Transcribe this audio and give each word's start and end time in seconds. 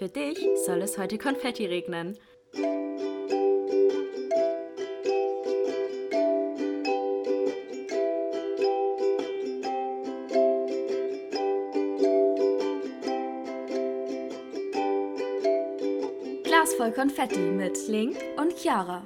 Für 0.00 0.08
dich 0.08 0.38
soll 0.64 0.80
es 0.80 0.96
heute 0.96 1.18
Konfetti 1.18 1.66
regnen. 1.66 2.16
Glas 16.44 16.72
voll 16.78 16.92
Konfetti 16.92 17.38
mit 17.38 17.76
Link 17.86 18.16
und 18.38 18.56
Chiara. 18.56 19.02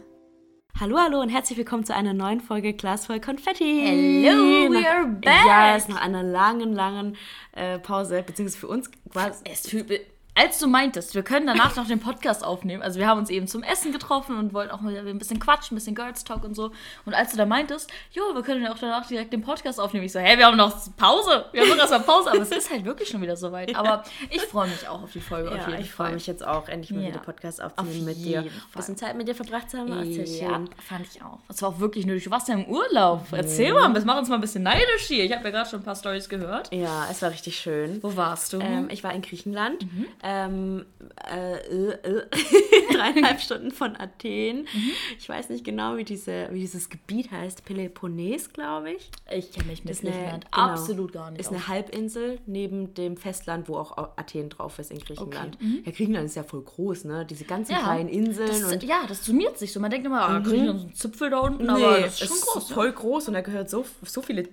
Hallo, 0.78 0.96
hallo 0.98 1.20
und 1.20 1.28
herzlich 1.28 1.58
willkommen 1.58 1.84
zu 1.84 1.92
einer 1.92 2.14
neuen 2.14 2.40
Folge 2.40 2.72
Glas 2.72 3.06
voll 3.06 3.18
Konfetti. 3.18 3.80
Hello, 3.84 4.70
we 4.70 4.88
are 4.88 5.06
back. 5.06 5.44
Ja, 5.44 5.74
es 5.74 5.84
ist 5.84 5.88
nach 5.88 6.00
einer 6.00 6.22
langen, 6.22 6.72
langen 6.72 7.16
äh, 7.50 7.80
Pause, 7.80 8.22
beziehungsweise 8.22 8.58
für 8.60 8.68
uns 8.68 8.90
quasi. 9.10 9.42
Es 9.44 9.68
fühlt, 9.68 9.90
als 10.36 10.58
du 10.58 10.66
meintest, 10.66 11.14
wir 11.14 11.22
können 11.22 11.46
danach 11.46 11.76
noch 11.76 11.86
den 11.86 12.00
Podcast 12.00 12.44
aufnehmen, 12.44 12.82
also 12.82 12.98
wir 12.98 13.06
haben 13.06 13.18
uns 13.20 13.30
eben 13.30 13.46
zum 13.46 13.62
Essen 13.62 13.92
getroffen 13.92 14.36
und 14.36 14.52
wollten 14.52 14.70
auch 14.72 14.80
mal 14.80 14.94
ein 14.96 15.18
bisschen 15.18 15.38
quatschen, 15.38 15.74
ein 15.74 15.78
bisschen 15.78 15.94
Girls 15.94 16.24
Talk 16.24 16.42
und 16.44 16.54
so. 16.54 16.72
Und 17.04 17.14
als 17.14 17.30
du 17.30 17.36
da 17.36 17.46
meintest, 17.46 17.90
jo, 18.12 18.22
wir 18.34 18.42
können 18.42 18.62
ja 18.62 18.72
auch 18.72 18.78
danach 18.78 19.06
direkt 19.06 19.32
den 19.32 19.42
Podcast 19.42 19.78
aufnehmen, 19.80 20.04
ich 20.06 20.12
so, 20.12 20.18
hey, 20.18 20.36
wir 20.38 20.46
haben 20.46 20.56
noch 20.56 20.74
Pause, 20.96 21.46
wir 21.52 21.62
haben 21.62 21.68
noch 21.68 21.78
erstmal 21.78 22.00
Pause, 22.00 22.30
aber 22.32 22.40
es 22.40 22.50
ist 22.50 22.70
halt 22.70 22.84
wirklich 22.84 23.08
schon 23.08 23.22
wieder 23.22 23.36
soweit. 23.36 23.74
Aber 23.84 24.04
ich 24.30 24.40
freue 24.42 24.68
mich 24.68 24.86
auch 24.88 25.02
auf 25.02 25.12
die 25.12 25.20
Folge. 25.20 25.50
Ja, 25.50 25.56
auf 25.62 25.68
jeden 25.68 25.80
ich 25.80 25.90
freue 25.90 26.12
mich 26.12 26.26
jetzt 26.26 26.46
auch, 26.46 26.68
endlich 26.68 26.90
mal 26.92 27.02
Ja. 27.02 27.08
wieder 27.08 27.18
Podcast 27.20 27.62
Auf 27.62 27.72
aufzunehmen 27.76 28.04
mit 28.06 28.16
dir. 28.24 28.40
Ein 28.40 28.50
bisschen 28.74 28.96
Zeit 28.96 29.16
mit 29.16 29.26
dir 29.28 29.34
verbracht 29.34 29.70
zu 29.70 29.78
haben, 29.78 29.90
war 29.90 30.04
sehr 30.04 30.24
Ja, 30.24 30.54
schön. 30.56 30.70
fand 30.88 31.06
ich 31.12 31.22
auch. 31.22 31.38
Das 31.48 31.60
war 31.62 31.70
auch 31.70 31.78
wirklich 31.80 32.06
nötig. 32.06 32.24
Du 32.24 32.30
warst 32.30 32.48
ja 32.48 32.54
im 32.54 32.64
Urlaub. 32.66 33.26
Erzähl 33.32 33.72
mal, 33.72 33.92
das 33.92 34.04
macht 34.04 34.18
uns 34.18 34.28
mal 34.28 34.36
ein 34.36 34.40
bisschen 34.40 34.62
neidisch 34.62 35.02
hier. 35.06 35.24
Ich 35.24 35.32
habe 35.32 35.44
ja 35.44 35.50
gerade 35.50 35.68
schon 35.70 35.80
ein 35.80 35.84
paar 35.84 35.96
Stories 35.96 36.28
gehört. 36.28 36.72
Ja, 36.72 37.06
es 37.10 37.20
war 37.22 37.30
richtig 37.30 37.56
schön. 37.58 38.02
Wo 38.02 38.16
warst 38.16 38.52
du? 38.52 38.60
Ähm, 38.60 38.88
ich 38.90 39.02
war 39.04 39.12
in 39.12 39.22
Griechenland. 39.22 39.82
Mhm. 39.82 40.06
Ähm, 40.26 40.86
äh, 41.30 41.56
äh, 41.58 41.90
äh, 42.02 42.22
dreieinhalb 42.94 43.40
Stunden 43.40 43.70
von 43.72 43.94
Athen. 43.94 44.60
Mhm. 44.62 44.90
Ich 45.18 45.28
weiß 45.28 45.50
nicht 45.50 45.64
genau, 45.64 45.98
wie, 45.98 46.04
diese, 46.04 46.48
wie 46.50 46.60
dieses 46.60 46.88
Gebiet 46.88 47.30
heißt. 47.30 47.64
Peloponnes, 47.66 48.50
glaube 48.52 48.92
ich. 48.92 49.10
ich 49.30 49.52
kenne 49.52 49.66
mich 49.66 49.84
mit 49.84 50.00
Griechenland 50.00 50.46
genau. 50.50 50.64
absolut 50.66 51.12
gar 51.12 51.30
nicht 51.30 51.40
Ist 51.40 51.48
aus. 51.48 51.52
eine 51.54 51.68
Halbinsel 51.68 52.38
neben 52.46 52.94
dem 52.94 53.18
Festland, 53.18 53.68
wo 53.68 53.76
auch 53.76 53.98
Athen 54.16 54.48
drauf 54.48 54.78
ist 54.78 54.90
in 54.90 54.98
Griechenland. 54.98 55.56
Okay, 55.56 55.82
Ja, 55.84 55.92
Griechenland 55.92 56.24
ist 56.26 56.36
ja 56.36 56.42
voll 56.42 56.62
groß, 56.62 57.04
ne? 57.04 57.26
Diese 57.28 57.44
ganzen 57.44 57.72
Ja, 57.72 57.82
kleinen 57.82 58.08
Inseln 58.08 58.48
Das, 58.48 58.72
und 58.72 58.82
ja, 58.82 59.04
das 59.06 59.24
summiert 59.26 59.58
sich 59.58 59.72
so. 59.74 59.78
Man 59.80 59.90
denkt 59.90 60.06
immer, 60.06 60.22
ah, 60.22 60.38
Griechenland 60.38 60.78
ist 60.80 60.86
ein 60.86 60.94
Zipfel 60.94 61.28
da 61.28 61.40
unten, 61.40 61.68
aber 61.68 61.78
Nee, 61.98 62.00
das 62.02 62.14
ist 62.22 62.28
schon 62.28 62.36
es 62.38 62.46
groß. 62.46 62.62
ist 62.62 62.68
ne? 62.70 62.74
voll 62.74 62.92
groß 62.92 63.28
und 63.28 63.34
da 63.34 63.42
gehört 63.42 63.68
so, 63.68 63.84
so 64.02 64.22
viele 64.22 64.48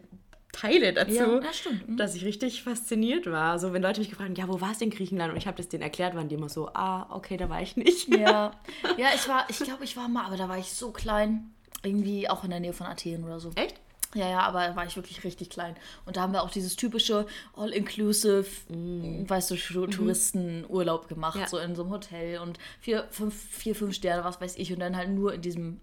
Teile 0.51 0.93
dazu, 0.93 1.13
Ja, 1.13 1.53
stimmt. 1.53 1.87
Mhm. 1.87 1.97
dass 1.97 2.13
ich 2.15 2.25
richtig 2.25 2.63
fasziniert 2.63 3.25
war. 3.25 3.51
Also 3.51 3.71
wenn 3.73 3.81
Leute 3.81 3.99
mich 4.01 4.09
gefragt 4.09 4.29
haben, 4.29 4.35
ja, 4.35 4.47
wo 4.47 4.59
warst 4.61 4.81
du 4.81 4.85
in 4.85 4.91
Griechenland? 4.91 5.31
Und 5.31 5.37
ich 5.37 5.47
habe 5.47 5.57
das 5.57 5.69
denen 5.69 5.83
erklärt, 5.83 6.15
waren 6.15 6.27
die 6.27 6.35
immer 6.35 6.49
so, 6.49 6.67
ah, 6.73 7.07
okay, 7.15 7.37
da 7.37 7.49
war 7.49 7.61
ich 7.61 7.77
nicht. 7.77 8.07
Ja, 8.09 8.51
ja 8.97 9.07
ich 9.15 9.27
war, 9.27 9.45
ich 9.49 9.59
glaube, 9.59 9.83
ich 9.83 9.95
war 9.97 10.07
mal, 10.09 10.25
aber 10.25 10.37
da 10.37 10.49
war 10.49 10.57
ich 10.57 10.71
so 10.71 10.91
klein. 10.91 11.51
Irgendwie 11.83 12.29
auch 12.29 12.43
in 12.43 12.51
der 12.51 12.59
Nähe 12.59 12.73
von 12.73 12.85
Athen 12.87 13.23
oder 13.23 13.39
so. 13.39 13.51
Echt? 13.55 13.75
Ja, 14.13 14.29
ja, 14.29 14.39
aber 14.41 14.67
da 14.67 14.75
war 14.75 14.85
ich 14.85 14.95
wirklich 14.97 15.23
richtig 15.23 15.49
klein. 15.49 15.75
Und 16.05 16.17
da 16.17 16.21
haben 16.21 16.33
wir 16.33 16.43
auch 16.43 16.51
dieses 16.51 16.75
typische 16.75 17.25
All-Inclusive, 17.55 18.45
weißt 18.69 19.51
du, 19.51 19.55
Tour- 19.55 19.89
Touristenurlaub 19.89 21.07
gemacht, 21.07 21.39
Ja. 21.39 21.47
so 21.47 21.57
in 21.57 21.75
so 21.75 21.83
einem 21.83 21.91
Hotel 21.93 22.39
und 22.39 22.59
vier, 22.81 23.07
fünf, 23.09 23.33
vier, 23.33 23.73
fünf 23.73 23.95
Sterne, 23.95 24.23
was 24.25 24.41
weiß 24.41 24.57
ich, 24.57 24.73
und 24.73 24.79
dann 24.79 24.97
halt 24.97 25.09
nur 25.09 25.33
in 25.33 25.41
diesem, 25.41 25.79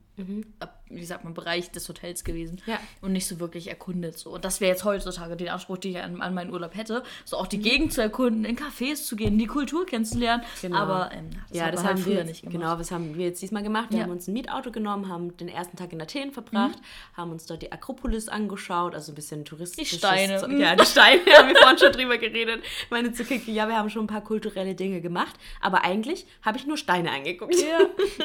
ab- 0.60 0.74
wie 0.90 1.04
sagt 1.04 1.24
man, 1.24 1.34
Bereich 1.34 1.70
des 1.70 1.86
Hotels 1.88 2.24
gewesen 2.24 2.62
Ja. 2.66 2.78
und 3.02 3.12
nicht 3.12 3.26
so 3.26 3.40
wirklich 3.40 3.68
erkundet. 3.68 4.18
So. 4.18 4.30
Und 4.30 4.44
das 4.46 4.60
wäre 4.62 4.70
jetzt 4.72 4.84
heutzutage 4.84 5.36
den 5.36 5.50
Anspruch, 5.50 5.76
den 5.78 5.90
ich 5.92 5.98
an, 5.98 6.20
an 6.22 6.32
meinen 6.32 6.50
Urlaub 6.52 6.74
hätte, 6.74 7.02
so 7.26 7.36
auch 7.36 7.46
die 7.46 7.58
Gegend 7.58 7.92
zu 7.92 8.00
erkunden, 8.00 8.44
in 8.46 8.56
Cafés 8.56 9.04
zu 9.04 9.14
gehen, 9.14 9.36
die 9.38 9.46
Kultur 9.46 9.84
kennenzulernen. 9.84 10.42
Genau. 10.62 10.78
Aber 10.78 11.10
ähm, 11.12 11.28
das 11.50 11.58
ja, 11.58 11.70
das 11.70 11.84
haben 11.84 11.98
früher 11.98 12.16
wir 12.16 12.24
nicht 12.24 12.40
gemacht. 12.40 12.54
Genau, 12.58 12.76
das 12.76 12.90
haben 12.90 13.16
wir 13.16 13.26
jetzt 13.26 13.42
diesmal 13.42 13.62
gemacht. 13.62 13.88
Wir 13.90 13.98
Ja. 13.98 14.04
haben 14.04 14.12
uns 14.12 14.26
ein 14.28 14.32
Mietauto 14.32 14.70
genommen, 14.70 15.08
haben 15.08 15.36
den 15.36 15.48
ersten 15.48 15.76
Tag 15.76 15.92
in 15.92 16.00
Athen 16.00 16.32
verbracht, 16.32 16.78
haben 17.14 17.32
uns 17.32 17.44
dort 17.44 17.60
die 17.60 17.70
Akropolis 17.70 18.28
angeschaut, 18.28 18.94
also 18.94 19.12
ein 19.12 19.14
bisschen 19.14 19.44
touristisch. 19.44 19.90
Steine. 19.94 20.38
Ja, 20.58 20.74
die 20.74 20.86
Steine, 20.86 21.20
haben 21.36 21.48
wir 21.48 21.56
vorhin 21.60 21.78
schon 21.78 21.92
drüber 21.92 22.16
geredet. 22.16 22.62
Meine 22.88 23.12
zu 23.12 23.24
Kiki, 23.24 23.52
ja, 23.52 23.68
wir 23.68 23.76
haben 23.76 23.90
schon 23.90 24.04
ein 24.04 24.08
paar 24.08 24.22
kulturelle 24.24 24.74
Dinge 24.74 25.02
gemacht, 25.02 25.36
aber 25.60 25.84
eigentlich 25.84 26.26
habe 26.42 26.56
ich 26.56 26.66
nur 26.66 26.78
Steine 26.78 27.10
angeguckt. 27.10 27.54
Ja, 27.54 27.80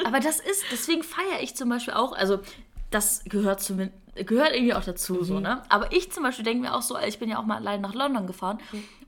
aber 0.06 0.20
das 0.20 0.40
ist, 0.40 0.64
deswegen 0.72 1.02
feiere 1.02 1.42
ich 1.42 1.54
zum 1.54 1.68
Beispiel 1.68 1.83
auch, 1.90 2.12
also 2.12 2.40
das 2.90 3.24
gehört 3.24 3.60
zu 3.60 3.74
gehört 4.14 4.54
irgendwie 4.54 4.74
auch 4.74 4.84
dazu, 4.84 5.14
Mhm. 5.14 5.24
so, 5.24 5.40
ne? 5.40 5.62
Aber 5.68 5.92
ich 5.92 6.10
zum 6.12 6.22
Beispiel 6.22 6.44
denke 6.44 6.62
mir 6.62 6.74
auch 6.74 6.82
so, 6.82 6.96
ich 6.98 7.18
bin 7.18 7.28
ja 7.28 7.38
auch 7.38 7.44
mal 7.46 7.56
allein 7.56 7.80
nach 7.80 7.94
London 7.94 8.26
gefahren 8.26 8.58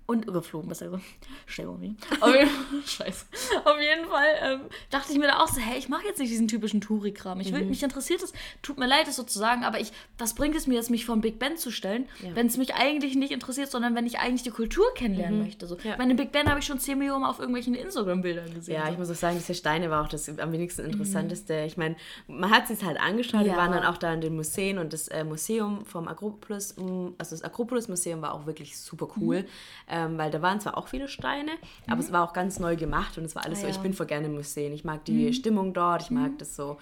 und 0.07 0.25
geflogen, 0.33 0.69
besser 0.69 0.85
gesagt. 0.87 1.03
Stell 1.47 1.67
mal 1.67 1.81
wie. 1.81 1.97
Auf 2.21 2.33
jeden, 2.33 2.49
Scheiße. 2.87 3.25
Auf 3.65 3.75
jeden 3.81 4.09
Fall 4.09 4.27
ähm, 4.41 4.61
dachte 4.91 5.13
ich 5.13 5.19
mir 5.19 5.27
da 5.27 5.41
auch 5.41 5.49
so, 5.49 5.61
hey, 5.61 5.77
ich 5.79 5.89
mache 5.89 6.07
jetzt 6.07 6.21
nicht 6.21 6.31
diesen 6.31 6.47
typischen 6.47 6.81
Touri-Kram. 6.81 7.41
Ich 7.41 7.53
will, 7.53 7.63
Mhm. 7.65 7.71
mich 7.71 7.83
interessiert 7.83 8.23
es, 8.23 8.33
tut 8.63 8.79
mir 8.79 8.87
leid, 8.87 9.09
es 9.09 9.17
so 9.17 9.25
zu 9.25 9.37
sagen, 9.41 9.65
aber 9.65 9.81
ich, 9.81 9.91
was 10.17 10.35
bringt 10.37 10.55
es 10.55 10.69
mir 10.69 10.75
jetzt, 10.75 10.91
mich 10.91 11.05
vor 11.07 11.17
Big 11.17 11.41
Ben 11.41 11.57
zu 11.57 11.73
stellen, 11.73 12.09
wenn 12.35 12.47
es 12.47 12.57
mich 12.57 12.75
eigentlich 12.77 13.17
nicht 13.17 13.33
interessiert, 13.33 13.69
sondern 13.69 13.97
wenn 13.97 14.07
ich 14.07 14.21
eigentlich 14.21 14.45
die 14.45 14.51
Kultur 14.51 14.87
kennenlernen 14.95 15.43
möchte. 15.43 15.67
So. 15.67 15.75
Mhm. 15.75 15.81
Ja. 15.83 15.97
Meine 15.99 16.15
Big 16.15 16.31
Ben 16.31 16.49
habe 16.49 16.61
ich 16.61 16.67
schon 16.67 16.79
10 16.79 16.99
Millionen 16.99 17.25
auf 17.25 17.41
irgendwelchen 17.41 17.75
Instagram-Bildern 17.75 18.55
gesehen. 18.55 18.75
Ja, 18.77 18.87
so. 18.87 18.93
ich 18.93 18.99
muss 18.99 19.11
auch 19.11 19.15
sagen, 19.17 19.37
diese 19.39 19.55
Steine 19.55 19.91
war 19.91 20.05
auch 20.05 20.09
das 20.09 20.29
am 20.39 20.53
wenigsten 20.53 20.83
interessanteste. 20.85 21.65
Ich 21.67 21.77
meine, 21.77 21.97
man 22.29 22.51
hat 22.53 22.71
es 22.71 22.85
halt 22.85 23.01
angeschaut, 23.01 23.41
wir 23.41 23.53
Ja. 23.53 23.57
waren 23.57 23.73
dann 23.73 23.85
auch 23.85 23.97
da 23.97 24.13
in 24.15 24.21
den 24.21 24.37
Museen 24.37 24.79
und 24.79 24.93
das 24.97 25.09
äh, 25.09 25.25
Museum 25.25 25.85
vom 25.85 26.09
Akropolis, 26.09 26.75
also 26.79 27.31
das 27.37 27.43
Akropolis-Museum 27.43 28.23
war 28.23 28.33
auch 28.35 28.47
wirklich 28.47 28.79
super 28.79 29.09
cool, 29.19 29.45
ähm, 29.89 30.17
weil 30.19 30.31
da 30.31 30.41
waren 30.43 30.61
zwar 30.61 30.77
auch 30.79 30.89
viele 30.89 31.09
Steine, 31.09 31.53
aber 31.87 32.01
es 32.01 32.11
war 32.13 32.25
auch 32.25 32.33
ganz 32.33 32.59
neu 32.59 32.77
gemacht 32.77 33.19
und 33.19 33.25
es 33.25 33.35
war 33.35 33.45
alles 33.45 33.59
Ah, 33.59 33.63
so, 33.63 33.69
ich 33.69 33.77
ja. 33.77 33.83
bin 33.83 33.93
voll 33.95 34.07
gerne 34.07 34.27
in 34.27 34.35
Museen. 34.35 34.73
Ich 34.73 34.85
mag 34.85 35.05
die 35.05 35.33
Stimmung 35.33 35.73
dort, 35.75 36.03
ich 36.03 36.11
mag 36.11 36.39
das 36.39 36.57
so, 36.57 36.79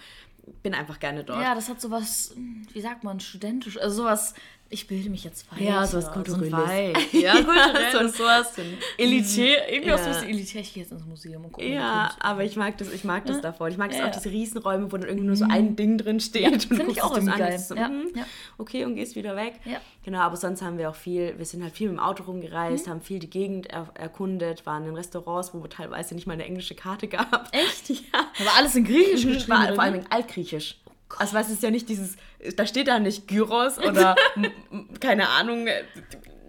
bin 0.63 0.75
einfach 0.75 0.99
gerne 1.01 1.25
dort. 1.25 1.41
Ja, 1.43 1.55
das 1.55 1.69
hat 1.69 1.81
sowas, 1.81 2.35
wie 2.73 2.81
sagt 2.81 3.03
man, 3.03 3.19
studentisch, 3.21 3.79
also 3.81 4.03
sowas, 4.03 4.35
ich 4.75 4.87
bilde 4.87 5.09
mich 5.09 5.25
jetzt 5.25 5.51
weiter. 5.53 5.63
Ja, 5.63 5.87
sowas 5.87 6.05
so 6.05 6.11
ein 6.11 6.15
Kulturelles. 6.25 6.53
Vibe. 6.53 7.01
Ja, 7.25 7.35
so 7.93 7.99
ein- 7.99 8.09
sowas 8.11 8.55
so 8.57 8.63
ein- 8.63 8.77
elitär, 8.99 9.73
irgendwie 9.73 9.93
auch 9.93 9.99
so 9.99 10.05
ein 10.05 10.11
Ja. 10.11 10.15
bisschen 10.21 10.29
elitär. 10.31 10.61
Ich 10.61 10.75
gehe 10.75 10.83
jetzt 10.83 10.93
ins 10.93 11.05
Museum 11.07 11.45
und 11.45 11.53
gucke 11.53 11.67
Ja, 11.67 12.15
aber 12.21 12.45
ich 12.45 12.57
mag 12.57 12.77
das, 12.79 12.93
ich 12.93 13.05
mag 13.05 13.25
das 13.27 13.41
davor. 13.41 13.69
Ich 13.69 13.77
mag 13.79 13.91
das 13.91 13.99
Ja, 13.99 14.05
auch, 14.05 14.09
ja. 14.09 14.15
diese 14.15 14.31
Riesenräume, 14.31 14.93
wo 14.93 14.97
dann 14.97 15.09
irgendwie 15.09 15.27
nur 15.27 15.37
so 15.37 15.47
ein 15.49 15.77
Ding 15.77 15.97
drin 15.99 16.21
steht. 16.21 16.53
und 16.53 16.61
find 16.63 16.81
ich 16.91 17.01
guckst 17.01 17.03
auch 17.03 17.17
an, 17.17 17.27
geil. 17.39 17.59
So, 17.59 17.75
Ja, 17.75 17.89
mhm, 17.89 18.11
ja. 18.15 18.25
Okay, 18.59 18.85
und 18.85 18.97
gehst 18.97 19.17
wieder 19.17 19.37
weg. 19.37 19.55
Ja. 19.65 19.81
Genau, 20.05 20.19
aber 20.21 20.37
sonst 20.37 20.61
haben 20.61 20.77
wir 20.77 20.91
auch 20.91 20.95
viel, 20.95 21.39
wir 21.39 21.47
sind 21.47 21.63
halt 21.63 21.75
viel 21.75 21.89
mit 21.89 21.99
dem 21.99 22.05
Auto 22.05 22.25
rumgereist, 22.25 22.89
haben 22.89 23.01
viel 23.01 23.19
die 23.21 23.31
Gegend 23.31 23.69
er, 23.69 23.89
erkundet, 23.95 24.67
waren 24.67 24.87
in 24.87 24.95
Restaurants, 24.95 25.55
wo 25.55 25.63
wir 25.63 25.71
teilweise 25.71 26.15
nicht 26.15 26.27
mal 26.27 26.35
eine 26.35 26.45
englische 26.45 26.75
Karte 26.75 27.09
gab. 27.09 27.49
Echt? 27.53 27.89
Ja. 27.91 27.97
Aber 28.41 28.51
alles 28.59 28.75
in 28.75 28.85
Griechisch 28.85 29.25
geschrieben. 29.25 29.75
Vor 29.75 29.81
allem 29.83 29.95
in 29.95 30.07
Altgriechisch. 30.11 30.77
Also 31.19 31.37
es 31.39 31.51
ist 31.51 31.63
ja 31.63 31.71
nicht 31.71 31.89
dieses, 31.89 32.17
da 32.57 32.67
steht 32.67 32.89
da 32.89 32.99
nicht 32.99 33.29
Gyros 33.29 33.79
oder 33.79 34.17
keine 35.01 35.29
Ahnung, 35.29 35.67
äh, 35.67 35.83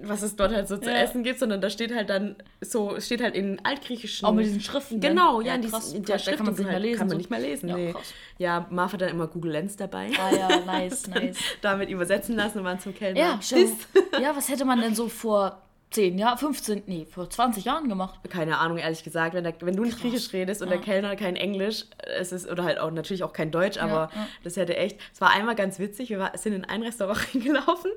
was 0.03 0.21
es 0.21 0.35
dort 0.35 0.53
halt 0.53 0.67
so 0.67 0.77
zu 0.77 0.89
Ja. 0.89 0.97
essen 0.97 1.23
gibt, 1.23 1.39
sondern 1.39 1.61
da 1.61 1.69
steht 1.69 1.93
halt 1.95 2.09
dann 2.09 2.35
so, 2.61 2.95
es 2.95 3.05
steht 3.07 3.23
halt 3.23 3.33
in 3.33 3.63
altgriechischen. 3.65 4.25
Auch 4.27 4.33
mit 4.33 4.45
diesen 4.45 4.61
Schriften, 4.61 4.95
ne? 4.99 5.07
Genau, 5.09 5.41
Ja, 5.41 5.47
ja, 5.47 5.55
in 5.55 5.61
krass, 5.69 5.93
in 5.93 6.03
krass, 6.03 6.05
der 6.05 6.15
da 6.17 6.19
Schrift, 6.23 6.37
kann 6.37 6.45
man 6.45 6.55
nicht 6.55 6.63
halt- 6.65 6.71
mehr 6.73 6.79
lesen, 6.79 6.97
Kann 6.99 7.07
man 7.07 7.11
so. 7.11 7.17
nicht 7.17 7.29
mehr 7.29 7.39
lesen, 7.39 7.69
Ja, 7.69 7.75
nee. 7.75 7.93
Ja, 8.37 8.67
Marv 8.69 8.93
hat 8.93 9.01
dann 9.01 9.09
immer 9.09 9.27
Google 9.27 9.51
Lens 9.53 9.77
dabei. 9.77 10.09
Ah 10.19 10.35
ja, 10.35 10.59
nice, 10.65 11.07
nice. 11.13 11.37
Damit 11.61 11.89
übersetzen 11.89 12.35
lassen 12.35 12.59
und 12.59 12.65
waren 12.65 12.79
zum 12.79 12.93
Kellner. 12.93 13.19
Ja, 13.19 13.39
stimmt. 13.41 13.77
Ja, 14.21 14.35
was 14.35 14.47
hätte 14.49 14.65
man 14.65 14.79
denn 14.81 14.93
so 14.95 15.07
vor 15.09 15.61
10 15.91 16.17
Jahren, 16.17 16.37
15, 16.37 16.83
nee, 16.87 17.05
vor 17.05 17.29
20 17.29 17.63
Jahren 17.63 17.87
gemacht? 17.87 18.19
Keine 18.29 18.57
Ahnung, 18.57 18.77
ehrlich 18.77 19.03
gesagt. 19.03 19.33
Wenn, 19.33 19.45
der, 19.45 19.53
wenn 19.61 19.75
du 19.77 19.83
nicht 19.85 20.01
Griechisch 20.01 20.33
redest 20.33 20.61
und 20.61 20.69
der 20.69 20.79
Kellner 20.79 21.15
kein 21.15 21.37
Englisch, 21.37 21.85
es 22.19 22.33
ist, 22.33 22.49
oder 22.51 22.65
halt 22.65 22.79
auch 22.79 22.91
natürlich 22.91 23.23
auch 23.23 23.31
kein 23.31 23.49
Deutsch, 23.49 23.77
aber 23.77 24.09
ja. 24.13 24.27
das 24.43 24.57
hätte 24.57 24.75
echt. 24.75 24.99
Es 25.13 25.21
war 25.21 25.29
einmal 25.29 25.55
ganz 25.55 25.79
witzig, 25.79 26.09
wir 26.09 26.19
war, 26.19 26.37
sind 26.37 26.51
in 26.53 26.65
ein 26.65 26.83
Restaurant 26.83 27.19
reingelaufen 27.33 27.91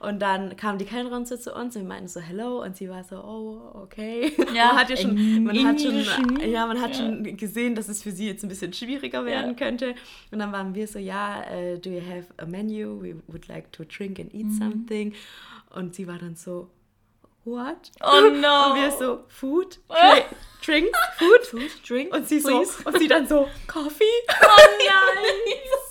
und 0.00 0.20
dann 0.20 0.56
kam 0.56 0.78
die 0.78 0.84
Kellnerin 0.84 1.26
zu 1.26 1.34
uns 1.34 1.46
und 1.46 1.74
wir 1.74 1.82
meinten 1.88 2.08
so 2.08 2.18
Hello 2.18 2.60
und 2.62 2.76
sie 2.76 2.88
war 2.88 3.04
so, 3.04 3.16
oh, 3.22 3.82
okay. 3.82 4.32
Ja, 4.52 4.68
man 4.72 4.76
hat 4.78 4.90
ja 4.90 4.96
schon, 4.96 5.44
man 5.44 5.64
hat 5.64 5.80
schon, 5.80 6.40
ja, 6.50 6.66
man 6.66 6.80
hat 6.80 6.96
schon 6.96 7.36
gesehen, 7.36 7.76
dass 7.76 7.88
es 7.88 8.02
für 8.02 8.10
sie 8.10 8.26
jetzt 8.26 8.42
ein 8.42 8.48
bisschen 8.48 8.72
schwieriger 8.72 9.24
werden 9.26 9.50
Ja. 9.50 9.54
könnte. 9.54 9.94
Und 10.32 10.40
dann 10.40 10.50
waren 10.50 10.74
wir 10.74 10.88
so, 10.88 10.98
ja, 10.98 11.42
äh, 11.44 11.78
do 11.78 11.90
you 11.90 12.00
have 12.00 12.26
a 12.38 12.46
menu? 12.46 13.00
We 13.00 13.14
would 13.28 13.46
like 13.46 13.70
to 13.72 13.84
drink 13.84 14.18
and 14.18 14.34
Mhm. 14.34 14.40
eat 14.40 14.52
something. 14.58 15.12
Und 15.70 15.94
sie 15.94 16.08
war 16.08 16.18
dann 16.18 16.34
so, 16.36 16.68
what? 17.44 17.90
Oh 18.02 18.30
no. 18.30 18.70
Und 18.72 18.80
wir 18.80 18.90
so, 18.90 19.24
Food, 19.28 19.80
Dri 19.88 20.22
Drinks, 20.64 20.98
Food, 21.18 21.46
Food, 21.46 21.70
drink, 21.86 22.14
und 22.14 22.26
sie 22.26 22.40
please. 22.40 22.72
so, 22.82 22.88
und 22.88 22.98
sie 22.98 23.06
dann 23.06 23.26
so, 23.28 23.48
Coffee. 23.66 24.04
Oh 24.30 24.56
nein, 24.78 25.58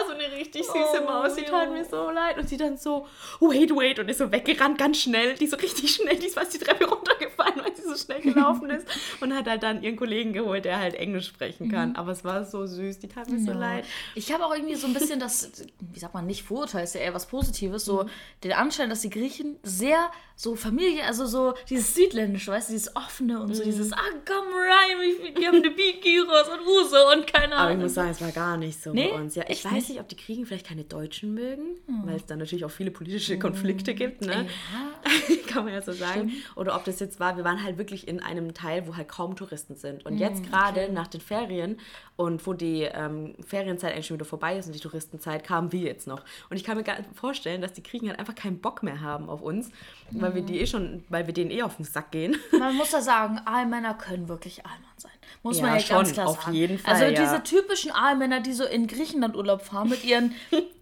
war 0.00 0.06
so 0.06 0.12
eine 0.12 0.30
richtig 0.36 0.64
süße 0.64 1.02
Oh, 1.02 1.04
Maus, 1.04 1.34
die 1.34 1.42
tat 1.42 1.70
mir 1.72 1.84
so 1.84 2.10
leid. 2.10 2.38
Und 2.38 2.48
sie 2.48 2.56
dann 2.56 2.76
so, 2.76 3.06
wait, 3.40 3.74
wait, 3.74 3.98
und 3.98 4.08
ist 4.08 4.18
so 4.18 4.30
weggerannt, 4.30 4.78
ganz 4.78 4.98
schnell. 4.98 5.34
Die 5.34 5.46
so 5.46 5.56
richtig 5.56 5.90
schnell, 5.94 6.16
die 6.16 6.26
ist 6.26 6.34
fast 6.34 6.54
die 6.54 6.58
Treppe 6.58 6.86
runtergefallen, 6.86 7.54
weil 7.62 7.74
sie 7.74 7.82
so 7.82 7.96
schnell 7.96 8.20
gelaufen 8.20 8.70
ist 8.70 8.86
und 9.20 9.34
hat 9.34 9.46
halt 9.46 9.62
dann 9.62 9.82
ihren 9.82 9.96
Kollegen 9.96 10.32
geholt, 10.32 10.64
der 10.64 10.78
halt 10.78 10.94
Englisch 10.94 11.26
sprechen 11.28 11.70
kann. 11.70 11.96
Aber 11.96 12.12
es 12.12 12.24
war 12.24 12.44
so 12.44 12.66
süß, 12.66 12.98
die 13.00 13.08
tat 13.08 13.28
mir 13.28 13.40
so 13.40 13.52
leid. 13.52 13.84
Ich 14.14 14.32
habe 14.32 14.44
auch 14.44 14.54
irgendwie 14.54 14.74
so 14.76 14.86
ein 14.86 14.94
bisschen 14.94 15.20
das, 15.20 15.50
wie 15.92 15.98
sagt 15.98 16.14
man, 16.14 16.26
nicht 16.26 16.42
Vorurteil, 16.44 16.84
ist 16.84 16.94
ja 16.94 17.00
eher 17.00 17.14
was 17.14 17.26
Positives, 17.26 17.84
so 17.84 18.04
Mhm. 18.04 18.08
den 18.44 18.52
Anschein, 18.52 18.88
dass 18.90 19.00
die 19.00 19.10
Griechen 19.10 19.56
sehr 19.62 20.10
so 20.36 20.54
Familie, 20.54 21.04
also 21.04 21.26
so 21.26 21.54
dieses 21.68 21.94
Südländische, 21.94 22.52
weißt 22.52 22.68
du, 22.68 22.72
dieses 22.74 22.94
Offene 22.94 23.40
und 23.40 23.54
so 23.54 23.62
Mhm. 23.62 23.66
dieses, 23.66 23.92
ah, 23.92 23.96
komm 24.24 24.44
rein, 24.54 25.34
wir, 25.36 25.48
haben 25.48 25.62
die 25.62 25.70
Bikiros 25.70 26.48
und 26.48 26.60
Uso 26.66 27.12
und 27.12 27.26
keine 27.26 27.56
Aber 27.56 27.70
ich 27.70 27.74
Ahnung. 27.74 27.82
muss 27.84 27.94
sagen, 27.94 28.10
es 28.10 28.20
war 28.20 28.30
gar 28.30 28.56
nicht 28.56 28.80
so 28.80 28.92
Nee? 28.92 29.08
bei 29.12 29.16
uns. 29.20 29.34
Ja, 29.34 29.44
ich 29.48 29.64
weiß 29.64 29.72
nicht? 29.87 29.87
Nicht, 29.88 30.00
ob 30.00 30.08
die 30.08 30.16
Kriegen 30.16 30.46
vielleicht 30.46 30.66
keine 30.66 30.84
Deutschen 30.84 31.34
mögen, 31.34 31.76
weil 32.04 32.16
es 32.16 32.26
dann 32.26 32.38
natürlich 32.38 32.64
auch 32.64 32.70
viele 32.70 32.90
politische 32.90 33.38
Konflikte 33.38 33.94
gibt, 33.94 34.22
ne? 34.22 34.46
Kann 35.48 35.64
man 35.64 35.72
ja 35.72 35.80
so 35.82 35.92
sagen. 35.92 36.32
Oder 36.56 36.74
ob 36.76 36.84
das 36.84 37.00
jetzt 37.00 37.20
war, 37.20 37.36
wir 37.36 37.44
waren 37.44 37.62
halt 37.62 37.78
wirklich 37.78 38.06
in 38.06 38.20
einem 38.20 38.52
Teil, 38.54 38.86
wo 38.86 38.96
halt 38.96 39.08
kaum 39.08 39.36
Touristen 39.36 39.76
sind. 39.76 40.04
Und 40.06 40.18
jetzt 40.18 40.42
gerade 40.44 40.92
nach 40.92 41.06
den 41.06 41.20
Ferien 41.20 41.78
und 42.16 42.46
wo 42.46 42.52
die 42.52 42.82
ähm, 42.82 43.34
Ferienzeit 43.46 43.92
eigentlich 43.94 44.06
schon 44.06 44.16
wieder 44.16 44.26
vorbei 44.26 44.58
ist 44.58 44.66
und 44.66 44.74
die 44.74 44.80
Touristenzeit, 44.80 45.44
kamen 45.44 45.72
wir 45.72 45.80
jetzt 45.80 46.06
noch. 46.06 46.22
Und 46.50 46.56
ich 46.56 46.64
kann 46.64 46.76
mir 46.76 46.82
gar 46.84 46.98
nicht 46.98 47.08
vorstellen, 47.14 47.60
dass 47.62 47.72
die 47.72 47.82
Kriegen 47.82 48.08
halt 48.08 48.18
einfach 48.18 48.34
keinen 48.34 48.58
Bock 48.60 48.82
mehr 48.82 49.00
haben 49.00 49.28
auf 49.30 49.40
uns, 49.40 49.70
weil 50.10 50.34
wir 50.34 50.42
die 50.42 50.60
eh 50.60 50.66
schon, 50.66 51.04
weil 51.08 51.26
wir 51.26 51.34
denen 51.34 51.50
eh 51.50 51.62
auf 51.62 51.76
den 51.76 51.84
Sack 51.84 52.10
gehen. 52.10 52.36
Man 52.58 52.76
muss 52.76 52.90
da 52.90 53.00
sagen, 53.00 53.40
Aalmänner 53.44 53.94
können 53.94 54.28
wirklich 54.28 54.64
Aalmann 54.66 54.82
sein. 54.96 55.12
Muss 55.44 55.58
Ja, 55.58 55.66
man 55.66 55.74
ja 55.74 55.80
schon, 55.80 55.96
ganz 55.98 56.12
klar 56.12 56.26
auf 56.26 56.42
sagen. 56.42 56.56
jeden 56.56 56.78
Fall, 56.78 56.94
Also 56.94 57.04
ja. 57.04 57.20
diese 57.22 57.42
typischen 57.44 57.92
Aalmänner, 57.92 58.40
die 58.40 58.52
so 58.52 58.64
in 58.64 58.88
Griechenland 58.88 59.36
Urlaub 59.36 59.62
fahren 59.68 59.88
mit 59.88 60.04
ihren 60.04 60.34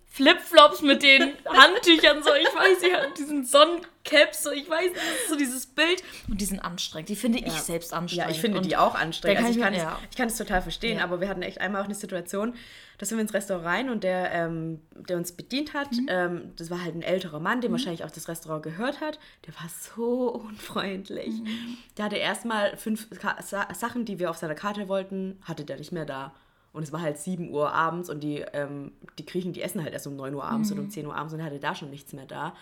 Flipflops, 0.08 0.80
mit 0.80 1.02
den 1.02 1.32
Handtüchern, 1.44 2.22
so, 2.22 2.30
ich 2.32 2.46
weiß 2.46 2.80
nicht, 2.80 3.18
diesen 3.18 3.44
Sonnencaps, 3.44 4.44
so, 4.44 4.50
ich 4.50 4.66
weiß 4.68 4.90
so 5.28 5.36
dieses 5.36 5.66
Bild. 5.66 6.02
Und 6.26 6.40
die 6.40 6.46
sind 6.46 6.60
anstrengend. 6.60 7.10
Die 7.10 7.16
finde 7.16 7.38
ich 7.40 7.52
selbst 7.52 7.92
anstrengend. 7.92 8.30
Ja, 8.30 8.34
ich 8.34 8.40
finde 8.40 8.56
Und 8.56 8.64
die 8.64 8.78
auch 8.78 8.94
anstrengend. 8.94 9.36
kann 9.40 9.46
Also 9.46 9.50
ich, 9.50 9.56
ich 9.58 9.62
kann 9.62 9.72
mir- 9.74 9.78
es, 9.78 9.82
ja. 9.84 9.98
ich 10.10 10.16
kann 10.16 10.28
es 10.28 10.36
total 10.38 10.62
verstehen, 10.62 10.98
Ja. 10.98 11.04
aber 11.04 11.20
wir 11.20 11.28
hatten 11.28 11.42
echt 11.42 11.60
einmal 11.60 11.82
auch 11.82 11.84
eine 11.86 11.94
Situation, 11.94 12.54
da 12.96 13.04
sind 13.04 13.18
wir 13.18 13.22
ins 13.22 13.34
Restaurant 13.34 13.66
rein 13.66 13.90
und 13.90 14.04
der, 14.04 14.32
ähm, 14.32 14.80
der 14.94 15.18
uns 15.18 15.32
bedient 15.32 15.74
hat, 15.74 15.92
Mhm. 15.92 16.06
ähm, 16.08 16.52
das 16.56 16.70
war 16.70 16.82
halt 16.82 16.94
ein 16.94 17.02
älterer 17.02 17.38
Mann, 17.40 17.60
der 17.60 17.70
wahrscheinlich 17.70 18.02
auch 18.02 18.10
das 18.10 18.26
Restaurant 18.26 18.62
gehört 18.62 19.02
hat, 19.02 19.18
der 19.46 19.52
war 19.56 19.68
so 19.94 20.30
unfreundlich. 20.30 21.26
Mhm. 21.42 21.76
Der 21.98 22.06
hatte 22.06 22.16
erstmal 22.16 22.74
fünf 22.78 23.10
Ka 23.20 23.36
Sa 23.42 23.68
Sachen, 23.74 24.06
die 24.06 24.18
wir 24.18 24.30
auf 24.30 24.38
seiner 24.38 24.54
Karte 24.54 24.88
wollten, 24.88 25.38
hatte 25.42 25.66
der 25.66 25.76
nicht 25.76 25.92
mehr 25.92 26.06
da. 26.06 26.32
Und 26.76 26.82
es 26.82 26.92
war 26.92 27.00
halt 27.00 27.16
7 27.16 27.50
Uhr 27.50 27.72
abends 27.72 28.10
und 28.10 28.22
die, 28.22 28.44
ähm, 28.52 28.92
die 29.18 29.24
Griechen, 29.24 29.54
die 29.54 29.62
essen 29.62 29.82
halt 29.82 29.94
erst 29.94 30.06
um 30.06 30.14
9 30.14 30.34
Uhr 30.34 30.44
abends 30.44 30.70
oder 30.70 30.82
um 30.82 30.90
10 30.90 31.06
Uhr 31.06 31.16
abends 31.16 31.32
und 31.32 31.40
er 31.40 31.46
hatte 31.46 31.58
da 31.58 31.74
schon 31.74 31.88
nichts 31.88 32.12
mehr 32.12 32.26
da. 32.26 32.54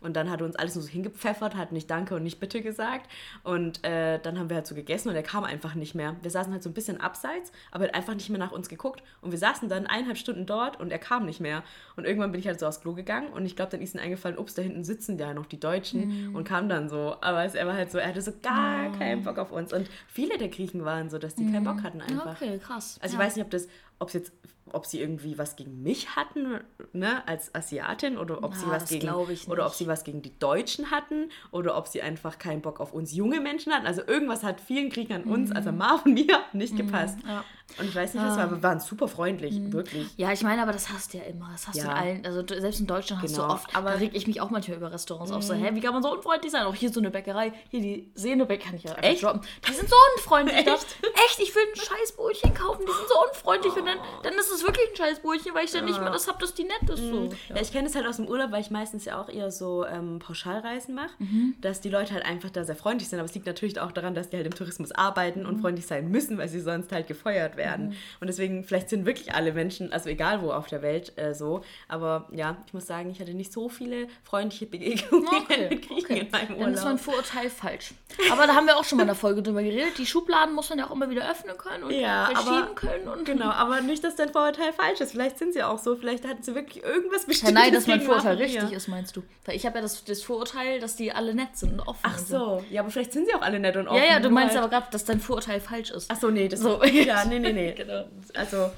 Und 0.00 0.16
dann 0.16 0.30
hat 0.30 0.40
er 0.40 0.46
uns 0.46 0.56
alles 0.56 0.74
nur 0.74 0.84
so 0.84 0.88
hingepfeffert, 0.88 1.56
hat 1.56 1.72
nicht 1.72 1.90
Danke 1.90 2.14
und 2.14 2.22
nicht 2.22 2.40
Bitte 2.40 2.62
gesagt. 2.62 3.10
Und 3.42 3.84
äh, 3.84 4.18
dann 4.20 4.38
haben 4.38 4.48
wir 4.48 4.56
halt 4.56 4.66
so 4.66 4.74
gegessen 4.74 5.08
und 5.08 5.16
er 5.16 5.22
kam 5.22 5.44
einfach 5.44 5.74
nicht 5.74 5.94
mehr. 5.94 6.16
Wir 6.22 6.30
saßen 6.30 6.52
halt 6.52 6.62
so 6.62 6.70
ein 6.70 6.74
bisschen 6.74 7.00
abseits, 7.00 7.52
aber 7.70 7.84
er 7.84 7.88
hat 7.88 7.96
einfach 7.96 8.14
nicht 8.14 8.30
mehr 8.30 8.38
nach 8.38 8.52
uns 8.52 8.68
geguckt. 8.68 9.02
Und 9.20 9.30
wir 9.30 9.38
saßen 9.38 9.68
dann 9.68 9.86
eineinhalb 9.86 10.18
Stunden 10.18 10.46
dort 10.46 10.80
und 10.80 10.90
er 10.90 10.98
kam 10.98 11.26
nicht 11.26 11.40
mehr. 11.40 11.62
Und 11.96 12.04
irgendwann 12.04 12.32
bin 12.32 12.40
ich 12.40 12.46
halt 12.46 12.60
so 12.60 12.66
aufs 12.66 12.80
Klo 12.80 12.94
gegangen 12.94 13.28
und 13.32 13.44
ich 13.44 13.56
glaube, 13.56 13.70
dann 13.72 13.80
ist 13.80 13.94
ihm 13.94 14.00
eingefallen, 14.00 14.38
ups, 14.38 14.54
da 14.54 14.62
hinten 14.62 14.84
sitzen 14.84 15.18
ja 15.18 15.34
noch 15.34 15.46
die 15.46 15.60
Deutschen 15.60 16.34
und 16.34 16.44
kam 16.44 16.68
dann 16.68 16.88
so. 16.88 17.16
Aber 17.20 17.44
es, 17.44 17.54
er 17.54 17.66
war 17.66 17.74
halt 17.74 17.90
so, 17.90 17.98
er 17.98 18.08
hatte 18.08 18.22
so 18.22 18.32
gar 18.42 18.92
keinen 18.92 19.22
Bock 19.24 19.38
auf 19.38 19.52
uns. 19.52 19.72
Und 19.72 19.88
viele 20.06 20.38
der 20.38 20.48
Griechen 20.48 20.84
waren 20.84 21.10
so, 21.10 21.18
dass 21.18 21.34
die 21.34 21.50
keinen 21.50 21.64
Bock 21.64 21.82
hatten 21.82 22.00
einfach. 22.00 22.40
Okay, 22.40 22.58
krass. 22.58 22.98
Also 23.02 23.16
ja. 23.16 23.20
ich 23.20 23.26
weiß 23.26 23.36
nicht, 23.36 23.44
ob 23.44 23.50
das, 23.50 23.68
ob 23.98 24.08
es 24.08 24.14
jetzt, 24.14 24.32
ob 24.72 24.86
sie 24.86 25.00
irgendwie 25.00 25.38
was 25.38 25.56
gegen 25.56 25.82
mich 25.82 26.16
hatten, 26.16 26.60
ne, 26.92 27.26
als 27.26 27.54
Asiatin, 27.54 28.18
oder 28.18 28.42
ob 28.42 28.54
sie 28.54 28.66
Na, 28.66 28.72
was 28.72 28.82
das 28.84 28.90
gegen 28.90 29.08
oder 29.48 29.66
ob 29.66 29.74
sie 29.74 29.86
was 29.86 30.04
gegen 30.04 30.22
die 30.22 30.38
Deutschen 30.38 30.90
hatten, 30.90 31.30
oder 31.50 31.76
ob 31.76 31.88
sie 31.88 32.02
einfach 32.02 32.38
keinen 32.38 32.62
Bock 32.62 32.80
auf 32.80 32.92
uns 32.92 33.14
junge 33.14 33.40
Menschen 33.40 33.72
hatten. 33.72 33.86
Also 33.86 34.02
irgendwas 34.06 34.42
hat 34.42 34.60
vielen 34.60 34.90
Kriegen 34.90 35.12
an 35.12 35.24
uns, 35.24 35.52
also 35.52 35.72
Marv 35.72 36.04
und 36.04 36.14
mir, 36.14 36.40
nicht 36.52 36.76
gepasst. 36.76 37.22
Mhm. 37.22 37.28
ja. 37.28 37.44
Und 37.78 37.84
ich 37.86 37.94
weiß 37.94 38.14
nicht, 38.14 38.24
was 38.24 38.36
war, 38.36 38.44
aber 38.44 38.56
wir 38.56 38.62
waren 38.62 38.80
super 38.80 39.08
freundlich, 39.08 39.54
wirklich. 39.72 40.06
Ja, 40.16 40.32
ich 40.32 40.42
meine, 40.42 40.62
aber 40.62 40.72
das 40.72 40.88
hast 40.88 41.12
du 41.12 41.18
ja 41.18 41.24
immer. 41.24 41.48
Das 41.52 41.68
hast 41.68 41.76
du 41.76 41.80
Ja. 41.82 41.92
in 41.92 41.98
allen, 41.98 42.26
also 42.26 42.42
selbst 42.60 42.80
in 42.80 42.86
Deutschland 42.86 43.22
hast 43.22 43.34
Genau, 43.34 43.48
du 43.48 43.52
oft, 43.54 43.76
aber- 43.76 44.00
reg 44.00 44.10
ich 44.14 44.26
mich 44.26 44.40
auch 44.40 44.50
manchmal 44.50 44.78
über 44.78 44.90
Restaurants 44.90 45.30
auf. 45.32 45.42
So, 45.42 45.54
hä, 45.54 45.70
wie 45.74 45.80
kann 45.80 45.92
man 45.92 46.02
so 46.02 46.12
unfreundlich 46.12 46.50
sein? 46.50 46.62
Auch 46.64 46.74
hier 46.74 46.90
so 46.90 46.98
eine 47.00 47.10
Bäckerei, 47.10 47.52
hier 47.70 47.80
die 47.80 48.10
Senebäck 48.14 48.62
kann 48.64 48.74
ich 48.74 48.84
ja 48.84 48.94
Echt? 48.94 49.22
droppen. 49.22 49.42
Die 49.68 49.72
sind 49.74 49.88
so 49.88 49.96
unfreundlich. 50.16 50.56
Echt? 50.66 50.86
Echt, 51.02 51.40
ich 51.40 51.54
will 51.54 51.62
ein 51.72 51.76
scheiß 51.76 52.12
Brötchen 52.16 52.54
kaufen, 52.54 52.80
die 52.86 52.92
sind 52.92 53.08
so 53.08 53.14
unfreundlich 53.28 53.72
und 53.76 53.86
dann, 53.86 53.98
dann 54.22 54.32
ist 54.34 54.50
es 54.50 54.62
wirklich 54.62 54.88
ein 54.90 54.96
scheiß 54.96 55.20
Brötchen, 55.20 55.54
weil 55.54 55.64
ich 55.66 55.70
dann 55.72 55.84
nicht 55.84 56.00
mehr 56.00 56.10
das 56.10 56.26
hab, 56.26 56.38
dass 56.40 56.54
die 56.54 56.64
nett 56.64 56.88
ist. 56.90 56.98
So. 57.02 57.28
Ja, 57.50 57.60
ich 57.60 57.70
kenne 57.70 57.88
es 57.88 57.94
halt 57.94 58.06
aus 58.06 58.16
dem 58.16 58.26
Urlaub, 58.28 58.50
weil 58.50 58.62
ich 58.62 58.70
meistens 58.70 59.04
ja 59.04 59.20
auch 59.20 59.28
eher 59.28 59.50
so 59.50 59.84
ähm, 59.84 60.18
Pauschalreisen 60.18 60.94
mache, 60.94 61.10
Mhm. 61.18 61.54
dass 61.60 61.80
die 61.80 61.90
Leute 61.90 62.14
halt 62.14 62.24
einfach 62.24 62.50
da 62.50 62.64
sehr 62.64 62.76
freundlich 62.76 63.08
sind. 63.08 63.18
Aber 63.18 63.26
es 63.26 63.34
liegt 63.34 63.46
natürlich 63.46 63.78
auch 63.78 63.92
daran, 63.92 64.14
dass 64.14 64.30
die 64.30 64.36
halt 64.36 64.46
im 64.46 64.54
Tourismus 64.54 64.90
arbeiten 64.92 65.42
Mhm. 65.42 65.48
und 65.48 65.60
freundlich 65.60 65.86
sein 65.86 66.08
müssen, 66.10 66.38
weil 66.38 66.48
sie 66.48 66.60
sonst 66.60 66.90
halt 66.92 67.06
gefeuert 67.06 67.56
werden. 67.58 67.94
Und 68.20 68.28
deswegen, 68.28 68.64
vielleicht 68.64 68.88
sind 68.88 69.04
wirklich 69.04 69.34
alle 69.34 69.52
Menschen, 69.52 69.92
also 69.92 70.08
egal 70.08 70.40
wo 70.40 70.50
auf 70.52 70.66
der 70.68 70.80
Welt, 70.80 71.12
äh, 71.18 71.34
so. 71.34 71.60
Aber 71.88 72.26
ja, 72.32 72.56
ich 72.66 72.72
muss 72.72 72.86
sagen, 72.86 73.10
ich 73.10 73.20
hatte 73.20 73.34
nicht 73.34 73.52
so 73.52 73.68
viele 73.68 74.06
freundliche 74.24 74.64
Begegnungen 74.64 75.28
Okay, 75.28 75.68
mit 75.70 75.86
Griechen 75.86 76.04
okay. 76.06 76.18
in 76.20 76.30
meinem 76.30 76.58
Dann 76.60 76.72
ist 76.74 76.84
mein 76.84 76.94
Urlaub. 76.94 77.00
Vorurteil 77.00 77.50
falsch. 77.50 77.90
Aber 78.32 78.46
da 78.46 78.54
haben 78.54 78.66
wir 78.66 78.78
auch 78.78 78.84
schon 78.84 78.96
mal 78.96 79.02
in 79.02 79.08
der 79.08 79.14
Folge 79.16 79.42
drüber 79.42 79.62
geredet. 79.62 79.98
Die 79.98 80.06
Schubladen 80.06 80.54
muss 80.54 80.70
man 80.70 80.78
ja 80.78 80.86
auch 80.86 80.92
immer 80.92 81.10
wieder 81.10 81.30
öffnen 81.30 81.58
können 81.58 81.84
und 81.84 81.90
Ja, 81.92 82.26
verschieben 82.32 82.54
aber- 82.54 82.74
können. 82.74 83.08
Und 83.08 83.24
Genau, 83.24 83.50
aber 83.50 83.80
nicht, 83.82 84.02
dass 84.04 84.16
dein 84.16 84.30
Vorurteil 84.30 84.72
falsch 84.72 85.00
ist. 85.00 85.12
Vielleicht 85.12 85.38
sind 85.38 85.52
sie 85.52 85.62
auch 85.62 85.78
so, 85.78 85.96
vielleicht 85.96 86.26
hatten 86.26 86.42
sie 86.42 86.54
wirklich 86.54 86.82
irgendwas 86.84 87.22
Ja, 87.22 87.26
Bestimmtes. 87.28 87.54
nein, 87.54 87.72
dass 87.74 87.86
mein 87.86 88.00
Vorurteil 88.00 88.36
Maria. 88.36 88.60
richtig 88.60 88.76
ist, 88.76 88.88
meinst 88.88 89.16
du? 89.16 89.22
Weil 89.44 89.56
ich 89.56 89.66
habe 89.66 89.76
ja 89.76 89.82
das, 89.82 90.04
das 90.04 90.22
Vorurteil, 90.22 90.78
dass 90.80 90.96
die 90.96 91.12
alle 91.12 91.34
nett 91.34 91.56
sind 91.56 91.72
und 91.74 91.80
offen. 91.80 92.00
Ach 92.04 92.18
so, 92.18 92.64
ja, 92.70 92.80
aber 92.82 92.90
vielleicht 92.90 93.12
sind 93.12 93.26
sie 93.26 93.34
auch 93.34 93.42
alle 93.42 93.58
nett 93.58 93.76
und 93.76 93.88
offen. 93.88 93.98
Ja, 93.98 94.04
ja, 94.14 94.20
du 94.20 94.30
meinst 94.30 94.54
halt- 94.54 94.64
aber 94.64 94.70
gerade, 94.70 94.86
dass 94.92 95.04
dein 95.04 95.20
Vorurteil 95.20 95.60
falsch 95.60 95.90
ist. 95.90 96.10
Ach 96.10 96.16
so, 96.20 96.30
nee, 96.30 96.48
das 96.48 96.60
So. 96.60 96.82
Ja, 96.84 97.24
nee, 97.24 97.38
nee, 97.38 97.47
nee. 97.52 97.72
Genau. 97.76 98.04
Also, 98.34 98.70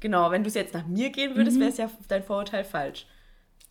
genau, 0.00 0.30
wenn 0.30 0.42
du 0.42 0.48
es 0.48 0.54
jetzt 0.54 0.74
nach 0.74 0.86
mir 0.86 1.10
gehen 1.10 1.36
würdest, 1.36 1.56
Mhm. 1.56 1.60
wäre 1.60 1.70
es 1.70 1.76
ja 1.78 1.90
dein 2.08 2.22
Vorurteil 2.22 2.64
falsch. 2.64 3.06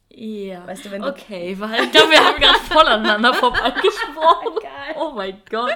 Ja. 0.09 0.65
Weißt 0.67 0.85
du, 0.85 0.91
wenn 0.91 1.01
du- 1.01 1.09
okay, 1.09 1.55
weil 1.59 1.83
ich 1.85 1.91
glaube, 1.91 2.11
wir 2.11 2.23
haben 2.23 2.39
gerade 2.39 2.59
voll 2.59 2.87
aneinander 2.87 3.33
vorbeigesprochen. 3.33 4.53
Oh 4.97 5.11
mein 5.15 5.41
Gott. 5.49 5.73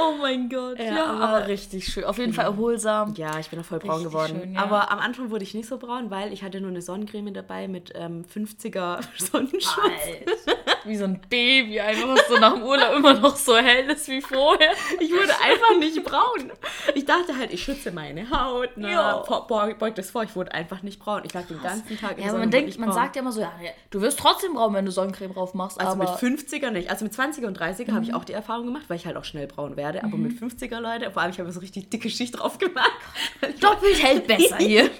Oh 0.00 0.14
mein 0.20 0.48
Gott. 0.48 0.78
Ja, 0.78 0.84
Ja, 0.94 1.06
aber, 1.06 1.46
richtig 1.48 1.86
schön. 1.92 2.04
Auf 2.04 2.18
jeden 2.18 2.32
Fall 2.32 2.44
erholsam. 2.46 3.14
Ja, 3.16 3.38
ich 3.38 3.48
bin 3.50 3.58
auch 3.60 3.64
voll 3.64 3.78
braun 3.78 3.90
Richtig 3.96 4.10
geworden. 4.12 4.40
schön, 4.42 4.54
ja. 4.54 4.60
Aber 4.62 4.90
am 4.90 4.98
Anfang 4.98 5.30
wurde 5.30 5.42
ich 5.44 5.54
nicht 5.54 5.68
so 5.68 5.78
braun, 5.78 6.10
weil 6.10 6.32
ich 6.32 6.42
hatte 6.42 6.60
nur 6.60 6.70
eine 6.70 6.82
Sonnencreme 6.82 7.32
dabei 7.34 7.68
mit 7.68 7.92
ähm, 7.94 8.24
50er 8.24 9.00
Sonnenschutz. 9.18 9.78
Alter. 9.82 10.58
Wie 10.84 10.96
so 10.96 11.04
ein 11.04 11.20
Baby, 11.28 11.80
einfach 11.80 12.08
was 12.08 12.28
so 12.28 12.38
nach 12.38 12.54
dem 12.54 12.62
Urlaub 12.62 12.94
immer 12.96 13.14
noch 13.14 13.36
so 13.36 13.56
hell 13.56 13.90
ist 13.90 14.08
wie 14.08 14.20
vorher. 14.22 14.70
Ich 15.00 15.10
wurde 15.10 15.32
einfach 15.44 15.78
nicht 15.78 16.02
braun. 16.04 16.52
Ich 16.94 17.04
dachte 17.04 17.36
halt, 17.36 17.52
ich 17.52 17.62
schütze 17.62 17.90
meine 17.90 18.30
Haut. 18.30 18.76
Ne? 18.76 18.88
Beug, 19.78 19.94
das 19.96 20.10
vor, 20.10 20.22
ich 20.22 20.34
wurde 20.36 20.52
einfach 20.52 20.82
nicht 20.82 20.98
braun. 21.00 21.22
Ich 21.24 21.34
lag 21.34 21.46
den 21.46 21.60
ganzen 21.60 21.98
Tag 21.98 22.12
in 22.12 22.18
Ja, 22.18 22.24
der 22.24 22.24
aber 22.24 22.30
Sonne 22.30 22.38
man 22.40 22.50
denkt, 22.50 22.78
man 22.78 22.92
sagt 22.92 23.16
ja 23.16 23.22
immer 23.22 23.32
so, 23.32 23.40
ja, 23.40 23.52
du 23.90 24.00
wirst 24.00 24.18
trotzdem 24.18 24.54
braun, 24.54 24.72
wenn 24.74 24.84
du 24.86 24.90
Sonnencreme 24.92 25.34
drauf 25.34 25.54
machst. 25.54 25.78
Also 25.80 25.92
aber 25.92 26.04
Mhm. 26.04 26.10
mit 26.30 26.38
50er 26.48 26.70
nicht. 26.70 26.90
Also 26.90 27.04
mit 27.04 27.12
20er 27.12 27.46
und 27.46 27.58
30er 27.60 27.92
habe 27.92 28.04
ich 28.04 28.14
auch 28.14 28.24
die 28.24 28.32
Erfahrung 28.32 28.66
gemacht, 28.66 28.84
weil 28.88 28.96
ich 28.96 29.06
halt 29.06 29.16
auch 29.16 29.24
schnell 29.24 29.46
braun 29.46 29.76
werde. 29.76 29.87
Aber 29.96 30.16
mit 30.16 30.32
50er, 30.32 30.80
Leute, 30.80 31.10
vor 31.10 31.22
allem 31.22 31.30
ich 31.32 31.40
habe 31.40 31.50
so 31.52 31.60
richtig 31.60 31.88
dicke 31.90 32.10
Schicht 32.10 32.38
drauf 32.38 32.58
gemacht. 32.58 32.92
doppelt 33.60 34.02
hält 34.02 34.26
besser 34.26 34.56
hier. 34.58 34.90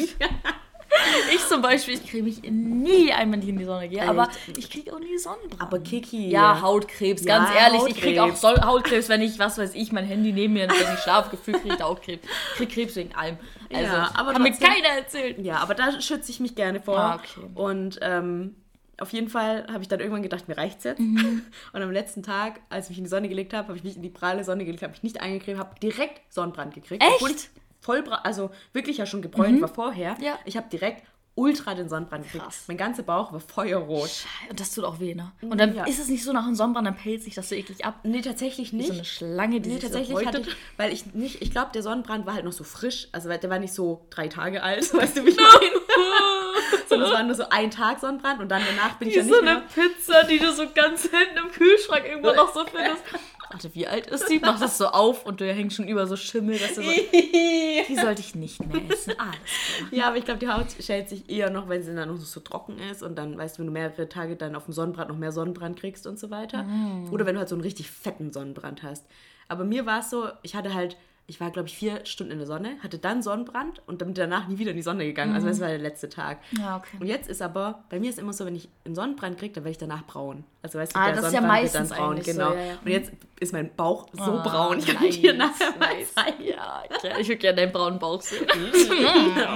Ich 1.33 1.47
zum 1.47 1.63
Beispiel, 1.63 1.95
ich 1.95 2.07
kriege 2.07 2.25
mich 2.25 2.43
nie 2.43 3.13
ein, 3.13 3.31
wenn 3.31 3.41
ich 3.43 3.49
in 3.49 3.59
die 3.59 3.65
Sonne 3.65 3.89
gehe, 3.89 4.03
aber 4.09 4.29
ich 4.57 4.69
kriege 4.71 4.93
auch 4.93 4.99
nie 4.99 5.17
Sonnenbrand. 5.19 5.61
Aber 5.61 5.79
Kiki. 5.79 6.31
ja, 6.31 6.61
Hautkrebs, 6.61 7.25
Ja, 7.25 7.39
ganz 7.39 7.51
ehrlich. 7.57 7.83
Ich 7.95 8.01
kriege 8.01 8.23
auch 8.23 8.29
Hautkrebs. 8.29 8.41
Sol 8.41 8.61
Hautkrebs, 8.65 9.09
wenn 9.09 9.21
ich, 9.23 9.39
was 9.39 9.59
weiß 9.59 9.75
ich, 9.75 9.93
mein 9.93 10.07
Handy 10.07 10.33
neben 10.33 10.55
mir, 10.55 10.69
wenn 10.69 10.95
ich 10.95 11.01
schlafe, 11.01 11.31
gefühlt 11.31 11.61
kriege 11.63 11.75
ich 11.77 11.81
Hautkrebs. 11.83 12.27
Ich 12.53 12.57
kriege 12.57 12.73
Krebs 12.73 12.97
wegen 12.97 13.15
allem. 13.15 13.37
Also, 13.73 13.85
Ja, 13.93 14.11
aber 14.15 14.33
kann 14.33 14.43
mir 14.43 14.51
trotzdem- 14.51 14.69
keiner 14.73 14.89
erzählen. 14.89 15.45
Ja, 15.45 15.59
aber 15.59 15.75
da 15.75 16.01
schütze 16.01 16.31
ich 16.33 16.41
mich 16.41 16.55
gerne 16.55 16.81
vor. 16.81 16.99
Ah, 16.99 17.17
okay. 17.17 17.47
Und 17.55 17.99
ähm, 18.03 18.57
auf 18.99 19.13
jeden 19.13 19.29
Fall 19.29 19.67
habe 19.69 19.83
ich 19.83 19.89
dann 19.89 20.01
irgendwann 20.01 20.23
gedacht, 20.23 20.49
mir 20.49 20.57
reicht's 20.57 20.85
jetzt. 20.85 21.01
Mhm. 21.01 21.43
Und 21.73 21.83
am 21.83 21.91
letzten 21.91 22.23
Tag, 22.23 22.61
als 22.69 22.87
ich 22.87 22.91
mich 22.91 22.99
in 22.99 23.05
die 23.05 23.11
Sonne 23.11 23.29
gelegt 23.29 23.55
habe, 23.55 23.69
habe 23.69 23.79
ich 23.79 23.85
mich 23.85 23.97
in 23.97 24.03
die 24.03 24.11
pralle 24.11 24.45
Sonne 24.45 24.65
gelegt, 24.65 24.83
habe 24.83 24.95
ich 24.95 25.03
nicht 25.03 25.21
eingecremt, 25.21 25.59
habe 25.59 25.79
direkt 25.81 26.33
Sonnenbrand 26.33 26.75
gekriegt. 26.75 27.03
Echt? 27.03 27.51
Voll, 27.81 28.05
also 28.25 28.51
wirklich 28.73 28.99
ja 28.99 29.07
schon 29.07 29.23
gebräunt 29.23 29.61
war 29.63 29.69
vorher. 29.69 30.17
Ja. 30.21 30.39
Ich 30.45 30.57
habe 30.57 30.69
direkt 30.69 31.05
ultra 31.39 31.75
den 31.75 31.89
Sonnenbrand 31.89 32.25
gekriegt. 32.25 32.45
Mein 32.67 32.77
ganzer 32.77 33.05
Bauch 33.05 33.33
war 33.33 33.39
feuerrot. 33.41 34.11
Und 34.51 34.59
das 34.59 34.73
tut 34.75 34.85
auch 34.85 34.99
weh, 34.99 35.15
ne? 35.15 35.31
Und 35.41 35.59
dann 35.59 35.75
Ja. 35.75 35.85
ist 35.85 35.99
es 36.01 36.09
nicht 36.09 36.25
so 36.25 36.33
nach 36.33 36.45
einem 36.45 36.57
Sonnenbrand, 36.57 36.87
dann 36.87 36.97
pellt 36.97 37.23
sich 37.23 37.35
das 37.35 37.49
so 37.49 37.55
eklig 37.55 37.85
ab. 37.85 38.01
Nee, 38.03 38.21
tatsächlich 38.23 38.73
nicht. 38.73 38.89
So 38.89 38.93
eine 38.95 39.05
Schlange, 39.05 39.61
die 39.61 39.69
Nee, 39.69 39.75
sich 39.77 39.85
tatsächlich 39.85 40.19
so 40.19 40.27
hatte 40.27 40.41
ich, 40.41 40.49
weil 40.77 40.93
ich 40.93 41.07
nicht, 41.15 41.41
ich 41.41 41.51
glaube, 41.53 41.71
der 41.73 41.83
Sonnenbrand 41.83 42.27
war 42.27 42.35
halt 42.35 42.45
noch 42.45 42.53
so 42.53 42.65
frisch, 42.65 43.09
also 43.13 43.29
der 43.29 43.51
war 43.51 43.59
nicht 43.61 43.73
so 43.73 44.05
drei 44.11 44.27
Tage 44.29 44.63
alt, 44.63 44.93
weißt 44.95 45.17
du, 45.19 45.25
wie 45.25 45.31
ich 45.31 45.37
meine? 45.37 45.49
Sondern 46.89 47.09
es 47.09 47.15
war 47.15 47.23
nur 47.23 47.35
so 47.35 47.49
ein 47.51 47.71
Tag 47.71 48.01
Sonnenbrand 48.01 48.41
und 48.41 48.49
dann 48.49 48.63
danach 48.67 48.97
bin 48.97 49.09
ich 49.09 49.15
Wie 49.15 49.19
ja 49.19 49.25
so 49.25 49.31
nicht 49.31 49.43
eine 49.43 49.51
mehr. 49.61 49.63
Pizza, 49.75 50.25
die 50.25 50.39
du 50.39 50.53
so 50.53 50.65
ganz 50.75 51.03
hinten 51.03 51.37
im 51.47 51.53
Kühlschrank 51.53 52.05
irgendwo 52.07 52.33
noch 52.33 52.53
so 52.53 52.65
findest. 52.73 53.03
Warte, 53.51 53.75
wie 53.75 53.87
alt 53.87 54.07
ist 54.07 54.27
die? 54.29 54.39
Mach 54.41 54.61
das 54.61 54.79
so 54.79 54.89
auf 54.89 55.25
und 55.25 55.41
du 55.41 55.53
hängst 55.53 55.77
schon 55.77 55.89
über 55.89 56.07
so 56.07 56.17
Schimmel, 56.17 56.59
dass 56.59 56.75
du 56.75 56.83
so. 56.83 56.91
Die 57.89 57.97
sollte 57.97 58.21
ich 58.21 58.35
nicht 58.35 58.65
mehr 58.67 58.83
essen. 58.91 59.15
Alles 59.19 59.39
klar. 59.79 59.89
Ja, 59.91 60.09
aber 60.09 60.17
ich 60.19 60.25
glaube, 60.25 60.41
die 60.41 60.49
Haut 60.49 60.67
schält 60.81 61.09
sich 61.09 61.31
eher 61.31 61.49
noch, 61.49 61.69
wenn 61.69 61.83
sie 61.83 61.95
dann 61.95 62.09
noch 62.09 62.17
so 62.19 62.41
trocken 62.41 62.79
ist 62.91 63.03
und 63.03 63.17
dann, 63.17 63.39
weißt 63.39 63.57
du, 63.57 63.61
wenn 63.61 63.67
du 63.69 63.73
mehrere 63.73 64.09
Tage 64.09 64.37
dann 64.37 64.55
auf 64.55 64.65
dem 64.67 64.75
Sonnenbrand 64.75 65.09
noch 65.09 65.17
mehr 65.17 65.33
Sonnenbrand 65.33 65.79
kriegst 65.79 66.07
und 66.07 66.19
so 66.19 66.31
weiter. 66.31 66.67
Oder 67.11 67.25
wenn 67.25 67.35
du 67.35 67.39
halt 67.39 67.49
so 67.49 67.55
einen 67.55 67.63
richtig 67.63 67.91
fetten 67.91 68.33
Sonnenbrand 68.33 68.83
hast. 68.83 69.07
Aber 69.49 69.65
mir 69.65 69.87
war 69.87 70.01
es 70.01 70.11
so, 70.11 70.29
ich 70.43 70.55
hatte 70.55 70.75
halt, 70.75 70.97
ich 71.31 71.41
war, 71.41 71.51
glaube 71.51 71.69
ich, 71.69 71.77
vier 71.77 72.07
Stunden 72.07 72.33
in 72.33 72.39
der 72.39 72.47
Sonne, 72.47 72.77
hatte 72.83 72.99
dann 72.99 73.23
Sonnenbrand 73.23 73.83
und 73.87 74.01
dann 74.01 74.09
bin 74.09 74.15
danach 74.15 74.49
nie 74.49 74.59
wieder 74.59 74.71
in 74.71 74.79
die 74.79 74.83
Sonne 74.83 75.05
gegangen. 75.05 75.35
Also 75.35 75.47
das 75.47 75.61
war 75.61 75.69
der 75.69 75.77
letzte 75.77 76.09
Tag. 76.09 76.39
Ja, 76.59 76.79
okay. 76.79 76.97
Und 77.01 77.07
jetzt 77.07 77.29
ist 77.29 77.43
aber, 77.43 77.85
bei 77.91 78.01
mir 78.01 78.09
ist 78.09 78.19
immer 78.19 78.33
so, 78.33 78.47
wenn 78.47 78.57
ich 78.57 78.71
einen 78.87 78.95
Sonnenbrand 78.95 79.39
kriege, 79.39 79.53
dann 79.53 79.65
werde 79.65 79.73
ich 79.73 79.79
danach 79.79 80.05
braun. 80.07 80.45
Also 80.63 80.79
weißt 80.79 80.95
du, 80.97 80.99
Ah, 80.99 81.07
der 81.13 81.17
das 81.17 81.27
ist 81.27 81.33
ja 81.35 81.41
Sonnenbrand 81.41 81.63
wird 81.65 81.75
meistens 81.75 81.93
eigentlich 81.99 82.27
so, 82.27 82.33
genau. 82.33 82.53
ja, 82.55 82.61
ja. 82.65 82.79
Und 82.83 82.91
jetzt 82.91 83.13
ist 83.41 83.53
mein 83.53 83.71
Bauch 83.77 84.09
so 84.15 84.23
Ah, 84.23 84.43
braun. 84.43 84.79
Ich 84.79 84.87
kann 84.87 85.03
nice, 85.05 85.21
dir 85.21 85.35
nachher 85.35 85.71
mal 85.79 85.95
nice. 85.97 86.15
zeigen. 86.15 86.45
Ja, 86.45 86.83
okay. 86.91 87.13
ich 87.21 87.29
würde 87.29 87.39
gerne 87.39 87.57
deinen 87.57 87.73
braunen 87.73 87.99
Bauch 87.99 88.23
sehen. 88.23 88.47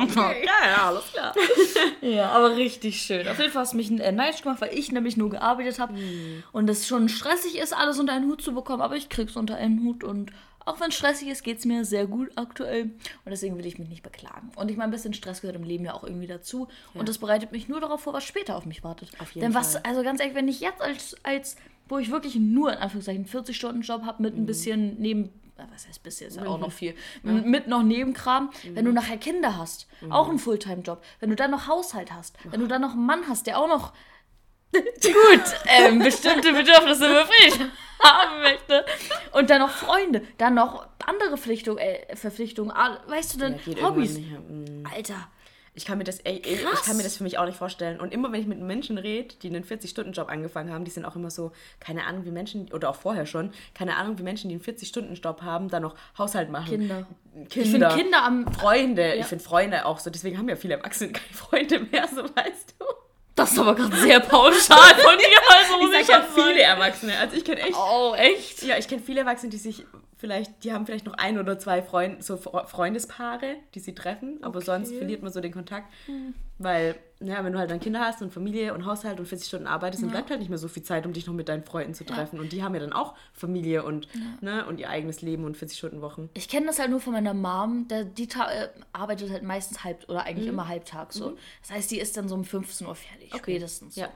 Okay. 0.03 0.45
Ja, 0.47 0.69
ja, 0.71 0.89
alles 0.89 1.05
klar. 1.13 1.35
Ja, 2.03 2.31
aber 2.33 2.55
richtig 2.57 3.01
schön. 3.01 3.27
Auf 3.29 3.39
jeden 3.39 3.51
Fall 3.51 3.63
hast 3.63 3.73
du 3.73 3.77
mich 3.79 3.91
äh, 3.91 4.13
neidisch 4.13 4.43
gemacht, 4.43 4.61
weil 4.61 4.75
ich 4.77 4.93
nämlich 4.93 5.17
nur 5.17 5.31
gearbeitet 5.31 5.79
habe 5.79 5.95
und 6.53 6.69
es 6.69 6.87
schon 6.87 7.09
stressig 7.09 7.59
ist, 7.59 7.73
alles 7.75 7.99
unter 7.99 8.13
einen 8.13 8.27
Hut 8.31 8.43
zu 8.43 8.53
bekommen, 8.53 8.83
aber 8.83 8.97
ich 8.97 9.09
krieg's 9.09 9.37
unter 9.37 9.57
einen 9.57 9.83
Hut 9.85 10.05
und 10.05 10.33
auch 10.65 10.81
wenn 10.81 10.89
es 10.89 10.95
stressig 10.95 11.29
ist, 11.29 11.43
geht 11.45 11.59
es 11.59 11.65
mir 11.65 11.85
sehr 11.85 12.07
gut 12.07 12.31
aktuell. 12.37 12.85
Und 12.85 13.31
deswegen 13.31 13.57
will 13.59 13.67
ich 13.67 13.79
mich 13.79 13.89
nicht 13.89 14.03
beklagen. 14.03 14.51
Und 14.57 14.71
ich 14.71 14.77
meine, 14.77 14.89
ein 14.89 14.93
bisschen 14.93 15.15
Stress 15.15 15.41
gehört 15.41 15.57
im 15.57 15.65
Leben 15.65 15.85
ja 15.85 15.95
auch 15.95 16.05
irgendwie 16.05 16.27
dazu. 16.27 16.69
Und 16.95 17.09
das 17.09 17.19
bereitet 17.19 17.53
mich 17.53 17.69
nur 17.69 17.81
darauf 17.81 18.01
vor, 18.03 18.13
was 18.13 18.25
später 18.25 18.57
auf 18.57 18.67
mich 18.67 18.83
wartet. 18.85 19.11
Auf 19.21 19.33
jeden 19.33 19.47
Denn 19.47 19.55
was, 19.55 19.73
Fall. 19.75 19.83
also 19.85 20.03
ganz 20.03 20.21
ehrlich, 20.21 20.35
wenn 20.35 20.49
ich 20.49 20.61
jetzt 20.61 20.81
als, 20.81 21.17
als 21.23 21.57
wo 21.89 21.99
ich 21.99 22.11
wirklich 22.11 22.37
nur 22.37 22.73
in 22.73 22.79
Anführungszeichen 22.79 23.27
40-Stunden-Job 23.27 24.05
habe 24.05 24.23
mit 24.23 24.37
ein 24.37 24.47
bisschen 24.47 24.97
neben 25.01 25.31
was 25.75 25.87
heißt 25.87 26.03
bisschen, 26.03 26.27
ist 26.27 26.37
ja 26.39 26.47
auch 26.47 26.59
noch 26.59 26.73
viel, 26.73 26.95
M- 27.23 27.49
mit 27.49 27.69
noch 27.69 27.85
Nebenkram, 27.85 28.51
wenn 28.73 28.85
du 28.85 28.91
nachher 28.91 29.17
Kinder 29.17 29.57
hast, 29.57 29.87
auch 30.11 30.29
ein 30.29 30.41
Fulltime-Job, 30.41 31.01
wenn 31.21 31.31
du 31.31 31.37
dann 31.37 31.53
noch 31.53 31.69
Haushalt 31.69 32.13
hast, 32.13 32.37
wenn 32.51 32.59
du 32.59 32.67
dann 32.67 32.81
noch 32.83 32.95
einen 32.95 33.07
Mann 33.07 33.21
hast, 33.29 33.47
der 33.47 33.61
auch 33.61 33.69
noch 33.69 33.93
gut 34.73 35.43
ähm, 35.67 35.99
bestimmte 35.99 36.53
Bedürfnisse 36.53 37.09
befriedigt 37.09 37.71
haben 38.01 38.41
möchte 38.41 38.85
und 39.33 39.49
dann 39.51 39.61
noch 39.61 39.71
Freunde, 39.71 40.23
dann 40.39 40.55
noch 40.55 40.87
andere 41.07 41.31
Verpflichtungen, 41.31 41.79
äh, 41.79 42.17
Verpflichtungen, 42.17 42.73
weißt 43.07 43.35
du 43.35 43.39
denn, 43.39 43.61
Ja, 43.67 43.83
Hobbys. 43.83 44.19
Mm. 44.19 44.85
Alter, 44.93 45.29
Ich 45.75 45.87
kann 45.87 45.97
mir 45.97 46.05
das, 46.05 46.19
ey, 46.21 46.43
ey, 46.45 46.55
ich 46.55 46.83
kann 46.83 46.99
mir 46.99 47.03
das 47.03 47.17
für 47.17 47.25
mich 47.25 47.39
auch 47.39 47.47
nicht 47.47 47.57
vorstellen. 47.57 47.99
Und 47.99 48.13
immer 48.13 48.31
wenn 48.31 48.41
ich 48.41 48.47
mit 48.47 48.61
Menschen 48.61 48.99
rede, 48.99 49.35
die 49.41 49.49
einen 49.49 49.65
40-Stunden-Job 49.65 50.29
angefangen 50.29 50.71
haben, 50.71 50.85
die 50.85 50.91
sind 50.91 51.07
auch 51.07 51.17
immer 51.17 51.31
so, 51.31 51.53
keine 51.81 52.05
Ahnung, 52.05 52.27
wie 52.27 52.31
Menschen, 52.31 52.71
oder 52.73 52.91
auch 52.91 52.97
vorher 52.97 53.25
schon, 53.25 53.53
keine 53.73 53.97
Ahnung, 53.97 54.19
wie 54.19 54.23
Menschen, 54.23 54.51
die 54.51 54.57
einen 54.57 54.65
40-Stunden-Job 54.65 55.41
haben, 55.41 55.71
dann 55.71 55.83
noch 55.83 55.95
Haushalt 56.19 56.51
machen. 56.51 56.69
Kinder. 56.69 57.07
Kinder. 57.49 57.49
Ich 57.55 57.71
finde 57.71 57.89
Kinder 57.89 58.23
am 58.23 58.53
Freunde. 58.53 59.09
Ja. 59.09 59.15
Ich 59.15 59.27
finde 59.27 59.43
Freunde 59.45 59.87
auch 59.87 59.99
so. 59.99 60.11
Deswegen 60.11 60.37
haben 60.37 60.49
ja 60.49 60.57
viele 60.57 60.75
Erwachsene 60.75 61.13
keine 61.13 61.33
Freunde 61.33 61.79
mehr, 61.81 62.07
so 62.07 62.23
weißt 62.23 62.75
du. 62.79 62.85
Das 63.35 63.53
ist 63.53 63.59
aber 63.59 63.75
gerade 63.75 63.97
sehr 63.97 64.21
pauschal 64.21 64.95
von 64.97 65.19
dir, 65.19 65.27
also 65.49 65.91
Ich 65.93 66.01
ich, 66.01 66.07
sag 66.07 66.21
ja 66.21 66.27
viele 66.35 66.63
Erwachsene. 66.63 67.19
Also 67.19 67.37
ich 67.37 67.45
kenne 67.45 67.61
echt. 67.61 67.77
Oh, 67.77 68.15
echt? 68.15 68.63
Ja, 68.63 68.77
ich 68.77 68.87
kenne 68.87 69.03
viele 69.05 69.21
Erwachsene, 69.21 69.51
die 69.51 69.59
sich 69.59 69.85
vielleicht, 70.23 70.63
die 70.65 70.73
haben 70.73 70.87
vielleicht 70.87 71.05
noch 71.05 71.15
ein 71.15 71.37
oder 71.37 71.59
zwei 71.59 71.83
Freund, 71.83 72.23
so 72.25 72.37
Fre- 72.37 72.67
Freundespaare, 72.69 73.57
die 73.75 73.81
sie 73.81 73.93
treffen, 73.95 74.39
aber 74.43 74.61
sonst 74.63 74.95
verliert 74.95 75.21
man 75.23 75.33
so 75.33 75.41
den 75.41 75.53
Kontakt. 75.53 75.93
Weil, 76.59 76.95
ja, 77.21 77.43
wenn 77.43 77.53
du 77.53 77.59
halt 77.59 77.73
dann 77.73 77.81
Kinder 77.81 77.99
hast 78.01 78.23
und 78.23 78.33
Familie 78.33 78.73
und 78.73 78.87
Haushalt 78.87 79.19
und 79.19 79.27
40 79.27 79.49
Stunden 79.49 79.67
arbeitest, 79.67 80.05
dann 80.05 80.11
bleibt 80.13 80.31
halt 80.31 80.39
nicht 80.39 80.49
mehr 80.49 80.59
so 80.59 80.69
viel 80.69 80.85
Zeit, 80.85 81.05
um 81.07 81.13
dich 81.13 81.27
noch 81.27 81.35
mit 81.35 81.49
deinen 81.49 81.65
Freunden 81.65 81.93
zu 81.93 82.05
treffen. 82.05 82.39
Und 82.39 82.53
die 82.53 82.63
haben 82.63 82.73
ja 82.75 82.81
dann 82.81 82.93
auch 82.93 83.15
Familie 83.33 83.83
und, 83.83 84.07
ne, 84.41 84.65
und 84.67 84.79
ihr 84.79 84.89
eigenes 84.89 85.23
Leben 85.23 85.45
und 85.45 85.57
40 85.57 85.77
Stunden 85.77 86.01
Wochen. 86.03 86.31
Ich 86.35 86.49
kenne 86.49 86.67
das 86.67 86.79
halt 86.79 86.91
nur 86.91 87.01
von 87.01 87.13
meiner 87.15 87.35
Mom. 87.35 87.89
Der, 87.89 88.05
die 88.05 88.25
äh, 88.29 88.69
arbeitet 88.93 89.31
halt 89.33 89.43
meistens 89.43 89.83
halb 89.83 90.09
oder 90.09 90.25
eigentlich 90.25 90.47
Mhm. 90.47 90.53
immer 90.53 90.69
halbtags 90.69 91.17
so. 91.17 91.37
Das 91.63 91.73
heißt, 91.73 91.91
die 91.91 91.99
ist 91.99 92.17
dann 92.17 92.29
so 92.29 92.37
um 92.37 92.45
15 92.45 92.87
Uhr 92.87 92.95
fertig, 92.95 93.35
spätestens. 93.37 93.97
Ja. 93.97 94.09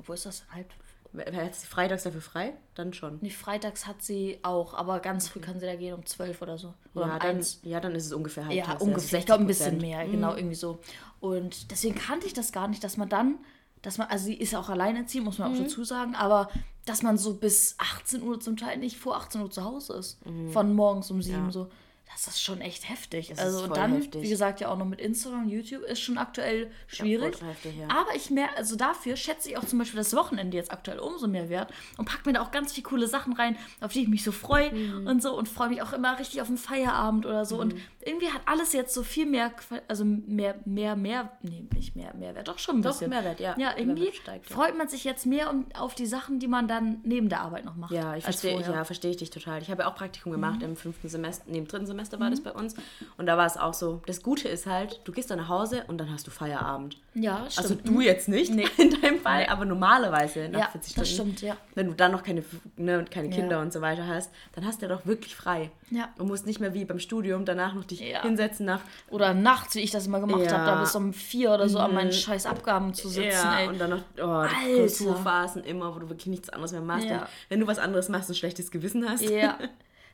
Obwohl 0.00 0.16
ist 0.16 0.26
das 0.26 0.40
denn 0.40 0.56
halb? 0.56 0.70
Hat 1.14 1.54
sie 1.54 1.66
freitags 1.66 2.04
dafür 2.04 2.20
frei? 2.20 2.54
Dann 2.74 2.92
schon. 2.92 3.18
Nee, 3.20 3.30
freitags 3.30 3.86
hat 3.86 4.02
sie 4.02 4.38
auch, 4.42 4.72
aber 4.74 5.00
ganz 5.00 5.28
früh 5.28 5.40
kann 5.40 5.60
sie 5.60 5.66
da 5.66 5.76
gehen 5.76 5.94
um 5.94 6.06
12 6.06 6.40
oder 6.40 6.56
so. 6.56 6.72
Oder 6.94 7.06
Ja 7.06 7.12
um 7.14 7.18
dann, 7.20 7.36
1. 7.36 7.60
ja, 7.64 7.80
dann 7.80 7.94
ist 7.94 8.06
es 8.06 8.12
ungefähr 8.12 8.46
halbtags. 8.46 8.80
Ja, 8.80 8.86
ungefähr. 8.86 9.18
Ich 9.18 9.26
glaube 9.26 9.44
ein 9.44 9.46
bisschen 9.46 9.78
60%. 9.78 9.80
mehr, 9.80 10.06
genau, 10.06 10.34
irgendwie 10.34 10.54
so. 10.54 10.78
Und 11.20 11.70
deswegen 11.70 11.94
kannte 11.94 12.26
ich 12.26 12.32
das 12.32 12.50
gar 12.52 12.66
nicht, 12.68 12.82
dass 12.82 12.96
man 12.96 13.08
dann, 13.08 13.38
dass 13.82 13.98
man, 13.98 14.08
also 14.08 14.24
sie 14.24 14.34
ist 14.34 14.52
ja 14.52 14.60
auch 14.60 14.70
alleinerziehend, 14.70 15.26
muss 15.26 15.38
man 15.38 15.52
auch 15.52 15.58
dazu 15.58 15.84
sagen, 15.84 16.14
aber 16.14 16.48
dass 16.86 17.02
man 17.02 17.18
so 17.18 17.34
bis 17.34 17.76
18 17.78 18.22
Uhr 18.22 18.40
zum 18.40 18.56
Teil 18.56 18.78
nicht 18.78 18.96
vor 18.96 19.16
18 19.16 19.42
Uhr 19.42 19.50
zu 19.50 19.64
Hause 19.64 19.94
ist. 19.94 20.18
Von 20.52 20.74
morgens 20.74 21.10
um 21.10 21.20
7 21.20 21.50
so. 21.52 21.68
Das 22.12 22.26
ist 22.26 22.42
schon 22.42 22.60
echt 22.60 22.88
heftig. 22.88 23.28
Das 23.28 23.38
also 23.38 23.64
und 23.64 23.76
dann, 23.76 23.94
heftig. 23.96 24.22
wie 24.22 24.28
gesagt, 24.28 24.60
ja 24.60 24.68
auch 24.68 24.76
noch 24.78 24.84
mit 24.86 25.00
Instagram, 25.00 25.48
YouTube 25.48 25.82
ist 25.82 26.00
schon 26.00 26.18
aktuell 26.18 26.70
schwierig. 26.86 27.36
voll 27.36 27.48
heftig, 27.48 27.74
ja. 27.78 27.88
Aber 27.88 28.14
ich 28.14 28.30
merke, 28.30 28.56
also 28.56 28.76
dafür 28.76 29.16
schätze 29.16 29.48
ich 29.50 29.56
auch 29.56 29.64
zum 29.64 29.78
Beispiel 29.78 29.98
das 29.98 30.14
Wochenende 30.14 30.56
jetzt 30.56 30.70
aktuell 30.72 30.98
umso 30.98 31.26
mehr 31.26 31.48
wert 31.48 31.72
und 31.96 32.04
packe 32.04 32.28
mir 32.28 32.34
da 32.34 32.42
auch 32.42 32.50
ganz 32.50 32.72
viele 32.72 32.84
coole 32.86 33.06
Sachen 33.08 33.32
rein, 33.32 33.56
auf 33.80 33.92
die 33.92 34.02
ich 34.02 34.08
mich 34.08 34.22
so 34.24 34.32
freue 34.32 34.72
Mhm. 34.72 35.06
und 35.06 35.22
so 35.22 35.36
und 35.36 35.48
freue 35.48 35.68
mich 35.70 35.82
auch 35.82 35.92
immer 35.92 36.18
richtig 36.18 36.40
auf 36.42 36.48
den 36.48 36.58
Feierabend 36.58 37.26
oder 37.26 37.44
so. 37.44 37.58
Und 37.60 37.74
irgendwie 38.04 38.28
hat 38.30 38.42
alles 38.46 38.72
jetzt 38.72 38.94
so 38.94 39.02
viel 39.02 39.26
mehr, 39.26 39.52
also 39.88 40.04
mehr, 40.04 40.56
mehr, 40.64 40.96
mehr, 40.96 41.30
nee, 41.42 41.66
nicht 41.74 41.94
mehr, 41.96 42.14
Mehrwert, 42.14 42.48
doch 42.48 42.58
schon 42.58 42.76
ein 42.76 42.82
Doch, 42.82 42.90
bisschen. 42.90 43.10
Mehrwert, 43.10 43.40
ja. 43.40 43.54
Ja, 43.58 43.76
irgendwie 43.76 44.12
steigt, 44.12 44.48
ja. 44.48 44.56
freut 44.56 44.76
man 44.76 44.88
sich 44.88 45.04
jetzt 45.04 45.26
mehr 45.26 45.50
um, 45.50 45.66
auf 45.78 45.94
die 45.94 46.06
Sachen, 46.06 46.38
die 46.38 46.48
man 46.48 46.68
dann 46.68 47.00
neben 47.04 47.28
der 47.28 47.40
Arbeit 47.40 47.64
noch 47.64 47.76
macht. 47.76 47.92
Ja, 47.92 48.16
ich 48.16 48.24
verstehe, 48.24 48.60
ja, 48.60 48.84
verstehe 48.84 49.10
ich 49.12 49.16
dich 49.18 49.30
total. 49.30 49.62
Ich 49.62 49.70
habe 49.70 49.82
ja 49.82 49.88
auch 49.90 49.94
Praktikum 49.94 50.32
gemacht 50.32 50.58
Mhm. 50.60 50.64
im 50.70 50.76
fünften 50.76 51.08
Semester, 51.08 51.44
nee, 51.48 51.58
im 51.58 51.66
dritten 51.68 51.86
Semester 51.86 52.18
war 52.20 52.30
das 52.30 52.40
bei 52.42 52.52
uns. 52.52 52.74
Und 53.16 53.26
da 53.26 53.36
war 53.36 53.46
es 53.46 53.56
auch 53.56 53.74
so. 53.74 54.02
Das 54.06 54.22
Gute 54.22 54.48
ist 54.48 54.66
halt, 54.66 55.00
du 55.04 55.12
gehst 55.12 55.30
dann 55.30 55.38
nach 55.38 55.48
Hause 55.48 55.84
und 55.88 55.98
dann 55.98 56.10
hast 56.12 56.26
du 56.26 56.30
Feierabend. 56.30 56.98
Ja, 57.14 57.44
stimmt. 57.50 57.58
Also 57.58 57.74
du 57.74 58.00
jetzt 58.00 58.28
nicht 58.28 58.52
Nee. 58.54 58.66
in 58.78 59.00
deinem 59.00 59.18
Fall, 59.20 59.46
aber 59.46 59.64
normalerweise 59.66 60.48
nach 60.48 60.60
Ja, 60.60 60.68
40 60.68 60.94
das 60.94 61.10
Stunden. 61.10 61.32
stimmt, 61.36 61.48
ja. 61.48 61.56
Wenn 61.74 61.88
du 61.88 61.92
dann 61.94 62.10
noch 62.12 62.22
keine, 62.22 62.42
ne, 62.76 62.98
und 62.98 63.10
keine 63.10 63.28
Ja. 63.28 63.34
Kinder 63.34 63.60
und 63.60 63.72
so 63.72 63.80
weiter 63.82 64.06
hast, 64.06 64.30
dann 64.54 64.64
hast 64.66 64.80
du 64.80 64.86
ja 64.86 64.94
doch 64.94 65.04
wirklich 65.04 65.36
frei. 65.36 65.70
Ja. 65.90 66.08
Und 66.18 66.28
musst 66.28 66.46
nicht 66.46 66.58
mehr 66.60 66.72
wie 66.72 66.84
beim 66.86 66.98
Studium 66.98 67.44
danach 67.44 67.74
noch 67.74 67.84
dich 67.84 68.00
Ja. 68.00 68.22
hinsetzen 68.22 68.64
nach 68.64 68.80
Oder 69.10 69.34
nachts, 69.34 69.74
wie 69.74 69.80
ich 69.80 69.90
das 69.90 70.06
immer 70.06 70.20
gemacht 70.20 70.42
Ja. 70.46 70.52
habe, 70.52 70.64
da 70.66 70.80
bis 70.80 70.94
um 70.96 71.12
vier 71.12 71.52
oder 71.52 71.68
so 71.68 71.78
an 71.80 71.92
meinen 71.94 72.12
scheiß 72.12 72.46
Abgaben 72.46 72.94
zu 72.94 73.08
sitzen. 73.08 73.28
ja, 73.30 73.60
ey. 73.60 73.68
und 73.68 73.78
dann 73.78 73.90
noch 73.90 74.02
oh, 74.22 74.46
die. 74.66 74.74
Klausurphasen 74.76 75.64
immer, 75.64 75.94
wo 75.94 75.98
du 75.98 76.08
wirklich 76.08 76.28
nichts 76.28 76.48
anderes 76.48 76.72
mehr 76.72 76.80
machst. 76.80 77.06
Ja. 77.06 77.28
Wenn 77.48 77.60
du 77.60 77.66
was 77.66 77.78
anderes 77.78 78.08
machst, 78.08 78.30
ein 78.30 78.34
schlechtes 78.34 78.70
Gewissen 78.70 79.08
hast. 79.08 79.22
Ja. 79.28 79.58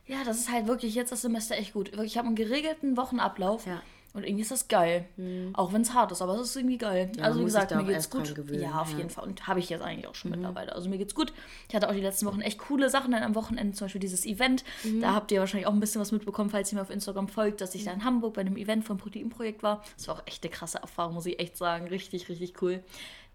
Ja, 0.07 0.23
das 0.25 0.39
ist 0.39 0.51
halt 0.51 0.65
wirklich 0.67 0.95
jetzt 0.95 1.11
das 1.11 1.21
Semester 1.21 1.55
echt 1.55 1.73
gut. 1.73 1.91
Wirklich, 1.91 2.13
Ich 2.13 2.17
habe 2.17 2.25
einen 2.25 2.35
geregelten 2.35 2.97
Wochenablauf. 2.97 3.67
Ja. 3.67 3.79
Und 4.13 4.23
irgendwie 4.23 4.41
ist 4.41 4.49
das 4.51 4.67
geil. 4.67 5.05
Auch 5.53 5.71
wenn 5.71 5.81
es 5.81 5.93
hart 5.93 6.11
ist, 6.11 6.21
aber 6.21 6.33
es 6.35 6.49
ist 6.49 6.55
irgendwie 6.55 6.79
geil. 6.79 7.11
Ja, 7.15 7.25
also 7.25 7.41
wie 7.41 7.43
gesagt, 7.45 7.75
mir 7.75 7.83
geht's 7.83 8.09
gut. 8.09 8.33
gewöhnen, 8.33 8.61
ja, 8.63 8.81
auf 8.81 8.87
ja. 8.87 8.93
Mhm. 8.93 8.97
jeden 8.99 9.09
Fall. 9.11 9.27
Und 9.27 9.47
habe 9.47 9.59
ich 9.59 9.69
jetzt 9.69 9.81
eigentlich 9.81 10.07
auch 10.07 10.15
schon 10.15 10.31
mittlerweile. 10.31 10.73
Also 10.73 10.89
mir 10.89 10.97
geht's 10.97 11.13
gut. 11.13 11.31
Ich 11.67 11.75
hatte 11.75 11.87
auch 11.87 11.93
die 11.93 12.01
letzten 12.01 12.25
Wochen 12.25 12.41
echt 12.41 12.57
coole 12.57 12.89
Sachen. 12.89 13.11
Dann 13.11 13.21
am 13.21 13.35
Wochenende 13.35 13.75
zum 13.75 13.85
Beispiel 13.85 14.01
dieses 14.01 14.25
Event. 14.25 14.63
Mhm. 14.83 15.01
Da 15.01 15.13
habt 15.13 15.31
ihr 15.31 15.39
wahrscheinlich 15.39 15.67
auch 15.67 15.73
ein 15.73 15.79
bisschen 15.79 16.01
was 16.01 16.11
mitbekommen, 16.11 16.49
falls 16.49 16.71
ihr 16.71 16.77
mir 16.77 16.81
auf 16.81 16.89
Instagram 16.89 17.27
folgt, 17.27 17.61
dass 17.61 17.75
ich 17.75 17.83
da 17.83 17.91
in 17.91 18.03
Hamburg 18.03 18.33
bei 18.33 18.41
einem 18.41 18.57
Event 18.57 18.83
vom 18.83 18.97
Proteinprojekt 18.97 19.61
war. 19.61 19.83
Das 19.95 20.07
war 20.07 20.15
auch 20.15 20.23
echt 20.25 20.43
eine 20.43 20.51
krasse 20.51 20.79
Erfahrung, 20.79 21.13
muss 21.13 21.27
ich 21.27 21.39
echt 21.39 21.55
sagen. 21.55 21.87
Richtig, 21.87 22.29
richtig 22.29 22.61
cool. 22.63 22.83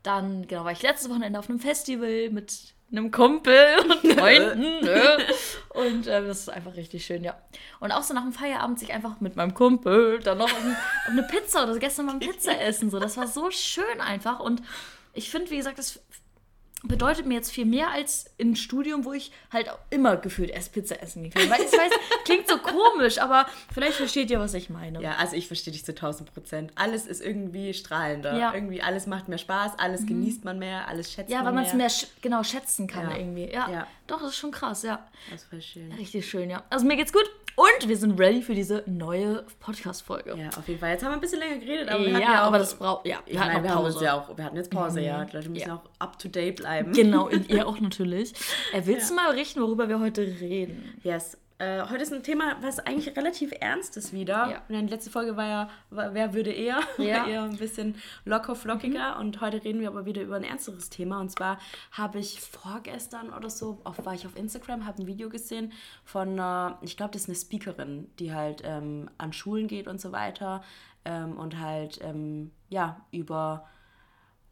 Dann, 0.02 0.46
genau, 0.48 0.64
war 0.64 0.72
ich 0.72 0.82
letztes 0.82 1.08
Wochenende 1.08 1.38
auf 1.38 1.48
einem 1.48 1.60
Festival 1.60 2.30
mit 2.30 2.73
einem 2.90 3.10
Kumpel 3.10 3.76
und 3.82 4.12
Freunden. 4.18 4.84
ne? 4.84 5.18
Und 5.74 6.06
ähm, 6.06 6.28
das 6.28 6.40
ist 6.40 6.50
einfach 6.50 6.76
richtig 6.76 7.04
schön, 7.04 7.24
ja. 7.24 7.36
Und 7.80 7.90
auch 7.90 8.04
so 8.04 8.14
nach 8.14 8.22
dem 8.22 8.32
Feierabend 8.32 8.78
sich 8.78 8.92
einfach 8.92 9.20
mit 9.20 9.34
meinem 9.34 9.54
Kumpel 9.54 10.20
dann 10.20 10.38
noch 10.38 10.44
auf, 10.44 10.64
ein, 10.64 10.70
auf 10.70 11.10
eine 11.10 11.24
Pizza 11.24 11.64
oder 11.64 11.76
gestern 11.80 12.06
mal 12.06 12.12
ein 12.12 12.20
Pizza 12.20 12.60
essen. 12.60 12.90
So. 12.90 13.00
Das 13.00 13.16
war 13.16 13.26
so 13.26 13.50
schön 13.50 14.00
einfach. 14.00 14.38
Und 14.38 14.62
ich 15.14 15.32
finde, 15.32 15.50
wie 15.50 15.56
gesagt, 15.56 15.78
das 15.78 15.98
bedeutet 16.86 17.26
mir 17.26 17.34
jetzt 17.34 17.50
viel 17.50 17.64
mehr 17.64 17.90
als 17.90 18.26
im 18.36 18.54
Studium, 18.54 19.04
wo 19.04 19.12
ich 19.12 19.32
halt 19.52 19.68
auch 19.70 19.78
immer 19.90 20.16
gefühlt 20.16 20.50
erst 20.50 20.72
Pizza 20.72 21.02
essen 21.02 21.30
kann. 21.30 21.48
Weil 21.50 21.60
ich 21.62 21.72
weiß, 21.72 21.90
klingt 22.24 22.46
so 22.48 22.58
komisch, 22.58 23.18
aber 23.18 23.46
vielleicht 23.72 23.94
versteht 23.96 24.30
ihr, 24.30 24.38
was 24.38 24.54
ich 24.54 24.70
meine. 24.70 25.00
Ja, 25.02 25.16
also 25.16 25.34
ich 25.36 25.46
verstehe 25.46 25.72
dich 25.72 25.84
zu 25.84 25.92
1000 25.92 26.32
Prozent. 26.32 26.72
Alles 26.74 27.06
ist 27.06 27.22
irgendwie 27.22 27.74
strahlender. 27.74 28.36
Ja. 28.38 28.50
Mhm. 28.50 28.54
Irgendwie 28.56 28.82
alles 28.82 29.06
macht 29.06 29.28
mehr 29.28 29.38
Spaß, 29.38 29.78
alles 29.78 30.06
genießt 30.06 30.44
man 30.44 30.58
mehr, 30.58 30.86
alles 30.88 31.12
schätzt 31.12 31.30
Ja, 31.30 31.38
man 31.38 31.46
weil 31.46 31.52
man 31.54 31.62
mehr. 31.64 31.72
es 31.72 31.76
mehr 31.78 31.90
sch 31.90 32.06
genau 32.22 32.42
schätzen 32.42 32.86
kann 32.86 33.10
Ja. 33.10 33.16
irgendwie. 33.16 33.50
Ja. 33.50 33.70
Ja. 33.70 33.86
Doch, 34.06 34.20
das 34.20 34.30
ist 34.30 34.36
schon 34.36 34.50
krass, 34.50 34.82
ja. 34.82 35.06
Das 35.30 35.42
ist 35.42 35.48
voll 35.50 35.60
schön. 35.62 35.90
Richtig 35.92 36.28
schön, 36.28 36.50
ja. 36.50 36.62
Also 36.70 36.84
mir 36.86 36.96
geht's 36.96 37.12
gut 37.12 37.24
und 37.56 37.88
wir 37.88 37.96
sind 37.96 38.18
ready 38.18 38.42
für 38.42 38.54
diese 38.54 38.82
neue 38.86 39.44
Podcast-Folge. 39.60 40.36
Ja, 40.36 40.48
auf 40.58 40.66
jeden 40.68 40.78
Fall. 40.80 40.90
Jetzt 40.90 41.02
haben 41.04 41.12
wir 41.12 41.14
ein 41.14 41.20
bisschen 41.20 41.38
länger 41.38 41.58
geredet, 41.58 41.88
aber 41.88 42.00
wir 42.04 42.08
Ja, 42.10 42.14
hatten 42.16 42.32
ja 42.32 42.42
auch, 42.42 42.46
aber 42.48 42.58
das 42.58 42.74
braucht. 42.74 43.06
Ja, 43.06 43.20
Ich 43.26 43.38
hatten 43.38 43.54
noch 43.54 43.62
wir 43.62 43.70
haben 43.74 43.84
uns 43.84 43.94
Pause. 43.94 44.04
ja 44.04 44.14
auch, 44.20 44.36
wir 44.36 44.44
hatten 44.44 44.56
jetzt 44.56 44.70
Pause, 44.70 45.00
ja. 45.00 45.24
Die 45.24 45.36
Leute 45.36 45.48
müssen 45.48 45.68
Ja. 45.68 45.74
auch 45.76 45.82
up 46.00 46.18
to 46.18 46.28
date 46.28 46.56
bleiben. 46.56 46.92
Genau, 46.92 47.28
und 47.28 47.48
ihr 47.48 47.66
auch 47.66 47.80
natürlich. 47.80 48.32
Äh, 48.72 48.82
willst 48.84 49.10
du 49.10 49.14
mal 49.14 49.30
berichten, 49.30 49.60
worüber 49.62 49.88
wir 49.88 50.00
heute 50.00 50.20
reden? 50.22 50.98
Yes. 51.02 51.38
Äh, 51.58 51.82
heute 51.88 52.02
ist 52.02 52.12
ein 52.12 52.24
Thema, 52.24 52.56
was 52.62 52.80
eigentlich 52.80 53.16
relativ 53.16 53.52
ernst 53.60 53.96
ist 53.96 54.12
wieder. 54.12 54.62
Ja. 54.68 54.80
Die 54.80 54.88
letzte 54.88 55.10
Folge 55.10 55.36
war 55.36 55.46
ja, 55.46 55.70
war, 55.90 56.12
wer 56.12 56.34
würde 56.34 56.50
eher? 56.50 56.80
Ja. 56.98 57.26
eher 57.28 57.44
ein 57.44 57.56
bisschen 57.56 57.94
locker 58.24 58.56
flockiger. 58.56 59.18
Und 59.20 59.40
heute 59.40 59.62
reden 59.62 59.80
wir 59.80 59.88
aber 59.88 60.04
wieder 60.04 60.22
über 60.22 60.34
ein 60.34 60.42
ernsteres 60.42 60.90
Thema. 60.90 61.20
Und 61.20 61.30
zwar 61.30 61.58
habe 61.92 62.18
ich 62.18 62.40
vorgestern 62.40 63.32
oder 63.32 63.50
so, 63.50 63.80
auf, 63.84 64.04
war 64.04 64.14
ich 64.14 64.26
auf 64.26 64.36
Instagram, 64.36 64.84
habe 64.84 65.02
ein 65.02 65.06
Video 65.06 65.28
gesehen 65.28 65.72
von, 66.04 66.30
einer, 66.30 66.78
ich 66.82 66.96
glaube, 66.96 67.12
das 67.12 67.22
ist 67.22 67.28
eine 67.28 67.36
Speakerin, 67.36 68.08
die 68.18 68.32
halt 68.34 68.62
ähm, 68.64 69.08
an 69.18 69.32
Schulen 69.32 69.68
geht 69.68 69.86
und 69.86 70.00
so 70.00 70.10
weiter. 70.10 70.64
Ähm, 71.04 71.36
und 71.36 71.60
halt, 71.60 72.00
ähm, 72.02 72.50
ja, 72.68 73.00
über 73.12 73.68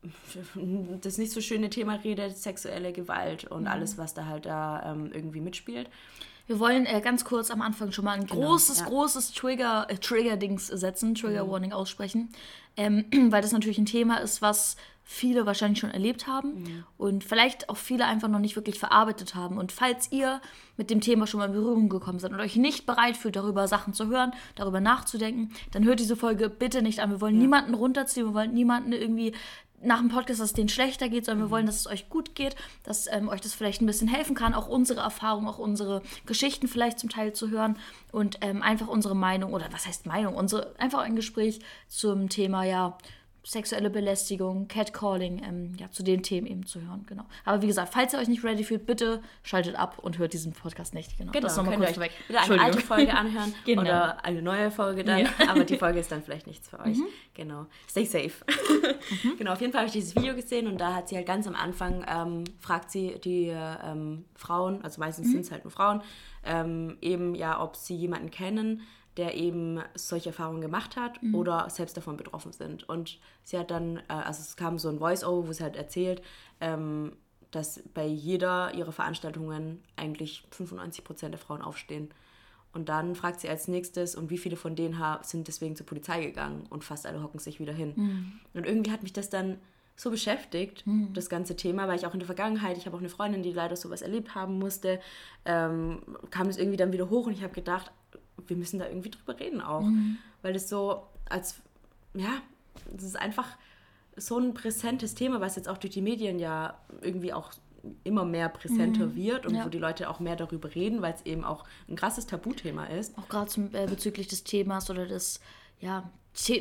das 1.00 1.18
nicht 1.18 1.32
so 1.32 1.40
schöne 1.40 1.68
Thema 1.68 1.94
redet, 1.94 2.36
sexuelle 2.36 2.92
Gewalt 2.92 3.44
und 3.44 3.66
alles, 3.66 3.98
was 3.98 4.14
da 4.14 4.26
halt 4.26 4.46
da 4.46 4.92
ähm, 4.92 5.10
irgendwie 5.12 5.40
mitspielt. 5.40 5.90
Wir 6.52 6.60
wollen 6.60 6.84
äh, 6.84 7.00
ganz 7.00 7.24
kurz 7.24 7.50
am 7.50 7.62
Anfang 7.62 7.92
schon 7.92 8.04
mal 8.04 8.12
ein 8.12 8.26
großes, 8.26 8.80
ja. 8.80 8.84
großes 8.84 9.32
Trigger, 9.32 9.86
äh, 9.88 9.96
Trigger-Dings 9.96 10.66
setzen, 10.66 11.14
Trigger-Warning 11.14 11.72
aussprechen, 11.72 12.28
ähm, 12.76 13.06
weil 13.30 13.40
das 13.40 13.52
natürlich 13.52 13.78
ein 13.78 13.86
Thema 13.86 14.18
ist, 14.18 14.42
was 14.42 14.76
viele 15.02 15.46
wahrscheinlich 15.46 15.78
schon 15.78 15.90
erlebt 15.90 16.26
haben 16.26 16.84
und 16.98 17.24
vielleicht 17.24 17.70
auch 17.70 17.78
viele 17.78 18.04
einfach 18.04 18.28
noch 18.28 18.38
nicht 18.38 18.54
wirklich 18.54 18.78
verarbeitet 18.78 19.34
haben. 19.34 19.56
Und 19.56 19.72
falls 19.72 20.12
ihr 20.12 20.42
mit 20.76 20.90
dem 20.90 21.00
Thema 21.00 21.26
schon 21.26 21.38
mal 21.38 21.46
in 21.46 21.52
Berührung 21.54 21.88
gekommen 21.88 22.18
seid 22.18 22.32
und 22.32 22.40
euch 22.40 22.56
nicht 22.56 22.84
bereit 22.84 23.16
fühlt, 23.16 23.36
darüber 23.36 23.66
Sachen 23.66 23.94
zu 23.94 24.08
hören, 24.08 24.32
darüber 24.54 24.80
nachzudenken, 24.80 25.52
dann 25.70 25.84
hört 25.84 26.00
diese 26.00 26.16
Folge 26.16 26.50
bitte 26.50 26.82
nicht 26.82 27.00
an. 27.00 27.10
Wir 27.10 27.22
wollen 27.22 27.38
niemanden 27.38 27.72
runterziehen, 27.72 28.26
wir 28.26 28.34
wollen 28.34 28.52
niemanden 28.52 28.92
irgendwie 28.92 29.32
nach 29.82 29.98
dem 29.98 30.08
Podcast, 30.08 30.40
dass 30.40 30.50
es 30.50 30.52
denen 30.54 30.68
schlechter 30.68 31.08
geht, 31.08 31.24
sondern 31.24 31.46
wir 31.46 31.50
wollen, 31.50 31.66
dass 31.66 31.76
es 31.76 31.86
euch 31.86 32.08
gut 32.08 32.34
geht, 32.34 32.56
dass 32.84 33.06
ähm, 33.10 33.28
euch 33.28 33.40
das 33.40 33.54
vielleicht 33.54 33.82
ein 33.82 33.86
bisschen 33.86 34.08
helfen 34.08 34.34
kann, 34.34 34.54
auch 34.54 34.68
unsere 34.68 35.00
Erfahrungen, 35.00 35.48
auch 35.48 35.58
unsere 35.58 36.02
Geschichten 36.26 36.68
vielleicht 36.68 36.98
zum 36.98 37.10
Teil 37.10 37.32
zu 37.32 37.50
hören 37.50 37.76
und 38.10 38.38
ähm, 38.40 38.62
einfach 38.62 38.88
unsere 38.88 39.16
Meinung 39.16 39.52
oder 39.52 39.66
was 39.72 39.86
heißt 39.86 40.06
Meinung, 40.06 40.34
unsere 40.34 40.74
einfach 40.78 41.00
ein 41.00 41.16
Gespräch 41.16 41.60
zum 41.88 42.28
Thema 42.28 42.64
ja 42.64 42.98
sexuelle 43.44 43.90
Belästigung, 43.90 44.68
Catcalling, 44.68 45.42
ähm, 45.44 45.72
ja 45.78 45.90
zu 45.90 46.02
den 46.02 46.22
Themen 46.22 46.46
eben 46.46 46.64
zu 46.64 46.80
hören, 46.80 47.04
genau. 47.08 47.24
Aber 47.44 47.60
wie 47.62 47.66
gesagt, 47.66 47.92
falls 47.92 48.12
ihr 48.12 48.20
euch 48.20 48.28
nicht 48.28 48.44
ready 48.44 48.62
fühlt, 48.62 48.86
bitte 48.86 49.20
schaltet 49.42 49.74
ab 49.74 49.98
und 50.00 50.18
hört 50.18 50.32
diesen 50.32 50.52
Podcast 50.52 50.94
nicht, 50.94 51.18
genau. 51.18 51.32
Genau, 51.32 51.46
das 51.48 51.56
nochmal 51.56 51.76
kurz 51.76 51.98
weg. 51.98 52.12
Wieder 52.28 52.40
eine 52.42 52.60
alte 52.62 52.80
Folge 52.80 53.12
anhören 53.14 53.52
Genau. 53.64 53.80
oder 53.82 54.24
eine 54.24 54.42
neue 54.42 54.70
Folge 54.70 55.02
dann. 55.04 55.18
Ja. 55.18 55.28
Mhm. 55.38 55.48
Aber 55.48 55.64
die 55.64 55.76
Folge 55.76 55.98
ist 55.98 56.12
dann 56.12 56.22
vielleicht 56.22 56.46
nichts 56.46 56.68
für 56.68 56.78
euch. 56.80 56.98
Genau. 57.34 57.66
Stay 57.88 58.04
safe. 58.04 58.30
Genau, 59.38 59.52
auf 59.52 59.60
jeden 59.60 59.72
Fall 59.72 59.80
habe 59.80 59.86
ich 59.88 59.92
dieses 59.92 60.14
Video 60.14 60.34
gesehen 60.34 60.66
und 60.68 60.80
da 60.80 60.94
hat 60.94 61.08
sie 61.08 61.16
halt 61.16 61.26
ganz 61.26 61.46
am 61.46 61.54
Anfang, 61.54 62.04
ähm, 62.08 62.44
fragt 62.60 62.90
sie 62.90 63.18
die 63.24 63.48
ähm, 63.48 64.24
Frauen, 64.34 64.82
also 64.84 65.00
meistens 65.00 65.26
Mhm. 65.28 65.32
sind 65.32 65.40
es 65.42 65.50
halt 65.50 65.64
nur 65.64 65.70
Frauen, 65.72 66.02
ähm, 66.44 66.96
eben 67.00 67.34
ja, 67.34 67.60
ob 67.62 67.76
sie 67.76 67.94
jemanden 67.96 68.30
kennen, 68.30 68.82
der 69.16 69.34
eben 69.34 69.80
solche 69.94 70.30
Erfahrungen 70.30 70.60
gemacht 70.60 70.96
hat 70.96 71.22
Mhm. 71.22 71.34
oder 71.34 71.68
selbst 71.70 71.96
davon 71.96 72.16
betroffen 72.16 72.52
sind. 72.52 72.88
Und 72.88 73.18
sie 73.44 73.58
hat 73.58 73.70
dann, 73.70 73.98
äh, 73.98 74.02
also 74.08 74.40
es 74.40 74.56
kam 74.56 74.78
so 74.78 74.88
ein 74.88 74.98
Voice-Over, 74.98 75.48
wo 75.48 75.52
sie 75.52 75.62
halt 75.62 75.76
erzählt, 75.76 76.22
ähm, 76.60 77.12
dass 77.50 77.82
bei 77.92 78.06
jeder 78.06 78.72
ihrer 78.74 78.92
Veranstaltungen 78.92 79.82
eigentlich 79.96 80.44
95% 80.50 81.34
der 81.34 81.38
Frauen 81.38 81.60
aufstehen. 81.62 82.08
Und 82.72 82.88
dann 82.88 83.14
fragt 83.14 83.40
sie 83.40 83.48
als 83.50 83.68
nächstes, 83.68 84.14
und 84.14 84.30
wie 84.30 84.38
viele 84.38 84.56
von 84.56 84.74
denen 84.74 84.98
sind 85.20 85.46
deswegen 85.46 85.76
zur 85.76 85.84
Polizei 85.84 86.24
gegangen 86.24 86.64
und 86.70 86.82
fast 86.84 87.04
alle 87.06 87.22
hocken 87.22 87.38
sich 87.38 87.60
wieder 87.60 87.74
hin. 87.74 88.40
Und 88.54 88.64
irgendwie 88.64 88.90
hat 88.90 89.02
mich 89.02 89.12
das 89.12 89.28
dann 89.28 89.58
so 89.94 90.10
beschäftigt, 90.10 90.82
das 91.12 91.28
ganze 91.28 91.54
Thema, 91.54 91.86
weil 91.86 91.96
ich 91.98 92.06
auch 92.06 92.14
in 92.14 92.20
der 92.20 92.26
Vergangenheit, 92.26 92.78
ich 92.78 92.86
habe 92.86 92.96
auch 92.96 93.00
eine 93.00 93.10
Freundin, 93.10 93.42
die 93.42 93.52
leider 93.52 93.76
sowas 93.76 94.00
erlebt 94.00 94.34
haben 94.34 94.58
musste, 94.58 95.00
ähm, 95.44 95.98
kam 96.30 96.46
das 96.46 96.56
irgendwie 96.56 96.78
dann 96.78 96.92
wieder 96.92 97.10
hoch 97.10 97.26
und 97.26 97.34
ich 97.34 97.42
habe 97.42 97.52
gedacht, 97.52 97.92
wir 98.48 98.56
müssen 98.56 98.78
da 98.78 98.86
irgendwie 98.88 99.10
drüber 99.10 99.38
reden 99.38 99.60
auch. 99.60 99.84
Weil 100.42 100.52
das 100.52 100.68
so 100.68 101.02
als, 101.28 101.56
ja, 102.14 102.30
das 102.92 103.04
ist 103.04 103.16
einfach 103.16 103.48
so 104.16 104.38
ein 104.38 104.54
präsentes 104.54 105.14
Thema, 105.14 105.40
was 105.40 105.56
jetzt 105.56 105.68
auch 105.68 105.78
durch 105.78 105.92
die 105.94 106.02
Medien 106.02 106.38
ja 106.38 106.78
irgendwie 107.00 107.32
auch 107.32 107.52
immer 108.04 108.24
mehr 108.24 108.48
präsenter 108.48 109.16
wird 109.16 109.44
und 109.46 109.54
Ja. 109.54 109.64
wo 109.64 109.68
die 109.68 109.78
Leute 109.78 110.08
auch 110.08 110.20
mehr 110.20 110.36
darüber 110.36 110.72
reden, 110.74 111.02
weil 111.02 111.14
es 111.14 111.22
eben 111.26 111.42
auch 111.44 111.64
ein 111.88 111.96
krasses 111.96 112.26
Tabuthema 112.26 112.86
ist. 112.86 113.16
auch 113.18 113.28
gerade 113.28 113.50
äh, 113.72 113.86
bezüglich 113.86 114.28
des 114.28 114.44
Themas 114.44 114.88
oder 114.90 115.06
des, 115.06 115.40
ja, 115.80 116.08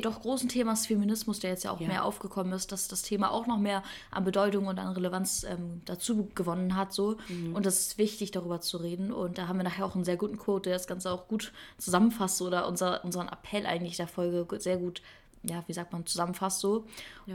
doch 0.02 0.20
großen 0.20 0.48
Themas 0.48 0.86
Feminismus, 0.86 1.40
der 1.40 1.50
jetzt 1.50 1.64
ja 1.64 1.70
auch 1.70 1.80
Ja. 1.80 1.88
mehr 1.88 2.04
aufgekommen 2.04 2.52
ist, 2.52 2.72
dass 2.72 2.88
das 2.88 3.02
Thema 3.02 3.30
auch 3.30 3.46
noch 3.46 3.58
mehr 3.58 3.82
an 4.10 4.24
Bedeutung 4.24 4.66
und 4.66 4.78
an 4.78 4.92
Relevanz 4.92 5.44
ähm, 5.44 5.80
dazu 5.84 6.28
gewonnen 6.34 6.76
hat. 6.76 6.92
So. 6.92 7.16
Mhm. 7.28 7.54
Und 7.54 7.66
es 7.66 7.80
ist 7.86 7.98
wichtig, 7.98 8.30
darüber 8.32 8.60
zu 8.60 8.76
reden. 8.76 9.12
Und 9.12 9.38
da 9.38 9.48
haben 9.48 9.56
wir 9.58 9.64
nachher 9.64 9.86
auch 9.86 9.94
einen 9.94 10.04
sehr 10.04 10.16
guten 10.16 10.38
Quote, 10.38 10.70
der 10.70 10.78
das 10.78 10.86
Ganze 10.86 11.10
auch 11.10 11.26
gut 11.28 11.52
zusammenfasst 11.78 12.42
oder 12.42 12.68
unser, 12.68 13.04
unseren 13.04 13.28
Appell 13.28 13.66
eigentlich 13.66 13.96
der 13.96 14.08
Folge 14.08 14.46
sehr 14.60 14.76
gut, 14.76 15.00
ja, 15.44 15.62
wie 15.66 15.72
sagt 15.72 15.92
man, 15.92 16.06
zusammenfasst 16.06 16.60
so. 16.60 16.84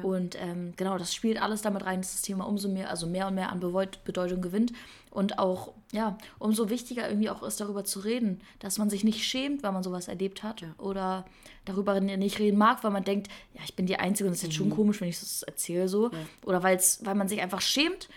Und 0.03 0.35
ähm, 0.41 0.73
genau, 0.77 0.97
das 0.97 1.13
spielt 1.13 1.41
alles 1.41 1.61
damit 1.61 1.85
rein, 1.85 2.01
dass 2.01 2.13
das 2.13 2.21
Thema 2.21 2.45
umso 2.47 2.69
mehr, 2.69 2.89
also 2.89 3.05
mehr 3.07 3.27
und 3.27 3.35
mehr 3.35 3.51
an 3.51 3.59
Bedeut- 3.59 4.03
Bedeutung 4.05 4.41
gewinnt. 4.41 4.71
Und 5.11 5.39
auch, 5.39 5.73
ja, 5.91 6.17
umso 6.39 6.69
wichtiger 6.69 7.09
irgendwie 7.09 7.29
auch 7.29 7.43
ist, 7.43 7.59
darüber 7.59 7.83
zu 7.83 7.99
reden, 7.99 8.41
dass 8.59 8.77
man 8.77 8.89
sich 8.89 9.03
nicht 9.03 9.23
schämt, 9.23 9.63
weil 9.63 9.71
man 9.71 9.83
sowas 9.83 10.07
erlebt 10.07 10.43
hat. 10.43 10.63
Oder 10.77 11.25
darüber 11.65 11.99
nicht 11.99 12.39
reden 12.39 12.57
mag, 12.57 12.83
weil 12.83 12.91
man 12.91 13.03
denkt, 13.03 13.27
ja, 13.53 13.61
ich 13.65 13.75
bin 13.75 13.87
die 13.87 13.97
Einzige 13.97 14.27
und 14.27 14.33
es 14.33 14.39
ist 14.39 14.43
jetzt 14.43 14.55
schon 14.55 14.69
komisch, 14.69 15.01
wenn 15.01 15.09
ich 15.09 15.19
das 15.19 15.43
erzähle 15.43 15.87
so. 15.87 16.11
Oder 16.45 16.63
weil's, 16.63 16.99
weil 17.03 17.15
man 17.15 17.27
sich 17.27 17.41
einfach 17.41 17.61
schämt, 17.61 18.09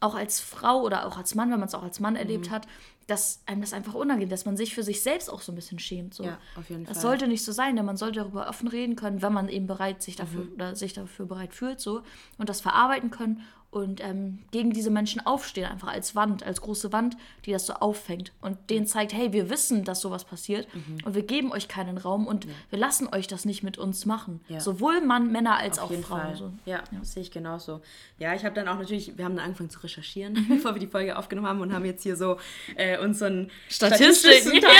auch 0.00 0.14
als 0.14 0.40
Frau 0.40 0.80
oder 0.82 1.06
auch 1.06 1.16
als 1.18 1.34
Mann, 1.34 1.50
wenn 1.50 1.60
man 1.60 1.68
es 1.68 1.74
auch 1.74 1.82
als 1.82 2.00
Mann 2.00 2.16
erlebt 2.16 2.50
hat, 2.50 2.66
dass 3.10 3.42
einem 3.46 3.60
das 3.60 3.72
einfach 3.72 3.94
unangenehm, 3.94 4.28
dass 4.28 4.44
man 4.46 4.56
sich 4.56 4.74
für 4.74 4.82
sich 4.82 5.02
selbst 5.02 5.28
auch 5.30 5.40
so 5.42 5.52
ein 5.52 5.56
bisschen 5.56 5.78
schämt. 5.78 6.14
So. 6.14 6.24
Ja, 6.24 6.38
auf 6.56 6.70
jeden 6.70 6.84
das 6.84 6.94
Fall. 6.98 7.02
sollte 7.02 7.26
nicht 7.28 7.44
so 7.44 7.52
sein, 7.52 7.76
denn 7.76 7.84
man 7.84 7.96
sollte 7.96 8.20
darüber 8.20 8.48
offen 8.48 8.68
reden 8.68 8.96
können, 8.96 9.20
wenn 9.22 9.32
man 9.32 9.48
eben 9.48 9.66
bereit 9.66 10.02
sich 10.02 10.16
dafür 10.16 10.44
Mhm. 10.44 10.52
oder 10.54 10.76
sich 10.76 10.92
dafür 10.92 11.26
bereit 11.26 11.52
fühlt 11.54 11.80
so 11.80 12.02
und 12.38 12.48
das 12.48 12.60
verarbeiten 12.60 13.10
können 13.10 13.42
und 13.70 14.02
ähm, 14.02 14.40
gegen 14.50 14.72
diese 14.72 14.90
Menschen 14.90 15.24
aufstehen, 15.24 15.66
einfach 15.66 15.88
als 15.88 16.16
Wand, 16.16 16.42
als 16.42 16.60
große 16.60 16.92
Wand, 16.92 17.16
die 17.46 17.52
das 17.52 17.66
so 17.66 17.74
auffängt 17.74 18.32
und 18.40 18.58
denen 18.68 18.84
zeigt, 18.86 19.12
hey, 19.12 19.32
wir 19.32 19.48
wissen, 19.48 19.84
dass 19.84 20.00
sowas 20.00 20.24
passiert 20.24 20.66
Mhm. 20.74 20.98
und 21.04 21.14
wir 21.14 21.22
geben 21.22 21.52
euch 21.52 21.68
keinen 21.68 21.96
Raum 21.96 22.26
und 22.26 22.48
wir 22.70 22.78
lassen 22.80 23.08
euch 23.14 23.28
das 23.28 23.44
nicht 23.44 23.62
mit 23.62 23.78
uns 23.78 24.06
machen. 24.06 24.40
Ja. 24.48 24.58
Sowohl 24.58 25.00
Mann, 25.00 25.30
Männer 25.30 25.56
als 25.56 25.78
Auf 25.78 25.90
auch 25.92 26.00
Frauen. 26.02 26.34
So. 26.34 26.52
Ja, 26.66 26.82
das 26.98 27.12
sehe 27.12 27.22
ich 27.22 27.30
genauso. 27.30 27.80
Ja, 28.18 28.34
ich 28.34 28.44
habe 28.44 28.54
dann 28.56 28.66
auch 28.66 28.76
natürlich, 28.78 29.16
wir 29.16 29.24
haben 29.24 29.36
dann 29.36 29.44
angefangen 29.44 29.70
zu 29.70 29.78
recherchieren, 29.80 30.34
bevor 30.48 30.74
wir 30.74 30.80
die 30.80 30.88
Folge 30.88 31.16
aufgenommen 31.16 31.46
haben 31.48 31.60
und 31.60 31.72
haben 31.72 31.84
jetzt 31.84 32.02
hier 32.02 32.16
so 32.16 32.38
äh, 32.76 32.98
unseren 32.98 33.50
Statistiken. 33.68 34.14
statistischen 34.14 34.60
Teil. 34.60 34.70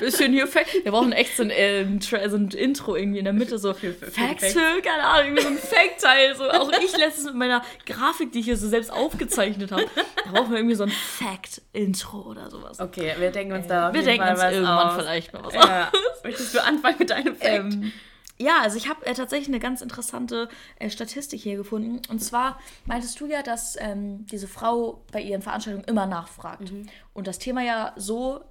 Bisschen 0.00 0.32
hier 0.32 0.46
Fact. 0.46 0.74
Wir 0.84 0.90
brauchen 0.92 1.12
echt 1.12 1.36
so 1.36 1.42
ein, 1.42 1.50
äh, 1.50 1.86
so 2.28 2.36
ein 2.36 2.48
Intro 2.48 2.96
irgendwie 2.96 3.18
in 3.18 3.24
der 3.24 3.32
Mitte, 3.34 3.58
so 3.58 3.72
Für- 3.74 3.92
für- 3.92 4.06
für 4.06 4.20
die 4.20 4.26
Facts 4.26 4.42
Facts. 4.42 4.52
für, 4.54 4.82
keine 4.82 5.04
Ahnung, 5.04 5.26
irgendwie 5.36 5.42
so 5.42 5.48
ein 5.48 5.58
Fact-Teil. 5.58 6.36
So. 6.36 6.50
Auch 6.50 6.70
ich 6.72 6.96
letztens 6.96 7.26
mit 7.26 7.34
meiner 7.36 7.62
Grafik, 7.86 8.32
die 8.32 8.40
ich 8.40 8.44
hier 8.46 8.56
so 8.56 8.68
selbst 8.68 8.92
aufgezeichnet 8.92 9.72
habe, 9.72 9.86
da 10.24 10.30
brauchen 10.32 10.50
wir 10.50 10.58
irgendwie 10.58 10.74
so 10.76 10.84
ein 10.84 10.90
Fact-Intro 10.90 12.22
oder 12.22 12.50
sowas. 12.50 12.80
Okay, 12.80 13.14
wir 13.18 13.30
denken 13.30 13.54
uns 13.54 13.66
da 13.66 13.88
auf 13.88 13.94
wir 13.94 14.02
denken 14.02 14.28
uns 14.28 14.42
irgendwann 14.42 14.88
aus. 14.88 14.94
vielleicht 14.96 15.32
mal 15.32 15.44
was 15.44 15.54
Ja. 15.54 15.92
Möchtest 16.22 16.54
du 16.54 16.62
anfangen 16.62 16.96
mit 16.98 17.10
deinem 17.10 17.36
Fact? 17.36 17.44
Ähm, 17.74 17.92
ja, 18.38 18.58
also 18.62 18.76
ich 18.76 18.88
habe 18.88 19.06
äh, 19.06 19.14
tatsächlich 19.14 19.48
eine 19.48 19.60
ganz 19.60 19.80
interessante 19.80 20.48
äh, 20.80 20.90
Statistik 20.90 21.40
hier 21.40 21.56
gefunden. 21.56 22.00
Und 22.08 22.18
zwar 22.20 22.58
meintest 22.84 23.20
du 23.20 23.26
ja, 23.26 23.42
dass 23.42 23.76
ähm, 23.78 24.26
diese 24.26 24.48
Frau 24.48 25.04
bei 25.12 25.20
ihren 25.20 25.40
Veranstaltungen 25.42 25.84
immer 25.86 26.06
nachfragt 26.06 26.72
und 27.12 27.26
das 27.28 27.38
Thema 27.38 27.62
ja 27.62 27.92
so 27.96 28.44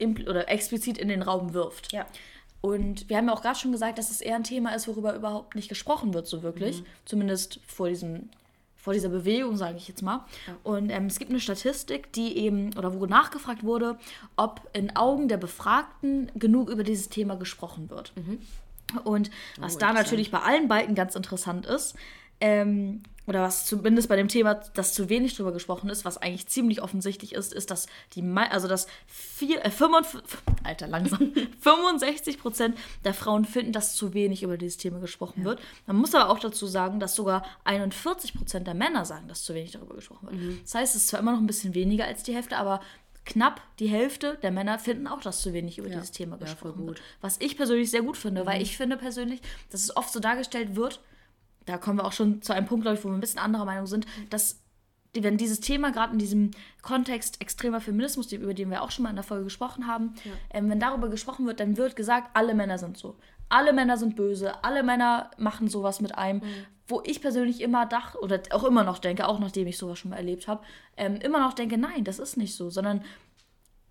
oder 0.00 0.48
explizit 0.48 0.98
in 0.98 1.08
den 1.08 1.22
Raum 1.22 1.54
wirft. 1.54 1.92
Ja. 1.92 2.06
Und 2.60 3.08
wir 3.08 3.16
haben 3.16 3.28
ja 3.28 3.34
auch 3.34 3.42
gerade 3.42 3.58
schon 3.58 3.72
gesagt, 3.72 3.98
dass 3.98 4.10
es 4.10 4.20
eher 4.20 4.36
ein 4.36 4.44
Thema 4.44 4.74
ist, 4.74 4.88
worüber 4.88 5.14
überhaupt 5.14 5.54
nicht 5.54 5.68
gesprochen 5.68 6.14
wird, 6.14 6.26
so 6.26 6.42
wirklich. 6.42 6.82
Zumindest 7.04 7.60
vor 7.66 7.88
diesem 7.88 8.30
vor 8.86 8.92
dieser 8.94 9.08
Bewegung, 9.08 9.56
sage 9.56 9.78
ich 9.78 9.88
jetzt 9.88 10.02
mal. 10.02 10.24
Und 10.62 10.90
ähm, 10.90 11.06
es 11.06 11.18
gibt 11.18 11.32
eine 11.32 11.40
Statistik, 11.40 12.12
die 12.12 12.38
eben, 12.38 12.72
oder 12.78 12.94
wo 12.94 13.04
nachgefragt 13.06 13.64
wurde, 13.64 13.98
ob 14.36 14.60
in 14.74 14.94
Augen 14.94 15.26
der 15.26 15.38
Befragten 15.38 16.30
genug 16.36 16.70
über 16.70 16.84
dieses 16.84 17.08
Thema 17.08 17.34
gesprochen 17.34 17.90
wird. 17.90 18.12
Und 19.02 19.32
was 19.58 19.74
Oh, 19.74 19.78
da 19.80 19.92
natürlich 19.92 20.30
bei 20.30 20.38
allen 20.38 20.68
Balken 20.68 20.94
ganz 20.94 21.16
interessant 21.16 21.66
ist, 21.66 21.96
ähm, 22.40 23.02
oder 23.26 23.42
was 23.42 23.64
zumindest 23.66 24.08
bei 24.08 24.14
dem 24.14 24.28
Thema, 24.28 24.54
das 24.74 24.94
zu 24.94 25.08
wenig 25.08 25.34
drüber 25.34 25.50
gesprochen 25.52 25.90
ist, 25.90 26.04
was 26.04 26.16
eigentlich 26.16 26.46
ziemlich 26.46 26.80
offensichtlich 26.80 27.32
ist, 27.34 27.52
ist, 27.52 27.72
dass 27.72 27.86
die, 28.14 28.22
also 28.22 28.68
dass 28.68 28.86
vier, 29.06 29.64
äh, 29.64 29.70
55, 29.70 30.22
Alter, 30.62 30.86
langsam, 30.86 31.32
65 31.60 32.38
Prozent 32.38 32.78
der 33.04 33.14
Frauen 33.14 33.44
finden, 33.44 33.72
dass 33.72 33.96
zu 33.96 34.14
wenig 34.14 34.44
über 34.44 34.56
dieses 34.56 34.76
Thema 34.76 35.00
gesprochen 35.00 35.44
wird. 35.44 35.60
Man 35.86 35.96
muss 35.96 36.14
aber 36.14 36.30
auch 36.30 36.38
dazu 36.38 36.66
sagen, 36.66 37.00
dass 37.00 37.16
sogar 37.16 37.44
41 37.64 38.34
Prozent 38.34 38.66
der 38.68 38.74
Männer 38.74 39.04
sagen, 39.04 39.26
dass 39.26 39.42
zu 39.42 39.54
wenig 39.54 39.72
darüber 39.72 39.96
gesprochen 39.96 40.28
wird. 40.28 40.40
Mhm. 40.40 40.60
Das 40.62 40.74
heißt, 40.76 40.94
es 40.94 41.02
ist 41.02 41.08
zwar 41.08 41.18
immer 41.18 41.32
noch 41.32 41.40
ein 41.40 41.46
bisschen 41.48 41.74
weniger 41.74 42.04
als 42.04 42.22
die 42.22 42.34
Hälfte, 42.34 42.56
aber 42.56 42.80
knapp 43.24 43.60
die 43.80 43.88
Hälfte 43.88 44.38
der 44.42 44.52
Männer 44.52 44.78
finden 44.78 45.08
auch, 45.08 45.20
dass 45.20 45.40
zu 45.42 45.52
wenig 45.52 45.78
über 45.78 45.88
dieses 45.88 46.12
Thema 46.12 46.36
Ja, 46.36 46.44
gesprochen 46.44 46.86
wird. 46.86 46.98
gut. 46.98 47.02
Was 47.20 47.40
ich 47.40 47.56
persönlich 47.56 47.90
sehr 47.90 48.02
gut 48.02 48.16
finde, 48.16 48.46
weil 48.46 48.62
ich 48.62 48.76
finde 48.76 48.96
persönlich, 48.96 49.40
dass 49.70 49.82
es 49.82 49.96
oft 49.96 50.12
so 50.12 50.20
dargestellt 50.20 50.76
wird, 50.76 51.00
da 51.66 51.78
kommen 51.78 51.98
wir 51.98 52.04
auch 52.04 52.12
schon 52.12 52.42
zu 52.42 52.52
einem 52.52 52.66
Punkt, 52.66 52.82
glaube 52.84 52.96
ich, 52.98 53.04
wo 53.04 53.08
wir 53.08 53.14
ein 53.14 53.20
bisschen 53.20 53.40
anderer 53.40 53.64
Meinung 53.64 53.86
sind, 53.86 54.06
dass 54.30 54.60
wenn 55.18 55.38
dieses 55.38 55.60
Thema 55.60 55.92
gerade 55.92 56.12
in 56.12 56.18
diesem 56.18 56.50
Kontext 56.82 57.40
extremer 57.40 57.80
Feminismus, 57.80 58.30
über 58.32 58.52
den 58.52 58.70
wir 58.70 58.82
auch 58.82 58.90
schon 58.90 59.02
mal 59.04 59.10
in 59.10 59.16
der 59.16 59.22
Folge 59.24 59.44
gesprochen 59.44 59.86
haben, 59.86 60.14
Ja. 60.24 60.32
ähm, 60.50 60.68
wenn 60.68 60.78
darüber 60.80 61.08
gesprochen 61.08 61.46
wird, 61.46 61.58
dann 61.60 61.76
wird 61.78 61.96
gesagt, 61.96 62.30
alle 62.34 62.54
Männer 62.54 62.76
sind 62.78 62.98
so. 62.98 63.16
Alle 63.48 63.72
Männer 63.72 63.96
sind 63.96 64.14
böse, 64.16 64.62
alle 64.64 64.82
Männer 64.82 65.30
machen 65.38 65.68
sowas 65.68 66.00
mit 66.00 66.16
einem. 66.18 66.42
Wo 66.88 67.00
ich 67.04 67.20
persönlich 67.20 67.62
immer 67.62 67.86
dachte, 67.86 68.20
oder 68.20 68.40
auch 68.50 68.62
immer 68.64 68.84
noch 68.84 68.98
denke, 68.98 69.26
auch 69.26 69.38
nachdem 69.40 69.66
ich 69.66 69.78
sowas 69.78 69.98
schon 69.98 70.10
mal 70.10 70.18
erlebt 70.18 70.46
habe, 70.48 70.62
ähm, 70.96 71.16
immer 71.16 71.40
noch 71.40 71.54
denke, 71.54 71.78
nein, 71.78 72.04
das 72.04 72.18
ist 72.18 72.36
nicht 72.36 72.54
so, 72.54 72.70
sondern 72.70 73.02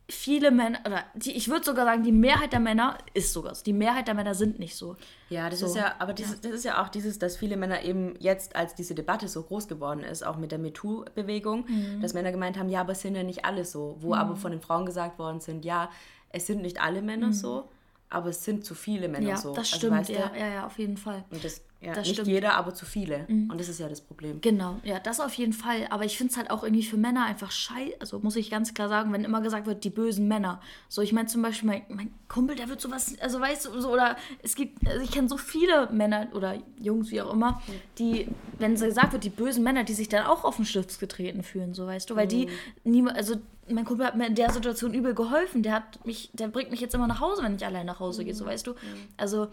viele 0.07 0.51
Männer, 0.51 0.79
oder 0.85 1.03
die, 1.15 1.31
ich 1.31 1.47
würde 1.47 1.65
sogar 1.65 1.85
sagen, 1.85 2.03
die 2.03 2.11
Mehrheit 2.11 2.53
der 2.53 2.59
Männer 2.59 2.97
ist 3.13 3.33
sogar 3.33 3.55
so. 3.55 3.63
Die 3.63 3.73
Mehrheit 3.73 4.07
der 4.07 4.13
Männer 4.13 4.35
sind 4.35 4.59
nicht 4.59 4.75
so. 4.75 4.95
Ja, 5.29 5.49
das 5.49 5.59
So. 5.59 5.65
ist 5.65 5.75
ja, 5.75 5.95
aber 5.99 6.13
dieses, 6.13 6.41
das 6.41 6.51
ist 6.51 6.63
ja 6.63 6.83
auch 6.83 6.89
dieses, 6.89 7.17
dass 7.17 7.37
viele 7.37 7.57
Männer 7.57 7.81
eben 7.83 8.15
jetzt, 8.19 8.55
als 8.55 8.75
diese 8.75 8.93
Debatte 8.93 9.27
so 9.27 9.41
groß 9.41 9.67
geworden 9.67 10.01
ist, 10.03 10.23
auch 10.25 10.37
mit 10.37 10.51
der 10.51 10.59
MeToo-Bewegung, 10.59 11.65
Mhm. 11.67 12.01
dass 12.01 12.13
Männer 12.13 12.31
gemeint 12.31 12.57
haben, 12.59 12.69
ja, 12.69 12.81
aber 12.81 12.91
es 12.91 13.01
sind 13.01 13.15
ja 13.15 13.23
nicht 13.23 13.45
alle 13.45 13.65
so. 13.65 13.97
Wo 13.99 14.13
aber 14.13 14.35
von 14.35 14.51
den 14.51 14.61
Frauen 14.61 14.85
gesagt 14.85 15.17
worden 15.17 15.39
sind, 15.39 15.65
ja, 15.65 15.89
es 16.29 16.45
sind 16.45 16.61
nicht 16.61 16.79
alle 16.81 17.01
Männer 17.01 17.33
so, 17.33 17.69
aber 18.09 18.29
es 18.29 18.43
sind 18.43 18.63
zu 18.63 18.75
viele 18.75 19.07
Männer 19.07 19.21
Mhm. 19.23 19.29
Ja, 19.29 19.37
so. 19.37 19.49
das 19.55 19.73
Also, 19.73 19.77
stimmt. 19.77 19.93
weißt 19.93 20.09
du? 20.09 20.13
ja, 20.13 20.31
ja, 20.37 20.47
ja, 20.47 20.65
auf 20.67 20.77
jeden 20.77 20.97
Fall. 20.97 21.23
Und 21.31 21.43
das, 21.43 21.61
ja, 21.85 21.93
Das 21.93 22.07
nicht 22.07 22.15
stimmt. 22.15 22.27
Mhm. 22.27 22.33
jeder, 22.33 22.55
aber 22.55 22.73
zu 22.73 22.85
viele. 22.85 23.25
Und 23.27 23.59
das 23.59 23.69
ist 23.69 23.79
ja 23.79 23.87
das 23.87 24.01
Problem. 24.01 24.41
Genau, 24.41 24.79
ja, 24.83 24.99
das 24.99 25.19
auf 25.19 25.33
jeden 25.33 25.53
Fall. 25.53 25.87
Aber 25.89 26.05
ich 26.05 26.17
finde 26.17 26.31
es 26.31 26.37
halt 26.37 26.49
auch 26.51 26.63
irgendwie 26.63 26.83
für 26.83 26.97
Männer 26.97 27.25
einfach 27.25 27.51
scheiße. 27.51 27.95
Also 27.99 28.19
muss 28.19 28.35
ich 28.35 28.49
ganz 28.49 28.73
klar 28.73 28.89
sagen, 28.89 29.13
wenn 29.13 29.23
immer 29.23 29.41
gesagt 29.41 29.67
wird, 29.67 29.83
die 29.83 29.89
bösen 29.89 30.27
Männer. 30.27 30.61
So, 30.89 31.01
ich 31.01 31.13
meine 31.13 31.27
zum 31.27 31.41
Beispiel, 31.41 31.69
mein, 31.69 31.81
mein 31.89 32.13
Kumpel, 32.27 32.55
der 32.55 32.69
wird 32.69 32.81
sowas, 32.81 33.15
also 33.19 33.39
weißt 33.39 33.65
du, 33.65 33.79
so, 33.79 33.91
oder 33.91 34.15
es 34.43 34.55
gibt, 34.55 34.87
also 34.87 35.01
ich 35.01 35.11
kenne 35.11 35.29
so 35.29 35.37
viele 35.37 35.89
Männer 35.91 36.27
oder 36.33 36.55
Jungs, 36.79 37.11
wie 37.11 37.21
auch 37.21 37.33
immer, 37.33 37.61
die, 37.99 38.27
wenn 38.57 38.75
gesagt 38.75 39.13
wird, 39.13 39.23
die 39.23 39.29
bösen 39.29 39.63
Männer, 39.63 39.83
die 39.83 39.93
sich 39.93 40.09
dann 40.09 40.25
auch 40.25 40.43
auf 40.43 40.55
den 40.57 40.65
Schlips 40.65 40.99
getreten 40.99 41.43
fühlen, 41.43 41.73
so 41.73 41.85
weißt 41.85 42.09
du, 42.09 42.15
weil 42.15 42.27
die 42.27 42.47
niemand, 42.83 43.17
also 43.17 43.35
mein 43.67 43.85
Kumpel 43.85 44.05
hat 44.05 44.15
mir 44.15 44.27
in 44.27 44.35
der 44.35 44.51
Situation 44.51 44.93
übel 44.93 45.13
geholfen. 45.15 45.63
Der 45.63 45.73
hat 45.73 46.05
mich, 46.05 46.29
der 46.33 46.47
bringt 46.49 46.71
mich 46.71 46.81
jetzt 46.81 46.93
immer 46.93 47.07
nach 47.07 47.19
Hause, 47.19 47.43
wenn 47.43 47.55
ich 47.55 47.65
allein 47.65 47.85
nach 47.85 47.99
Hause 47.99 48.23
gehe, 48.23 48.35
so 48.35 48.45
weißt 48.45 48.67
du. 48.67 48.75
Also, 49.17 49.47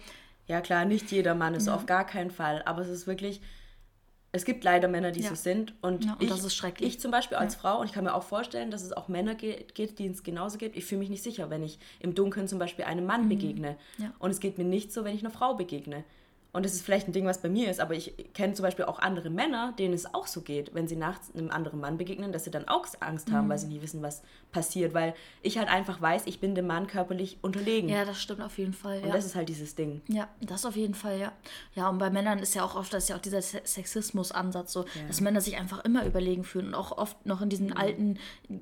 Ja, 0.53 0.61
klar, 0.61 0.85
nicht 0.85 1.11
jeder 1.11 1.35
Mann 1.35 1.55
ist 1.55 1.69
auf 1.69 1.87
gar 1.87 2.05
keinen 2.07 2.31
Fall, 2.31 2.63
aber 2.67 2.83
es 2.83 2.89
ist 2.89 3.07
wirklich, 3.07 3.41
es 4.33 4.45
gibt 4.45 4.65
leider 4.65 4.87
Männer, 4.87 5.11
die 5.11 5.21
Ja. 5.23 5.31
so 5.31 5.35
sind. 5.35 5.75
Und, 5.83 6.05
Ja, 6.05 6.13
und 6.13 6.23
ich, 6.23 6.29
das 6.29 6.45
ist 6.45 6.55
schrecklich. 6.55 6.89
ich 6.95 7.01
zum 7.01 7.11
Beispiel 7.11 7.39
als 7.39 7.55
Frau, 7.55 7.81
und 7.81 7.87
ich 7.87 7.93
kann 7.93 8.05
mir 8.05 8.15
auch 8.15 8.23
vorstellen, 8.23 8.71
dass 8.71 8.83
es 8.83 8.93
auch 8.93 9.09
Männer 9.09 9.35
geht, 9.35 9.75
geht 9.75 9.99
die 9.99 10.07
es 10.07 10.23
genauso 10.23 10.59
gibt. 10.59 10.77
Ich 10.77 10.85
fühle 10.85 10.99
mich 11.01 11.09
nicht 11.11 11.23
sicher, 11.23 11.49
wenn 11.49 11.63
ich 11.63 11.79
im 12.01 12.15
Dunkeln 12.15 12.49
zum 12.49 12.59
Beispiel 12.59 12.85
einem 12.85 13.07
Mann 13.07 13.29
begegne. 13.31 13.77
Mhm. 13.99 14.05
Ja. 14.05 14.13
Und 14.19 14.31
es 14.31 14.41
geht 14.41 14.59
mir 14.59 14.65
nicht 14.65 14.93
so, 14.93 15.05
wenn 15.05 15.15
ich 15.15 15.23
einer 15.23 15.31
Frau 15.31 15.55
begegne. 15.55 16.05
Und 16.55 16.67
das 16.67 16.75
ist 16.75 16.83
vielleicht 16.83 17.09
ein 17.09 17.13
Ding, 17.13 17.25
was 17.25 17.41
bei 17.41 17.49
mir 17.49 17.71
ist, 17.71 17.81
aber 17.81 17.95
ich 17.95 18.15
kenne 18.35 18.53
zum 18.53 18.65
Beispiel 18.65 18.85
auch 18.85 18.99
andere 18.99 19.31
Männer, 19.31 19.73
denen 19.79 19.95
es 19.95 20.13
auch 20.15 20.27
so 20.27 20.43
geht, 20.43 20.75
wenn 20.75 20.87
sie 20.87 20.97
nachts 20.97 21.35
einem 21.35 21.51
anderen 21.51 21.81
Mann 21.81 21.97
begegnen, 21.97 22.31
dass 22.31 22.45
sie 22.45 22.51
dann 22.51 22.69
auch 22.69 22.87
Angst 23.01 23.31
Mhm. 23.31 23.33
haben, 23.33 23.49
weil 23.49 23.57
sie 23.59 23.69
nicht 23.69 23.81
wissen, 23.81 24.03
was 24.03 24.21
passiert, 24.51 24.93
weil 24.93 25.15
ich 25.41 25.57
halt 25.57 25.69
einfach 25.71 26.01
weiß, 26.03 26.27
ich 26.27 26.41
bin 26.41 26.55
dem 26.55 26.67
Mann 26.67 26.87
körperlich 26.89 27.39
unterlegen. 27.41 27.89
ja, 27.89 28.05
das 28.05 28.21
stimmt 28.21 28.43
auf 28.43 28.59
jeden 28.59 28.75
Fall. 28.75 28.99
und 29.01 29.07
ja. 29.09 29.13
das 29.15 29.25
ist 29.25 29.35
halt 29.35 29.49
dieses 29.49 29.75
Ding. 29.77 30.03
Ja, 30.09 30.29
das 30.43 30.67
auf 30.67 30.77
jeden 30.77 30.93
Fall, 30.95 31.19
ja. 31.19 31.33
Ja, 31.75 31.89
und 31.89 31.97
bei 31.97 32.11
Männern 32.11 32.39
ist 32.39 32.55
ja 32.55 32.63
auch 32.65 32.75
oft, 32.77 32.93
das 32.93 33.05
ist 33.05 33.09
ja 33.09 33.17
auch 33.17 33.21
dieser 33.23 33.41
Se- 33.41 33.63
Sexismus-Ansatz 33.65 34.73
so, 34.73 34.85
dass 35.09 35.21
Männer 35.21 35.41
sich 35.41 35.57
einfach 35.57 35.85
immer 35.85 36.05
überlegen 36.05 36.45
fühlen 36.45 36.67
und 36.69 36.75
auch 36.75 36.99
oft 36.99 37.25
noch 37.25 37.41
in 37.41 37.49
diesen 37.49 37.69
Mhm. 37.69 37.77
alten, 37.77 38.19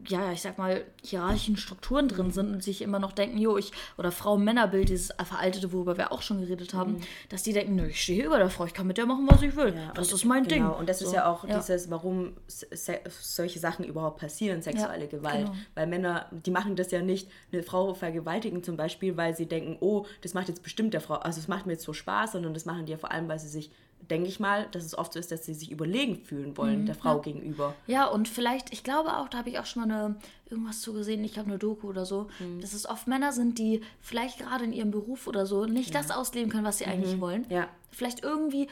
ja, 0.06 0.30
ich 0.32 0.42
sag 0.42 0.58
mal, 0.58 0.84
hierarchischen 1.02 1.56
Strukturen 1.56 2.08
drin 2.08 2.30
sind 2.30 2.52
und 2.52 2.62
sich 2.62 2.82
immer 2.82 2.98
noch 2.98 3.12
denken, 3.12 3.38
jo, 3.38 3.56
ich, 3.58 3.72
oder 3.98 4.12
Frau-Männer-Bild, 4.12 4.88
dieses 4.90 5.12
veraltete, 5.24 5.72
worüber 5.72 5.96
wir 5.96 6.12
auch 6.12 6.22
schon 6.22 6.40
geredet 6.40 6.74
haben, 6.74 6.92
Mhm. 6.94 7.00
dass 7.30 7.42
die 7.42 7.52
denken, 7.52 7.79
nö, 7.80 7.88
ich 7.88 8.02
stehe 8.02 8.24
über 8.24 8.38
der 8.38 8.50
Frau, 8.50 8.64
ich 8.64 8.74
kann 8.74 8.86
mit 8.86 8.98
der 8.98 9.06
machen, 9.06 9.26
was 9.28 9.42
ich 9.42 9.54
will. 9.56 9.74
Ja, 9.74 9.92
das 9.92 10.12
ist 10.12 10.24
mein 10.24 10.44
Ding. 10.44 10.62
Genau, 10.62 10.78
und 10.78 10.88
das 10.88 11.00
ist 11.00 11.10
So, 11.10 11.14
ja 11.16 11.30
auch 11.30 11.46
ja. 11.46 11.58
dieses, 11.58 11.90
warum 11.90 12.32
solche 12.46 13.58
Sachen 13.58 13.84
überhaupt 13.84 14.20
passieren, 14.20 14.62
sexuelle 14.62 15.06
Gewalt. 15.08 15.46
genau. 15.46 15.56
Weil 15.74 15.86
Männer, 15.86 16.26
die 16.30 16.50
machen 16.50 16.76
das 16.76 16.90
ja 16.90 17.02
nicht, 17.02 17.28
eine 17.52 17.62
Frau 17.62 17.94
vergewaltigen 17.94 18.62
zum 18.62 18.76
Beispiel, 18.76 19.16
weil 19.16 19.34
sie 19.36 19.46
denken, 19.46 19.76
oh, 19.80 20.06
das 20.22 20.34
macht 20.34 20.48
jetzt 20.48 20.62
bestimmt 20.62 20.94
der 20.94 21.00
Frau, 21.00 21.14
also 21.16 21.40
es 21.40 21.48
macht 21.48 21.66
mir 21.66 21.72
jetzt 21.72 21.84
so 21.84 21.92
Spaß, 21.92 22.32
sondern 22.32 22.54
das 22.54 22.64
machen 22.64 22.86
die 22.86 22.92
ja 22.92 22.98
vor 22.98 23.10
allem, 23.12 23.28
weil 23.28 23.38
sie 23.38 23.48
sich, 23.48 23.70
denke 24.10 24.28
ich 24.28 24.40
mal, 24.40 24.66
dass 24.72 24.84
es 24.84 24.96
oft 24.98 25.12
so 25.12 25.18
ist, 25.18 25.30
dass 25.32 25.44
sie 25.46 25.54
sich 25.54 25.70
überlegen 25.70 26.16
fühlen 26.16 26.56
wollen, 26.56 26.84
der 26.86 26.94
Frau 26.94 27.20
gegenüber. 27.20 27.74
Ja, 27.86 28.06
und 28.06 28.28
vielleicht, 28.28 28.72
ich 28.72 28.82
glaube 28.84 29.16
auch, 29.16 29.28
da 29.28 29.38
habe 29.38 29.50
ich 29.50 29.58
auch 29.58 29.66
schon 29.66 29.86
mal 29.88 29.94
eine, 29.94 30.16
irgendwas 30.50 30.80
zu 30.80 30.92
gesehen, 30.92 31.22
ich 31.24 31.32
glaube 31.34 31.48
eine 31.48 31.58
Doku 31.58 31.88
oder 31.88 32.04
so, 32.04 32.28
Mhm. 32.40 32.60
dass 32.60 32.72
es 32.72 32.88
oft 32.88 33.06
Männer 33.06 33.32
sind, 33.32 33.58
die 33.58 33.80
vielleicht 34.00 34.38
gerade 34.40 34.64
in 34.64 34.72
ihrem 34.72 34.90
Beruf 34.90 35.26
oder 35.26 35.46
so 35.46 35.64
nicht 35.66 35.94
das 35.94 36.10
ausleben 36.10 36.50
können, 36.50 36.64
was 36.64 36.78
sie 36.78 36.86
eigentlich 36.86 37.20
wollen. 37.20 37.42
Mhm. 37.48 37.52
Ja. 37.54 37.68
Vielleicht 37.90 38.22
irgendwie 38.22 38.68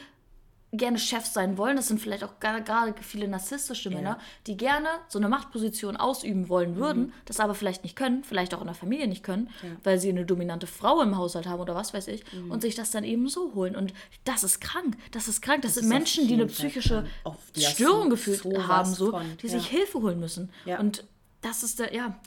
gerne 0.71 0.99
Chef 0.99 1.25
sein 1.25 1.57
wollen. 1.57 1.75
Das 1.75 1.87
sind 1.87 1.99
vielleicht 1.99 2.23
auch 2.23 2.39
gerade 2.39 2.93
viele 3.01 3.27
narzisstische 3.27 3.89
Männer, 3.89 4.19
die 4.45 4.55
gerne 4.55 4.87
so 5.07 5.17
eine 5.17 5.27
Machtposition 5.27 5.97
ausüben 5.97 6.47
wollen 6.47 6.75
würden, 6.75 7.13
das 7.25 7.39
aber 7.39 7.55
vielleicht 7.55 7.83
nicht 7.83 7.95
können, 7.95 8.23
vielleicht 8.23 8.53
auch 8.53 8.61
in 8.61 8.67
der 8.67 8.75
Familie 8.75 9.07
nicht 9.07 9.23
können, 9.23 9.49
weil 9.83 9.99
sie 9.99 10.09
eine 10.09 10.25
dominante 10.25 10.67
Frau 10.67 11.01
im 11.01 11.17
Haushalt 11.17 11.47
haben 11.47 11.59
oder 11.59 11.75
was 11.75 11.93
weiß 11.93 12.07
ich, 12.09 12.23
und 12.49 12.61
sich 12.61 12.75
das 12.75 12.91
dann 12.91 13.03
eben 13.03 13.27
so 13.27 13.53
holen. 13.55 13.75
Und 13.75 13.93
das 14.25 14.43
ist 14.43 14.61
krank. 14.61 14.95
Das 15.11 15.27
ist 15.27 15.41
krank. 15.41 15.63
Das, 15.63 15.73
sind 15.73 15.83
ist 15.85 15.89
auf 15.89 15.97
Menschen, 15.97 16.27
die 16.27 16.35
eine 16.35 16.47
Fall 16.47 16.55
psychische 16.69 17.07
ja, 17.55 17.69
Störung 17.69 18.03
so- 18.03 18.09
gefühlt 18.09 18.43
sowas 18.43 18.67
haben, 18.67 18.93
so, 18.93 19.11
von, 19.11 19.37
die 19.41 19.47
ja. 19.47 19.53
sich 19.53 19.67
Hilfe 19.67 20.01
holen 20.01 20.19
müssen. 20.19 20.51
Ja. 20.65 20.79
Und 20.79 21.03
das 21.41 21.63
ist 21.63 21.79
der, 21.79 21.93
ja. 21.93 22.19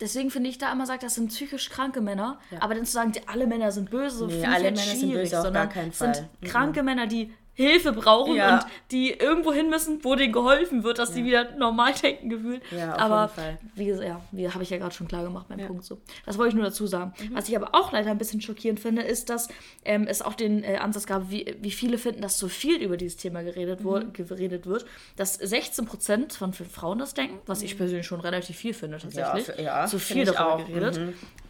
Deswegen 0.00 0.30
finde 0.30 0.48
ich 0.48 0.58
da 0.58 0.70
immer 0.70 0.86
sagt, 0.86 1.02
das 1.02 1.16
sind 1.16 1.28
psychisch 1.28 1.70
kranke 1.70 2.00
Männer. 2.00 2.38
Aber 2.60 2.76
dann 2.76 2.86
zu 2.86 2.92
sagen, 2.92 3.10
die, 3.10 3.26
alle 3.26 3.48
Männer 3.48 3.72
sind 3.72 3.90
böse, 3.90 4.16
so 4.16 4.26
Nee, 4.26 4.46
alle 4.46 4.70
Männer 4.70 4.76
sind 4.76 5.12
böse 5.12 5.36
auf 5.38 5.44
sondern 5.44 5.64
gar 5.64 5.74
keinen 5.74 5.88
es 5.88 5.98
sind 5.98 6.16
Fall. 6.16 6.28
Mhm. 6.40 6.46
kranke 6.46 6.82
Männer, 6.84 7.08
die 7.08 7.32
Hilfe 7.58 7.92
brauchen 7.92 8.36
Ja. 8.36 8.54
und 8.54 8.66
die 8.92 9.10
irgendwo 9.10 9.52
hin 9.52 9.68
müssen, 9.68 10.02
wo 10.04 10.14
denen 10.14 10.32
geholfen 10.32 10.84
wird, 10.84 10.98
dass 10.98 11.12
die 11.12 11.24
wieder 11.24 11.50
normal 11.56 11.92
denken 12.02 12.28
gefühlt. 12.30 12.62
Ja, 12.70 12.94
auf 12.94 13.00
aber 13.00 13.20
jeden 13.22 13.34
Fall. 13.34 13.58
wie 13.74 13.84
gesagt, 13.86 14.08
ja, 14.08 14.20
wie 14.30 14.48
habe 14.48 14.62
ich 14.62 14.70
ja 14.70 14.78
gerade 14.78 14.94
schon 14.94 15.08
klar 15.08 15.24
gemacht, 15.24 15.46
mein 15.48 15.66
Punkt 15.66 15.84
so. 15.84 15.98
Das 16.24 16.38
wollte 16.38 16.50
ich 16.50 16.54
nur 16.54 16.64
dazu 16.64 16.86
sagen. 16.86 17.12
Was 17.32 17.48
ich 17.48 17.56
aber 17.56 17.74
auch 17.74 17.90
leider 17.92 18.10
ein 18.10 18.18
bisschen 18.18 18.40
schockierend 18.40 18.78
finde, 18.80 19.02
ist, 19.02 19.28
dass 19.28 19.48
ähm, 19.84 20.06
es 20.08 20.22
auch 20.22 20.34
den 20.34 20.62
äh, 20.62 20.76
Ansatz 20.76 21.06
gab, 21.06 21.30
wie, 21.30 21.56
wie 21.60 21.70
viele 21.72 21.98
finden, 21.98 22.22
dass 22.22 22.38
zu 22.38 22.48
viel 22.48 22.76
über 22.80 22.96
dieses 22.96 23.16
Thema 23.16 23.42
geredet, 23.42 23.80
wo, 23.82 24.00
geredet 24.12 24.66
wird, 24.66 24.86
dass 25.16 25.40
16% 25.40 26.36
von 26.36 26.52
Frauen 26.52 26.98
das 27.00 27.14
denken, 27.14 27.38
was 27.46 27.62
ich 27.62 27.76
persönlich 27.76 28.06
schon 28.06 28.20
relativ 28.20 28.56
viel 28.56 28.72
finde 28.74 28.98
tatsächlich. 28.98 29.46
für- 29.46 29.60
ja, 29.60 29.86
zu 29.86 29.98
viel 29.98 30.24
darüber 30.24 30.54
auch. 30.54 30.66
geredet. 30.66 31.00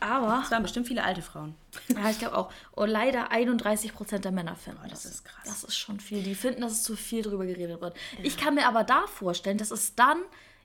Aber 0.01 0.43
Es 0.45 0.51
waren 0.51 0.63
bestimmt 0.63 0.87
viele 0.87 1.03
alte 1.05 1.23
Frauen. 1.23 1.55
Ja, 1.89 2.11
ich 2.11 2.19
glaube 2.19 2.37
auch. 2.37 2.53
Und 2.73 2.89
leider 2.89 3.31
31% 3.33 4.19
der 4.19 4.33
Männer 4.33 4.57
finden 4.57 4.81
das 4.89 5.05
ist 5.05 5.25
krass. 5.25 5.45
Das 5.45 5.65
ist 5.65 5.77
schon 5.77 6.01
viel. 6.01 6.23
Die 6.23 6.35
finden, 6.35 6.61
dass 6.63 6.73
es 6.73 6.83
zu 6.83 6.97
viel 6.97 7.23
drüber 7.23 7.47
geredet 7.47 7.81
wird. 7.81 7.97
Ich 8.23 8.37
kann 8.37 8.55
mir 8.55 8.67
aber 8.67 8.85
da 8.85 9.07
vorstellen, 9.07 9.59
dass 9.59 9.71
es 9.71 9.95
dann 9.95 10.19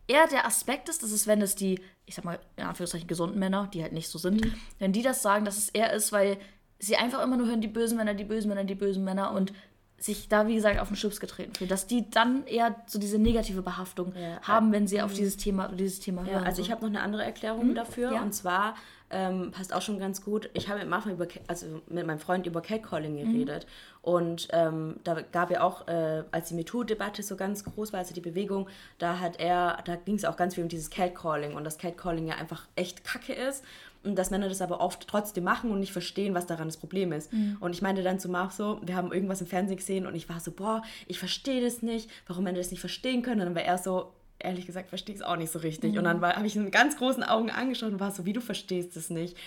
eher 0.08 0.28
der 0.28 0.45
Aspekt 0.45 0.89
ist, 0.89 1.02
dass 1.04 1.12
es, 1.12 1.28
wenn 1.28 1.41
es 1.41 1.56
die, 1.56 1.80
ich 2.06 2.15
sag 2.15 2.26
mal, 2.26 2.39
in 2.58 2.63
Anführungszeichen 2.65 3.08
gesunden 3.08 3.39
Männer, 3.39 3.69
die 3.73 3.82
halt 3.82 3.93
nicht 3.93 4.10
so 4.10 4.17
sind, 4.17 4.43
Mhm. 4.43 4.54
wenn 4.80 4.91
die 4.93 5.02
das 5.02 5.21
sagen, 5.21 5.45
dass 5.45 5.58
es 5.58 5.69
eher 5.69 5.93
ist, 5.93 6.12
weil 6.12 6.38
sie 6.80 6.97
einfach 6.97 7.21
immer 7.23 7.38
nur 7.38 7.47
hören, 7.47 7.62
die 7.62 7.67
bösen 7.69 7.97
Männer, 7.97 8.13
die 8.13 8.26
bösen 8.26 8.49
Männer, 8.49 8.65
die 8.65 8.76
bösen 8.76 9.04
Männer 9.06 9.32
und 9.32 9.54
sich 9.97 10.28
da, 10.28 10.47
wie 10.47 10.56
gesagt, 10.56 10.80
auf 10.82 10.89
den 10.89 10.97
Schlips 10.97 11.21
getreten 11.21 11.56
fühlen. 11.56 11.69
Dass 11.69 11.88
die 11.88 12.10
dann 12.10 12.45
eher 12.45 12.76
so 12.88 12.99
diese 12.99 13.17
negative 13.17 13.62
Behaftung 13.62 14.13
Ja. 14.17 14.41
haben, 14.41 14.73
wenn 14.73 14.86
sie 14.86 15.02
auf 15.02 15.13
dieses 15.13 15.38
Thema, 15.38 15.69
dieses 15.69 16.02
Thema 16.02 16.23
Ja, 16.26 16.34
hören. 16.34 16.43
also 16.43 16.58
so. 16.58 16.65
ich 16.65 16.71
habe 16.71 16.82
noch 16.82 16.89
eine 16.89 16.99
andere 17.02 17.23
Erklärung 17.23 17.73
dafür 17.73 18.12
ja. 18.12 18.21
und 18.21 18.34
zwar 18.34 18.76
ähm, 19.13 19.52
passt 19.52 19.73
auch 19.73 19.82
schon 19.82 19.99
ganz 19.99 20.23
gut. 20.23 20.49
Ich 20.54 20.69
habe 20.69 20.84
mit 20.84 21.06
über, 21.06 21.28
also 21.47 21.82
mit 21.88 22.06
meinem 22.06 22.19
Freund 22.19 22.45
über 22.47 22.62
Catcalling 22.62 23.17
geredet 23.17 23.65
und 24.02 24.47
ähm, 24.52 24.95
da 25.04 25.21
gab 25.21 25.52
ja 25.52 25.62
auch, 25.62 25.88
äh, 25.88 26.23
als 26.32 26.49
die 26.49 26.56
MeToo-Debatte 26.56 27.23
so 27.23 27.36
ganz 27.36 27.63
groß 27.63 27.93
war, 27.93 27.99
also 27.99 28.13
die 28.13 28.21
Bewegung, 28.21 28.67
da 28.97 29.19
hat 29.19 29.39
er, 29.39 29.78
da 29.86 29.95
ging 29.95 30.15
es 30.15 30.26
auch 30.26 30.36
ganz 30.36 30.56
viel 30.56 30.63
um 30.63 30.69
dieses 30.69 30.89
Catcalling 30.89 31.56
und 31.56 31.63
dass 31.63 31.78
Catcalling 31.78 32.28
ja 32.28 32.36
einfach 32.36 32.67
echt 32.76 33.04
Kacke 33.04 33.34
ist 33.34 33.63
und 34.04 34.17
dass 34.17 34.32
Männer 34.32 34.49
das 34.49 34.62
aber 34.62 34.82
oft 34.82 35.08
trotzdem 35.08 35.45
machen 35.45 35.71
und 35.71 35.80
nicht 35.80 35.93
verstehen, 35.93 36.34
was 36.34 36.45
daran 36.45 36.67
das 36.67 36.78
Problem 36.78 37.13
ist. 37.13 37.32
Und 37.62 37.73
ich 37.73 37.82
meinte 37.82 38.04
dann 38.04 38.19
zu 38.19 38.28
Marv 38.30 38.52
so, 38.52 38.80
wir 38.84 38.95
haben 38.95 39.13
irgendwas 39.13 39.39
im 39.39 39.47
Fernsehen 39.47 39.78
gesehen 39.78 40.06
und 40.06 40.15
ich 40.15 40.28
war 40.28 40.39
so, 40.39 40.52
boah, 40.52 40.84
ich 41.08 41.19
verstehe 41.19 41.62
das 41.62 41.82
nicht, 41.82 42.10
warum 42.28 42.43
Männer 42.43 42.58
das 42.58 42.71
nicht 42.71 42.82
verstehen 42.82 43.21
können. 43.21 43.39
Und 43.39 43.47
dann 43.47 43.56
war 43.56 43.63
er 43.63 43.78
so, 43.78 44.12
ehrlich 44.43 44.65
gesagt, 44.65 44.89
verstehe 44.89 45.15
ich 45.15 45.21
es 45.21 45.25
auch 45.25 45.36
nicht 45.36 45.51
so 45.51 45.60
richtig. 45.60 45.97
Und 45.97 46.03
dann 46.03 46.21
habe 46.21 46.47
ich 46.47 46.56
ihn 46.56 46.63
mit 46.63 46.73
ganz 46.73 46.97
großen 46.97 47.23
Augen 47.23 47.49
angeschaut 47.49 47.91
und 47.91 47.99
war 47.99 48.12
so, 48.12 48.25
wie 48.25 48.34
du 48.34 48.41
verstehst 48.41 48.95
es 48.97 49.10
nicht. 49.10 49.38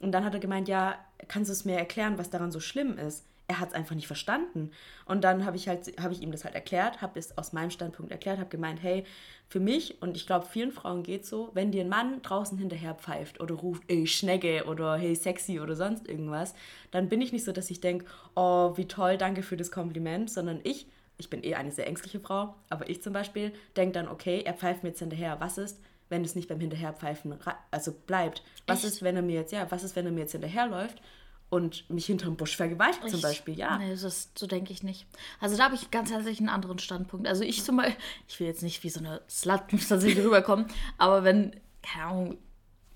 Und 0.00 0.12
dann 0.12 0.24
hat 0.24 0.34
er 0.34 0.40
gemeint, 0.40 0.68
ja, 0.68 0.96
kannst 1.28 1.48
du 1.48 1.52
es 1.52 1.64
mir 1.64 1.76
erklären, 1.76 2.18
was 2.18 2.30
daran 2.30 2.52
so 2.52 2.60
schlimm 2.60 2.98
ist? 2.98 3.24
Er 3.48 3.60
hat 3.60 3.68
es 3.68 3.74
einfach 3.74 3.94
nicht 3.94 4.08
verstanden. 4.08 4.72
Und 5.04 5.22
dann 5.22 5.44
habe 5.46 5.56
ich 5.56 5.68
halt, 5.68 6.00
habe 6.02 6.12
ich 6.12 6.20
ihm 6.20 6.32
das 6.32 6.44
halt 6.44 6.56
erklärt, 6.56 7.00
habe 7.00 7.18
es 7.18 7.38
aus 7.38 7.52
meinem 7.52 7.70
Standpunkt 7.70 8.10
erklärt, 8.10 8.38
habe 8.38 8.50
gemeint, 8.50 8.82
hey, 8.82 9.04
für 9.48 9.60
mich 9.60 10.02
und 10.02 10.16
ich 10.16 10.26
glaube 10.26 10.46
vielen 10.46 10.72
Frauen 10.72 11.04
geht 11.04 11.24
so, 11.24 11.50
wenn 11.54 11.70
dir 11.70 11.82
ein 11.82 11.88
Mann 11.88 12.20
draußen 12.22 12.58
hinterher 12.58 12.96
pfeift 12.96 13.40
oder 13.40 13.54
ruft, 13.54 13.84
ey 13.86 14.08
Schnecke 14.08 14.64
oder 14.66 14.96
hey 14.96 15.14
sexy 15.14 15.60
oder 15.60 15.76
sonst 15.76 16.08
irgendwas, 16.08 16.54
dann 16.90 17.08
bin 17.08 17.20
ich 17.20 17.32
nicht 17.32 17.44
so, 17.44 17.52
dass 17.52 17.70
ich 17.70 17.80
denke, 17.80 18.06
oh 18.34 18.76
wie 18.76 18.88
toll, 18.88 19.16
danke 19.16 19.44
für 19.44 19.56
das 19.56 19.70
Kompliment, 19.70 20.28
sondern 20.28 20.58
ich 20.64 20.88
ich 21.18 21.30
bin 21.30 21.42
eh 21.44 21.54
eine 21.54 21.70
sehr 21.70 21.86
ängstliche 21.86 22.20
Frau, 22.20 22.54
aber 22.68 22.88
ich 22.88 23.02
zum 23.02 23.12
Beispiel 23.12 23.52
denke 23.76 23.94
dann, 23.94 24.08
okay, 24.08 24.42
er 24.44 24.54
pfeift 24.54 24.82
mir 24.82 24.90
jetzt 24.90 24.98
hinterher. 24.98 25.40
Was 25.40 25.58
ist, 25.58 25.80
wenn 26.08 26.24
es 26.24 26.34
nicht 26.34 26.48
beim 26.48 26.60
Hinterherpfeifen 26.60 27.34
also 27.70 27.92
bleibt? 27.92 28.42
Was 28.66 28.84
Echt? 28.84 28.94
ist, 28.94 29.02
wenn 29.02 29.16
er 29.16 29.22
mir 29.22 29.34
jetzt, 29.36 29.52
ja, 29.52 29.70
was 29.70 29.82
ist, 29.82 29.96
wenn 29.96 30.06
er 30.06 30.12
mir 30.12 30.20
jetzt 30.20 30.32
hinterherläuft 30.32 31.00
und 31.48 31.88
mich 31.88 32.06
hinterm 32.06 32.36
Busch 32.36 32.56
vergewaltigt 32.56 33.08
zum 33.08 33.20
Beispiel, 33.20 33.56
ja. 33.56 33.78
Nee, 33.78 33.96
das, 33.96 34.30
so 34.36 34.46
denke 34.46 34.72
ich 34.72 34.82
nicht. 34.82 35.06
Also 35.40 35.56
da 35.56 35.64
habe 35.64 35.74
ich 35.74 35.90
ganz 35.90 36.10
herzlich 36.10 36.38
einen 36.38 36.48
anderen 36.48 36.78
Standpunkt. 36.78 37.26
Also 37.26 37.44
ich 37.44 37.62
zum 37.62 37.76
Beispiel, 37.76 37.96
ich 38.28 38.40
will 38.40 38.46
jetzt 38.46 38.62
nicht 38.62 38.82
wie 38.82 38.90
so 38.90 39.00
eine 39.00 39.22
Slut 39.28 39.62
tatsächlich 39.70 40.18
rüberkommen, 40.24 40.66
aber 40.98 41.24
wenn, 41.24 41.56
keine 41.82 42.04
Ahnung, 42.04 42.38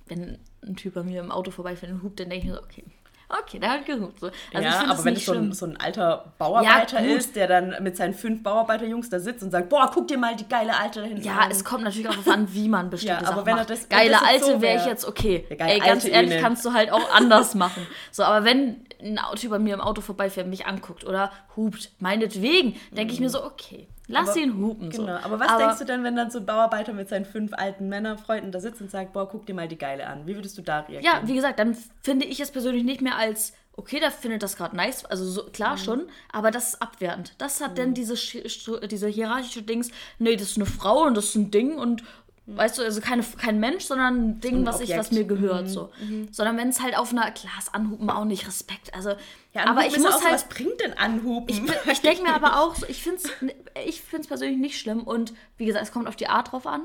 wenn 0.07 0.39
ein 0.63 0.77
Typ 0.77 0.95
bei 0.95 1.05
mir 1.05 1.21
im 1.21 1.31
Auto 1.31 1.53
vorbeifährt 1.53 1.93
und 1.93 2.03
hupt, 2.03 2.21
dann 2.21 2.29
denke 2.29 2.47
ich 2.47 2.53
mir 2.53 2.59
so, 2.59 2.65
okay, 2.65 2.85
Okay, 3.43 3.59
der 3.61 3.71
hat 3.71 3.87
gehupt. 3.87 4.19
So. 4.21 4.31
Also 4.53 4.69
ja, 4.69 4.85
aber 4.91 5.05
wenn 5.05 5.15
es 5.15 5.25
so 5.25 5.33
ein, 5.33 5.53
so 5.53 5.67
ein 5.67 5.77
alter 5.77 6.33
Bauarbeiter 6.39 7.01
Ja, 7.01 7.15
ist, 7.17 7.37
der 7.37 7.47
dann 7.47 7.77
mit 7.83 7.97
seinen 7.97 8.13
fünf 8.15 8.43
Bauarbeiterjungs 8.43 9.09
da 9.09 9.21
sitzt 9.21 9.43
und 9.45 9.51
sagt, 9.51 9.69
boah, 9.69 9.91
guck 9.95 10.09
dir 10.09 10.19
mal 10.19 10.35
die 10.35 10.49
geile 10.49 10.77
Alte 10.77 11.01
da 11.01 11.07
hinten 11.07 11.23
Ja, 11.25 11.39
an. 11.39 11.51
es 11.51 11.65
kommt 11.65 11.85
natürlich 11.85 12.09
auch 12.09 12.15
darauf 12.15 12.29
an, 12.29 12.53
wie 12.53 12.69
man 12.69 12.91
bestimmte 12.91 13.15
Ja, 13.25 13.29
aber 13.29 13.37
Sachen 13.37 13.47
wenn 13.47 13.55
er 13.55 13.59
macht. 13.59 13.71
das- 13.71 13.89
geile 13.89 14.11
das 14.11 14.23
Alte 14.23 14.45
so 14.47 14.61
wäre 14.63 14.77
ich 14.81 14.87
jetzt 14.87 15.05
okay. 15.07 15.45
Ey, 15.49 15.79
ganz 15.81 16.05
ehrlich, 16.05 16.41
kannst 16.41 16.65
du 16.65 16.73
halt 16.73 16.91
auch 16.91 17.11
anders 17.15 17.55
machen. 17.55 17.87
So, 18.11 18.25
aber 18.25 18.45
wenn 18.45 18.85
ein 19.03 19.19
Typ 19.37 19.51
bei 19.51 19.59
mir 19.59 19.75
im 19.75 19.81
Auto 19.81 20.01
vorbeifährt, 20.01 20.47
mich 20.47 20.67
anguckt 20.67 21.05
oder 21.05 21.31
hupt, 21.57 21.93
meinetwegen, 22.01 22.77
denke 22.91 23.13
ich 23.15 23.21
mir 23.21 23.31
so, 23.31 23.45
okay, 23.45 23.89
lass 24.11 24.37
ihn 24.37 24.57
hupen. 24.59 24.91
So. 24.93 25.03
Genau, 25.03 25.17
aber 25.23 25.41
was 25.41 25.57
denkst 25.57 25.79
du 25.79 25.85
denn, 25.85 26.05
wenn 26.05 26.17
dann 26.17 26.31
so 26.31 26.39
ein 26.39 26.47
Bauarbeiter 26.47 26.93
mit 26.93 27.09
seinen 27.09 27.25
fünf 27.25 27.53
alten 27.55 27.89
Männerfreunden 27.89 28.53
da 28.53 28.61
sitzt 28.61 28.81
und 28.81 28.91
sagt, 28.91 29.13
boah, 29.13 29.29
guck 29.29 29.47
dir 29.47 29.55
mal 29.55 29.69
die 29.69 29.79
Geile 29.79 30.07
an. 30.07 30.27
Wie 30.27 30.35
würdest 30.35 30.59
du 30.59 30.63
da 30.63 30.81
reagieren? 30.81 31.03
Ja, 31.05 31.21
wie 31.27 31.35
gesagt, 31.35 31.59
dann 31.59 31.77
finde 32.03 32.27
ich 32.27 32.41
es 32.41 32.51
persönlich 32.51 32.85
nicht 32.85 33.01
mehr 33.01 33.17
als, 33.17 33.53
okay, 33.77 34.01
der 34.01 34.11
findet 34.11 34.43
das 34.43 34.57
gerade 34.57 34.77
nice, 34.77 35.05
also 35.05 35.25
so, 35.25 35.45
Mhm. 35.45 35.53
klar 35.53 35.79
schon, 35.79 36.07
aber 36.33 36.51
das 36.51 36.71
ist 36.75 36.83
abwertend. 36.83 37.35
Das 37.39 37.61
hat 37.61 37.79
denn 37.79 37.95
diese, 37.95 38.15
diese 38.89 39.09
hierarchische 39.09 39.63
Dings, 39.63 39.91
nee, 40.19 40.37
das 40.37 40.51
ist 40.51 40.57
eine 40.57 40.67
Frau 40.67 41.05
und 41.05 41.17
das 41.17 41.27
ist 41.27 41.35
ein 41.37 41.51
Ding 41.51 41.79
und 41.79 42.03
weißt 42.47 42.79
du, 42.79 42.83
also 42.83 43.01
keine, 43.01 43.23
kein 43.23 43.61
Mensch, 43.61 43.85
sondern 43.85 44.15
ein 44.31 44.41
Ding, 44.41 44.55
Mhm. 44.57 44.61
ein 44.63 44.67
was 44.67 44.81
ich, 44.81 44.91
was 44.97 45.09
Objekt. 45.09 45.13
Mhm. 45.13 45.19
mir 45.19 45.25
gehört, 45.41 45.69
so. 45.69 45.91
Sondern 46.33 46.57
wenn 46.57 46.69
es 46.69 46.81
halt 46.81 46.97
auf 46.99 47.13
einer, 47.13 47.31
klar, 47.31 47.53
ist 47.59 47.75
Anhupen 47.75 48.11
auch 48.11 48.25
nicht 48.25 48.47
Respekt, 48.47 48.93
also, 48.95 49.11
ja 49.55 49.67
aber 49.67 49.87
ich 49.87 49.97
muss 49.99 50.07
auch 50.15 50.23
halt, 50.23 50.35
was 50.35 50.49
bringt 50.49 50.81
denn 50.81 50.93
Anhupen? 50.95 51.55
ich 51.91 52.01
denke 52.03 52.23
mir 52.23 52.35
aber 52.35 52.61
auch, 52.61 52.75
so, 52.75 52.87
ich 52.87 53.03
finde 53.03 53.19
es 53.23 53.31
ich 53.87 54.03
find's 54.03 54.27
persönlich 54.27 54.59
nicht 54.59 54.79
schlimm 54.81 55.03
und 55.05 55.33
wie 55.57 55.65
gesagt, 55.67 55.85
es 55.85 55.93
kommt 55.93 56.09
auf 56.09 56.17
die 56.17 56.27
Art 56.29 56.51
drauf 56.53 56.67
an. 56.67 56.83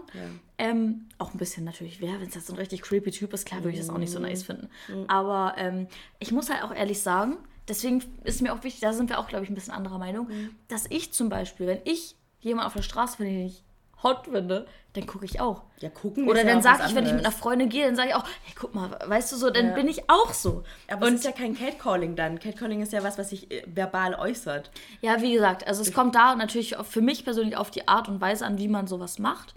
Ähm, 0.58 1.08
auch 1.18 1.34
ein 1.34 1.38
bisschen 1.38 1.66
natürlich, 1.66 2.00
wer, 2.00 2.14
wenn 2.22 2.28
es 2.30 2.36
jetzt 2.36 2.48
so 2.48 2.54
ein 2.54 2.60
richtig 2.60 2.82
creepy 2.82 3.12
Typ 3.12 3.34
ist, 3.34 3.46
klar 3.46 3.62
würde 3.64 3.72
ich 3.74 3.80
das 3.80 3.90
auch 3.90 3.98
nicht 3.98 4.12
so 4.12 4.20
nice 4.20 4.44
finden. 4.44 4.70
Aber 5.08 5.56
ähm, 5.58 5.88
ich 6.20 6.32
muss 6.32 6.50
halt 6.50 6.64
auch 6.64 6.74
ehrlich 6.74 7.02
sagen, 7.02 7.38
deswegen 7.68 8.04
ist 8.24 8.42
mir 8.42 8.54
auch 8.54 8.64
wichtig, 8.64 8.82
da 8.82 8.94
sind 8.94 9.10
wir 9.10 9.20
auch, 9.20 9.28
glaube 9.28 9.44
ich, 9.44 9.50
ein 9.50 9.56
bisschen 9.56 9.74
anderer 9.74 9.98
Meinung, 9.98 10.30
dass 10.68 10.86
ich 10.90 11.12
zum 11.12 11.28
Beispiel, 11.30 11.66
wenn 11.68 11.80
ich 11.86 12.16
jemanden 12.40 12.68
auf 12.68 12.74
der 12.74 12.84
Straße 12.84 13.18
finde, 13.18 13.32
den 13.34 13.48
ich 13.48 13.64
hot 14.06 14.26
finde, 14.26 14.66
dann 14.94 15.06
gucke 15.06 15.26
ich 15.26 15.42
auch. 15.42 15.64
Ja, 15.80 15.90
gucken 15.90 16.30
Oder 16.30 16.40
ist 16.40 16.48
ja 16.48 16.54
dann 16.54 16.62
sage 16.62 16.84
ich, 16.88 16.96
wenn 16.96 17.06
ich 17.06 17.12
mit 17.12 17.26
einer. 17.26 17.32
Freundin 17.34 17.68
gehe, 17.68 17.86
dann 17.86 17.98
sage 17.98 18.10
ich 18.10 18.16
auch, 18.16 18.24
hey, 18.24 18.54
guck 18.58 18.74
mal, 18.74 18.98
weißt 19.06 19.34
du 19.34 19.36
so, 19.36 19.50
dann 19.50 19.68
Ja. 19.70 19.74
bin 19.74 19.90
ich 19.90 20.10
auch 20.10 20.32
so. 20.34 20.64
Aber 20.88 21.08
es 21.10 21.16
ist 21.16 21.26
ja 21.26 21.34
kein 21.34 21.54
Catcalling 21.58 22.16
dann. 22.16 22.40
Catcalling 22.40 22.82
ist 22.82 22.94
ja 22.94 23.04
was, 23.04 23.18
was 23.18 23.32
sich 23.32 23.52
äh, 23.52 23.64
verbal 23.68 24.16
äußert. 24.16 24.72
Ja, 25.02 25.22
wie 25.22 25.34
gesagt, 25.34 25.68
also 25.68 25.82
es 25.82 25.92
kommt 25.92 26.16
da 26.16 26.36
natürlich 26.36 26.78
für 26.90 27.02
mich 27.02 27.26
persönlich 27.26 27.58
auf 27.58 27.72
die 27.72 27.88
Art 27.90 28.08
und 28.08 28.22
Weise 28.22 28.46
an, 28.46 28.58
wie 28.58 28.70
man 28.70 28.88
sowas 28.88 29.20
macht. 29.20 29.54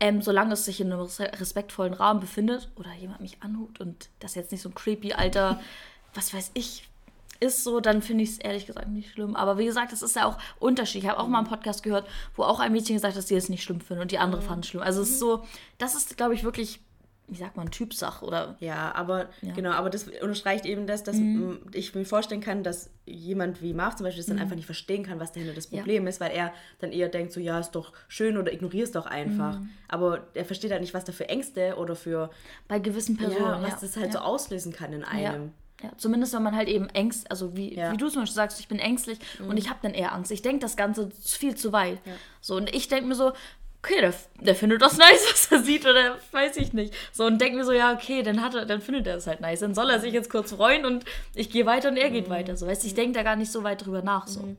Ähm, 0.00 0.22
solange 0.22 0.52
es 0.54 0.64
sich 0.64 0.80
in 0.80 0.92
einem 0.92 1.00
res- 1.02 1.18
respektvollen 1.20 1.92
Rahmen 1.92 2.20
befindet 2.20 2.70
oder 2.76 2.92
jemand 2.94 3.20
mich 3.20 3.42
anhubt 3.42 3.80
und 3.80 4.08
das 4.20 4.36
jetzt 4.36 4.52
nicht 4.52 4.62
so 4.62 4.68
ein 4.68 4.74
creepy 4.76 5.12
alter, 5.12 5.60
was 6.14 6.32
weiß 6.32 6.52
ich, 6.54 6.88
ist 7.40 7.64
so, 7.64 7.80
dann 7.80 8.02
finde 8.02 8.24
ich 8.24 8.30
es 8.30 8.38
ehrlich 8.38 8.66
gesagt 8.66 8.88
nicht 8.88 9.10
schlimm. 9.12 9.36
Aber 9.36 9.58
wie 9.58 9.64
gesagt, 9.66 9.92
das 9.92 10.02
ist 10.02 10.16
ja 10.16 10.26
auch 10.26 10.38
Unterschied. 10.58 11.02
Ich 11.04 11.08
habe 11.08 11.20
auch 11.20 11.28
mal 11.28 11.38
einen 11.38 11.46
Podcast 11.48 11.82
gehört, 11.82 12.06
wo 12.36 12.42
auch 12.42 12.60
ein 12.60 12.72
Mädchen 12.72 12.96
gesagt 12.96 13.14
hat, 13.14 13.18
dass 13.18 13.28
sie 13.28 13.36
es 13.36 13.48
nicht 13.48 13.62
schlimm 13.62 13.80
findet 13.80 14.02
und 14.02 14.10
die 14.10 14.18
andere 14.18 14.42
fand 14.42 14.64
es 14.64 14.70
schlimm. 14.70 14.82
Also 14.82 15.02
es 15.02 15.10
ist 15.10 15.18
so, 15.18 15.44
das 15.78 15.94
ist, 15.94 16.16
glaube 16.16 16.34
ich, 16.34 16.42
wirklich, 16.44 16.80
wie 17.30 17.36
sagt 17.36 17.56
man, 17.58 17.70
Typsache 17.70 18.24
oder 18.24 18.56
Ja, 18.58 18.94
aber 18.94 19.26
genau, 19.54 19.72
aber 19.72 19.90
das 19.90 20.08
unterstreicht 20.08 20.64
eben 20.64 20.86
das, 20.86 21.04
dass 21.04 21.16
Mhm. 21.16 21.60
ich 21.74 21.94
mir 21.94 22.06
vorstellen 22.06 22.40
kann, 22.40 22.62
dass 22.62 22.90
jemand 23.04 23.60
wie 23.60 23.74
Marv 23.74 23.96
zum 23.96 24.04
Beispiel 24.04 24.20
das 24.22 24.28
dann 24.28 24.38
einfach 24.38 24.56
nicht 24.56 24.64
verstehen 24.66 25.04
kann, 25.04 25.20
was 25.20 25.32
dahinter 25.32 25.54
das 25.54 25.66
Problem 25.66 26.06
ist, 26.06 26.20
weil 26.20 26.30
er 26.30 26.52
dann 26.80 26.90
eher 26.90 27.08
denkt, 27.08 27.32
so 27.32 27.40
ja, 27.40 27.58
ist 27.60 27.72
doch 27.72 27.92
schön 28.08 28.38
oder 28.38 28.52
ignorier 28.52 28.84
es 28.84 28.92
doch 28.92 29.06
einfach. 29.06 29.60
Mhm. 29.60 29.68
Aber 29.88 30.26
er 30.34 30.44
versteht 30.46 30.70
halt 30.72 30.80
nicht, 30.80 30.94
was 30.94 31.04
da 31.04 31.12
für 31.12 31.28
Ängste 31.28 31.76
oder 31.76 31.94
für 31.96 32.30
bei 32.66 32.78
gewissen 32.78 33.16
Personen. 33.18 33.44
ja, 33.44 33.62
was 33.62 33.70
ja. 33.72 33.78
das 33.82 33.96
halt 33.96 34.12
so 34.12 34.18
ja. 34.18 34.24
auslösen 34.24 34.72
kann 34.72 34.92
in 34.92 35.04
einem. 35.04 35.52
Ja. 35.82 35.88
Ja, 35.90 35.96
zumindest 35.96 36.34
wenn 36.34 36.42
man 36.42 36.56
halt 36.56 36.68
eben 36.68 36.88
Ängst, 36.90 37.30
also 37.30 37.56
wie, 37.56 37.74
Ja. 37.74 37.88
Mhm. 37.88 37.92
wie 37.94 37.96
du 37.98 38.08
zum 38.08 38.22
Beispiel 38.22 38.34
sagst, 38.34 38.58
ich 38.60 38.68
bin 38.68 38.78
ängstlich 38.80 39.18
und 39.46 39.56
ich 39.56 39.68
habe 39.70 39.78
dann 39.82 39.94
eher 39.94 40.12
Angst. 40.12 40.30
Ich 40.32 40.42
denke 40.42 40.58
das 40.60 40.76
Ganze 40.76 41.10
viel 41.24 41.54
zu 41.54 41.72
weit. 41.72 41.98
So, 42.40 42.56
und 42.56 42.74
ich 42.74 42.88
denke 42.88 43.06
mir 43.06 43.14
so, 43.14 43.32
okay, 43.80 44.00
der, 44.00 44.12
der 44.40 44.56
findet 44.56 44.82
das 44.82 44.96
nice, 44.98 45.24
was 45.30 45.52
er 45.52 45.62
sieht, 45.62 45.86
oder 45.86 46.18
weiß 46.32 46.56
ich 46.56 46.72
nicht. 46.72 46.92
So, 47.12 47.24
und 47.26 47.40
denke 47.40 47.58
mir 47.58 47.64
so, 47.64 47.72
ja, 47.72 47.92
okay, 47.92 48.22
dann 48.24 48.42
hat 48.42 48.54
er, 48.56 48.66
dann 48.66 48.80
findet 48.80 49.06
er 49.06 49.16
es 49.16 49.28
halt 49.28 49.40
nice. 49.40 49.60
Dann 49.60 49.74
soll 49.74 49.88
er 49.88 50.00
sich 50.00 50.12
jetzt 50.12 50.30
kurz 50.30 50.50
freuen 50.52 50.84
und 50.84 51.04
ich 51.34 51.48
gehe 51.50 51.64
weiter 51.64 51.90
und 51.90 51.96
er 51.96 52.08
Mhm. 52.10 52.14
geht 52.14 52.28
weiter. 52.28 52.56
So, 52.56 52.66
weißt 52.66 52.84
ich 52.84 52.94
denke 52.94 53.12
da 53.12 53.22
gar 53.22 53.36
nicht 53.36 53.52
so 53.52 53.62
weit 53.62 53.84
drüber 53.86 54.02
nach. 54.02 54.26
So. 54.26 54.56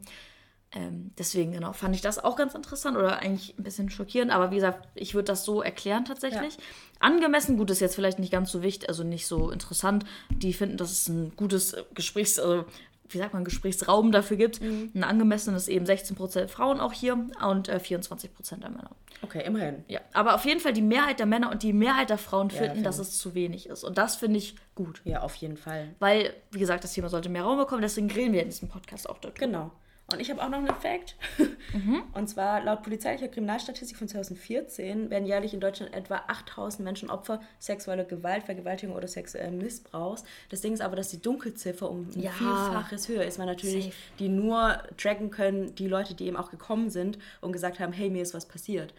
Ähm, 0.71 1.11
deswegen, 1.17 1.51
genau, 1.53 1.73
fand 1.73 1.95
ich 1.95 2.01
das 2.01 2.23
auch 2.23 2.35
ganz 2.35 2.53
interessant 2.53 2.95
oder 2.95 3.19
eigentlich 3.19 3.57
ein 3.57 3.63
bisschen 3.63 3.89
schockierend. 3.89 4.31
Aber 4.31 4.51
wie 4.51 4.55
gesagt, 4.55 4.87
ich 4.93 5.15
würde 5.15 5.25
das 5.25 5.43
so 5.43 5.61
erklären 5.61 6.05
tatsächlich. 6.05 6.57
Angemessen, 6.99 7.57
gut, 7.57 7.71
ist 7.71 7.79
jetzt 7.79 7.95
vielleicht 7.95 8.19
nicht 8.19 8.31
ganz 8.31 8.51
so 8.51 8.61
wichtig, 8.61 8.87
also 8.87 9.03
nicht 9.03 9.25
so 9.25 9.49
interessant. 9.49 10.05
Die 10.29 10.53
finden, 10.53 10.77
dass 10.77 10.91
es 10.91 11.07
ein 11.07 11.35
gutes 11.35 11.73
äh, 11.73 11.83
Gesprächs-, 11.95 12.37
also, 12.37 12.65
wie 13.07 13.17
sagt 13.17 13.33
man, 13.33 13.43
Gesprächsraum 13.43 14.11
dafür 14.11 14.37
gibt. 14.37 14.61
Ein 14.61 15.03
angemessenes 15.03 15.67
eben 15.67 15.85
16% 15.85 16.47
Frauen 16.47 16.79
auch 16.79 16.93
hier 16.93 17.13
und 17.13 17.67
äh, 17.67 17.77
24% 17.77 18.57
der 18.57 18.69
Männer. 18.69 18.91
Okay, 19.23 19.43
immerhin. 19.43 19.83
Ja, 19.87 20.01
aber 20.13 20.35
auf 20.35 20.45
jeden 20.45 20.59
Fall 20.59 20.73
die 20.73 20.83
Mehrheit 20.83 21.17
der 21.19 21.25
Männer 21.25 21.49
und 21.49 21.63
die 21.63 21.73
Mehrheit 21.73 22.11
der 22.11 22.19
Frauen 22.19 22.51
finden, 22.51 22.75
finde 22.75 22.83
dass 22.83 22.99
es 22.99 23.17
zu 23.17 23.33
wenig 23.33 23.67
ist. 23.67 23.83
Und 23.83 23.97
das 23.97 24.17
finde 24.17 24.37
ich 24.37 24.55
gut. 24.75 25.01
Ja, 25.03 25.21
auf 25.21 25.33
jeden 25.35 25.57
Fall. 25.57 25.95
Weil, 25.97 26.33
wie 26.51 26.59
gesagt, 26.59 26.83
das 26.83 26.93
Thema 26.93 27.09
sollte 27.09 27.29
mehr 27.29 27.43
Raum 27.43 27.57
bekommen, 27.57 27.81
deswegen 27.81 28.11
reden 28.11 28.33
wir 28.33 28.43
in 28.43 28.49
diesem 28.49 28.69
Podcast 28.69 29.09
auch 29.09 29.17
darüber. 29.17 29.39
Genau. 29.39 29.71
Und 30.13 30.19
ich 30.19 30.29
habe 30.31 30.41
auch 30.43 30.49
noch 30.49 30.57
einen 30.59 30.67
Fact. 30.75 31.15
Mhm. 31.71 32.01
Und 32.13 32.27
zwar 32.27 32.63
laut 32.63 32.81
polizeilicher 32.81 33.27
Kriminalstatistik 33.27 33.95
von 33.95 34.07
2014 34.07 35.11
werden 35.11 35.27
jährlich 35.27 35.53
in 35.53 35.59
Deutschland 35.59 35.93
etwa 35.93 36.15
8000 36.27 36.83
Menschen 36.83 37.11
Opfer 37.11 37.41
sexueller 37.59 38.05
Gewalt, 38.05 38.43
Vergewaltigung 38.45 38.95
oder 38.95 39.07
sexuellen 39.07 39.59
Missbrauchs. 39.59 40.23
Das 40.49 40.61
Ding 40.61 40.73
ist 40.73 40.81
aber, 40.81 40.95
dass 40.95 41.09
die 41.09 41.21
Dunkelziffer 41.21 41.87
um 41.89 42.07
ein 42.15 42.19
Ja. 42.21 42.31
Vielfaches 42.31 43.07
höher 43.07 43.23
ist, 43.23 43.37
weil 43.37 43.45
natürlich 43.45 43.85
Safe. 43.85 43.95
die 44.17 44.29
nur 44.29 44.81
tracken 44.97 45.29
können, 45.29 45.75
die 45.75 45.87
Leute, 45.87 46.15
die 46.15 46.25
eben 46.25 46.37
auch 46.37 46.49
gekommen 46.49 46.89
sind 46.89 47.19
und 47.41 47.51
gesagt 47.51 47.79
haben, 47.79 47.93
hey, 47.93 48.09
mir 48.09 48.23
ist 48.23 48.33
was 48.33 48.47
passiert. 48.47 48.93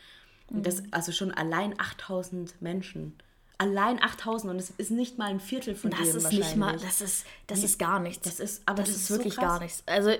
Und 0.48 0.64
das, 0.64 0.82
also 0.92 1.10
schon 1.10 1.32
allein 1.32 1.74
8000 1.78 2.62
Menschen. 2.62 3.14
Allein 3.58 4.00
8000 4.02 4.52
und 4.52 4.58
es 4.60 4.70
ist 4.70 4.90
nicht 4.92 5.18
mal 5.18 5.28
ein 5.28 5.40
Viertel 5.40 5.74
von 5.74 5.90
Das 5.90 6.00
denen 6.00 6.16
ist 6.18 6.32
nicht 6.32 6.56
mal, 6.56 6.66
wahrscheinlich. 6.72 6.82
das 6.86 7.00
ist, 7.00 7.26
das 7.48 7.64
ist 7.64 7.78
gar 7.80 7.98
nichts. 7.98 8.22
Das 8.28 8.38
ist- 8.40 8.62
aber 8.66 8.82
das, 8.82 8.86
das 8.90 8.96
ist, 8.96 9.02
ist 9.02 9.08
so 9.08 9.14
wirklich 9.16 9.34
krass. 9.34 9.44
gar 9.44 9.58
nichts. 9.60 9.82
Also, 9.86 10.12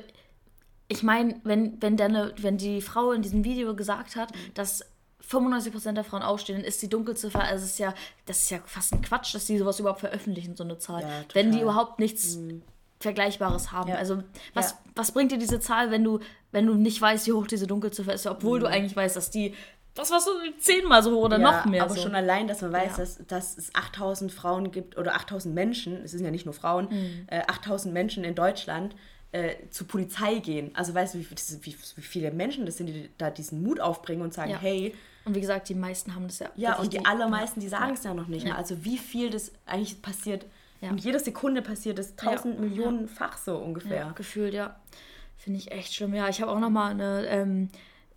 ich 0.92 1.03
meine, 1.05 1.40
wenn, 1.44 1.81
wenn, 1.81 1.96
deine, 1.96 2.35
wenn 2.38 2.59
die 2.59 2.83
Frau 2.83 3.12
in 3.12 3.22
diesem 3.22 3.44
Video 3.44 3.74
gesagt 3.76 4.16
hat, 4.16 4.33
dass 4.55 4.85
95% 5.26 5.92
der 5.92 6.03
Frauen 6.05 6.22
aufstehen, 6.22 6.57
dann 6.57 6.64
ist 6.64 6.83
die 6.83 6.88
Dunkelziffer, 6.88 7.40
also 7.40 7.64
es 7.64 7.72
ist 7.72 7.79
ja, 7.79 7.94
das 8.26 8.38
ist 8.42 8.50
ja 8.50 8.59
fast 8.66 8.92
ein 8.92 9.00
Quatsch, 9.00 9.33
dass 9.35 9.46
die 9.46 9.57
sowas 9.57 9.79
überhaupt 9.79 10.00
veröffentlichen, 10.00 10.57
so 10.57 10.64
eine 10.64 10.79
Zahl. 10.79 11.03
Ja, 11.03 11.09
wenn 11.33 11.53
die 11.53 11.61
überhaupt 11.61 12.00
nichts 12.00 12.37
Vergleichbares 12.98 13.72
haben. 13.72 13.90
Ja. 13.90 13.96
Also, 13.96 14.22
was, 14.53 14.72
Ja. 14.72 14.79
was 14.96 15.12
bringt 15.12 15.33
dir 15.33 15.38
diese 15.38 15.61
Zahl, 15.61 15.90
wenn 15.90 16.05
du, 16.05 16.18
wenn 16.53 16.66
du 16.66 16.74
nicht 16.74 17.00
weißt, 17.00 17.26
wie 17.29 17.33
hoch 17.33 17.46
diese 17.46 17.66
Dunkelziffer 17.66 18.12
ist, 18.12 18.26
obwohl 18.26 18.61
du 18.61 18.66
eigentlich 18.66 18.96
weißt, 18.96 19.16
dass 19.16 19.31
die, 19.31 19.55
was 19.94 20.11
warst 20.11 20.26
du, 20.26 20.33
zehnmal 20.59 21.03
so 21.03 21.14
hoch 21.16 21.24
oder 21.24 21.38
noch 21.38 21.64
mehr 21.64 21.85
Aber 21.85 21.94
so. 21.94 22.03
schon 22.03 22.14
allein, 22.14 22.46
dass 22.48 22.61
man 22.62 22.72
weiß, 22.72 22.92
Ja. 22.92 22.96
dass, 22.98 23.26
dass 23.26 23.57
es 23.59 23.74
8000 23.74 24.33
Frauen 24.33 24.70
gibt 24.70 24.98
oder 24.98 25.14
8000 25.14 25.55
Menschen, 25.55 25.96
es 26.05 26.11
sind 26.11 26.24
ja 26.24 26.31
nicht 26.31 26.44
nur 26.44 26.55
Frauen, 26.55 26.88
Mhm. 26.90 27.26
äh, 27.29 27.42
8000 27.46 27.94
Menschen 27.94 28.24
in 28.24 28.35
Deutschland 28.35 28.94
äh, 29.33 29.55
zur 29.71 29.87
Polizei 29.87 30.37
gehen. 30.38 30.71
Also 30.75 30.95
weißt 30.95 31.14
du, 31.14 31.19
wie, 31.19 31.27
das 31.35 31.59
wie, 31.62 31.77
wie 31.97 32.03
viele 32.03 32.31
Menschen 32.33 32.66
das 32.66 32.77
sind, 32.77 32.87
die 32.87 33.11
da 33.19 33.31
diesen 33.31 33.62
Mut 33.62 33.81
aufbringen 33.81 34.23
und 34.23 34.35
sagen, 34.35 34.51
Ja. 34.51 34.59
hey, 34.59 34.95
Und 35.25 35.35
wie 35.35 35.40
gesagt, 35.40 35.69
die 35.69 35.75
meisten 35.75 36.14
haben 36.14 36.27
das 36.27 36.40
ja. 36.40 36.51
ja, 36.57 36.77
und 36.77 36.93
die 36.93 37.05
allermeisten, 37.05 37.61
die 37.61 37.69
sagen 37.69 37.95
es 37.95 38.05
ja 38.05 38.14
noch 38.14 38.27
nicht 38.27 38.47
Ja. 38.47 38.57
Also 38.57 38.85
wie 38.85 38.99
viel 38.99 39.31
das 39.31 39.53
eigentlich 39.66 40.03
passiert, 40.03 40.47
in 40.81 40.97
jeder 40.97 41.19
Sekunde 41.19 41.61
passiert 41.61 41.99
es 41.99 42.16
tausend. 42.16 42.59
Millionenfach 42.59 43.37
so 43.37 43.59
ungefähr. 43.59 43.97
Ja, 44.07 44.12
gefühlt, 44.12 44.55
ja. 44.55 44.77
Finde 45.37 45.59
ich 45.59 45.73
echt 45.73 45.93
schlimm. 45.95 46.14
Ja, 46.14 46.29
ich 46.29 46.40
habe 46.40 46.51
auch 46.51 46.59
noch 46.59 46.71
mal 46.71 46.90
eine, 46.90 47.27
ähm, 47.27 47.69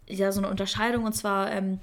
ja, 0.08 0.32
so 0.32 0.40
eine 0.40 0.50
Unterscheidung 0.50 1.04
und 1.04 1.14
zwar 1.14 1.52
ähm, 1.52 1.80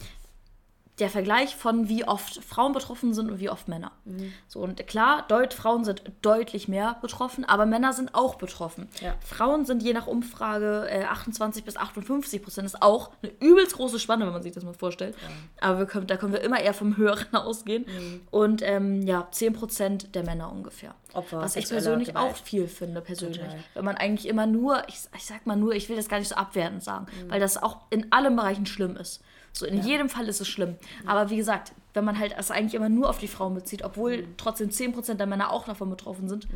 der 1.01 1.11
Vergleich 1.11 1.57
von 1.57 1.89
wie 1.89 2.05
oft 2.07 2.43
Frauen 2.45 2.73
betroffen 2.73 3.15
sind 3.15 3.31
und 3.31 3.41
wie 3.41 3.51
oft 3.51 3.69
Männer. 3.69 3.93
Mhm. 4.05 4.33
So 4.47 4.61
und 4.61 4.87
klar, 4.87 5.25
deut, 5.29 5.55
Frauen 5.55 5.85
sind 5.85 6.03
deutlich 6.23 6.69
mehr 6.69 6.97
betroffen, 7.03 7.45
aber 7.45 7.67
Männer 7.67 7.93
sind 7.93 8.15
auch 8.15 8.37
betroffen. 8.37 8.89
Ja. 9.01 9.15
Frauen 9.25 9.65
sind 9.65 9.83
je 9.83 9.93
nach 9.95 10.07
Umfrage 10.07 10.87
äh, 10.91 11.05
28 11.05 11.65
bis 11.65 11.77
58 11.77 12.43
Prozent. 12.43 12.67
Ist 12.67 12.83
auch 12.83 13.11
eine 13.23 13.33
übelst 13.41 13.77
große 13.77 13.99
Spanne, 13.99 14.27
wenn 14.27 14.33
man 14.33 14.43
sich 14.43 14.53
das 14.53 14.63
mal 14.65 14.75
vorstellt. 14.75 15.15
Aber 15.61 15.79
wir 15.79 15.87
können, 15.87 16.07
da 16.07 16.17
können 16.17 16.33
wir 16.33 16.41
immer 16.43 16.61
eher 16.61 16.75
vom 16.75 16.97
Höheren 16.97 17.35
ausgehen. 17.35 17.87
Mhm. 17.87 18.21
Und 18.31 18.63
ähm, 18.63 19.03
ja, 19.03 19.27
10 19.31 19.53
Prozent 19.55 20.15
der 20.15 20.23
Männer 20.25 20.53
ungefähr. 20.53 20.95
Opfer 21.13 21.39
Was 21.41 21.57
ich 21.57 21.69
persönlich 21.69 22.09
Gewalt. 22.09 22.33
auch 22.33 22.37
viel 22.37 22.69
finde, 22.69 23.01
persönlich. 23.01 23.41
Total. 23.41 23.59
Wenn 23.75 23.85
man 23.85 23.97
eigentlich 23.97 24.29
immer 24.29 24.47
nur, 24.47 24.87
ich, 24.89 24.97
ich 25.17 25.27
sag 25.27 25.45
mal 25.47 25.57
nur, 25.57 25.73
ich 25.75 25.89
will 25.89 25.97
das 25.97 26.09
gar 26.09 26.19
nicht 26.19 26.29
so 26.29 26.37
abwertend 26.37 26.83
sagen, 26.85 27.07
Mhm. 27.11 27.31
weil 27.31 27.41
das 27.41 27.61
auch 27.61 27.79
in 27.91 28.13
allen 28.13 28.37
Bereichen 28.37 28.67
schlimm 28.67 28.97
ist. 28.97 29.21
So 29.53 29.67
in 29.67 29.83
jedem 29.83 30.09
Fall 30.09 30.29
ist 30.29 30.41
es 30.41 30.49
schlimm. 30.49 30.77
Aber 31.07 31.29
wie 31.31 31.37
gesagt, 31.37 31.73
wenn 31.93 32.05
man 32.05 32.19
halt 32.21 32.35
es 32.39 32.53
eigentlich 32.53 32.75
immer 32.75 32.89
nur 32.89 33.11
auf 33.11 33.19
die 33.19 33.27
Frauen 33.27 33.53
bezieht, 33.55 33.83
obwohl 33.83 34.19
Mhm. 34.23 34.35
trotzdem 34.37 34.71
10% 34.71 35.19
der 35.19 35.27
Männer 35.27 35.51
auch 35.53 35.65
davon 35.65 35.91
betroffen 35.91 36.29
sind. 36.29 36.47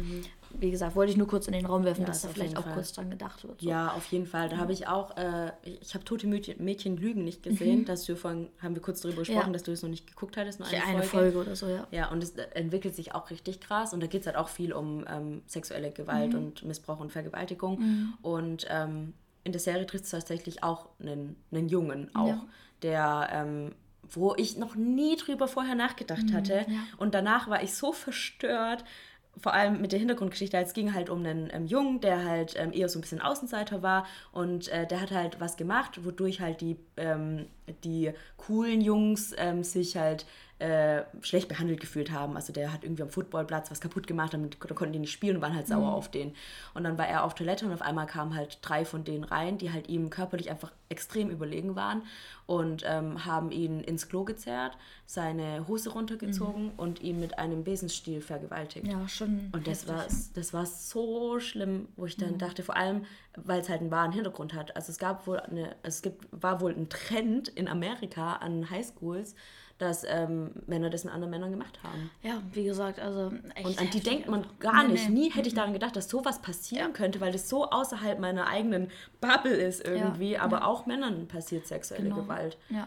Wie 0.56 0.70
gesagt, 0.70 0.94
wollte 0.94 1.10
ich 1.10 1.18
nur 1.18 1.26
kurz 1.26 1.48
in 1.48 1.52
den 1.52 1.66
Raum 1.66 1.82
werfen, 1.84 2.02
Ja, 2.02 2.06
dass 2.06 2.22
da 2.22 2.28
vielleicht 2.28 2.56
auch 2.56 2.62
Fall. 2.62 2.74
kurz 2.74 2.92
dran 2.92 3.10
gedacht 3.10 3.42
wird. 3.42 3.60
So. 3.60 3.68
Ja, 3.68 3.88
auf 3.94 4.06
jeden 4.12 4.26
Fall. 4.26 4.48
Da 4.48 4.58
habe 4.58 4.72
ich 4.72 4.86
auch, 4.86 5.16
äh, 5.16 5.50
ich 5.64 5.94
habe 5.94 6.04
Tote 6.04 6.28
Mädchen, 6.28 6.62
Mädchen 6.64 6.96
Lügen 6.96 7.24
nicht 7.24 7.42
gesehen. 7.42 7.84
Dass 7.84 8.04
du 8.04 8.14
vorhin, 8.14 8.46
haben 8.62 8.76
wir 8.76 8.80
kurz 8.82 9.00
darüber 9.00 9.22
gesprochen, 9.22 9.40
Mhm. 9.40 9.46
Ja. 9.48 9.52
dass 9.54 9.62
du 9.64 9.72
es 9.72 9.82
noch 9.82 9.90
nicht 9.90 10.06
geguckt 10.06 10.36
hattest, 10.36 10.60
nur 10.60 10.68
eine, 10.68 10.76
Ja, 10.78 10.84
eine 10.84 11.02
Folge. 11.02 11.32
Folge 11.32 11.38
oder 11.48 11.56
so, 11.56 11.66
ja. 11.68 11.88
Ja, 11.90 12.10
und 12.12 12.22
es 12.22 12.30
äh, 12.36 12.42
entwickelt 12.54 12.94
sich 12.94 13.12
auch 13.16 13.28
richtig 13.30 13.60
krass. 13.60 13.92
Und 13.92 14.00
da 14.00 14.06
geht 14.06 14.20
es 14.20 14.28
halt 14.28 14.36
auch 14.36 14.48
viel 14.48 14.72
um 14.72 15.04
ähm, 15.10 15.42
sexuelle 15.46 15.90
Gewalt 15.90 16.32
Mhm. 16.34 16.38
und 16.38 16.64
Missbrauch 16.64 17.00
und 17.00 17.10
Vergewaltigung. 17.10 18.14
Und 18.22 18.66
ähm, 18.70 19.14
in 19.42 19.50
der 19.50 19.60
Serie 19.60 19.84
trifft 19.86 20.04
es 20.04 20.10
tatsächlich 20.10 20.62
auch 20.62 20.86
einen, 21.00 21.34
einen 21.50 21.68
Jungen 21.68 22.14
auch, 22.14 22.28
Ja. 22.28 22.46
Der, 22.84 23.28
ähm, 23.32 23.74
wo 24.02 24.34
ich 24.36 24.56
noch 24.58 24.76
nie 24.76 25.16
drüber 25.16 25.48
vorher 25.48 25.74
nachgedacht 25.74 26.30
Mhm, 26.30 26.34
hatte. 26.34 26.68
Und 26.98 27.14
danach 27.14 27.48
war 27.48 27.62
ich 27.64 27.74
so 27.74 27.92
verstört. 27.92 28.84
Vor 29.36 29.52
allem 29.52 29.80
mit 29.80 29.90
der 29.90 29.98
Hintergrundgeschichte. 29.98 30.56
Es 30.58 30.74
ging 30.74 30.94
halt 30.94 31.10
um 31.10 31.18
einen 31.26 31.50
ähm, 31.52 31.66
Jungen, 31.66 32.00
der 32.00 32.24
halt 32.24 32.54
ähm, 32.56 32.72
eher 32.72 32.88
so 32.88 33.00
ein 33.00 33.02
bisschen 33.02 33.20
Außenseiter 33.20 33.82
war 33.82 34.06
und 34.30 34.68
äh, 34.68 34.86
der 34.86 35.00
hat 35.00 35.10
halt 35.10 35.40
was 35.40 35.56
gemacht, 35.56 36.04
wodurch 36.04 36.40
halt 36.40 36.60
die, 36.60 36.76
ähm, 36.96 37.46
die 37.82 38.12
coolen 38.36 38.80
Jungs 38.80 39.34
ähm, 39.36 39.64
sich 39.64 39.96
halt 39.96 40.24
äh, 40.64 41.04
schlecht 41.20 41.48
behandelt 41.48 41.78
gefühlt 41.78 42.10
haben. 42.10 42.36
Also 42.36 42.50
der 42.50 42.72
hat 42.72 42.84
irgendwie 42.84 43.02
am 43.02 43.10
Footballplatz 43.10 43.70
was 43.70 43.82
kaputt 43.82 44.06
gemacht, 44.06 44.32
damit 44.32 44.56
da 44.58 44.74
konnten 44.74 44.94
die 44.94 44.98
nicht 44.98 45.12
spielen 45.12 45.36
und 45.36 45.42
waren 45.42 45.54
halt 45.54 45.68
sauer 45.68 45.92
auf 45.92 46.10
den. 46.10 46.32
Und 46.72 46.84
dann 46.84 46.96
war 46.96 47.06
er 47.06 47.24
auf 47.24 47.34
Toilette 47.34 47.66
und 47.66 47.72
auf 47.72 47.82
einmal 47.82 48.06
kamen 48.06 48.34
halt 48.34 48.60
drei 48.62 48.86
von 48.86 49.04
denen 49.04 49.24
rein, 49.24 49.58
die 49.58 49.72
halt 49.72 49.90
ihm 49.90 50.08
körperlich 50.08 50.50
einfach 50.50 50.72
extrem 50.88 51.28
überlegen 51.28 51.76
waren 51.76 52.02
und 52.46 52.82
ähm, 52.86 53.26
haben 53.26 53.50
ihn 53.50 53.80
ins 53.80 54.08
Klo 54.08 54.24
gezerrt, 54.24 54.78
seine 55.04 55.68
Hose 55.68 55.90
runtergezogen 55.90 56.70
und 56.78 57.02
ihn 57.02 57.20
mit 57.20 57.38
einem 57.38 57.62
Besenstiel 57.64 58.22
vergewaltigt. 58.22 58.86
Ja, 58.86 59.06
schon. 59.06 59.50
Und 59.52 59.66
das 59.66 59.86
war, 59.86 60.06
das 60.34 60.54
war 60.54 60.64
so 60.64 61.40
schlimm, 61.40 61.88
wo 61.96 62.06
ich 62.06 62.16
dann 62.16 62.38
dachte, 62.38 62.62
vor 62.62 62.76
allem, 62.76 63.04
weil 63.36 63.60
es 63.60 63.68
halt 63.68 63.82
einen 63.82 63.90
wahren 63.90 64.12
Hintergrund 64.12 64.54
hat. 64.54 64.76
Also 64.76 64.92
es 64.92 64.98
gab 64.98 65.26
wohl 65.26 65.40
eine, 65.40 65.76
es 65.82 66.00
gibt, 66.00 66.26
war 66.30 66.60
wohl 66.60 66.72
ein 66.72 66.88
Trend 66.88 67.48
in 67.48 67.68
Amerika 67.68 68.36
an 68.36 68.70
Highschools, 68.70 69.34
dass 69.78 70.04
ähm, 70.08 70.50
Männer 70.66 70.88
das 70.88 71.04
mit 71.04 71.12
anderen 71.12 71.30
Männern 71.30 71.50
gemacht 71.50 71.80
haben. 71.82 72.10
Ja, 72.22 72.40
wie 72.52 72.64
gesagt, 72.64 73.00
also 73.00 73.32
echt 73.54 73.66
Und 73.66 73.78
an 73.80 73.90
die 73.90 74.00
denkt 74.00 74.28
man 74.28 74.42
einfach. 74.44 74.58
gar 74.60 74.86
nicht. 74.88 75.08
nee. 75.08 75.22
Nie 75.22 75.30
hätte 75.32 75.48
ich 75.48 75.54
daran 75.54 75.72
gedacht, 75.72 75.96
dass 75.96 76.08
sowas 76.08 76.40
passieren 76.40 76.92
könnte, 76.92 77.20
weil 77.20 77.32
das 77.32 77.48
so 77.48 77.68
außerhalb 77.70 78.18
meiner 78.20 78.46
eigenen 78.46 78.90
Bubble 79.20 79.52
ist 79.54 79.84
irgendwie. 79.84 80.38
Aber 80.38 80.66
auch 80.66 80.86
Männern 80.86 81.26
passiert 81.26 81.66
sexuelle 81.66 82.04
Genau. 82.04 82.16
Gewalt. 82.22 82.56
Ja. 82.70 82.86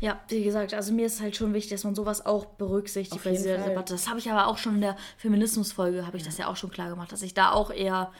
Ja, 0.00 0.20
wie 0.28 0.44
gesagt, 0.44 0.72
also 0.72 0.92
mir 0.92 1.06
ist 1.06 1.20
halt 1.20 1.34
schon 1.34 1.52
wichtig, 1.52 1.72
dass 1.72 1.82
man 1.84 1.96
sowas 1.96 2.24
auch 2.24 2.44
berücksichtigt 2.46 3.16
Auf 3.16 3.24
bei 3.24 3.32
dieser 3.32 3.58
Fall. 3.58 3.70
Debatte. 3.70 3.92
Das 3.92 4.08
habe 4.08 4.20
ich 4.20 4.30
aber 4.30 4.46
auch 4.46 4.56
schon 4.56 4.76
in 4.76 4.80
der 4.82 4.96
Feminismusfolge, 5.16 6.06
habe 6.06 6.16
ich 6.16 6.22
das 6.22 6.38
ja 6.38 6.46
auch 6.46 6.54
schon 6.56 6.70
klar 6.70 6.88
gemacht, 6.90 7.10
dass 7.10 7.22
ich 7.22 7.34
da 7.34 7.50
auch 7.50 7.70
eher 7.72 8.12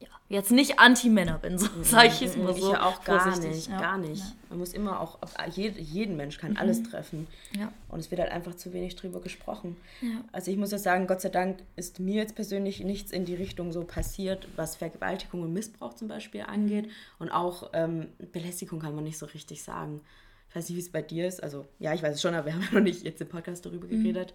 ja, 0.00 0.08
jetzt 0.28 0.50
nicht 0.52 0.78
Anti-Männer 0.78 1.38
bin, 1.38 1.58
so 1.58 1.68
sage 1.82 2.08
ich 2.08 2.20
jetzt 2.20 2.36
mal 2.36 2.54
so. 2.54 2.66
ich 2.68 2.72
ja 2.72 2.82
auch 2.86 3.02
gar 3.04 3.20
vorsichtig. 3.20 3.50
nicht, 3.50 3.68
Ja. 3.70 3.80
gar 3.80 3.98
nicht. 3.98 4.22
Man 4.48 4.58
muss 4.58 4.72
immer 4.72 5.00
auch, 5.00 5.18
jeden 5.54 6.16
Mensch 6.16 6.38
kann 6.38 6.56
alles 6.56 6.82
treffen. 6.82 7.26
Ja. 7.58 7.72
Und 7.88 8.00
es 8.00 8.10
wird 8.10 8.20
halt 8.20 8.30
einfach 8.32 8.54
zu 8.54 8.72
wenig 8.72 8.96
drüber 8.96 9.20
gesprochen. 9.20 9.76
Ja. 10.00 10.22
Also 10.32 10.50
ich 10.50 10.56
muss 10.56 10.70
ja 10.70 10.78
sagen, 10.78 11.06
Gott 11.06 11.20
sei 11.20 11.28
Dank 11.28 11.58
ist 11.76 12.00
mir 12.00 12.14
jetzt 12.16 12.34
persönlich 12.34 12.80
nichts 12.80 13.10
in 13.12 13.24
die 13.24 13.34
Richtung 13.34 13.72
so 13.72 13.84
passiert, 13.84 14.48
was 14.56 14.76
Vergewaltigung 14.76 15.42
und 15.42 15.52
Missbrauch 15.52 15.94
zum 15.94 16.08
Beispiel 16.08 16.42
angeht. 16.42 16.88
Und 17.18 17.30
auch 17.30 17.70
ähm, 17.72 18.08
Belästigung 18.32 18.80
kann 18.80 18.94
man 18.94 19.04
nicht 19.04 19.18
so 19.18 19.26
richtig 19.26 19.62
sagen. 19.62 20.00
Ich 20.48 20.56
weiß 20.56 20.68
nicht, 20.68 20.76
wie 20.76 20.80
es 20.82 20.90
bei 20.92 21.02
dir 21.02 21.28
ist. 21.28 21.42
Also 21.42 21.66
ja, 21.78 21.92
ich 21.92 22.02
weiß 22.02 22.14
es 22.14 22.22
schon, 22.22 22.34
aber 22.34 22.46
wir 22.46 22.54
haben 22.54 22.62
ja 22.62 22.70
noch 22.72 22.80
nicht 22.80 23.02
jetzt 23.02 23.20
im 23.20 23.28
Podcast 23.28 23.66
darüber 23.66 23.86
geredet. 23.86 24.32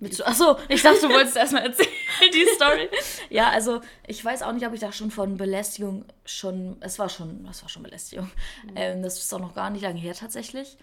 Willst 0.00 0.20
du, 0.20 0.26
achso, 0.26 0.56
ich 0.68 0.80
dachte, 0.82 1.00
du 1.02 1.08
wolltest 1.08 1.36
erstmal 1.36 1.62
erzählen, 1.66 1.88
die 2.32 2.46
Story. 2.54 2.88
Ja, 3.30 3.50
also 3.50 3.80
ich 4.06 4.24
weiß 4.24 4.42
auch 4.42 4.52
nicht, 4.52 4.66
ob 4.66 4.72
ich 4.72 4.80
da 4.80 4.92
schon 4.92 5.10
von 5.10 5.36
Belästigung 5.36 6.04
schon, 6.24 6.76
es 6.80 6.98
war 6.98 7.08
schon, 7.08 7.46
es 7.50 7.62
war 7.62 7.68
schon 7.68 7.82
Belästigung. 7.82 8.30
Ähm, 8.76 9.02
das 9.02 9.18
ist 9.18 9.32
auch 9.34 9.40
noch 9.40 9.54
gar 9.54 9.70
nicht 9.70 9.82
lange 9.82 9.98
her 10.00 10.14
tatsächlich. 10.14 10.76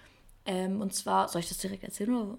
Ähm, 0.45 0.82
und 0.82 0.93
zwar, 0.93 1.28
soll 1.30 1.39
ich 1.41 1.49
das 1.49 1.58
direkt 1.60 1.84
erzählen 1.84 2.13
oder? 2.15 2.38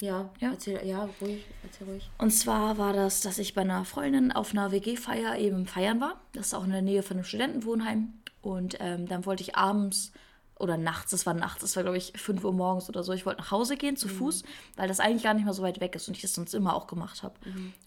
Ja, 0.00 0.30
Ja. 0.40 0.50
erzähl, 0.50 0.80
ja, 0.86 1.08
ruhig, 1.20 1.44
erzähl 1.62 1.86
ruhig. 1.88 2.10
Und 2.18 2.30
zwar 2.30 2.78
war 2.78 2.92
das, 2.92 3.20
dass 3.20 3.38
ich 3.38 3.54
bei 3.54 3.60
einer 3.62 3.84
Freundin 3.84 4.32
auf 4.32 4.52
einer 4.52 4.72
WG-Feier 4.72 5.36
eben 5.38 5.66
feiern 5.66 6.00
war. 6.00 6.20
Das 6.32 6.46
ist 6.46 6.54
auch 6.54 6.64
in 6.64 6.70
der 6.72 6.82
Nähe 6.82 7.02
von 7.02 7.16
einem 7.16 7.24
Studentenwohnheim. 7.24 8.12
Und 8.42 8.76
ähm, 8.80 9.06
dann 9.08 9.24
wollte 9.26 9.42
ich 9.42 9.56
abends 9.56 10.12
oder 10.58 10.76
nachts, 10.76 11.12
es 11.12 11.26
war 11.26 11.34
nachts, 11.34 11.62
es 11.62 11.74
war 11.76 11.82
glaube 11.82 11.98
ich 11.98 12.12
5 12.16 12.44
Uhr 12.44 12.52
morgens 12.52 12.88
oder 12.88 13.02
so, 13.02 13.12
ich 13.12 13.26
wollte 13.26 13.40
nach 13.40 13.50
Hause 13.50 13.76
gehen 13.76 13.96
zu 13.96 14.08
Fuß, 14.08 14.44
weil 14.76 14.88
das 14.88 15.00
eigentlich 15.00 15.24
gar 15.24 15.34
nicht 15.34 15.44
mehr 15.44 15.54
so 15.54 15.62
weit 15.62 15.80
weg 15.80 15.94
ist 15.96 16.06
und 16.08 16.14
ich 16.16 16.22
das 16.22 16.34
sonst 16.34 16.54
immer 16.54 16.74
auch 16.74 16.86
gemacht 16.86 17.22
habe. 17.22 17.34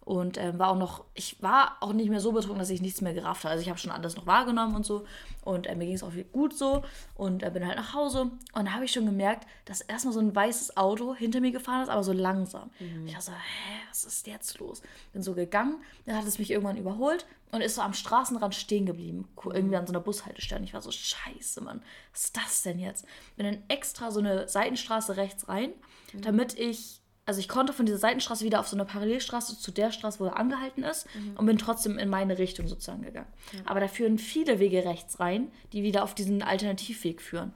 Und 0.04 0.38
ähm, 0.38 0.58
war 0.58 0.70
auch 0.70 0.78
noch, 0.78 1.04
ich 1.16 1.42
war 1.42 1.78
auch 1.82 1.92
nicht 1.92 2.10
mehr 2.10 2.20
so 2.22 2.32
betrunken, 2.32 2.60
dass 2.60 2.70
ich 2.70 2.82
nichts 2.82 3.02
mehr 3.02 3.14
gerafft 3.14 3.44
habe. 3.44 3.52
Also 3.52 3.62
ich 3.62 3.70
habe 3.70 3.78
schon 3.78 3.92
alles 3.92 4.16
noch 4.16 4.26
wahrgenommen 4.26 4.76
und 4.76 4.86
so. 4.86 5.06
Und 5.44 5.68
äh, 5.68 5.76
mir 5.76 5.86
ging 5.86 5.96
es 5.96 6.04
auch 6.04 6.14
gut 6.32 6.58
so. 6.58 6.84
Und 7.16 7.44
äh, 7.44 7.50
bin 7.50 7.66
halt 7.66 7.76
nach 7.76 7.94
Hause. 7.94 8.32
Und 8.54 8.66
da 8.66 8.72
habe 8.72 8.86
ich 8.86 8.92
schon 8.94 9.06
gemerkt, 9.06 9.46
dass 9.66 9.82
erstmal 9.82 10.14
so 10.14 10.22
ein 10.22 10.34
weißes 10.34 10.78
Auto 10.78 11.14
hinter 11.14 11.42
mir 11.42 11.52
gefahren 11.52 11.84
ist, 11.84 11.90
aber 11.90 12.04
so 12.04 12.14
langsam. 12.14 12.70
Ich 13.06 13.12
dachte 13.14 13.26
so, 13.26 13.32
hä, 13.34 13.80
was 13.90 14.06
ist 14.06 14.28
jetzt 14.28 14.60
los? 14.60 14.82
Bin 15.12 15.24
so 15.24 15.34
gegangen, 15.34 15.76
dann 16.06 16.16
hat 16.16 16.26
es 16.26 16.40
mich 16.40 16.52
irgendwann 16.52 16.78
überholt 16.78 17.26
und 17.52 17.62
ist 17.62 17.76
so 17.76 17.82
am 17.82 17.94
Straßenrand 17.94 18.54
stehen 18.56 18.86
geblieben. 18.86 19.28
Ku- 19.36 19.52
Irgendwie 19.52 19.76
an 19.78 19.88
so 19.88 19.94
einer 19.94 20.02
Bushaltestelle. 20.02 20.60
Und 20.60 20.66
ich 20.68 20.74
war 20.74 20.82
so, 20.82 20.92
scheiße, 20.92 21.62
Mann, 21.62 21.82
was 22.12 22.26
ist 22.26 22.38
das 22.38 22.62
denn 22.64 22.80
jetzt? 22.80 23.06
Bin 23.36 23.46
dann 23.46 23.64
extra 23.68 24.12
so 24.12 24.20
eine 24.20 24.48
Seitenstraße 24.48 25.18
rechts 25.18 25.48
rein, 25.48 25.70
damit 26.14 26.58
ich 26.58 27.02
also 27.30 27.42
ich 27.42 27.50
konnte 27.50 27.74
von 27.74 27.86
dieser 27.86 27.98
Seitenstraße 27.98 28.46
wieder 28.46 28.62
auf 28.62 28.70
so 28.70 28.78
eine 28.78 28.86
Parallelstraße 28.86 29.60
zu 29.60 29.72
der 29.74 29.92
Straße, 29.92 30.22
wo 30.22 30.28
er 30.28 30.38
angehalten 30.38 30.84
ist, 30.86 31.08
und 31.36 31.46
bin 31.46 31.58
trotzdem 31.58 31.98
in 32.00 32.08
meine 32.08 32.38
Richtung 32.38 32.70
sozusagen 32.70 33.02
gegangen. 33.02 33.28
Aber 33.66 33.82
da 33.82 33.90
führen 33.90 34.18
viele 34.18 34.60
Wege 34.60 34.86
rechts 34.86 35.20
rein, 35.20 35.52
die 35.74 35.84
wieder 35.84 36.06
auf 36.06 36.16
diesen 36.16 36.42
Alternativweg 36.42 37.22
führen. 37.22 37.52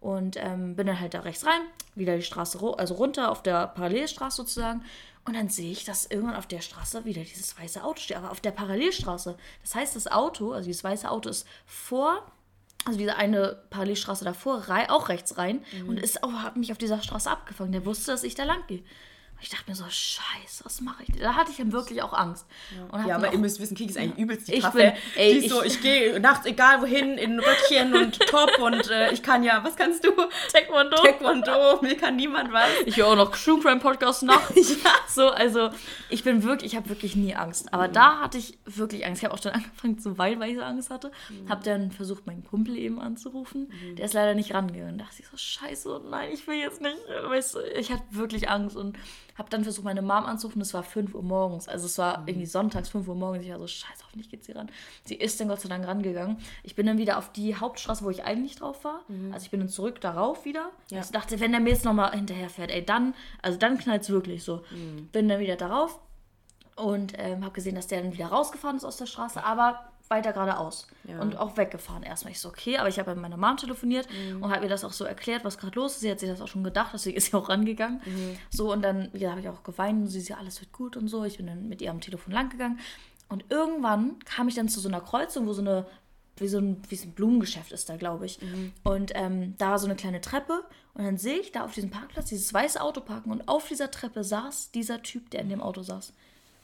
Und 0.00 0.36
ähm, 0.36 0.74
bin 0.74 0.88
dann 0.88 0.98
halt 0.98 1.14
da 1.14 1.20
rechts 1.20 1.46
rein, 1.46 1.60
wieder 1.94 2.16
die 2.16 2.24
Straße, 2.24 2.58
also 2.76 2.94
runter 2.94 3.30
auf 3.30 3.40
der 3.44 3.68
Parallelstraße 3.68 4.38
sozusagen. 4.38 4.82
Und 5.26 5.34
dann 5.34 5.48
sehe 5.48 5.72
ich, 5.72 5.84
dass 5.84 6.06
irgendwann 6.06 6.36
auf 6.36 6.46
der 6.46 6.60
Straße 6.60 7.04
wieder 7.04 7.22
dieses 7.22 7.58
weiße 7.58 7.82
Auto 7.82 8.00
steht, 8.00 8.16
aber 8.16 8.30
auf 8.30 8.40
der 8.40 8.50
Parallelstraße. 8.50 9.36
Das 9.62 9.74
heißt, 9.74 9.96
das 9.96 10.06
Auto, 10.06 10.52
also 10.52 10.66
dieses 10.66 10.84
weiße 10.84 11.10
Auto 11.10 11.30
ist 11.30 11.46
vor 11.66 12.22
also 12.84 12.98
diese 12.98 13.16
eine 13.16 13.62
Parallelstraße 13.70 14.24
davor, 14.24 14.66
auch 14.88 15.08
rechts 15.08 15.38
rein 15.38 15.64
und 15.88 15.98
ist 15.98 16.22
auch, 16.22 16.32
hat 16.32 16.56
mich 16.56 16.70
auf 16.70 16.78
dieser 16.78 17.02
Straße 17.02 17.30
abgefangen. 17.30 17.72
Der 17.72 17.86
wusste, 17.86 18.10
dass 18.10 18.24
ich 18.24 18.34
da 18.34 18.44
lang 18.44 18.62
gehe. 18.66 18.82
Ich 19.40 19.50
dachte 19.50 19.64
mir 19.68 19.74
so, 19.76 19.84
scheiße, 19.84 20.64
was 20.64 20.80
mache 20.80 21.02
ich? 21.06 21.20
Da 21.20 21.34
hatte 21.34 21.50
ich 21.50 21.58
dann 21.58 21.70
wirklich 21.70 22.00
auch 22.02 22.14
Angst. 22.14 22.46
Ja, 22.74 22.86
dann 22.98 23.10
aber 23.10 23.28
auch, 23.28 23.32
ihr 23.34 23.38
müsst 23.38 23.60
wissen, 23.60 23.76
Kiki 23.76 23.90
ist 23.90 23.98
eigentlich 23.98 24.18
übelst 24.18 24.48
die 24.48 24.54
Ich 24.54 24.62
Taffe. 24.64 24.78
bin- 24.78 24.92
ey, 25.16 25.34
die 25.38 25.46
ist 25.46 25.50
so, 25.50 25.62
ich- 25.62 25.74
ich 25.74 25.82
gehe 25.82 26.18
nachts 26.18 26.46
egal 26.46 26.80
wohin, 26.80 27.18
in 27.18 27.38
Röckchen 27.38 27.94
und 27.94 28.18
Top 28.30 28.58
und 28.60 28.88
äh, 28.90 29.12
ich 29.12 29.22
kann 29.22 29.44
ja, 29.44 29.62
was 29.62 29.76
kannst 29.76 30.02
du? 30.04 30.12
Taekwondo. 30.50 30.96
Taekwondo, 30.96 31.82
mir 31.82 31.94
kann 31.96 32.16
niemand 32.16 32.52
was. 32.54 32.68
Ich 32.86 32.96
höre 32.96 33.08
auch 33.08 33.16
noch 33.16 33.36
True 33.36 33.60
Crime 33.60 33.80
Podcast 33.80 34.22
nach. 34.22 34.50
Ja. 34.56 34.90
So, 35.08 35.28
also 35.28 35.68
ich 36.08 36.24
bin 36.24 36.42
wirklich, 36.42 36.72
ich 36.72 36.76
habe 36.76 36.88
wirklich 36.88 37.14
nie 37.14 37.34
Angst. 37.34 37.72
Aber 37.72 37.86
da 37.88 38.20
hatte 38.20 38.38
ich 38.38 38.58
wirklich 38.64 39.04
Angst. 39.06 39.20
Ich 39.22 39.24
habe 39.28 39.34
auch 39.34 39.42
schon 39.42 39.52
angefangen 39.52 39.98
zu 39.98 40.16
weinen, 40.16 40.40
weil 40.40 40.50
ich 40.52 40.56
so 40.56 40.62
Angst 40.62 40.88
hatte. 40.90 41.12
Habe 41.50 41.62
dann 41.64 41.90
versucht, 41.90 42.26
meinen 42.26 42.44
Kumpel 42.44 42.76
eben 42.78 42.98
anzurufen. 42.98 43.70
Der 43.98 44.06
ist 44.06 44.14
leider 44.14 44.34
nicht 44.34 44.54
rangegangen. 44.54 44.96
Da 44.98 45.04
dachte 45.04 45.16
ich 45.20 45.26
so, 45.28 45.36
scheiße, 45.36 46.00
nein, 46.10 46.30
ich 46.32 46.46
will 46.46 46.56
jetzt 46.58 46.80
nicht. 46.80 46.96
Weißt 47.26 47.56
du, 47.56 47.60
ich 47.78 47.92
hatte 47.92 48.02
wirklich 48.10 48.48
Angst 48.48 48.76
und 48.76 48.96
habe 49.36 49.50
dann 49.50 49.64
versucht, 49.64 49.84
meine 49.84 50.02
Mom 50.02 50.24
anzurufen. 50.24 50.60
Es 50.62 50.74
war 50.74 50.82
5 50.82 51.14
Uhr 51.14 51.22
morgens. 51.22 51.68
Also 51.68 51.86
es 51.86 51.98
war 51.98 52.22
irgendwie 52.26 52.46
sonntags 52.46 52.88
5 52.88 53.08
Uhr 53.08 53.14
morgens. 53.14 53.44
Ich 53.44 53.50
war 53.50 53.58
so, 53.58 53.66
scheiße, 53.66 54.04
hoffentlich 54.04 54.30
geht 54.30 54.44
sie 54.44 54.52
ran. 54.52 54.70
Sie 55.04 55.14
ist 55.16 55.40
dann 55.40 55.48
Gott 55.48 55.60
sei 55.60 55.68
Dank 55.68 55.86
rangegangen. 55.86 56.38
Ich 56.62 56.74
bin 56.74 56.86
dann 56.86 56.98
wieder 56.98 57.18
auf 57.18 57.32
die 57.32 57.56
Hauptstraße, 57.56 58.04
wo 58.04 58.10
ich 58.10 58.24
eigentlich 58.24 58.56
drauf 58.56 58.84
war. 58.84 59.00
Also 59.32 59.44
ich 59.44 59.50
bin 59.50 59.60
dann 59.60 59.68
zurück 59.68 60.00
darauf 60.00 60.44
wieder. 60.44 60.70
Ja. 60.90 61.00
Ich 61.00 61.10
dachte, 61.10 61.40
wenn 61.40 61.50
der 61.50 61.60
mir 61.60 61.70
jetzt 61.70 61.84
nochmal 61.84 62.12
hinterher 62.12 62.48
fährt, 62.48 62.70
ey, 62.70 62.84
dann, 62.84 63.14
also 63.42 63.58
dann 63.58 63.78
knallt 63.78 64.02
es 64.02 64.10
wirklich 64.10 64.44
so. 64.44 64.62
Bin 65.12 65.28
dann 65.28 65.40
wieder 65.40 65.56
darauf 65.56 65.98
und 66.76 67.14
ähm, 67.18 67.44
habe 67.44 67.54
gesehen, 67.54 67.74
dass 67.74 67.86
der 67.86 68.02
dann 68.02 68.12
wieder 68.12 68.26
rausgefahren 68.26 68.76
ist 68.76 68.84
aus 68.84 68.96
der 68.96 69.06
Straße, 69.06 69.42
aber 69.44 69.84
weiter 70.08 70.32
geradeaus 70.32 70.86
Ja. 71.04 71.20
und 71.20 71.36
auch 71.36 71.56
weggefahren 71.56 72.02
erstmal. 72.02 72.32
Ich 72.32 72.40
so, 72.40 72.48
okay, 72.48 72.76
aber 72.78 72.88
ich 72.88 72.98
habe 72.98 73.12
mit 73.14 73.22
meiner 73.22 73.36
Mom 73.36 73.56
telefoniert 73.56 74.06
und 74.40 74.50
habe 74.50 74.60
mir 74.62 74.68
das 74.68 74.84
auch 74.84 74.92
so 74.92 75.04
erklärt, 75.04 75.44
was 75.44 75.56
gerade 75.58 75.74
los 75.78 75.94
ist. 75.94 76.00
Sie 76.00 76.10
hat 76.10 76.20
sich 76.20 76.28
das 76.28 76.40
auch 76.40 76.48
schon 76.48 76.62
gedacht, 76.64 76.90
deswegen 76.92 77.16
ist 77.18 77.30
sie 77.30 77.36
auch 77.36 77.48
rangegangen. 77.48 78.00
So, 78.50 78.72
und 78.72 78.82
dann 78.82 79.10
ja, 79.14 79.30
habe 79.30 79.40
ich 79.40 79.48
auch 79.48 79.62
geweint 79.62 80.02
und 80.02 80.08
sie 80.08 80.20
ja, 80.20 80.36
alles 80.36 80.60
wird 80.60 80.72
gut 80.72 80.96
und 80.96 81.08
so. 81.08 81.24
Ich 81.24 81.38
bin 81.38 81.46
dann 81.46 81.68
mit 81.68 81.80
ihr 81.82 81.90
am 81.90 82.00
Telefon 82.00 82.32
lang 82.32 82.50
gegangen 82.50 82.78
und 83.28 83.44
irgendwann 83.50 84.18
kam 84.24 84.48
ich 84.48 84.54
dann 84.54 84.68
zu 84.68 84.80
so 84.80 84.88
einer 84.88 85.00
Kreuzung, 85.00 85.46
wo 85.46 85.52
so 85.52 85.62
eine 85.62 85.86
wie 86.36 86.48
so 86.48 86.58
ein, 86.58 86.82
wie 86.88 86.96
so 86.96 87.06
ein 87.06 87.12
Blumengeschäft 87.12 87.70
ist 87.70 87.88
da, 87.88 87.96
glaube 87.96 88.26
ich. 88.26 88.40
Und 88.82 89.12
ähm, 89.14 89.54
da 89.56 89.70
war 89.70 89.78
so 89.78 89.86
eine 89.86 89.94
kleine 89.94 90.20
Treppe 90.20 90.64
und 90.94 91.04
dann 91.04 91.16
sehe 91.16 91.38
ich 91.38 91.52
da 91.52 91.64
auf 91.64 91.74
diesem 91.74 91.90
Parkplatz 91.90 92.26
dieses 92.26 92.52
weiße 92.52 92.80
Auto 92.80 93.00
parken 93.02 93.30
und 93.30 93.46
auf 93.46 93.68
dieser 93.68 93.92
Treppe 93.92 94.24
saß 94.24 94.72
dieser 94.72 95.00
Typ, 95.04 95.30
der 95.30 95.42
in 95.42 95.48
dem 95.48 95.60
Auto 95.62 95.82
saß. 95.82 96.12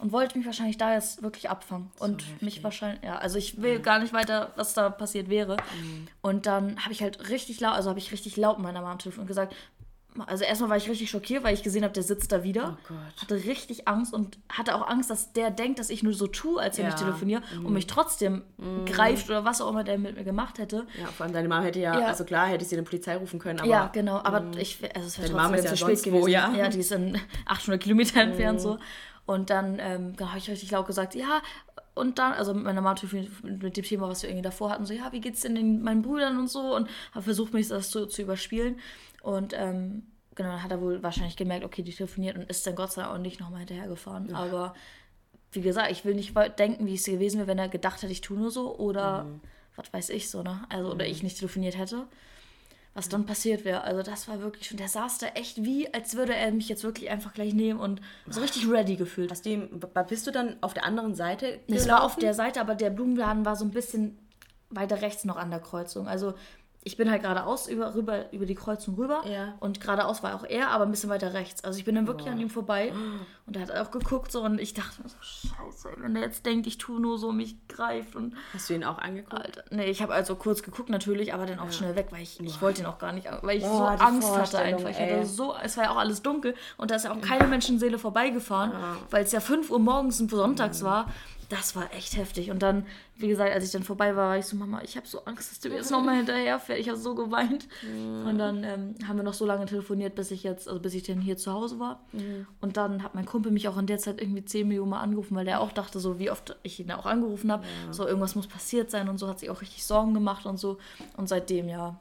Und 0.00 0.12
wollte 0.12 0.38
mich 0.38 0.46
wahrscheinlich 0.46 0.78
da 0.78 0.94
jetzt 0.94 1.22
wirklich 1.22 1.50
abfangen. 1.50 1.90
und 1.98 2.24
mich 2.42 2.64
wahrscheinlich, 2.64 3.02
ja, 3.04 3.18
also 3.18 3.36
ich 3.38 3.60
will 3.60 3.80
gar 3.80 3.98
nicht 3.98 4.12
weiter, 4.14 4.50
was 4.56 4.72
da 4.74 4.88
passiert 4.90 5.28
wäre. 5.28 5.56
Und 6.22 6.46
dann 6.46 6.80
habe 6.80 6.92
ich 6.92 7.02
halt 7.02 7.28
richtig 7.28 7.60
laut, 7.60 7.74
also 7.74 7.90
habe 7.90 7.98
ich 7.98 8.10
richtig 8.12 8.36
laut 8.36 8.58
meiner 8.58 8.80
Mom 8.80 8.90
am 8.90 8.98
Telefon 8.98 9.26
gesagt, 9.26 9.54
also 10.26 10.42
erstmal 10.42 10.70
war 10.70 10.76
ich 10.76 10.88
richtig 10.90 11.08
schockiert, 11.08 11.44
weil 11.44 11.54
ich 11.54 11.62
gesehen 11.62 11.84
habe, 11.84 11.92
der 11.94 12.02
sitzt 12.02 12.32
da 12.32 12.42
wieder. 12.42 12.76
Oh 12.82 12.88
Gott. 12.88 13.22
Hatte 13.22 13.34
richtig 13.48 13.86
Angst 13.86 14.12
und 14.12 14.38
hatte 14.48 14.74
auch 14.74 14.88
Angst, 14.88 15.08
dass 15.08 15.32
der 15.32 15.52
denkt, 15.52 15.78
dass 15.78 15.88
ich 15.88 16.02
nur 16.02 16.12
so 16.14 16.26
tue, 16.26 16.60
als 16.60 16.78
wenn 16.78 16.84
Ja. 16.84 16.90
Mhm. 16.90 16.96
ich 16.96 17.00
telefoniere 17.00 17.42
und 17.62 17.72
mich 17.72 17.86
trotzdem 17.86 18.42
greift 18.86 19.28
oder 19.30 19.44
was 19.44 19.61
auch 19.61 19.70
immer 19.70 19.84
der 19.84 19.98
mit 19.98 20.16
mir 20.16 20.24
gemacht 20.24 20.59
hätte. 20.59 20.84
Ja, 21.01 21.07
vor 21.07 21.24
allem 21.24 21.32
deine 21.32 21.46
Mama 21.48 21.62
hätte 21.62 21.78
ja, 21.78 21.98
Ja. 22.01 22.07
also 22.09 22.24
klar, 22.24 22.48
hätte 22.48 22.64
sie 22.64 22.74
die 22.74 22.82
Polizei 22.82 23.16
rufen 23.16 23.38
können, 23.38 23.61
aber 23.61 23.68
ja, 23.68 23.86
genau. 23.92 24.16
Aber 24.24 24.42
ich, 24.59 24.78
also 24.96 25.07
es 25.07 25.16
wäre 25.18 25.28
Deine 25.28 25.36
Mama 25.42 25.57
trotzdem 25.57 25.72
ist 25.74 25.78
zu 25.78 25.84
ja 25.84 25.88
spät 25.94 25.98
sonst 25.98 26.07
wo, 26.12 26.16
gewesen. 26.22 26.32
ja. 26.32 26.48
Mhm. 26.48 26.55
ja, 26.57 26.68
die 26.70 26.78
ist 26.80 26.92
in 26.92 27.20
800 27.46 27.80
Kilometer 27.82 28.20
entfernt 28.20 28.61
so. 28.61 28.78
Und 29.26 29.50
dann 29.50 29.78
ähm, 29.78 30.14
habe 30.20 30.38
ich 30.38 30.50
richtig 30.50 30.70
laut 30.70 30.86
gesagt, 30.86 31.14
ja. 31.14 31.40
Und 31.94 32.18
dann, 32.18 32.32
also 32.32 32.54
mit 32.54 32.64
meiner 32.64 32.80
Mama 32.80 32.98
mit 33.42 33.76
dem 33.76 33.84
Thema, 33.84 34.08
was 34.08 34.22
wir 34.22 34.30
irgendwie 34.30 34.42
davor 34.44 34.70
hatten, 34.70 34.86
so, 34.86 34.94
ja, 34.94 35.12
wie 35.12 35.20
geht's 35.20 35.40
denn 35.40 35.54
den, 35.54 35.82
meinen 35.82 36.02
Brüdern 36.02 36.38
und 36.38 36.48
so. 36.48 36.74
Und 36.74 36.88
habe 37.12 37.22
versucht, 37.22 37.52
mich 37.52 37.68
das 37.68 37.90
zu, 37.90 38.06
zu 38.06 38.22
überspielen. 38.22 38.78
Und 39.22 39.52
ähm, 39.54 40.04
genau, 40.34 40.50
dann 40.50 40.62
hat 40.62 40.70
er 40.70 40.80
wohl 40.80 41.02
wahrscheinlich 41.02 41.36
gemerkt, 41.36 41.64
okay, 41.64 41.82
die 41.82 41.92
telefoniert 41.92 42.36
und 42.36 42.48
ist 42.48 42.66
dann 42.66 42.74
Gott 42.74 42.92
sei 42.92 43.02
Dank 43.02 43.14
auch 43.14 43.18
nicht 43.18 43.40
nochmal 43.40 43.60
hinterhergefahren. 43.60 44.34
Aber 44.34 44.74
wie 45.52 45.60
gesagt, 45.60 45.90
ich 45.90 46.04
will 46.04 46.14
nicht 46.14 46.34
denken, 46.58 46.86
wie 46.86 46.94
es 46.94 47.04
gewesen 47.04 47.38
wäre, 47.38 47.48
wenn 47.48 47.58
er 47.58 47.68
gedacht 47.68 48.02
hätte, 48.02 48.12
ich 48.12 48.20
tue 48.20 48.38
nur 48.38 48.50
so 48.50 48.76
oder 48.76 49.24
Mhm. 49.24 49.40
was 49.76 49.92
weiß 49.92 50.08
ich 50.10 50.30
so, 50.30 50.42
ne? 50.42 50.64
Also, 50.68 50.90
oder 50.92 51.06
ich 51.06 51.22
nicht 51.22 51.38
telefoniert 51.38 51.76
hätte. 51.76 52.06
Was 53.01 53.09
dann 53.09 53.24
passiert 53.26 53.64
wäre. 53.64 53.82
Also, 53.82 54.03
das 54.03 54.28
war 54.28 54.40
wirklich 54.40 54.66
schon, 54.68 54.76
der 54.76 54.88
saß 54.88 55.18
da 55.18 55.26
echt 55.28 55.64
wie, 55.64 55.92
als 55.92 56.14
würde 56.16 56.34
er 56.34 56.53
mich 56.53 56.68
jetzt 56.68 56.84
wirklich 56.84 57.09
einfach 57.11 57.32
gleich 57.32 57.55
nehmen 57.55 57.80
und 57.80 58.01
so 58.28 58.40
richtig 58.42 58.68
ready 58.68 58.96
gefühlt. 58.96 59.30
Hast 59.30 59.46
du, 59.46 59.51
ihm- 59.51 59.80
bist 60.09 60.26
du 60.26 60.30
dann 60.30 60.57
auf 60.61 60.74
der 60.74 60.84
anderen 60.84 61.14
Seite 61.14 61.61
Es 61.66 61.88
war 61.88 62.05
auf 62.05 62.16
der 62.16 62.34
Seite, 62.34 62.61
aber 62.61 62.74
der 62.74 62.90
Blumenladen 62.90 63.44
war 63.46 63.57
so 63.57 63.64
ein 63.64 63.70
bisschen 63.70 64.18
weiter 64.68 65.01
rechts 65.03 65.24
noch 65.24 65.36
an 65.36 65.51
der 65.51 65.61
Kreuzung. 65.61 66.07
Also 66.09 66.34
ich 66.83 66.97
bin 66.97 67.11
halt 67.11 67.20
geradeaus 67.22 67.68
über, 67.68 67.95
rüber, 67.95 68.33
über 68.33 68.47
die 68.47 68.55
Kreuzung 68.55 68.95
rüber 68.95 69.22
Ja. 69.26 69.55
und 69.61 69.81
geradeaus 69.81 70.22
war 70.22 70.35
auch 70.35 70.45
er, 70.45 70.70
aber 70.70 70.85
ein 70.85 70.91
bisschen 70.91 71.11
weiter 71.11 71.35
rechts. 71.35 71.62
Also 71.62 71.78
ich 71.78 71.85
bin 71.85 71.95
dann 71.95 72.07
wirklich 72.07 72.28
an 72.28 72.41
ihm 72.41 72.49
vorbei 72.49 72.93
und 73.47 73.57
er 73.57 73.62
hat 73.62 73.70
auch 73.72 73.91
geguckt 73.91 74.33
so 74.33 74.43
und 74.43 74.59
ich 74.59 74.72
dachte 74.72 75.03
mir 75.03 75.09
so, 75.11 75.16
scheiße, 75.20 75.91
wenn 75.99 76.14
der 76.14 76.22
jetzt 76.22 76.47
denkt, 76.47 76.66
ich 76.66 76.78
tue 76.78 76.99
nur 76.99 77.18
so, 77.18 77.33
mich 77.33 77.57
greift 77.68 78.16
und 78.16 78.35
Hast 78.55 78.70
du 78.70 78.74
ihn 78.74 78.85
auch 78.85 78.99
angeguckt? 78.99 79.35
Alter, 79.35 79.64
nee, 79.70 79.91
ich 79.91 80.01
habe 80.01 80.14
also 80.14 80.37
kurz 80.37 80.62
geguckt 80.62 80.89
natürlich, 80.89 81.35
aber 81.35 81.45
dann 81.45 81.59
auch 81.59 81.70
schnell 81.70 81.97
weg, 81.97 82.09
weil 82.11 82.22
ich, 82.22 82.41
ich 82.41 82.62
wollte 82.62 82.81
ihn 82.81 82.87
auch 82.87 82.99
gar 82.99 83.12
nicht, 83.12 83.28
weil 83.43 83.59
ich 83.59 83.64
so 83.64 83.70
Boah, 83.70 83.97
die 83.99 84.03
Angst 84.03 84.35
hatte 84.35 84.59
einfach. 84.59 84.89
Ich 84.89 84.99
hatte 84.99 85.26
so, 85.26 85.55
es 85.62 85.76
war 85.76 85.85
ja 85.85 85.91
auch 85.91 85.99
alles 85.99 86.22
dunkel 86.22 86.55
und 86.78 86.91
da 86.91 86.95
ist 86.97 87.05
ja 87.05 87.12
auch 87.12 87.20
keine 87.20 87.47
Menschenseele 87.47 87.99
vorbeigefahren, 87.99 88.72
weil 89.11 89.24
es 89.24 89.33
ja 89.33 89.41
5 89.41 89.70
Uhr 89.70 89.78
morgens 89.78 90.20
und 90.20 90.31
sonntags 90.31 90.83
war. 90.83 91.07
Das 91.51 91.76
war 91.76 91.92
echt 91.92 92.16
heftig. 92.16 92.51
Und 92.51 92.62
dann, 92.62 92.86
wie 93.16 93.28
gesagt, 93.28 93.53
als 93.53 93.64
ich 93.64 93.72
dann 93.72 93.82
vorbei 93.82 94.16
war, 94.16 94.30
war 94.30 94.38
ich 94.38 94.46
so, 94.46 94.57
Mama, 94.57 94.80
ich 94.82 94.96
habe 94.96 95.07
so 95.07 95.24
Angst, 95.24 95.51
dass 95.51 95.61
du 95.61 95.68
mir 95.68 95.74
jetzt 95.76 95.90
nochmal 95.90 96.16
hinterherfährst. 96.16 96.80
Ich 96.80 96.88
habe 96.88 96.96
so 96.98 97.14
geweint. 97.14 97.66
Und 98.28 98.38
dann 98.38 98.62
ähm, 98.64 98.94
haben 99.07 99.16
wir 99.16 99.24
noch 99.24 99.34
so 99.34 99.44
lange 99.44 99.66
telefoniert, 99.66 100.14
bis 100.14 100.30
ich 100.30 100.44
jetzt, 100.44 100.68
also 100.68 100.80
bis 100.80 100.94
ich 100.94 101.03
dann 101.03 101.20
hier 101.20 101.36
zu 101.36 101.53
Hause 101.53 101.78
war. 101.78 102.01
Und 102.61 102.76
dann 102.76 103.03
hat 103.03 103.14
mein 103.14 103.26
Kumpel 103.26 103.51
mich 103.53 103.66
auch 103.68 103.76
in 103.76 103.86
der 103.86 103.98
Zeit 103.98 104.20
irgendwie 104.20 104.44
10 104.44 104.66
Millionen 104.68 104.90
Mal 104.90 105.01
angerufen, 105.01 105.34
weil 105.36 105.44
der 105.44 105.61
auch 105.61 105.72
dachte, 105.72 105.98
so 106.01 106.18
wie 106.20 106.30
oft 106.30 106.57
ich 106.62 106.78
ihn 106.80 106.90
auch 106.92 107.05
angerufen 107.05 107.51
habe, 107.53 107.64
so 107.90 108.07
irgendwas 108.07 108.36
muss 108.36 108.46
passiert 108.46 108.90
sein 108.90 109.09
und 109.09 109.18
so, 109.18 109.26
hat 109.28 109.40
sich 109.40 109.51
auch 109.51 109.61
richtig 109.61 109.84
Sorgen 109.84 110.14
gemacht 110.14 110.46
und 110.46 110.59
so. 110.59 110.78
Und 111.16 111.28
seitdem, 111.28 111.68
ja, 111.68 111.98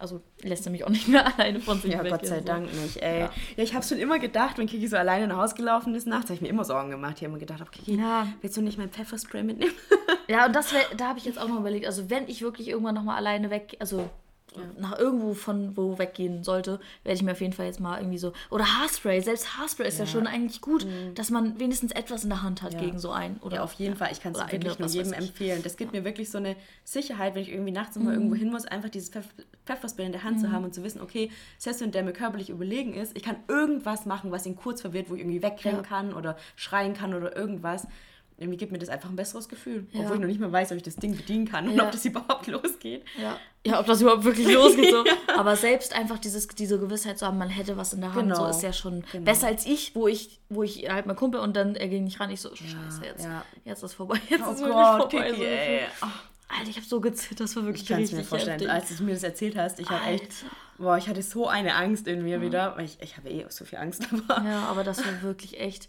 also 0.00 0.20
lässt 0.42 0.66
er 0.66 0.72
mich 0.72 0.84
auch 0.84 0.88
nicht 0.88 1.08
mehr 1.08 1.26
alleine 1.38 1.60
von 1.60 1.80
sich 1.80 1.92
Ja, 1.92 2.02
weg. 2.02 2.10
Gott 2.12 2.26
sei 2.26 2.38
so. 2.40 2.44
Dank 2.44 2.72
nicht, 2.82 2.96
ey. 2.98 3.20
Ja. 3.20 3.30
Ja, 3.56 3.62
ich 3.64 3.74
habe 3.74 3.84
schon 3.84 3.98
immer 3.98 4.18
gedacht, 4.18 4.58
wenn 4.58 4.66
Kiki 4.66 4.86
so 4.88 4.96
alleine 4.96 5.26
nach 5.28 5.36
Hause 5.36 5.54
gelaufen 5.54 5.94
ist 5.94 6.06
nachts, 6.06 6.24
habe 6.26 6.34
ich 6.34 6.40
mir 6.40 6.48
immer 6.48 6.64
Sorgen 6.64 6.90
gemacht. 6.90 7.14
Ich 7.16 7.22
habe 7.22 7.30
immer 7.30 7.38
gedacht, 7.38 7.60
oh, 7.62 7.68
Kiki, 7.70 7.96
Ja. 7.96 8.26
willst 8.40 8.56
du 8.56 8.62
nicht 8.62 8.78
mein 8.78 8.90
Pfefferspray 8.90 9.42
mitnehmen? 9.42 9.72
Ja, 10.28 10.46
und 10.46 10.54
das 10.56 10.72
wär, 10.72 10.80
da 10.96 11.08
habe 11.08 11.18
ich 11.18 11.24
jetzt 11.24 11.38
auch 11.40 11.48
noch 11.48 11.58
überlegt, 11.60 11.86
also 11.86 12.08
wenn 12.10 12.28
ich 12.28 12.42
wirklich 12.42 12.68
irgendwann 12.68 12.94
nochmal 12.94 13.16
alleine 13.16 13.50
weg, 13.50 13.76
also 13.80 14.08
nach 14.78 14.98
irgendwo 14.98 15.34
von 15.34 15.76
wo 15.76 15.98
weggehen 15.98 16.44
sollte, 16.44 16.80
werde 17.04 17.16
ich 17.16 17.22
mir 17.22 17.32
auf 17.32 17.40
jeden 17.40 17.52
Fall 17.52 17.66
jetzt 17.66 17.80
mal 17.80 17.98
irgendwie 17.98 18.18
so. 18.18 18.32
Oder 18.50 18.64
Haarspray, 18.64 19.20
selbst 19.20 19.56
Haarspray 19.58 19.88
ist 19.88 19.98
ja, 19.98 20.06
schon 20.06 20.26
eigentlich 20.26 20.60
gut, 20.60 20.86
dass 21.14 21.30
man 21.30 21.58
wenigstens 21.60 21.92
etwas 21.92 22.24
in 22.24 22.30
der 22.30 22.42
Hand 22.42 22.62
hat 22.62 22.78
gegen 22.78 22.98
so 22.98 23.10
einen. 23.10 23.36
Oder 23.38 23.56
Ja, 23.56 23.62
auf 23.62 23.72
jeden 23.74 23.96
Fall. 23.96 24.10
Ich 24.12 24.20
kann 24.20 24.32
es 24.32 24.40
wirklich 24.52 24.78
nur 24.78 24.88
jedem 24.88 25.12
empfehlen. 25.12 25.62
Das 25.62 25.76
gibt 25.76 25.92
mir 25.92 26.04
wirklich 26.04 26.30
so 26.30 26.38
eine 26.38 26.56
Sicherheit, 26.84 27.34
wenn 27.34 27.42
ich 27.42 27.50
irgendwie 27.52 27.72
nachts 27.72 27.96
mal 27.96 28.14
irgendwo 28.14 28.34
hin 28.34 28.50
muss, 28.50 28.64
einfach 28.64 28.88
dieses 28.88 29.10
Pfeff 29.10 29.26
Pfefferspray 29.66 30.06
in 30.06 30.12
der 30.12 30.24
Hand 30.24 30.40
zu 30.40 30.50
haben 30.50 30.64
und 30.64 30.74
zu 30.74 30.82
wissen, 30.82 31.00
okay, 31.00 31.30
selbst 31.58 31.80
wenn 31.80 31.92
der 31.92 32.02
mir 32.02 32.12
körperlich 32.12 32.50
überlegen 32.50 32.94
ist, 32.94 33.16
ich 33.16 33.22
kann 33.22 33.36
irgendwas 33.46 34.04
machen, 34.04 34.32
was 34.32 34.46
ihn 34.46 34.56
kurz 34.56 34.80
verwirrt, 34.80 35.10
wo 35.10 35.14
ich 35.14 35.20
irgendwie 35.20 35.42
wegrennen 35.42 35.82
Ja. 35.82 35.86
kann 35.86 36.12
oder 36.14 36.36
schreien 36.56 36.94
kann 36.94 37.14
oder 37.14 37.36
irgendwas. 37.36 37.86
Irgendwie 38.40 38.56
gibt 38.56 38.72
mir 38.72 38.78
das 38.78 38.88
einfach 38.88 39.08
ein 39.10 39.16
besseres 39.16 39.48
Gefühl. 39.48 39.86
Ja. 39.92 40.00
Obwohl 40.00 40.14
ich 40.16 40.20
noch 40.22 40.26
nicht 40.28 40.40
mal 40.40 40.50
weiß, 40.50 40.72
ob 40.72 40.76
ich 40.78 40.82
das 40.82 40.96
Ding 40.96 41.14
bedienen 41.14 41.46
kann 41.46 41.68
und 41.68 41.76
Ja. 41.76 41.84
ob 41.84 41.92
das 41.92 42.04
überhaupt 42.06 42.46
losgeht. 42.46 43.04
Ja. 43.20 43.38
ja, 43.66 43.78
ob 43.78 43.86
das 43.86 44.00
überhaupt 44.00 44.24
wirklich 44.24 44.48
losgeht. 44.52 44.90
So. 44.90 45.04
Aber 45.36 45.54
selbst 45.56 45.94
einfach 45.94 46.18
dieses, 46.18 46.48
diese 46.48 46.78
Gewissheit 46.80 47.18
zu 47.18 47.26
haben, 47.26 47.36
man 47.38 47.50
hätte 47.50 47.76
was 47.76 47.92
in 47.92 48.00
der 48.00 48.14
Hand, 48.14 48.34
so 48.34 48.42
Genau. 48.42 48.50
ist 48.50 48.62
ja 48.62 48.72
schon 48.72 49.04
Genau. 49.12 49.24
besser 49.24 49.46
als 49.48 49.66
ich, 49.66 49.94
wo 49.94 50.08
ich, 50.08 50.40
wo 50.48 50.62
ich 50.62 50.88
halt 50.90 51.04
mein 51.06 51.16
Kumpel 51.16 51.38
und 51.40 51.54
dann 51.54 51.74
er 51.76 51.88
ging 51.88 52.04
nicht 52.04 52.18
ran. 52.18 52.30
Ich 52.30 52.40
so, 52.40 52.48
scheiße, 52.48 53.04
jetzt, 53.04 53.28
jetzt 53.64 53.82
ist 53.82 53.92
vorbei. 53.94 54.18
Jetzt 54.30 54.42
Oh 54.48 54.52
ist 54.52 54.58
wirklich 54.60 54.72
Gott, 54.74 55.10
vorbei. 55.12 55.26
Kiki, 55.30 55.36
so 55.38 55.44
ey. 55.44 55.78
gefühlt. 55.80 56.12
Alter, 56.48 56.70
ich 56.70 56.76
habe 56.78 56.86
so 56.86 57.00
gezittert, 57.00 57.40
das 57.40 57.54
war 57.56 57.64
wirklich 57.64 57.88
Ich 57.88 57.96
richtig 57.96 58.16
mir 58.18 58.24
vorstellen. 58.24 58.58
heftig. 58.58 58.70
Als 58.70 58.96
du 58.96 59.04
mir 59.04 59.14
das 59.14 59.22
erzählt 59.22 59.56
hast, 59.56 59.78
ich 59.78 59.88
habe 59.88 60.04
echt, 60.06 60.32
boah, 60.78 60.96
ich 60.98 61.08
hatte 61.08 61.22
so 61.22 61.46
eine 61.46 61.76
Angst 61.76 62.08
in 62.08 62.24
mir 62.24 62.40
wieder, 62.40 62.74
weil 62.76 62.86
ich, 62.86 62.98
ich 63.00 63.16
habe 63.16 63.28
eh 63.28 63.44
so 63.50 63.64
viel 63.64 63.78
Angst. 63.78 64.08
Aber 64.28 64.48
Ja, 64.48 64.60
aber 64.70 64.82
das 64.82 64.98
war 65.04 65.22
wirklich 65.22 65.60
echt. 65.60 65.88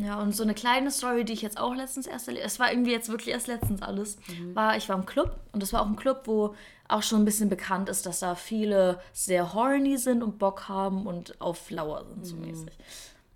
Ja, 0.00 0.20
und 0.20 0.34
so 0.34 0.44
eine 0.44 0.54
kleine 0.54 0.92
Story, 0.92 1.24
die 1.24 1.32
ich 1.32 1.42
jetzt 1.42 1.58
auch 1.58 1.74
letztens 1.74 2.06
erst 2.06 2.28
erlebt 2.28 2.46
es 2.46 2.60
war 2.60 2.70
irgendwie 2.70 2.92
jetzt 2.92 3.08
wirklich 3.08 3.34
erst 3.34 3.48
letztens 3.48 3.82
alles, 3.82 4.16
war, 4.54 4.76
ich 4.76 4.88
war 4.88 4.96
im 4.96 5.06
Club 5.06 5.40
und 5.52 5.60
das 5.60 5.72
war 5.72 5.82
auch 5.82 5.86
ein 5.86 5.96
Club, 5.96 6.22
wo 6.26 6.54
auch 6.86 7.02
schon 7.02 7.20
ein 7.20 7.24
bisschen 7.24 7.48
bekannt 7.48 7.88
ist, 7.88 8.06
dass 8.06 8.20
da 8.20 8.36
viele 8.36 9.00
sehr 9.12 9.54
horny 9.54 9.98
sind 9.98 10.22
und 10.22 10.38
Bock 10.38 10.68
haben 10.68 11.04
und 11.06 11.40
auf 11.40 11.68
Lauer 11.70 12.04
sind, 12.04 12.24
so 12.24 12.36
mäßig. 12.36 12.72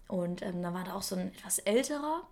Und 0.07 0.43
ähm, 0.43 0.63
da 0.63 0.73
war 0.73 0.85
da 0.85 0.95
auch 0.95 1.03
so 1.03 1.17
ein 1.17 1.33
etwas 1.37 1.59
älterer, 1.59 2.23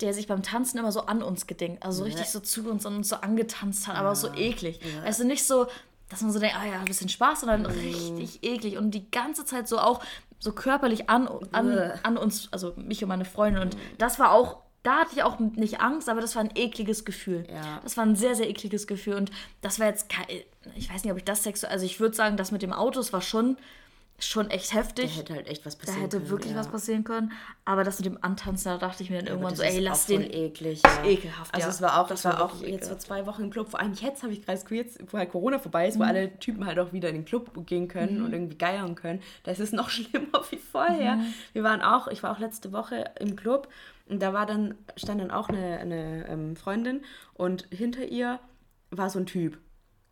der 0.00 0.14
sich 0.14 0.26
beim 0.26 0.42
Tanzen 0.42 0.78
immer 0.78 0.90
so 0.90 1.02
an 1.02 1.22
uns 1.22 1.46
gedingt, 1.46 1.82
also 1.84 1.98
so 1.98 2.04
richtig 2.04 2.28
so 2.28 2.40
zu 2.40 2.68
uns 2.68 2.84
und 2.86 2.96
uns 2.96 3.08
so 3.08 3.16
angetanzt 3.16 3.86
hat, 3.86 3.96
aber 3.96 4.16
so 4.16 4.32
eklig. 4.34 4.80
Weißt 5.04 5.20
du, 5.20 5.24
nicht 5.24 5.46
so, 5.46 5.66
dass 6.08 6.22
man 6.22 6.32
so 6.32 6.40
denkt, 6.40 6.56
ah 6.56 6.66
ja, 6.66 6.80
ein 6.80 6.86
bisschen 6.86 7.08
Spaß, 7.08 7.40
sondern 7.40 7.66
richtig 7.66 8.42
eklig 8.42 8.76
und 8.78 8.90
die 8.90 9.08
ganze 9.12 9.44
Zeit 9.44 9.68
so 9.68 9.78
auch 9.78 10.02
so 10.40 10.52
körperlich 10.52 11.08
an, 11.08 11.28
an, 11.52 11.92
an 12.02 12.16
uns, 12.16 12.48
also 12.50 12.72
mich 12.76 13.02
und 13.04 13.08
meine 13.08 13.26
Freundin. 13.26 13.62
Und 13.62 13.76
das 13.98 14.18
war 14.18 14.32
auch, 14.32 14.62
da 14.82 15.00
hatte 15.00 15.10
ich 15.14 15.22
auch 15.22 15.38
nicht 15.38 15.80
Angst, 15.80 16.08
aber 16.08 16.20
das 16.20 16.34
war 16.34 16.42
ein 16.42 16.50
ekliges 16.54 17.04
Gefühl. 17.04 17.46
Ja. 17.52 17.80
Das 17.82 17.96
war 17.96 18.04
ein 18.04 18.16
sehr, 18.16 18.34
sehr 18.34 18.48
ekliges 18.48 18.86
Gefühl. 18.86 19.14
Und 19.14 19.30
das 19.60 19.78
war 19.78 19.86
jetzt 19.86 20.08
kein, 20.08 20.26
ich 20.74 20.92
weiß 20.92 21.04
nicht, 21.04 21.12
ob 21.12 21.18
ich 21.18 21.24
das 21.24 21.42
sexuell, 21.42 21.70
also 21.70 21.84
ich 21.84 22.00
würde 22.00 22.16
sagen, 22.16 22.36
das 22.38 22.50
mit 22.50 22.62
dem 22.62 22.72
Autos 22.72 23.12
war 23.12 23.20
schon, 23.20 23.58
schon 24.20 24.50
echt 24.50 24.70
da 24.72 24.76
heftig. 24.76 25.16
hätte 25.18 25.34
halt 25.34 25.48
echt 25.48 25.64
was 25.66 25.76
Da 25.76 25.84
passieren 25.86 26.02
hätte 26.02 26.18
können. 26.18 26.30
wirklich 26.30 26.52
ja. 26.52 26.58
was 26.58 26.68
passieren 26.68 27.04
können. 27.04 27.32
Aber 27.64 27.84
das 27.84 27.98
mit 27.98 28.06
dem 28.06 28.18
Antanzen, 28.22 28.70
da 28.70 28.78
dachte 28.78 29.02
ich 29.02 29.10
mir 29.10 29.18
dann 29.18 29.28
Aber 29.28 29.34
irgendwann 29.48 29.56
so, 29.56 29.62
ey, 29.62 29.78
lass 29.80 30.06
den. 30.06 30.22
eklig. 30.22 30.82
Ja. 30.84 31.04
ekelhaft, 31.04 31.54
Also 31.54 31.66
ja. 31.66 31.70
es 31.72 31.80
war 31.82 32.00
auch, 32.00 32.08
Das 32.08 32.22
das 32.22 32.32
war 32.32 32.42
auch 32.44 32.60
jetzt 32.62 32.88
vor 32.88 32.98
zwei 32.98 33.26
Wochen 33.26 33.44
im 33.44 33.50
Club. 33.50 33.70
Vor 33.70 33.80
allem 33.80 33.92
jetzt 33.94 34.22
habe 34.22 34.32
ich 34.32 34.44
gerade 34.44 34.60
jetzt, 34.74 34.98
wo 35.12 35.18
halt 35.18 35.30
Corona 35.30 35.58
vorbei 35.58 35.88
ist, 35.88 35.98
wo 35.98 36.02
Mhm. 36.02 36.08
alle 36.08 36.38
Typen 36.38 36.66
halt 36.66 36.78
auch 36.78 36.92
wieder 36.92 37.08
in 37.08 37.14
den 37.16 37.24
Club 37.24 37.50
gehen 37.66 37.88
können 37.88 38.22
und 38.22 38.32
irgendwie 38.32 38.56
geiern 38.58 38.94
können. 38.94 39.20
Das 39.44 39.58
ist 39.60 39.72
noch 39.72 39.88
schlimmer 39.90 40.42
wie 40.50 40.58
vorher. 40.58 41.16
Mhm. 41.16 41.34
Wir 41.52 41.62
waren 41.62 41.82
auch, 41.82 42.08
ich 42.08 42.22
war 42.22 42.32
auch 42.32 42.38
letzte 42.38 42.72
Woche 42.72 43.04
im 43.18 43.36
Club 43.36 43.68
und 44.08 44.20
da 44.22 44.32
war 44.32 44.46
dann, 44.46 44.74
stand 44.96 45.20
dann 45.20 45.30
auch 45.30 45.48
eine, 45.48 45.78
eine 45.78 46.26
ähm, 46.28 46.56
Freundin 46.56 47.02
und 47.34 47.66
hinter 47.70 48.04
ihr 48.06 48.40
war 48.90 49.08
so 49.08 49.18
ein 49.18 49.26
Typ. 49.26 49.58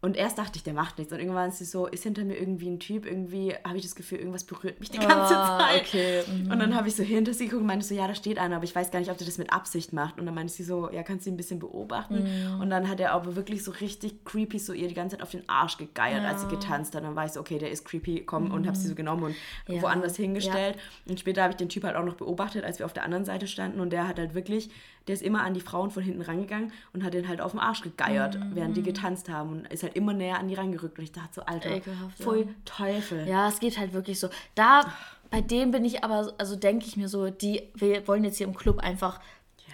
Und 0.00 0.16
erst 0.16 0.38
dachte 0.38 0.52
ich, 0.56 0.62
der 0.62 0.74
macht 0.74 0.96
nichts. 0.98 1.12
Und 1.12 1.18
irgendwann 1.18 1.48
ist 1.48 1.58
sie 1.58 1.64
so, 1.64 1.86
ist 1.88 2.04
hinter 2.04 2.24
mir 2.24 2.36
irgendwie 2.38 2.68
ein 2.70 2.78
Typ, 2.78 3.04
irgendwie 3.04 3.52
habe 3.64 3.76
ich 3.78 3.82
das 3.82 3.96
Gefühl, 3.96 4.18
irgendwas 4.18 4.44
berührt 4.44 4.78
mich 4.78 4.90
die 4.92 4.98
ganze 4.98 5.36
Ah, 5.36 5.58
Zeit. 5.58 5.80
okay, 5.80 6.22
Und 6.48 6.60
dann 6.60 6.76
habe 6.76 6.86
ich 6.86 6.94
so 6.94 7.02
hinter 7.02 7.34
sie 7.34 7.46
geguckt 7.46 7.62
und 7.62 7.66
meinte 7.66 7.84
so, 7.84 7.94
ja, 7.96 8.06
da 8.06 8.14
steht 8.14 8.38
einer, 8.38 8.54
aber 8.56 8.64
ich 8.64 8.76
weiß 8.76 8.92
gar 8.92 9.00
nicht, 9.00 9.10
ob 9.10 9.18
der 9.18 9.26
das 9.26 9.38
mit 9.38 9.52
Absicht 9.52 9.92
macht. 9.92 10.20
Und 10.20 10.26
dann 10.26 10.36
meinte 10.36 10.52
sie 10.52 10.62
so, 10.62 10.88
ja, 10.92 11.02
kannst 11.02 11.26
du 11.26 11.30
ihn 11.30 11.34
ein 11.34 11.36
bisschen 11.36 11.58
beobachten? 11.58 12.22
Mhm. 12.54 12.60
Und 12.60 12.70
dann 12.70 12.88
hat 12.88 13.00
er 13.00 13.10
aber 13.12 13.34
wirklich 13.34 13.64
so 13.64 13.72
richtig 13.72 14.24
creepy 14.24 14.60
so 14.60 14.72
ihr 14.72 14.86
die 14.86 14.94
ganze 14.94 15.16
Zeit 15.16 15.22
auf 15.24 15.32
den 15.32 15.42
Arsch 15.48 15.76
gegeiert, 15.78 16.24
als 16.24 16.42
sie 16.42 16.48
getanzt 16.48 16.94
hat. 16.94 17.02
Und 17.02 17.08
dann 17.08 17.16
war 17.16 17.26
ich 17.26 17.32
so, 17.32 17.40
okay, 17.40 17.58
der 17.58 17.72
ist 17.72 17.84
creepy, 17.84 18.22
komm, 18.24 18.52
und 18.52 18.68
habe 18.68 18.76
sie 18.76 18.86
so 18.86 18.94
genommen 18.94 19.24
und 19.24 19.34
Mhm. 19.66 19.74
Ja, 19.74 19.82
woanders 19.82 20.14
hingestellt. 20.16 20.76
Und 21.08 21.18
später 21.18 21.42
habe 21.42 21.50
ich 21.52 21.56
den 21.56 21.68
Typ 21.68 21.82
halt 21.82 21.96
auch 21.96 22.04
noch 22.04 22.14
beobachtet, 22.14 22.64
als 22.64 22.78
wir 22.78 22.86
auf 22.86 22.92
der 22.92 23.02
anderen 23.04 23.24
Seite 23.24 23.48
standen. 23.48 23.80
Und 23.80 23.90
der 23.90 24.06
hat 24.06 24.18
halt 24.20 24.34
wirklich, 24.34 24.70
der 25.08 25.14
ist 25.14 25.22
immer 25.22 25.42
an 25.42 25.54
die 25.54 25.60
Frauen 25.60 25.90
von 25.90 26.02
hinten 26.02 26.22
rangegangen 26.22 26.70
und 26.92 27.02
hat 27.02 27.14
den 27.14 27.26
halt 27.28 27.40
auf 27.40 27.50
den 27.52 27.60
Arsch 27.60 27.80
gegeiert, 27.82 28.38
während 28.52 28.76
die 28.76 28.82
getanzt 28.82 29.28
haben. 29.28 29.50
Und 29.50 29.66
ist 29.72 29.82
halt 29.82 29.87
immer 29.94 30.12
näher 30.12 30.38
an 30.38 30.48
die 30.48 30.54
rangerückt. 30.54 30.98
Und 30.98 31.04
ich 31.04 31.12
dachte 31.12 31.34
so, 31.34 31.42
Alter, 31.42 31.70
Ekelhaft, 31.70 32.22
voll 32.22 32.46
ja. 32.46 32.52
Teufel. 32.64 33.26
Ja, 33.28 33.48
es 33.48 33.60
geht 33.60 33.78
halt 33.78 33.92
wirklich 33.92 34.18
so. 34.18 34.28
Da, 34.54 34.92
bei 35.30 35.40
dem 35.40 35.70
bin 35.70 35.84
ich 35.84 36.04
aber, 36.04 36.32
also 36.38 36.56
denke 36.56 36.86
ich 36.86 36.96
mir 36.96 37.08
so, 37.08 37.30
die 37.30 37.62
wir 37.74 38.06
wollen 38.08 38.24
jetzt 38.24 38.38
hier 38.38 38.46
im 38.46 38.54
Club 38.54 38.78
einfach 38.78 39.20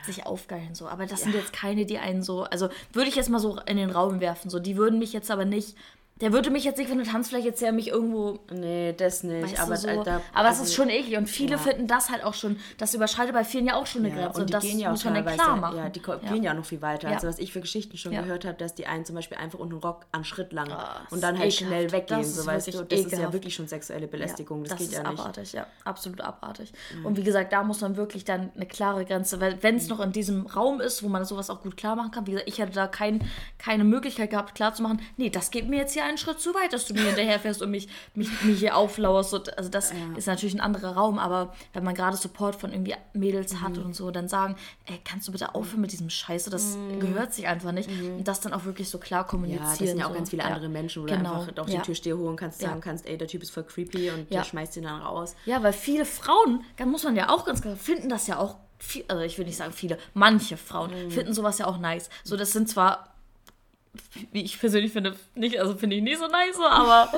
sich 0.04 0.26
aufgeilen 0.26 0.74
so. 0.74 0.88
Aber 0.88 1.06
das 1.06 1.22
sind 1.22 1.34
jetzt 1.34 1.52
keine, 1.52 1.86
die 1.86 1.98
einen 1.98 2.22
so, 2.22 2.44
also 2.44 2.68
würde 2.92 3.08
ich 3.08 3.16
jetzt 3.16 3.30
mal 3.30 3.38
so 3.38 3.58
in 3.66 3.76
den 3.76 3.90
Raum 3.90 4.20
werfen, 4.20 4.50
so. 4.50 4.58
Die 4.58 4.76
würden 4.76 4.98
mich 4.98 5.12
jetzt 5.12 5.30
aber 5.30 5.44
nicht 5.44 5.76
der 6.20 6.32
würde 6.32 6.48
mich 6.50 6.62
jetzt 6.62 6.78
nicht, 6.78 6.88
wenn 6.90 6.98
du 6.98 7.04
tanzt, 7.04 7.30
vielleicht 7.30 7.44
jetzt 7.46 7.60
ja 7.60 7.72
mich 7.72 7.88
irgendwo. 7.88 8.38
Nee, 8.52 8.92
das 8.96 9.24
nicht. 9.24 9.42
Weißt 9.42 9.60
aber 9.60 9.76
so. 9.76 10.02
da, 10.04 10.20
aber 10.32 10.48
also, 10.48 10.62
es 10.62 10.68
ist 10.68 10.74
schon 10.74 10.88
eklig. 10.88 11.16
Und 11.18 11.26
viele 11.28 11.52
ja. 11.52 11.58
finden 11.58 11.88
das 11.88 12.08
halt 12.08 12.22
auch 12.22 12.34
schon, 12.34 12.56
das 12.78 12.94
überschreitet 12.94 13.34
bei 13.34 13.42
vielen 13.44 13.66
ja 13.66 13.74
auch 13.74 13.86
schon 13.86 14.04
eine 14.04 14.14
Ja, 14.14 14.22
Grenze. 14.26 14.40
und 14.40 14.48
die 14.48 14.52
das 14.52 14.62
gehen 14.62 14.78
ja 14.78 14.88
auch 14.88 14.92
muss 14.92 15.04
man 15.04 15.14
dann 15.14 15.26
klar 15.26 15.56
machen. 15.56 15.76
ja, 15.76 15.88
die 15.88 16.00
gehen 16.00 16.42
ja 16.44 16.52
auch 16.52 16.56
noch 16.56 16.64
viel 16.64 16.80
weiter. 16.82 17.08
Ja. 17.08 17.14
Also 17.16 17.26
was 17.26 17.38
ich 17.40 17.52
für 17.52 17.60
Geschichten 17.60 17.96
schon 17.96 18.12
Ja. 18.12 18.22
gehört 18.22 18.44
habe, 18.44 18.56
dass 18.56 18.76
die 18.76 18.86
einen 18.86 19.04
zum 19.04 19.16
Beispiel 19.16 19.36
einfach 19.38 19.58
unten 19.58 19.74
Rock 19.74 20.06
an 20.12 20.24
Schritt 20.24 20.52
lang 20.52 20.70
Ah, 20.70 21.00
das 21.02 21.12
und 21.12 21.20
dann 21.22 21.36
halt 21.38 21.52
ekelhaft. 21.52 21.68
schnell 21.74 21.92
weggehen, 21.92 22.20
Das 22.20 22.28
ist 22.28 22.36
so 22.36 22.46
weißt 22.46 22.66
du. 22.74 22.84
Das 22.84 23.00
ist 23.00 23.12
ja 23.12 23.32
wirklich 23.32 23.54
schon 23.54 23.66
sexuelle 23.66 24.06
Belästigung. 24.06 24.62
das, 24.62 24.70
das 24.70 24.78
geht 24.78 24.92
ja 24.92 25.10
nicht. 25.10 25.18
abartig, 25.20 25.52
ja. 25.52 25.66
Absolut 25.84 26.20
abartig. 26.20 26.72
Und 27.02 27.16
wie 27.16 27.24
gesagt, 27.24 27.52
da 27.52 27.64
muss 27.64 27.80
man 27.80 27.96
wirklich 27.96 28.24
dann 28.24 28.52
eine 28.54 28.66
klare 28.66 29.04
Grenze, 29.04 29.40
weil 29.40 29.60
wenn 29.64 29.74
Mhm. 29.74 29.80
es 29.80 29.88
noch 29.88 29.98
in 29.98 30.12
diesem 30.12 30.46
Raum 30.46 30.80
ist, 30.80 31.02
wo 31.02 31.08
man 31.08 31.24
sowas 31.24 31.50
auch 31.50 31.60
gut 31.62 31.76
klar 31.76 31.96
machen 31.96 32.12
kann, 32.12 32.26
wie 32.28 32.30
gesagt, 32.32 32.48
ich 32.48 32.58
hätte 32.58 32.72
da 32.72 32.86
kein, 32.86 33.28
keine 33.58 33.82
Möglichkeit 33.82 34.30
gehabt, 34.30 34.54
klar 34.54 34.72
zu 34.74 34.82
machen, 34.84 35.00
nee, 35.16 35.28
das 35.28 35.50
geht 35.50 35.68
mir 35.68 35.78
jetzt 35.80 35.92
hier 35.94 36.03
einen 36.04 36.18
Schritt 36.18 36.40
zu 36.40 36.54
weit, 36.54 36.72
dass 36.72 36.86
du 36.86 36.94
mir 36.94 37.02
hinterherfährst 37.04 37.62
und 37.62 37.70
mich, 37.70 37.88
mich, 38.14 38.28
mich 38.42 38.58
hier 38.60 38.76
auflauerst. 38.76 39.56
Also 39.58 39.70
das 39.70 39.92
ist 40.16 40.26
natürlich 40.26 40.54
ein 40.54 40.60
anderer 40.60 40.92
Raum, 40.96 41.18
aber 41.18 41.54
wenn 41.72 41.82
man 41.84 41.94
gerade 41.94 42.16
Support 42.16 42.56
von 42.56 42.72
irgendwie 42.72 42.94
Mädels 43.12 43.60
hat 43.60 43.76
Mhm. 43.76 43.84
und 43.86 43.96
so, 43.96 44.10
dann 44.10 44.28
sagen, 44.28 44.56
ey, 44.86 45.00
kannst 45.04 45.26
du 45.28 45.32
bitte 45.32 45.54
aufhören 45.54 45.80
mit 45.80 45.92
diesem 45.92 46.10
Scheiße, 46.10 46.50
das 46.50 46.76
gehört 47.00 47.32
sich 47.34 47.46
einfach 47.48 47.72
nicht. 47.72 47.88
Und 47.88 48.28
das 48.28 48.40
dann 48.40 48.52
auch 48.52 48.64
wirklich 48.64 48.88
so 48.88 48.98
klar 48.98 49.26
kommunizieren. 49.26 49.62
Mhm. 49.62 49.64
Ja, 49.66 49.70
das 49.78 49.88
sind 49.88 49.98
ja 49.98 50.04
auch 50.06 50.10
so. 50.10 50.14
ganz 50.16 50.30
viele 50.30 50.42
Ja. 50.42 50.48
andere 50.48 50.68
Menschen, 50.68 51.02
wo 51.02 51.06
Genau. 51.06 51.34
du 51.34 51.40
einfach 51.40 51.62
auf 51.62 51.68
Ja. 51.68 51.78
den 51.80 51.82
Türsteher 51.84 52.16
holen 52.16 52.36
kannst, 52.36 52.60
Ja. 52.62 52.68
sagen 52.68 52.80
kannst, 52.80 53.06
ey, 53.06 53.16
der 53.18 53.28
Typ 53.28 53.42
ist 53.42 53.50
voll 53.50 53.64
creepy 53.64 54.10
und 54.10 54.30
Ja. 54.30 54.38
der 54.40 54.44
schmeißt 54.44 54.76
ihn 54.76 54.84
dann 54.84 55.00
raus. 55.00 55.34
Ja, 55.46 55.62
weil 55.62 55.72
viele 55.72 56.04
Frauen, 56.04 56.64
da 56.76 56.86
muss 56.86 57.04
man 57.04 57.16
ja 57.16 57.30
auch 57.30 57.44
ganz 57.44 57.62
klar, 57.62 57.76
finden 57.76 58.08
das 58.08 58.26
ja 58.26 58.38
auch, 58.38 58.56
viel, 58.78 59.04
also 59.08 59.22
ich 59.22 59.38
will 59.38 59.46
nicht 59.46 59.56
sagen 59.56 59.72
viele, 59.72 59.98
manche 60.12 60.56
Frauen 60.56 60.90
Mhm. 61.06 61.10
finden 61.10 61.32
sowas 61.32 61.58
ja 61.58 61.66
auch 61.66 61.78
nice. 61.78 62.10
So, 62.24 62.36
das 62.36 62.52
sind 62.52 62.68
zwar, 62.68 63.13
wie 64.32 64.42
ich 64.42 64.58
persönlich 64.58 64.92
finde, 64.92 65.14
nicht, 65.34 65.58
also 65.60 65.74
finde 65.76 65.96
ich 65.96 66.02
nicht 66.02 66.18
so 66.18 66.26
nice, 66.26 66.58
aber 66.68 67.08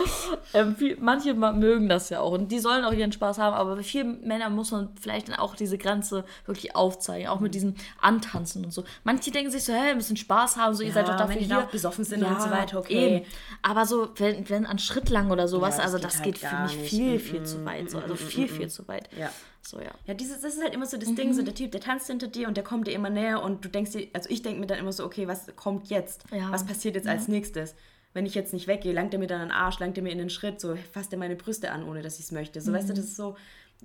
ähm, 0.55 0.77
viel, 0.77 0.97
manche 1.01 1.35
ma- 1.35 1.53
mögen 1.53 1.89
das 1.89 2.11
ja 2.11 2.21
auch 2.21 2.33
und 2.33 2.53
die 2.53 2.59
sollen 2.59 2.85
auch 2.85 2.93
ihren 2.93 3.13
Spaß 3.13 3.39
haben, 3.39 3.55
aber 3.55 3.77
bei 3.77 3.83
vielen 3.83 4.27
Männern 4.27 4.55
muss 4.55 4.71
man 4.71 4.91
vielleicht 5.01 5.29
dann 5.29 5.37
auch 5.37 5.55
diese 5.57 5.79
Grenze 5.79 6.25
wirklich 6.45 6.77
aufzeigen, 6.77 7.29
auch 7.29 7.41
mit 7.41 7.55
diesem 7.55 7.75
Antanzen 8.01 8.65
und 8.65 8.73
so. 8.73 8.85
Manche 9.05 9.31
denken 9.31 9.51
sich 9.51 9.65
so, 9.65 9.73
hey, 9.73 9.91
ein 9.93 9.99
bisschen 9.99 10.17
Spaß 10.17 10.57
haben, 10.57 10.75
so, 10.75 10.83
ihr 10.83 10.89
Ja, 10.89 10.95
seid 10.95 11.09
doch 11.09 11.17
dafür 11.17 11.35
wenn 11.37 11.39
die 11.41 11.47
hier. 11.47 11.59
auch 11.61 11.71
besoffen 11.71 12.05
sind 12.05 12.23
und 12.23 12.41
so 12.43 12.51
weiter, 12.51 12.79
okay. 12.79 13.17
Eben. 13.17 13.27
Aber 13.63 13.87
so, 13.87 14.09
wenn, 14.17 14.49
wenn 14.49 14.67
an 14.67 14.79
Schritt 14.79 15.09
lang 15.11 15.31
oder 15.31 15.49
sowas, 15.49 15.77
Ja, 15.79 15.85
das 15.85 15.95
also 15.95 15.97
geht 15.99 16.05
das 16.07 16.15
halt 16.17 16.25
geht, 16.25 16.43
gar 16.43 16.69
finde 16.69 16.73
ich, 16.73 16.79
nicht. 16.81 16.91
viel, 16.91 17.17
Mm, 17.17 17.21
viel 17.21 17.43
zu 17.45 17.65
weit. 17.65 17.91
So. 17.91 17.99
Also 17.99 18.15
mm, 18.15 18.17
viel, 18.17 18.45
mm, 18.47 18.49
viel 18.49 18.69
zu 18.69 18.89
weit. 18.89 19.09
Ja. 19.19 19.31
So, 19.67 19.81
ja. 19.81 19.91
Ja, 20.07 20.15
dieses, 20.15 20.41
das 20.41 20.55
ist 20.55 20.63
halt 20.63 20.75
immer 20.75 20.87
so 20.87 20.97
das 20.97 21.15
Ding, 21.15 21.33
so 21.33 21.43
der 21.43 21.55
Typ, 21.55 21.73
der 21.73 21.81
tanzt 21.81 22.07
hinter 22.07 22.29
dir 22.29 22.47
und 22.47 22.57
der 22.57 22.65
kommt 22.65 22.87
dir 22.87 22.93
immer 22.93 23.11
näher 23.11 23.43
und 23.43 23.65
du 23.65 23.69
denkst 23.69 23.93
dir, 23.93 24.09
also 24.13 24.31
ich 24.31 24.43
denke 24.43 24.61
mir 24.61 24.67
dann 24.67 24.79
immer 24.79 24.93
so, 24.93 25.05
okay, 25.05 25.27
was 25.27 25.47
kommt 25.57 25.89
jetzt? 25.89 26.25
Ja. 26.31 26.53
Was 26.53 26.65
passiert 26.65 26.95
jetzt 26.95 27.09
als 27.09 27.27
nächstes? 27.29 27.75
Wenn 28.15 28.27
ich 28.27 28.35
jetzt 28.35 28.53
nicht 28.55 28.67
weggehe, 28.67 28.93
langt 28.93 29.13
er 29.13 29.19
mir 29.19 29.27
dann 29.27 29.41
an 29.41 29.49
den 29.49 29.55
Arsch, 29.55 29.79
langt 29.79 29.97
er 29.99 30.03
mir 30.03 30.11
in 30.11 30.19
den 30.19 30.31
Schritt, 30.31 30.61
so 30.61 30.77
fasst 30.93 31.13
er 31.13 31.19
meine 31.19 31.37
Brüste 31.37 31.71
an, 31.73 31.87
ohne 31.87 32.01
dass 32.01 32.19
ich 32.19 32.27
es 32.27 32.33
möchte. 32.33 32.61
So, 32.61 32.73
weißt 32.73 32.89
du, 32.89 32.95
das 32.95 33.05
ist 33.07 33.17
so, 33.17 33.37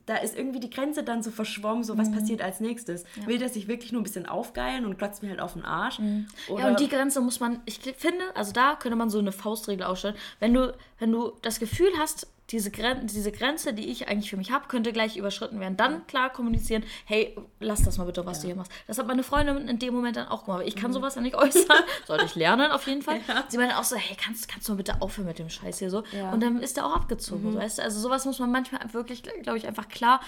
da 0.05 0.15
ist 0.17 0.38
irgendwie 0.38 0.59
die 0.61 0.69
Grenze 0.69 1.03
dann 1.03 1.21
so 1.21 1.32
verschwommen, 1.32 1.84
so 1.84 1.97
was 1.97 2.11
passiert 2.11 2.41
als 2.41 2.59
nächstes? 2.61 3.03
Will 3.25 3.39
der 3.39 3.49
sich 3.49 3.67
wirklich 3.67 3.91
nur 3.91 3.99
ein 4.01 4.03
bisschen 4.05 4.25
aufgeilen 4.27 4.86
und 4.86 4.97
glotzt 4.97 5.21
mir 5.21 5.29
halt 5.29 5.41
auf 5.41 5.53
den 5.53 5.65
Arsch? 5.65 5.99
Oder, 6.47 6.61
Ja, 6.61 6.69
und 6.69 6.79
die 6.79 6.88
Grenze 6.88 7.19
muss 7.21 7.39
man, 7.39 7.59
ich 7.65 7.79
finde, 7.79 8.23
also 8.36 8.53
da 8.53 8.75
könnte 8.75 8.95
man 8.95 9.09
so 9.09 9.19
eine 9.19 9.32
Faustregel 9.34 9.86
aufstellen. 9.86 10.15
Wenn 10.39 10.53
du, 10.53 10.73
wenn 10.99 11.11
du 11.11 11.34
das 11.41 11.59
Gefühl 11.59 11.89
hast, 11.97 12.27
diese, 12.52 12.72
Gren 12.72 13.08
diese 13.08 13.32
Grenze, 13.32 13.74
die 13.74 13.89
ich 13.89 14.08
eigentlich 14.08 14.30
für 14.30 14.38
mich 14.38 14.52
habe, 14.52 14.68
könnte 14.68 14.91
gleich 14.93 15.18
überschritten 15.18 15.60
werden. 15.60 15.78
Dann 15.78 16.06
klar 16.08 16.30
kommunizieren, 16.32 16.84
hey, 17.06 17.36
lass 17.60 17.84
das 17.84 17.97
mal 17.97 18.06
bitte, 18.06 18.26
was 18.26 18.41
du 18.41 18.47
hier 18.47 18.56
machst. 18.56 18.72
Das 18.88 18.97
hat 18.97 19.08
meine 19.08 19.24
Freundin 19.24 19.68
in 19.68 19.80
dem 19.80 19.93
Moment 19.93 20.18
dann 20.18 20.28
auch 20.28 20.45
gemacht. 20.45 20.64
Ich 20.66 20.76
kann 20.76 20.91
sowas 20.93 21.16
ja 21.16 21.22
nicht 21.22 21.36
äußern. 21.36 21.78
Sollte 22.08 22.26
ich 22.26 22.36
lernen, 22.36 22.72
auf 22.72 22.86
jeden 22.88 23.02
Fall. 23.02 23.20
Sie 23.49 23.58
meinte 23.58 23.78
auch 23.78 23.84
so, 23.84 23.95
hey, 23.95 24.16
kannst, 24.20 24.47
kannst 24.47 24.68
du 24.68 24.74
mal 24.74 24.78
bitte 24.78 25.02
aufhören 25.02 25.28
mit 25.28 25.39
dem 25.39 25.49
Scheiß 25.49 25.80
hier 25.80 25.89
so? 25.89 26.04
Ja. 26.12 26.32
Und 26.32 26.41
dann 26.41 26.60
ist 26.62 26.78
der 26.78 26.86
auch 26.86 26.95
abgezogen, 26.95 27.56
weißt 27.56 27.78
du? 27.80 27.84
Also 27.84 27.99
sowas 27.99 28.26
muss 28.26 28.39
man 28.39 28.52
manchmal 28.52 28.82
wirklich, 28.93 29.24
glaube 29.24 29.58
ich, 29.58 29.68
einfach 29.68 29.88
klar 29.88 30.20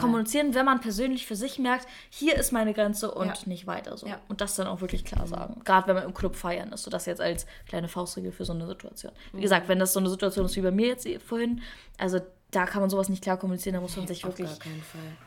kommunizieren, 0.00 0.54
wenn 0.54 0.64
man 0.64 0.80
persönlich 0.80 1.26
für 1.26 1.36
sich 1.36 1.58
merkt, 1.58 1.86
hier 2.10 2.36
ist 2.36 2.52
meine 2.52 2.74
Grenze 2.74 3.10
und 3.10 3.26
Ja. 3.26 3.34
nicht 3.46 3.66
weiter 3.66 3.96
so. 3.96 4.06
Ja. 4.06 4.20
Und 4.28 4.40
das 4.40 4.54
dann 4.54 4.66
auch 4.66 4.80
wirklich 4.80 5.04
klar 5.04 5.26
sagen. 5.26 5.60
Gerade 5.64 5.86
wenn 5.88 5.94
man 5.96 6.04
im 6.04 6.14
Club 6.14 6.36
feiern 6.36 6.72
ist. 6.72 6.82
So 6.84 6.90
das 6.90 7.06
jetzt 7.06 7.20
als 7.20 7.46
kleine 7.68 7.88
Faustregel 7.88 8.32
für 8.32 8.44
so 8.44 8.52
eine 8.52 8.66
Situation. 8.66 9.12
Wie 9.32 9.38
Mhm. 9.38 9.42
gesagt, 9.42 9.68
wenn 9.68 9.78
das 9.78 9.92
so 9.92 10.00
eine 10.00 10.08
Situation 10.08 10.46
ist 10.46 10.56
wie 10.56 10.60
bei 10.60 10.70
mir 10.70 10.86
jetzt 10.88 11.06
vorhin, 11.26 11.62
also 11.98 12.20
da 12.50 12.66
kann 12.66 12.82
man 12.82 12.90
sowas 12.90 13.08
nicht 13.08 13.22
klar 13.22 13.38
kommunizieren, 13.38 13.74
da 13.74 13.80
muss 13.80 13.96
man 13.96 14.06
sich 14.06 14.24
auf 14.24 14.36
wirklich 14.38 14.50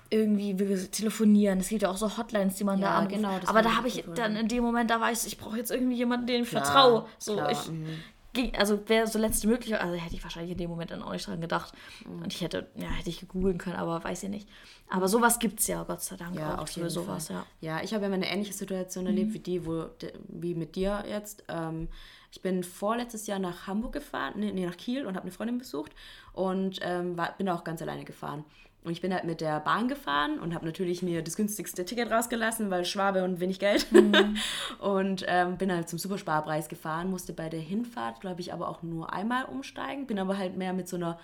irgendwie 0.10 0.56
telefonieren. 0.92 1.60
Es 1.60 1.70
gibt 1.70 1.82
ja 1.82 1.90
auch 1.90 1.98
so 1.98 2.18
Hotlines, 2.18 2.56
die 2.56 2.64
man 2.64 2.80
Ja, 2.80 2.90
da 2.90 2.96
anruft. 3.00 3.16
genau, 3.16 3.40
Aber 3.48 3.62
da 3.62 3.76
habe 3.76 3.88
ich 3.88 4.04
dann 4.16 4.36
in 4.36 4.48
dem 4.48 4.64
Moment, 4.64 4.90
da 4.92 5.02
weiß 5.02 5.26
ich, 5.26 5.34
ich 5.34 5.40
brauche 5.40 5.58
jetzt 5.58 5.72
irgendwie 5.72 5.96
jemanden, 5.96 6.28
dem 6.28 6.44
ich 6.44 6.50
Klar, 6.50 6.64
vertraue. 6.64 7.06
So, 7.18 7.34
klar, 7.34 7.52
ich, 7.52 7.68
mhm. 7.68 7.88
ging, 8.34 8.56
also 8.56 8.88
wäre 8.88 9.08
so 9.08 9.18
letzte 9.18 9.48
Möglichkeit, 9.48 9.82
also 9.82 9.96
hätte 9.96 10.14
ich 10.14 10.24
wahrscheinlich 10.24 10.52
in 10.52 10.58
dem 10.60 10.70
Moment 10.70 10.92
dann 10.92 11.02
auch 11.02 11.14
nicht 11.14 11.26
dran 11.26 11.42
gedacht. 11.42 11.74
Mhm. 12.08 12.22
Und 12.24 12.34
ich 12.34 12.42
hätte, 12.42 12.70
ja, 12.76 12.90
hätte 12.90 13.10
ich 13.10 13.28
googeln 13.28 13.58
können, 13.58 13.78
aber 13.78 14.04
weiß 14.04 14.22
ich 14.24 14.30
nicht. 14.30 14.48
Aber 14.90 15.08
sowas 15.08 15.40
gibt 15.40 15.60
es 15.62 15.68
ja, 15.68 15.82
Gott 15.84 16.02
sei 16.02 16.18
Dank, 16.18 16.36
Ja, 16.38 16.60
auch 16.60 16.68
für 16.68 16.92
sowas, 16.92 17.28
Fall. 17.28 17.44
ja. 17.62 17.78
Ja, 17.78 17.84
ich 17.84 17.92
habe 17.96 18.04
ja 18.04 18.10
mal 18.10 18.16
eine 18.16 18.30
ähnliche 18.30 18.54
Situation 18.54 19.08
erlebt 19.08 19.34
wie 19.34 19.40
die, 19.40 19.66
wo 19.66 19.88
wie 20.28 20.54
mit 20.54 20.76
dir 20.76 21.04
jetzt. 21.10 21.44
Ähm, 21.48 21.88
ich 22.36 22.42
bin 22.42 22.66
vorletztes 22.66 23.28
Jahr 23.28 23.40
nach 23.40 23.66
Hamburg 23.66 23.94
gefahren, 23.94 24.34
nee, 24.36 24.52
nee 24.52 24.66
nach 24.66 24.76
Kiel 24.76 25.06
und 25.06 25.16
habe 25.16 25.24
eine 25.24 25.32
Freundin 25.32 25.58
besucht 25.58 25.94
und 26.34 26.80
ähm, 26.82 27.18
war, 27.18 27.34
bin 27.38 27.48
auch 27.48 27.64
ganz 27.64 27.82
alleine 27.82 28.04
gefahren. 28.04 28.44
Und 28.84 28.92
ich 28.92 29.02
bin 29.02 29.14
halt 29.14 29.24
mit 29.24 29.40
der 29.40 29.62
Bahn 29.62 29.88
gefahren 29.88 30.38
und 30.38 30.54
habe 30.54 30.66
natürlich 30.66 31.02
mir 31.02 31.24
das 31.24 31.38
günstigste 31.38 31.86
Ticket 31.86 32.12
rausgelassen, 32.12 32.70
weil 32.70 32.84
Schwabe 32.84 33.24
und 33.24 33.40
wenig 33.40 33.58
Geld. 33.58 33.88
und 34.80 35.24
ähm, 35.28 35.58
bin 35.58 35.72
halt 35.72 35.88
zum 35.88 35.98
Supersparpreis 35.98 36.68
gefahren, 36.68 37.10
musste 37.10 37.32
bei 37.32 37.48
der 37.48 37.62
Hinfahrt, 37.62 38.20
glaube 38.20 38.42
ich, 38.42 38.54
aber 38.54 38.68
auch 38.68 38.84
nur 38.84 39.14
einmal 39.14 39.46
umsteigen. 39.46 40.06
Bin 40.06 40.20
aber 40.20 40.38
halt 40.38 40.58
mehr 40.58 40.74
mit 40.74 40.90
so 40.90 40.98
einer 40.98 41.18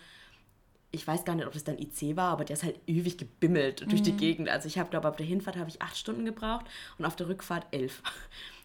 ich 0.93 1.07
weiß 1.07 1.24
gar 1.24 1.36
nicht, 1.36 1.47
ob 1.47 1.53
das 1.53 1.64
dann 1.64 1.80
IC 1.80 2.18
war, 2.18 2.32
aber 2.32 2.43
der 2.43 2.55
ist 2.55 2.64
halt 2.64 2.78
ewig 2.86 3.18
gebimmelt 3.18 3.89
durch 3.89 4.01
die 4.01 4.12
Gegend. 4.12 4.49
Also 4.49 4.68
ich 4.68 4.78
habe, 4.78 4.89
glaube 4.89 5.07
auf 5.07 5.16
der 5.16 5.26
Hinfahrt 5.26 5.55
habe 5.55 5.70
ich 5.70 5.82
acht 5.82 5.97
Stunden 5.97 6.26
gebraucht 6.26 6.66
und 6.97 7.05
auf 7.05 7.16
der 7.16 7.30
Rückfahrt 7.30 7.66
elf. 7.72 8.03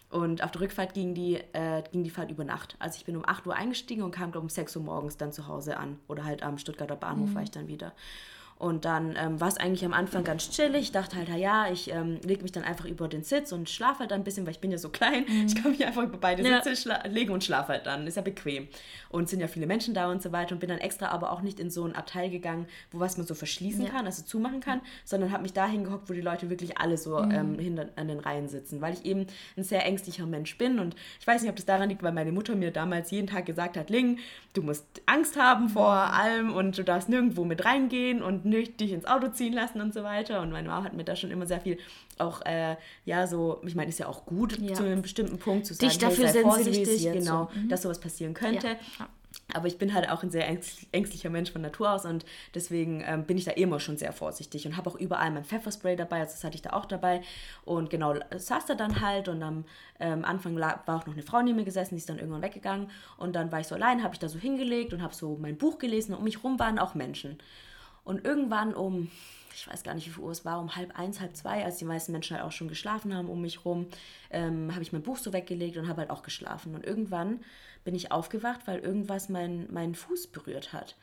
Und 0.09 0.41
auf 0.43 0.51
der 0.51 0.61
Rückfahrt 0.61 0.93
ging 0.93 1.13
die, 1.13 1.35
äh, 1.53 1.83
ging 1.91 2.03
die 2.03 2.09
Fahrt 2.09 2.31
über 2.31 2.45
Nacht. 2.45 2.77
Also 2.79 2.97
ich 2.97 3.05
bin 3.05 3.17
um 3.17 3.25
8 3.25 3.45
Uhr 3.45 3.55
eingestiegen 3.55 4.03
und 4.03 4.11
kam, 4.11 4.31
glaube 4.31 4.45
um 4.45 4.49
6 4.49 4.75
Uhr 4.77 4.83
morgens 4.83 5.17
dann 5.17 5.33
zu 5.33 5.47
Hause 5.47 5.77
an. 5.77 5.99
Oder 6.07 6.23
halt 6.23 6.43
am 6.43 6.57
Stuttgarter 6.57 6.95
Bahnhof 6.95 7.35
war 7.35 7.43
ich 7.43 7.51
dann 7.51 7.67
wieder. 7.67 7.93
Und 8.59 8.85
dann 8.85 9.15
ähm, 9.19 9.39
war 9.39 9.49
es 9.49 9.57
eigentlich 9.57 9.85
am 9.85 9.93
Anfang 9.93 10.23
ganz 10.23 10.49
chillig. 10.49 10.81
Ich 10.81 10.91
dachte 10.91 11.15
halt, 11.15 11.29
ja, 11.29 11.69
ich 11.71 11.91
ähm, 11.91 12.19
lege 12.23 12.41
mich 12.41 12.51
dann 12.51 12.63
einfach 12.63 12.85
über 12.85 13.07
den 13.07 13.21
Sitz 13.23 13.51
und 13.51 13.69
schlafe 13.69 13.99
halt 13.99 14.11
ein 14.11 14.23
bisschen, 14.23 14.45
weil 14.47 14.53
ich 14.53 14.59
bin 14.59 14.71
ja 14.71 14.79
so 14.79 14.89
klein. 14.89 15.25
Ich 15.45 15.55
kann 15.55 15.71
mich 15.71 15.85
einfach 15.85 16.01
über 16.03 16.17
beide 16.17 16.41
Ja. 16.47 16.63
Sitze 16.63 16.99
legen 17.07 17.31
und 17.31 17.43
schlafe 17.43 17.73
halt 17.73 17.85
dann. 17.85 18.07
Ist 18.07 18.15
ja 18.17 18.23
bequem. 18.23 18.67
Und 19.09 19.25
es 19.25 19.29
sind 19.29 19.41
ja 19.41 19.47
viele 19.47 19.67
Menschen 19.67 19.93
da 19.93 20.09
und 20.09 20.23
so 20.23 20.31
weiter. 20.31 20.53
Und 20.53 20.59
bin 20.59 20.69
dann 20.69 20.79
extra 20.79 21.09
aber 21.09 21.31
auch 21.31 21.41
nicht 21.41 21.59
in 21.59 21.69
so 21.69 21.85
ein 21.85 21.95
Abteil 21.95 22.31
gegangen, 22.31 22.65
wo 22.91 22.99
was 22.99 23.17
man 23.17 23.27
so 23.27 23.35
verschließen 23.35 23.83
Ja. 23.85 23.89
kann, 23.91 24.05
also 24.07 24.23
zumachen 24.23 24.59
kann, 24.59 24.81
sondern 25.05 25.31
habe 25.31 25.43
mich 25.43 25.53
dahin 25.53 25.83
gehockt, 25.83 26.09
wo 26.09 26.13
die 26.13 26.21
Leute 26.21 26.49
wirklich 26.49 26.79
alle 26.79 26.97
so 26.97 27.19
ähm, 27.19 27.59
hinter 27.59 27.89
an 27.95 28.07
den 28.07 28.19
Reihen 28.19 28.47
sitzen. 28.47 28.81
Weil 28.81 28.93
ich 28.93 29.05
eben 29.05 29.27
ein 29.55 29.63
sehr 29.63 29.85
ängstlicher 29.85 30.25
Mensch 30.25 30.57
bin. 30.57 30.79
Und 30.79 30.95
ich 31.19 31.27
weiß 31.27 31.41
nicht, 31.43 31.49
ob 31.51 31.55
das 31.57 31.65
daran 31.65 31.89
liegt, 31.89 32.01
weil 32.01 32.11
meine 32.11 32.31
Mutter 32.31 32.55
mir 32.55 32.71
damals 32.71 33.11
jeden 33.11 33.27
Tag 33.27 33.45
gesagt 33.45 33.77
hat, 33.77 33.91
Ling, 33.91 34.17
du 34.53 34.63
musst 34.63 34.85
Angst 35.05 35.37
haben 35.39 35.69
vor 35.69 35.91
allem 35.93 36.51
und 36.55 36.75
du 36.75 36.83
darfst 36.83 37.07
nirgendwo 37.09 37.45
mit 37.45 37.63
reingehen 37.63 38.23
und 38.23 38.46
nicht 38.49 38.79
dich 38.79 38.91
ins 38.91 39.05
Auto 39.05 39.27
ziehen 39.29 39.53
lassen 39.53 39.81
und 39.81 39.93
so 39.93 40.03
weiter. 40.03 40.41
Und 40.41 40.51
meine 40.51 40.67
Mama 40.67 40.83
hat 40.83 40.93
mir 40.93 41.03
da 41.03 41.15
schon 41.15 41.31
immer 41.31 41.45
sehr 41.45 41.61
viel 41.61 41.77
auch, 42.17 42.41
äh, 42.45 42.75
ja, 43.05 43.27
so, 43.27 43.61
ich 43.65 43.75
meine, 43.75 43.89
ist 43.89 43.99
ja 43.99 44.07
auch 44.07 44.25
gut 44.25 44.57
Ja. 44.59 44.73
zu 44.73 44.83
einem 44.83 45.01
bestimmten 45.01 45.37
Punkt 45.37 45.65
zu 45.65 45.73
sagen, 45.73 45.87
Dich 45.89 45.97
dafür 45.97 46.25
hey, 46.25 46.33
sei 46.33 46.41
vorsichtig, 46.41 47.03
genau, 47.13 47.49
so. 47.53 47.59
Mhm. 47.59 47.69
dass 47.69 47.81
sowas 47.83 47.99
passieren 47.99 48.33
könnte. 48.33 48.67
Ja. 48.67 49.07
Aber 49.53 49.67
ich 49.67 49.77
bin 49.77 49.93
halt 49.93 50.09
auch 50.09 50.23
ein 50.23 50.31
sehr 50.31 50.49
ängst- 50.49 50.87
ängstlicher 50.91 51.29
Mensch 51.29 51.51
von 51.51 51.61
Natur 51.61 51.91
aus 51.91 52.05
und 52.05 52.25
deswegen 52.55 53.03
ähm, 53.05 53.23
bin 53.25 53.37
ich 53.37 53.45
da 53.45 53.51
immer 53.51 53.79
schon 53.79 53.95
sehr 53.95 54.11
vorsichtig 54.11 54.65
und 54.65 54.75
habe 54.77 54.89
auch 54.89 54.95
überall 54.95 55.29
mein 55.31 55.45
Pfefferspray 55.45 55.95
dabei, 55.95 56.21
also 56.21 56.31
das 56.33 56.43
hatte 56.43 56.55
ich 56.55 56.61
da 56.63 56.71
auch 56.71 56.85
dabei. 56.85 57.21
Und 57.63 57.89
genau, 57.89 58.15
saß 58.35 58.65
da 58.65 58.75
dann 58.75 58.99
halt 58.99 59.27
und 59.29 59.43
am 59.43 59.65
ähm, 59.99 60.25
Anfang 60.25 60.57
war 60.57 60.81
auch 60.87 61.05
noch 61.05 61.13
eine 61.13 61.23
Frau 61.23 61.41
neben 61.41 61.57
mir 61.57 61.65
gesessen, 61.65 61.95
die 61.95 61.99
ist 61.99 62.09
dann 62.09 62.17
irgendwann 62.17 62.41
weggegangen 62.41 62.89
und 63.17 63.35
dann 63.35 63.51
war 63.51 63.59
ich 63.59 63.67
so 63.67 63.75
allein, 63.75 64.03
habe 64.03 64.13
ich 64.15 64.19
da 64.19 64.27
so 64.27 64.39
hingelegt 64.39 64.91
und 64.93 65.01
habe 65.03 65.13
so 65.13 65.37
mein 65.39 65.57
Buch 65.57 65.77
gelesen 65.77 66.13
und 66.13 66.19
um 66.19 66.23
mich 66.23 66.43
rum 66.43 66.57
waren 66.59 66.79
auch 66.79 66.95
Menschen. 66.95 67.37
Und 68.07 68.23
irgendwann 68.23 68.73
um, 68.73 69.11
ich 69.53 69.67
weiß 69.67 69.83
gar 69.83 69.93
nicht, 69.93 70.07
wie 70.07 70.11
viel 70.11 70.23
Uhr 70.23 70.31
es 70.31 70.45
war, 70.45 70.61
um 70.61 70.77
halb 70.77 70.97
eins, 70.97 71.19
halb 71.19 71.35
zwei, 71.35 71.65
als 71.65 71.75
die 71.75 71.83
meisten 71.83 72.13
Menschen 72.13 72.37
halt 72.37 72.45
auch 72.45 72.53
schon 72.53 72.69
geschlafen 72.69 73.13
haben 73.13 73.27
um 73.27 73.41
mich 73.41 73.65
rum, 73.65 73.87
ähm, 74.31 74.71
habe 74.71 74.81
ich 74.81 74.93
mein 74.93 75.01
Buch 75.01 75.17
so 75.17 75.33
weggelegt 75.33 75.75
und 75.75 75.89
habe 75.89 76.01
halt 76.01 76.09
auch 76.09 76.23
geschlafen. 76.23 76.73
Und 76.73 76.85
irgendwann 76.85 77.41
bin 77.83 77.95
ich 77.95 78.09
aufgewacht, 78.09 78.61
weil 78.65 78.79
irgendwas 78.79 79.27
mein, 79.27 79.71
meinen 79.73 79.93
Fuß 79.93 80.27
berührt 80.27 80.71
hat. 80.71 80.95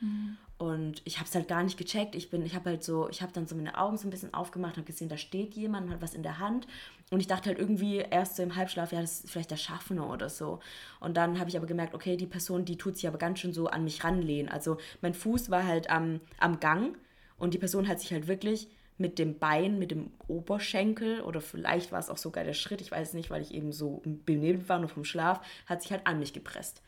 Und 0.56 1.02
ich 1.04 1.18
habe 1.18 1.28
es 1.28 1.34
halt 1.34 1.48
gar 1.48 1.62
nicht 1.64 1.76
gecheckt. 1.76 2.14
Ich 2.14 2.30
bin, 2.30 2.46
ich 2.46 2.54
habe 2.54 2.70
halt 2.70 2.84
so, 2.84 3.08
ich 3.08 3.22
habe 3.22 3.32
dann 3.32 3.46
so 3.46 3.56
meine 3.56 3.76
Augen 3.76 3.96
so 3.96 4.06
ein 4.06 4.10
bisschen 4.10 4.32
aufgemacht, 4.34 4.76
habe 4.76 4.86
gesehen, 4.86 5.08
da 5.08 5.16
steht 5.16 5.54
jemand, 5.54 5.86
und 5.86 5.92
hat 5.92 6.02
was 6.02 6.14
in 6.14 6.22
der 6.22 6.38
Hand. 6.38 6.66
Und 7.10 7.20
ich 7.20 7.26
dachte 7.26 7.48
halt 7.50 7.58
irgendwie 7.58 7.96
erst 7.98 8.36
so 8.36 8.42
im 8.42 8.54
Halbschlaf, 8.54 8.92
ja, 8.92 9.00
das 9.00 9.20
ist 9.24 9.30
vielleicht 9.30 9.50
der 9.50 9.56
Schaffner 9.56 10.08
oder 10.08 10.28
so. 10.30 10.60
Und 11.00 11.16
dann 11.16 11.38
habe 11.38 11.50
ich 11.50 11.56
aber 11.56 11.66
gemerkt, 11.66 11.94
okay, 11.94 12.16
die 12.16 12.26
Person, 12.26 12.64
die 12.64 12.76
tut 12.78 12.96
sich 12.96 13.08
aber 13.08 13.18
ganz 13.18 13.40
schön 13.40 13.52
so 13.52 13.66
an 13.66 13.84
mich 13.84 14.04
ranlehnen. 14.04 14.48
Also 14.50 14.78
mein 15.00 15.14
Fuß 15.14 15.50
war 15.50 15.66
halt 15.66 15.90
am, 15.90 16.20
am 16.38 16.60
Gang 16.60 16.96
und 17.36 17.52
die 17.54 17.58
Person 17.58 17.88
hat 17.88 18.00
sich 18.00 18.12
halt 18.12 18.28
wirklich 18.28 18.68
mit 18.96 19.18
dem 19.18 19.38
Bein, 19.40 19.78
mit 19.78 19.90
dem 19.90 20.12
Oberschenkel 20.28 21.20
oder 21.22 21.40
vielleicht 21.40 21.90
war 21.90 21.98
es 21.98 22.10
auch 22.10 22.16
sogar 22.16 22.44
der 22.44 22.54
Schritt, 22.54 22.80
ich 22.80 22.92
weiß 22.92 23.14
nicht, 23.14 23.28
weil 23.28 23.42
ich 23.42 23.52
eben 23.52 23.72
so 23.72 24.02
benebelt 24.04 24.68
war 24.68 24.78
nur 24.78 24.88
vom 24.88 25.04
Schlaf, 25.04 25.40
hat 25.66 25.82
sich 25.82 25.90
halt 25.90 26.06
an 26.06 26.20
mich 26.20 26.32
gepresst. 26.32 26.80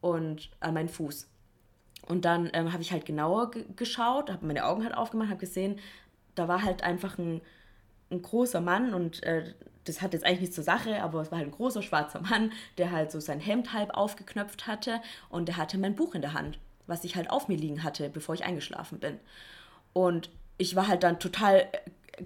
und 0.00 0.50
an 0.60 0.74
meinen 0.74 0.88
Fuß. 0.90 1.28
Und 2.06 2.24
dann 2.24 2.50
ähm, 2.52 2.72
habe 2.72 2.82
ich 2.82 2.92
halt 2.92 3.06
genauer 3.06 3.50
geschaut, 3.76 4.30
habe 4.30 4.46
meine 4.46 4.66
Augen 4.66 4.84
halt 4.84 4.94
aufgemacht, 4.94 5.30
habe 5.30 5.40
gesehen, 5.40 5.80
da 6.34 6.48
war 6.48 6.62
halt 6.62 6.82
einfach 6.82 7.18
ein, 7.18 7.40
ein 8.10 8.22
großer 8.22 8.60
Mann 8.60 8.92
und 8.92 9.22
äh, 9.22 9.54
das 9.84 10.02
hat 10.02 10.12
jetzt 10.12 10.24
eigentlich 10.24 10.40
nichts 10.40 10.54
zur 10.54 10.64
Sache, 10.64 11.02
aber 11.02 11.20
es 11.20 11.30
war 11.30 11.38
halt 11.38 11.48
ein 11.48 11.52
großer 11.52 11.82
schwarzer 11.82 12.20
Mann, 12.20 12.52
der 12.78 12.90
halt 12.90 13.10
so 13.10 13.20
sein 13.20 13.40
Hemd 13.40 13.72
halb 13.72 13.90
aufgeknöpft 13.96 14.66
hatte 14.66 15.00
und 15.28 15.48
der 15.48 15.56
hatte 15.56 15.78
mein 15.78 15.94
Buch 15.94 16.14
in 16.14 16.22
der 16.22 16.32
Hand, 16.32 16.58
was 16.86 17.04
ich 17.04 17.16
halt 17.16 17.30
auf 17.30 17.48
mir 17.48 17.56
liegen 17.56 17.82
hatte, 17.82 18.08
bevor 18.10 18.34
ich 18.34 18.44
eingeschlafen 18.44 18.98
bin. 18.98 19.18
Und 19.92 20.30
ich 20.58 20.76
war 20.76 20.88
halt 20.88 21.02
dann 21.02 21.18
total 21.18 21.60
äh, 21.60 21.78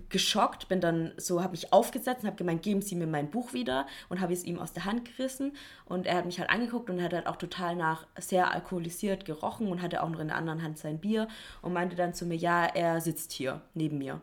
geschockt, 0.09 0.68
bin 0.68 0.80
dann 0.80 1.12
so, 1.16 1.43
habe 1.43 1.53
mich 1.53 1.72
aufgesetzt 1.72 2.22
und 2.22 2.28
habe 2.28 2.36
gemeint, 2.36 2.62
geben 2.62 2.82
Sie 2.82 2.95
mir 2.95 3.07
mein 3.07 3.30
Buch 3.30 3.53
wieder 3.53 3.86
und 4.09 4.20
habe 4.20 4.32
es 4.32 4.45
ihm 4.45 4.59
aus 4.59 4.72
der 4.72 4.84
Hand 4.84 5.05
gerissen 5.05 5.53
und 5.84 6.07
er 6.07 6.16
hat 6.16 6.26
mich 6.26 6.39
halt 6.39 6.51
angeguckt 6.51 6.91
und 6.91 7.03
hat 7.03 7.12
halt 7.12 7.26
auch 7.26 7.36
total 7.36 7.76
nach 7.76 8.07
sehr 8.18 8.53
alkoholisiert 8.53 9.24
gerochen 9.24 9.68
und 9.68 9.82
hatte 9.82 10.03
auch 10.03 10.09
noch 10.09 10.20
in 10.20 10.28
der 10.28 10.36
anderen 10.36 10.62
Hand 10.62 10.78
sein 10.78 10.99
Bier 10.99 11.28
und 11.62 11.72
meinte 11.72 11.97
dann 11.97 12.14
zu 12.14 12.26
mir, 12.26 12.36
ja, 12.36 12.64
er 12.64 13.01
sitzt 13.01 13.32
hier 13.32 13.61
neben 13.74 13.99
mir. 13.99 14.20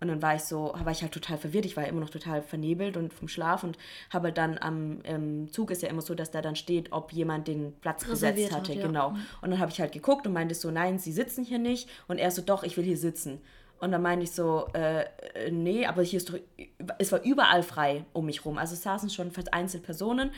Und 0.00 0.08
dann 0.08 0.22
war 0.22 0.36
ich 0.36 0.42
so, 0.42 0.72
war 0.74 0.92
ich 0.92 1.02
halt 1.02 1.12
total 1.12 1.38
verwirrt. 1.38 1.66
Ich 1.66 1.76
war 1.76 1.86
immer 1.86 2.00
noch 2.00 2.10
total 2.10 2.42
vernebelt 2.42 2.96
und 2.96 3.12
vom 3.12 3.26
Schlaf 3.26 3.64
und 3.64 3.76
habe 4.10 4.32
dann 4.32 4.56
am 4.58 5.48
Zug 5.50 5.70
ist 5.70 5.82
ja 5.82 5.88
immer 5.88 6.02
so, 6.02 6.14
dass 6.14 6.30
da 6.30 6.40
dann 6.40 6.54
steht, 6.56 6.92
ob 6.92 7.12
jemand 7.12 7.48
den 7.48 7.72
Platz 7.80 8.04
besetzt 8.04 8.52
hatte. 8.52 8.70
Hat, 8.70 8.76
ja. 8.76 8.86
Genau. 8.86 9.10
Mhm. 9.10 9.16
Und 9.42 9.50
dann 9.50 9.58
habe 9.58 9.72
ich 9.72 9.80
halt 9.80 9.92
geguckt 9.92 10.26
und 10.26 10.32
meinte 10.32 10.54
so, 10.54 10.70
nein, 10.70 10.98
sie 10.98 11.12
sitzen 11.12 11.44
hier 11.44 11.58
nicht. 11.58 11.88
Und 12.06 12.18
er 12.18 12.30
so, 12.30 12.42
doch, 12.42 12.62
ich 12.62 12.76
will 12.76 12.84
hier 12.84 12.96
sitzen. 12.96 13.40
Und 13.80 13.92
dann 13.92 14.02
meinte 14.02 14.24
ich 14.24 14.32
so, 14.32 14.66
äh, 14.74 15.02
äh, 15.34 15.50
nee, 15.50 15.86
aber 15.86 16.02
hier 16.02 16.18
ist 16.18 16.30
doch, 16.30 16.38
es 16.98 17.12
war 17.12 17.22
überall 17.22 17.62
frei 17.62 18.04
um 18.12 18.26
mich 18.26 18.44
rum. 18.44 18.58
Also 18.58 18.74
es 18.74 18.82
saßen 18.82 19.10
schon 19.10 19.30
vereinzelt 19.30 19.84
Personen, 19.84 20.30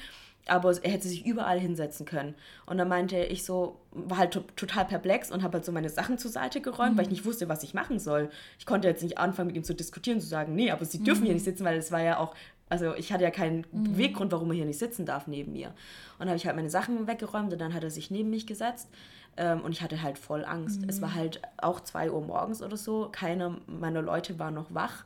aber 0.46 0.72
er 0.82 0.90
hätte 0.90 1.08
sich 1.08 1.24
überall 1.24 1.58
hinsetzen 1.58 2.06
können. 2.06 2.34
Und 2.66 2.78
dann 2.78 2.88
meinte 2.88 3.16
ich 3.16 3.44
so, 3.44 3.80
war 3.92 4.18
halt 4.18 4.32
total 4.56 4.84
perplex 4.84 5.30
und 5.30 5.42
habe 5.42 5.54
halt 5.54 5.64
so 5.64 5.72
meine 5.72 5.88
Sachen 5.88 6.18
zur 6.18 6.30
Seite 6.30 6.60
geräumt, 6.60 6.92
mhm. 6.92 6.96
weil 6.98 7.04
ich 7.04 7.10
mhm. 7.10 7.14
nicht 7.14 7.24
wusste, 7.24 7.48
was 7.48 7.62
ich 7.62 7.74
machen 7.74 7.98
soll. 7.98 8.30
Ich 8.58 8.66
konnte 8.66 8.88
jetzt 8.88 9.02
nicht 9.02 9.18
anfangen, 9.18 9.48
mit 9.48 9.56
ihm 9.56 9.64
zu 9.64 9.74
diskutieren, 9.74 10.20
zu 10.20 10.26
sagen, 10.26 10.54
nee, 10.54 10.70
aber 10.70 10.84
sie 10.84 11.02
dürfen 11.02 11.22
mhm. 11.22 11.26
hier 11.26 11.34
nicht 11.34 11.44
sitzen, 11.44 11.64
weil 11.64 11.78
es 11.78 11.92
war 11.92 12.02
ja 12.02 12.18
auch 12.18 12.34
also 12.70 12.94
ich 12.94 13.12
hatte 13.12 13.24
ja 13.24 13.30
keinen 13.30 13.66
mhm. 13.72 13.84
Beweggrund, 13.84 14.32
warum 14.32 14.48
er 14.50 14.54
hier 14.54 14.64
nicht 14.64 14.78
sitzen 14.78 15.04
darf 15.04 15.26
neben 15.26 15.52
mir. 15.52 15.68
Und 15.68 16.20
dann 16.20 16.28
habe 16.28 16.36
ich 16.36 16.46
halt 16.46 16.56
meine 16.56 16.70
Sachen 16.70 17.08
weggeräumt 17.08 17.52
und 17.52 17.60
dann 17.60 17.74
hat 17.74 17.82
er 17.82 17.90
sich 17.90 18.10
neben 18.12 18.30
mich 18.30 18.46
gesetzt. 18.46 18.88
Ähm, 19.36 19.62
und 19.62 19.72
ich 19.72 19.82
hatte 19.82 20.02
halt 20.02 20.18
voll 20.18 20.44
Angst. 20.44 20.82
Mhm. 20.82 20.88
Es 20.88 21.00
war 21.00 21.14
halt 21.14 21.40
auch 21.56 21.80
2 21.80 22.10
Uhr 22.10 22.20
morgens 22.20 22.62
oder 22.62 22.76
so. 22.76 23.08
Keiner 23.10 23.56
meiner 23.66 24.02
Leute 24.02 24.38
war 24.38 24.50
noch 24.50 24.72
wach. 24.74 25.04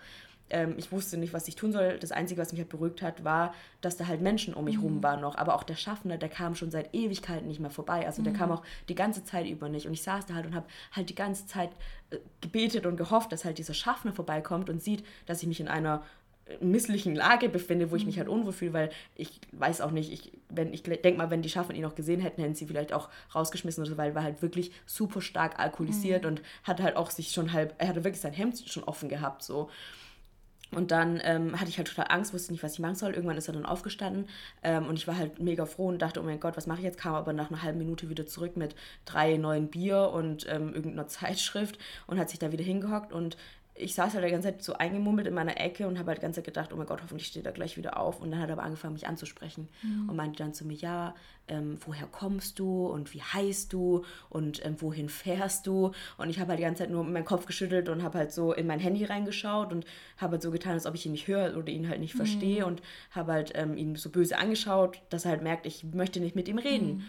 Ähm, 0.50 0.74
ich 0.76 0.92
wusste 0.92 1.16
nicht, 1.16 1.32
was 1.32 1.48
ich 1.48 1.56
tun 1.56 1.72
soll. 1.72 1.98
Das 1.98 2.12
Einzige, 2.12 2.40
was 2.40 2.52
mich 2.52 2.60
halt 2.60 2.68
beruhigt 2.68 3.02
hat, 3.02 3.24
war, 3.24 3.54
dass 3.80 3.96
da 3.96 4.06
halt 4.06 4.20
Menschen 4.20 4.54
um 4.54 4.64
mich 4.64 4.76
mhm. 4.76 4.82
rum 4.82 5.02
waren 5.02 5.20
noch. 5.20 5.36
Aber 5.36 5.54
auch 5.54 5.62
der 5.62 5.76
Schaffner, 5.76 6.18
der 6.18 6.28
kam 6.28 6.54
schon 6.54 6.70
seit 6.70 6.94
Ewigkeiten 6.94 7.48
nicht 7.48 7.60
mehr 7.60 7.70
vorbei. 7.70 8.06
Also 8.06 8.22
der 8.22 8.32
kam 8.32 8.50
mhm. 8.50 8.56
auch 8.56 8.62
die 8.88 8.94
ganze 8.94 9.24
Zeit 9.24 9.46
über 9.46 9.68
nicht. 9.68 9.86
Und 9.86 9.94
ich 9.94 10.02
saß 10.02 10.26
da 10.26 10.34
halt 10.34 10.46
und 10.46 10.54
habe 10.54 10.66
halt 10.92 11.08
die 11.08 11.14
ganze 11.14 11.46
Zeit 11.46 11.70
äh, 12.10 12.18
gebetet 12.40 12.86
und 12.86 12.96
gehofft, 12.96 13.32
dass 13.32 13.44
halt 13.44 13.58
dieser 13.58 13.74
Schaffner 13.74 14.12
vorbeikommt 14.12 14.68
und 14.68 14.82
sieht, 14.82 15.04
dass 15.26 15.42
ich 15.42 15.48
mich 15.48 15.60
in 15.60 15.68
einer 15.68 16.02
misslichen 16.60 17.14
Lage 17.14 17.48
befinde, 17.48 17.90
wo 17.90 17.96
ich 17.96 18.06
mich 18.06 18.18
halt 18.18 18.28
mhm. 18.28 18.34
unwohl 18.34 18.52
fühle, 18.52 18.72
weil 18.72 18.90
ich 19.14 19.40
weiß 19.52 19.80
auch 19.80 19.90
nicht, 19.90 20.12
ich, 20.12 20.32
wenn 20.50 20.72
ich 20.72 20.82
denke 20.82 21.16
mal, 21.16 21.30
wenn 21.30 21.42
die 21.42 21.48
Schaffner 21.48 21.74
ihn 21.74 21.82
noch 21.82 21.94
gesehen 21.94 22.20
hätten, 22.20 22.42
hätten 22.42 22.54
sie 22.54 22.66
vielleicht 22.66 22.92
auch 22.92 23.08
rausgeschmissen 23.34 23.82
oder 23.82 23.90
so, 23.90 23.96
weil 23.96 24.10
er 24.10 24.14
war 24.14 24.22
halt 24.22 24.42
wirklich 24.42 24.72
super 24.86 25.20
stark 25.20 25.58
alkoholisiert 25.58 26.22
mhm. 26.22 26.28
und 26.28 26.42
hat 26.62 26.82
halt 26.82 26.96
auch 26.96 27.10
sich 27.10 27.32
schon 27.32 27.52
halb, 27.52 27.74
er 27.78 27.88
hatte 27.88 28.04
wirklich 28.04 28.20
sein 28.20 28.32
Hemd 28.32 28.62
schon 28.66 28.84
offen 28.84 29.08
gehabt, 29.08 29.42
so. 29.42 29.70
Und 30.70 30.90
dann 30.90 31.20
ähm, 31.22 31.60
hatte 31.60 31.70
ich 31.70 31.78
halt 31.78 31.88
total 31.88 32.06
Angst, 32.08 32.34
wusste 32.34 32.52
nicht, 32.52 32.62
was 32.62 32.72
ich 32.72 32.78
machen 32.80 32.96
soll. 32.96 33.12
Irgendwann 33.12 33.36
ist 33.36 33.48
er 33.48 33.54
dann 33.54 33.66
aufgestanden 33.66 34.26
ähm, 34.62 34.88
und 34.88 34.98
ich 34.98 35.06
war 35.06 35.16
halt 35.16 35.38
mega 35.38 35.66
froh 35.66 35.86
und 35.86 36.02
dachte, 36.02 36.20
oh 36.20 36.24
mein 36.24 36.40
Gott, 36.40 36.56
was 36.56 36.66
mache 36.66 36.78
ich 36.78 36.84
jetzt? 36.84 36.98
Kam 36.98 37.14
aber 37.14 37.32
nach 37.32 37.50
einer 37.50 37.62
halben 37.62 37.78
Minute 37.78 38.08
wieder 38.10 38.26
zurück 38.26 38.56
mit 38.56 38.74
drei 39.04 39.36
neuen 39.36 39.68
Bier 39.68 40.10
und 40.12 40.46
ähm, 40.48 40.74
irgendeiner 40.74 41.06
Zeitschrift 41.06 41.78
und 42.08 42.18
hat 42.18 42.30
sich 42.30 42.40
da 42.40 42.50
wieder 42.50 42.64
hingehockt 42.64 43.12
und 43.12 43.36
ich 43.76 43.94
saß 43.94 44.14
halt 44.14 44.24
die 44.24 44.30
ganze 44.30 44.48
Zeit 44.48 44.62
so 44.62 44.74
eingemummelt 44.74 45.26
in 45.26 45.34
meiner 45.34 45.60
Ecke 45.60 45.88
und 45.88 45.98
habe 45.98 46.08
halt 46.08 46.18
die 46.18 46.22
ganze 46.22 46.38
Zeit 46.38 46.46
gedacht, 46.46 46.72
oh 46.72 46.76
mein 46.76 46.86
Gott, 46.86 47.02
hoffentlich 47.02 47.26
steht 47.26 47.44
er 47.44 47.52
gleich 47.52 47.76
wieder 47.76 47.98
auf. 47.98 48.20
Und 48.20 48.30
dann 48.30 48.40
hat 48.40 48.48
er 48.48 48.52
aber 48.52 48.62
angefangen, 48.62 48.92
mich 48.92 49.08
anzusprechen 49.08 49.68
mhm. 49.82 50.08
und 50.08 50.16
meinte 50.16 50.42
dann 50.42 50.54
zu 50.54 50.64
mir, 50.64 50.74
ja, 50.74 51.14
ähm, 51.48 51.78
woher 51.84 52.06
kommst 52.06 52.60
du 52.60 52.86
und 52.86 53.12
wie 53.12 53.20
heißt 53.20 53.72
du 53.72 54.04
und 54.30 54.64
ähm, 54.64 54.76
wohin 54.80 55.08
fährst 55.08 55.66
du? 55.66 55.90
Und 56.18 56.30
ich 56.30 56.38
habe 56.38 56.50
halt 56.50 56.60
die 56.60 56.64
ganze 56.64 56.84
Zeit 56.84 56.90
nur 56.90 57.02
meinen 57.02 57.24
Kopf 57.24 57.46
geschüttelt 57.46 57.88
und 57.88 58.04
habe 58.04 58.18
halt 58.18 58.32
so 58.32 58.52
in 58.52 58.68
mein 58.68 58.78
Handy 58.78 59.04
reingeschaut 59.04 59.72
und 59.72 59.84
habe 60.18 60.32
halt 60.32 60.42
so 60.42 60.52
getan, 60.52 60.74
als 60.74 60.86
ob 60.86 60.94
ich 60.94 61.04
ihn 61.04 61.12
nicht 61.12 61.26
höre 61.26 61.56
oder 61.56 61.68
ihn 61.68 61.88
halt 61.88 62.00
nicht 62.00 62.14
verstehe 62.14 62.60
mhm. 62.60 62.68
und 62.68 62.82
habe 63.10 63.32
halt 63.32 63.52
ähm, 63.56 63.76
ihn 63.76 63.96
so 63.96 64.08
böse 64.08 64.38
angeschaut, 64.38 65.00
dass 65.10 65.24
er 65.24 65.32
halt 65.32 65.42
merkt, 65.42 65.66
ich 65.66 65.82
möchte 65.82 66.20
nicht 66.20 66.36
mit 66.36 66.46
ihm 66.46 66.58
reden. 66.58 66.86
Mhm. 66.86 67.02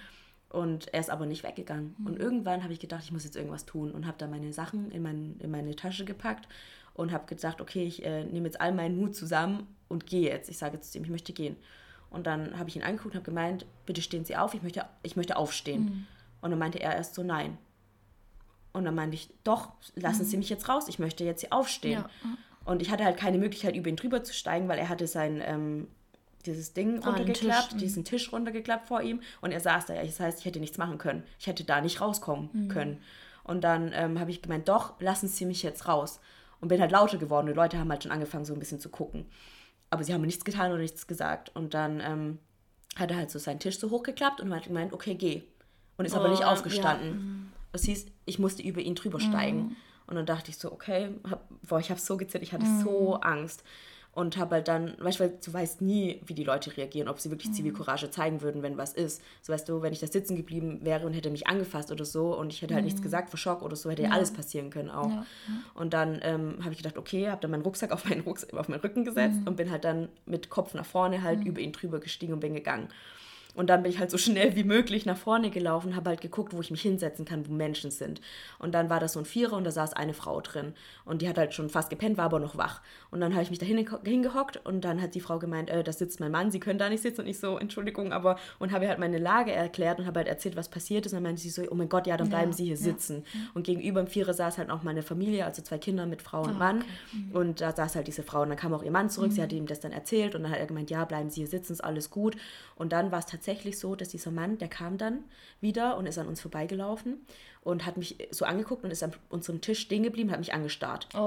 Und 0.55 0.93
er 0.93 1.01
ist 1.01 1.09
aber 1.09 1.25
nicht 1.25 1.43
weggegangen. 1.43 1.95
Mhm. 1.97 2.07
Und 2.07 2.17
irgendwann 2.17 2.63
habe 2.63 2.71
ich 2.71 2.79
gedacht, 2.79 3.03
ich 3.03 3.11
muss 3.11 3.25
jetzt 3.25 3.35
irgendwas 3.35 3.65
tun 3.65 3.91
und 3.91 4.07
habe 4.07 4.17
da 4.17 4.25
meine 4.25 4.53
Sachen 4.53 4.89
in, 4.89 5.01
mein, 5.01 5.35
in 5.39 5.51
meine 5.51 5.75
Tasche 5.75 6.05
gepackt 6.05 6.47
und 6.93 7.11
habe 7.11 7.25
gesagt, 7.25 7.59
okay, 7.59 7.83
ich 7.83 8.05
äh, 8.05 8.23
nehme 8.23 8.45
jetzt 8.45 8.61
all 8.61 8.71
meinen 8.71 8.97
Mut 8.97 9.17
zusammen 9.17 9.67
und 9.89 10.05
gehe 10.05 10.29
jetzt. 10.29 10.49
Ich 10.49 10.57
sage 10.57 10.75
jetzt 10.75 10.93
zu 10.93 10.97
ihm, 10.97 11.03
ich 11.03 11.09
möchte 11.09 11.33
gehen. 11.33 11.57
Und 12.09 12.25
dann 12.25 12.57
habe 12.57 12.69
ich 12.69 12.77
ihn 12.77 12.83
angeguckt 12.83 13.15
und 13.15 13.15
habe 13.15 13.25
gemeint, 13.25 13.65
bitte 13.85 14.01
stehen 14.01 14.23
Sie 14.23 14.37
auf, 14.37 14.53
ich 14.53 14.63
möchte, 14.63 14.85
ich 15.03 15.17
möchte 15.17 15.35
aufstehen. 15.35 15.83
Mhm. 15.83 16.07
Und 16.39 16.51
dann 16.51 16.59
meinte 16.59 16.79
er 16.79 16.95
erst 16.95 17.15
so, 17.15 17.23
nein. 17.23 17.57
Und 18.71 18.85
dann 18.85 18.95
meinte 18.95 19.15
ich, 19.15 19.29
doch, 19.43 19.73
lassen 19.95 20.21
mhm. 20.21 20.27
Sie 20.27 20.37
mich 20.37 20.49
jetzt 20.49 20.69
raus, 20.69 20.87
ich 20.87 20.99
möchte 20.99 21.25
jetzt 21.25 21.41
hier 21.41 21.51
aufstehen. 21.51 22.05
Ja. 22.23 22.29
Und 22.63 22.81
ich 22.81 22.91
hatte 22.91 23.03
halt 23.03 23.17
keine 23.17 23.39
Möglichkeit, 23.39 23.75
über 23.75 23.89
ihn 23.89 23.97
drüber 23.97 24.23
zu 24.23 24.33
steigen, 24.33 24.69
weil 24.69 24.79
er 24.79 24.87
hatte 24.87 25.05
sein 25.05 25.41
ähm, 25.43 25.89
dieses 26.45 26.73
Ding 26.73 27.01
ah, 27.03 27.07
runtergeklappt, 27.09 27.71
Tisch. 27.71 27.79
diesen 27.79 28.05
Tisch 28.05 28.31
runtergeklappt 28.31 28.87
vor 28.87 29.01
ihm 29.01 29.21
und 29.41 29.51
er 29.51 29.59
saß 29.59 29.87
da. 29.87 29.95
Das 29.95 30.19
heißt, 30.19 30.39
ich 30.39 30.45
hätte 30.45 30.59
nichts 30.59 30.77
machen 30.77 30.97
können. 30.97 31.23
Ich 31.39 31.47
hätte 31.47 31.63
da 31.63 31.81
nicht 31.81 32.01
rauskommen 32.01 32.49
mhm. 32.53 32.67
können. 32.69 33.01
Und 33.43 33.63
dann 33.63 33.91
ähm, 33.93 34.19
habe 34.19 34.31
ich 34.31 34.41
gemeint, 34.41 34.67
doch, 34.67 34.99
lassen 34.99 35.27
Sie 35.27 35.45
mich 35.45 35.61
jetzt 35.61 35.87
raus. 35.87 36.19
Und 36.61 36.69
bin 36.69 36.81
halt 36.81 36.91
lauter 36.91 37.17
geworden. 37.17 37.47
Die 37.47 37.53
Leute 37.53 37.77
haben 37.77 37.91
halt 37.91 38.03
schon 38.03 38.11
angefangen, 38.11 38.45
so 38.45 38.53
ein 38.53 38.59
bisschen 38.59 38.79
zu 38.79 38.89
gucken. 38.89 39.25
Aber 39.91 40.03
sie 40.03 40.13
haben 40.13 40.21
nichts 40.21 40.45
getan 40.45 40.71
oder 40.71 40.81
nichts 40.81 41.05
gesagt. 41.05 41.55
Und 41.55 41.73
dann 41.73 41.99
ähm, 41.99 42.39
hat 42.95 43.11
er 43.11 43.17
halt 43.17 43.29
so 43.29 43.37
seinen 43.37 43.59
Tisch 43.59 43.77
so 43.77 43.91
hochgeklappt 43.91 44.41
und 44.41 44.53
hat 44.53 44.63
gemeint, 44.63 44.93
okay, 44.93 45.13
geh. 45.13 45.43
Und 45.97 46.05
ist 46.05 46.15
oh, 46.15 46.19
aber 46.19 46.29
nicht 46.29 46.43
aufgestanden. 46.43 47.07
Ja. 47.07 47.13
Mhm. 47.13 47.51
Das 47.71 47.83
hieß, 47.83 48.07
ich 48.25 48.39
musste 48.39 48.63
über 48.63 48.81
ihn 48.81 48.95
drüber 48.95 49.19
steigen. 49.19 49.57
Mhm. 49.57 49.75
Und 50.07 50.15
dann 50.15 50.25
dachte 50.25 50.49
ich 50.49 50.57
so, 50.57 50.71
okay, 50.71 51.11
hab, 51.29 51.47
boah, 51.67 51.79
ich 51.79 51.89
habe 51.89 51.99
so 51.99 52.17
gezittert, 52.17 52.43
ich 52.43 52.53
hatte 52.53 52.65
mhm. 52.65 52.83
so 52.83 53.15
Angst 53.15 53.63
und 54.15 54.37
habe 54.37 54.55
halt 54.55 54.69
dann, 54.69 54.95
weißt 54.97 55.19
du, 55.19 55.29
du 55.45 55.53
weißt 55.53 55.81
nie, 55.81 56.21
wie 56.25 56.33
die 56.33 56.45
Leute 56.45 56.75
reagieren, 56.75 57.09
ob 57.09 57.19
sie 57.19 57.29
wirklich 57.31 57.49
mhm. 57.49 57.55
Zivilcourage 57.55 58.09
zeigen 58.09 58.41
würden, 58.41 58.63
wenn 58.63 58.77
was 58.77 58.93
ist. 58.93 59.21
So 59.41 59.51
weißt 59.51 59.67
du, 59.67 59.81
wenn 59.81 59.91
ich 59.91 59.99
da 59.99 60.07
sitzen 60.07 60.37
geblieben 60.37 60.79
wäre 60.83 61.05
und 61.05 61.13
hätte 61.13 61.29
mich 61.29 61.47
angefasst 61.47 61.91
oder 61.91 62.05
so 62.05 62.33
und 62.33 62.53
ich 62.53 62.61
hätte 62.61 62.73
halt 62.73 62.83
mhm. 62.83 62.87
nichts 62.87 63.01
gesagt 63.01 63.29
vor 63.29 63.37
Schock 63.37 63.61
oder 63.61 63.75
so, 63.75 63.89
hätte 63.89 64.03
ja, 64.03 64.11
alles 64.11 64.31
passieren 64.31 64.69
können 64.69 64.89
auch. 64.89 65.09
Ja. 65.09 65.25
Und 65.73 65.93
dann 65.93 66.19
ähm, 66.23 66.55
habe 66.61 66.71
ich 66.71 66.77
gedacht, 66.77 66.97
okay, 66.97 67.29
habe 67.29 67.41
dann 67.41 67.51
meinen 67.51 67.63
Rucksack 67.63 67.91
auf 67.91 68.05
meinen, 68.09 68.21
Rucksack, 68.21 68.53
auf 68.53 68.69
meinen 68.69 68.79
Rücken 68.79 69.03
gesetzt 69.03 69.41
mhm. 69.41 69.47
und 69.47 69.57
bin 69.57 69.69
halt 69.69 69.83
dann 69.83 70.07
mit 70.25 70.49
Kopf 70.49 70.73
nach 70.75 70.85
vorne 70.85 71.21
halt 71.21 71.41
mhm. 71.41 71.47
über 71.47 71.59
ihn 71.59 71.73
drüber 71.73 71.99
gestiegen 71.99 72.31
und 72.31 72.39
bin 72.39 72.53
gegangen. 72.53 72.87
Und 73.55 73.69
dann 73.69 73.83
bin 73.83 73.91
ich 73.91 73.99
halt 73.99 74.11
so 74.11 74.17
schnell 74.19 74.55
wie 74.55 74.63
möglich 74.63 75.05
nach 75.05 75.17
vorne 75.17 75.49
gelaufen, 75.49 75.95
habe 75.95 76.09
halt 76.09 76.21
geguckt, 76.21 76.53
wo 76.53 76.61
ich 76.61 76.71
mich 76.71 76.81
hinsetzen 76.81 77.25
kann, 77.25 77.47
wo 77.47 77.53
Menschen 77.53 77.91
sind. 77.91 78.21
Und 78.59 78.73
dann 78.73 78.89
war 78.89 78.99
das 78.99 79.13
so 79.13 79.19
ein 79.19 79.25
Vierer 79.25 79.55
und 79.55 79.63
da 79.63 79.71
saß 79.71 79.93
eine 79.93 80.13
Frau 80.13 80.41
drin. 80.41 80.73
Und 81.05 81.21
die 81.21 81.29
hat 81.29 81.37
halt 81.37 81.53
schon 81.53 81.69
fast 81.69 81.89
gepennt, 81.89 82.17
war 82.17 82.25
aber 82.25 82.39
noch 82.39 82.57
wach. 82.57 82.81
Und 83.11 83.21
dann 83.21 83.33
habe 83.33 83.43
ich 83.43 83.49
mich 83.49 83.59
da 83.59 83.65
hingehockt 83.65 84.65
und 84.65 84.81
dann 84.81 85.01
hat 85.01 85.15
die 85.15 85.21
Frau 85.21 85.39
gemeint, 85.39 85.69
äh, 85.69 85.83
da 85.83 85.93
sitzt 85.93 86.19
mein 86.19 86.31
Mann, 86.31 86.51
sie 86.51 86.59
können 86.59 86.79
da 86.79 86.89
nicht 86.89 87.01
sitzen. 87.01 87.21
Und 87.21 87.27
ich 87.27 87.39
so, 87.39 87.57
Entschuldigung, 87.57 88.11
aber 88.11 88.37
und 88.59 88.71
habe 88.71 88.87
halt 88.87 88.99
meine 88.99 89.17
Lage 89.17 89.51
erklärt 89.51 89.99
und 89.99 90.05
habe 90.05 90.19
halt 90.19 90.27
erzählt, 90.27 90.55
was 90.55 90.69
passiert 90.69 91.05
ist. 91.05 91.13
Und 91.13 91.17
dann 91.17 91.23
meinte 91.23 91.41
sie 91.41 91.49
so, 91.49 91.63
oh 91.69 91.75
mein 91.75 91.89
Gott, 91.89 92.07
ja, 92.07 92.17
dann 92.17 92.29
bleiben 92.29 92.51
ja, 92.51 92.57
Sie 92.57 92.65
hier 92.65 92.75
ja. 92.75 92.81
sitzen. 92.81 93.23
Und 93.53 93.63
gegenüber 93.63 94.01
im 94.01 94.07
Vierer 94.07 94.33
saß 94.33 94.57
halt 94.57 94.69
auch 94.69 94.83
meine 94.83 95.01
Familie, 95.01 95.45
also 95.45 95.61
zwei 95.61 95.77
Kinder 95.77 96.05
mit 96.05 96.21
Frau 96.21 96.43
und 96.43 96.55
oh, 96.55 96.59
Mann. 96.59 96.77
Okay. 96.77 96.87
Mhm. 97.13 97.35
Und 97.35 97.61
da 97.61 97.71
saß 97.71 97.95
halt 97.95 98.07
diese 98.07 98.23
Frau. 98.23 98.41
Und 98.41 98.49
dann 98.49 98.57
kam 98.57 98.73
auch 98.73 98.83
ihr 98.83 98.91
Mann 98.91 99.09
zurück, 99.09 99.29
mhm. 99.29 99.35
sie 99.35 99.41
hat 99.41 99.53
ihm 99.53 99.65
das 99.65 99.79
dann 99.79 99.91
erzählt 99.91 100.35
und 100.35 100.43
dann 100.43 100.51
hat 100.51 100.59
er 100.59 100.65
gemeint, 100.65 100.89
ja, 100.89 101.05
bleiben 101.05 101.29
Sie 101.29 101.41
hier 101.41 101.47
sitzen, 101.47 101.73
ist 101.73 101.83
alles 101.83 102.09
gut. 102.09 102.35
Und 102.75 102.91
dann 102.91 103.11
war 103.11 103.19
es 103.19 103.25
tatsächlich 103.25 103.44
so, 103.79 103.95
dass 103.95 104.09
dieser 104.09 104.31
Mann, 104.31 104.57
der 104.57 104.67
kam 104.67 104.97
dann 104.97 105.23
wieder 105.61 105.97
und 105.97 106.05
ist 106.05 106.17
an 106.17 106.27
uns 106.27 106.41
vorbeigelaufen 106.41 107.25
und 107.61 107.85
hat 107.85 107.97
mich 107.97 108.17
so 108.31 108.45
angeguckt 108.45 108.83
und 108.83 108.91
ist 108.91 109.03
an 109.03 109.13
unserem 109.29 109.61
Tisch 109.61 109.79
stehen 109.79 110.03
geblieben, 110.03 110.31
hat 110.31 110.39
mich 110.39 110.53
angestarrt 110.53 111.07
oh, 111.15 111.17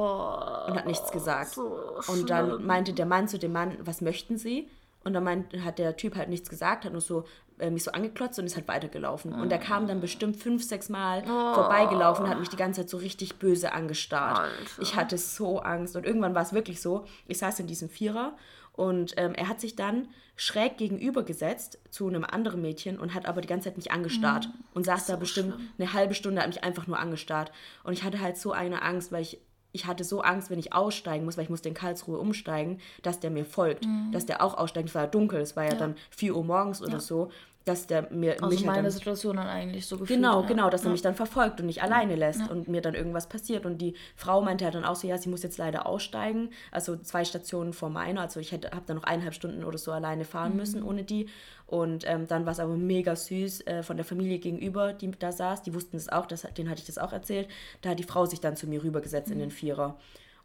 und 0.69 0.77
hat 0.77 0.87
nichts 0.87 1.11
gesagt. 1.11 1.51
So 1.51 2.01
und 2.09 2.31
dann 2.31 2.65
meinte 2.65 2.93
der 2.93 3.07
Mann 3.07 3.29
zu 3.29 3.39
dem 3.39 3.53
Mann, 3.53 3.77
was 3.81 4.01
möchten 4.01 4.39
Sie? 4.39 4.69
Und 5.05 5.15
dann 5.15 5.25
meint, 5.25 5.55
hat 5.65 5.79
der 5.79 5.97
Typ 5.97 6.17
halt 6.17 6.29
nichts 6.29 6.51
gesagt, 6.51 6.85
hat 6.85 6.93
nur 6.93 7.01
so 7.01 7.25
äh, 7.59 7.71
mich 7.71 7.85
so 7.85 7.93
angeklotzt 7.93 8.39
und 8.39 8.47
ist 8.47 8.57
halt 8.57 8.69
weitergelaufen. 8.69 9.33
Und 9.33 9.51
er 9.51 9.59
kam 9.59 9.87
dann 9.87 10.01
bestimmt 10.01 10.37
fünf, 10.37 10.63
sechs 10.63 10.89
Mal 10.89 11.23
oh. 11.25 11.55
vorbeigelaufen 11.55 12.25
und 12.25 12.31
hat 12.31 12.39
mich 12.39 12.49
die 12.49 12.57
ganze 12.57 12.83
Zeit 12.83 12.91
so 12.91 12.99
richtig 12.99 13.37
böse 13.39 13.73
angestarrt. 13.73 14.39
Alter. 14.39 14.83
Ich 14.83 14.97
hatte 14.97 15.19
so 15.19 15.61
Angst. 15.61 15.97
Und 15.97 16.05
irgendwann 16.05 16.35
war 16.35 16.43
es 16.43 16.53
wirklich 16.53 16.81
so, 16.81 17.05
ich 17.27 17.39
saß 17.39 17.61
in 17.61 17.67
diesem 17.67 17.89
Vierer 17.89 18.37
und 18.79 19.15
ähm, 19.17 19.35
er 19.35 19.49
hat 19.49 19.61
sich 19.61 19.75
dann 19.75 20.07
schräg 20.37 20.79
gegenüber 20.79 21.25
gesetzt 21.25 21.81
zu 21.91 22.07
einem 22.07 22.23
anderen 22.23 22.63
Mädchen 22.63 22.97
und 22.97 23.13
hat 23.13 23.27
aber 23.27 23.41
die 23.41 23.49
ganze 23.49 23.69
Zeit 23.69 23.77
mich 23.77 23.91
angestarrt 23.91 24.47
mhm. 24.47 24.65
und 24.73 24.85
saß 24.87 25.09
so 25.09 25.13
da 25.15 25.19
bestimmt 25.19 25.55
schlimm. 25.55 25.69
eine 25.79 25.93
halbe 25.95 26.15
Stunde, 26.15 26.41
hat 26.41 26.47
mich 26.47 26.63
einfach 26.63 26.87
nur 26.87 26.97
angestarrt. 26.97 27.51
Und 27.83 27.93
ich 27.93 28.05
hatte 28.05 28.21
halt 28.21 28.39
so 28.39 28.53
eine 28.53 28.83
Angst, 28.83 29.11
weil 29.11 29.23
ich, 29.23 29.41
ich 29.73 29.87
hatte 29.87 30.05
so 30.05 30.21
Angst, 30.21 30.49
wenn 30.51 30.61
ich 30.61 30.73
aussteigen 30.73 31.25
muss, 31.25 31.37
weil 31.37 31.43
ich 31.43 31.51
musste 31.51 31.69
in 31.69 31.75
Karlsruhe 31.75 32.19
umsteigen, 32.19 32.79
dass 33.03 33.19
der 33.19 33.31
mir 33.31 33.45
folgt, 33.45 33.85
mhm. 33.85 34.13
dass 34.13 34.27
der 34.27 34.41
auch 34.41 34.57
aussteigt. 34.57 34.91
Es 34.91 34.95
war 34.95 35.03
ja 35.03 35.09
dunkel, 35.09 35.41
es 35.41 35.57
war 35.57 35.65
ja, 35.65 35.71
ja. 35.73 35.77
dann 35.77 35.97
4 36.11 36.37
Uhr 36.37 36.45
morgens 36.45 36.81
oder 36.81 36.93
ja. 36.93 37.01
so 37.01 37.33
dass 37.69 37.87
der 37.87 38.11
mir 38.11 38.33
Also 38.35 38.47
mich 38.49 38.59
halt 38.61 38.67
meine 38.67 38.83
dann, 38.85 38.91
Situation 38.91 39.37
dann 39.37 39.47
eigentlich 39.47 39.87
so 39.87 39.99
gefühlt. 39.99 40.19
Genau, 40.19 40.41
ja. 40.43 40.47
genau, 40.47 40.71
dass 40.71 40.83
er 40.83 40.87
ja. 40.87 40.93
mich 40.93 41.03
dann 41.03 41.15
verfolgt 41.15 41.61
und 41.61 41.67
nicht 41.67 41.83
alleine 41.83 42.17
lässt 42.17 42.49
und 42.51 42.69
mir 42.69 42.81
dann 42.81 42.95
irgendwas 42.95 43.29
passiert. 43.29 43.67
Und 43.67 43.79
die 43.79 43.95
Frau 44.17 44.41
meinte 44.43 44.65
halt 44.65 44.75
dann 44.75 44.85
auch 44.85 44.97
so, 44.97 45.07
ja, 45.07 45.19
sie 45.19 45.29
muss 45.29 45.43
jetzt 45.43 45.59
leider 45.59 45.87
aussteigen. 45.87 46.51
Also 46.73 46.97
zwei 46.97 47.25
Stationen 47.25 47.73
vor 47.73 47.91
meiner. 47.91 48.23
Also 48.23 48.41
ich 48.41 48.53
hätte, 48.53 48.71
habe 48.71 48.85
dann 48.87 48.97
noch 48.97 49.05
eineinhalb 49.05 49.35
Stunden 49.35 49.65
oder 49.65 49.79
so 49.79 49.93
alleine 49.93 50.25
fahren 50.25 50.53
Mhm. 50.53 50.57
müssen 50.57 50.83
ohne 50.83 51.05
die. 51.05 51.29
Und 51.67 52.05
ähm, 52.09 52.27
dann 52.27 52.47
war 52.47 52.53
es 52.53 52.61
aber 52.61 52.77
mega 52.77 53.15
süß 53.15 53.67
äh, 53.67 53.83
von 53.83 53.97
der 53.97 54.05
Familie 54.07 54.39
gegenüber, 54.39 54.95
die 54.95 55.11
da 55.11 55.33
saß. 55.33 55.63
Die 55.63 55.75
wussten 55.75 55.97
es 55.99 56.09
auch, 56.09 56.25
das, 56.27 56.43
denen 56.57 56.71
hatte 56.71 56.81
ich 56.81 56.87
das 56.87 56.97
auch 56.99 57.13
erzählt. 57.13 57.49
Da 57.83 57.91
hat 57.91 57.99
die 57.99 58.05
Frau 58.05 58.25
sich 58.25 58.41
dann 58.41 58.57
zu 58.57 58.67
mir 58.67 58.83
rübergesetzt 58.83 59.29
Mhm. 59.29 59.35
in 59.35 59.39
den 59.41 59.51
Vierer. 59.51 59.99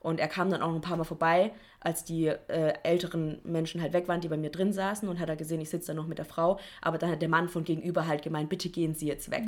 Und 0.03 0.19
er 0.19 0.27
kam 0.27 0.51
dann 0.51 0.61
auch 0.61 0.71
ein 0.73 0.81
paar 0.81 0.97
Mal 0.97 1.05
vorbei, 1.05 1.51
als 1.79 2.03
die 2.03 2.27
äh, 2.27 2.73
älteren 2.83 3.39
Menschen 3.43 3.81
halt 3.81 3.93
weg 3.93 4.07
waren, 4.07 4.21
die 4.21 4.27
bei 4.27 4.37
mir 4.37 4.51
drin 4.51 4.71
saßen 4.71 5.07
und 5.09 5.19
hat 5.19 5.27
er 5.29 5.35
gesehen, 5.35 5.59
ich 5.59 5.69
sitze 5.69 5.87
da 5.87 5.93
noch 5.93 6.07
mit 6.07 6.17
der 6.17 6.25
Frau. 6.25 6.59
Aber 6.81 6.97
dann 6.97 7.09
hat 7.09 7.21
der 7.21 7.29
Mann 7.29 7.49
von 7.49 7.63
gegenüber 7.63 8.05
halt 8.07 8.21
gemeint, 8.21 8.49
bitte 8.49 8.69
gehen 8.69 8.93
Sie 8.95 9.07
jetzt 9.07 9.31
weg. 9.31 9.43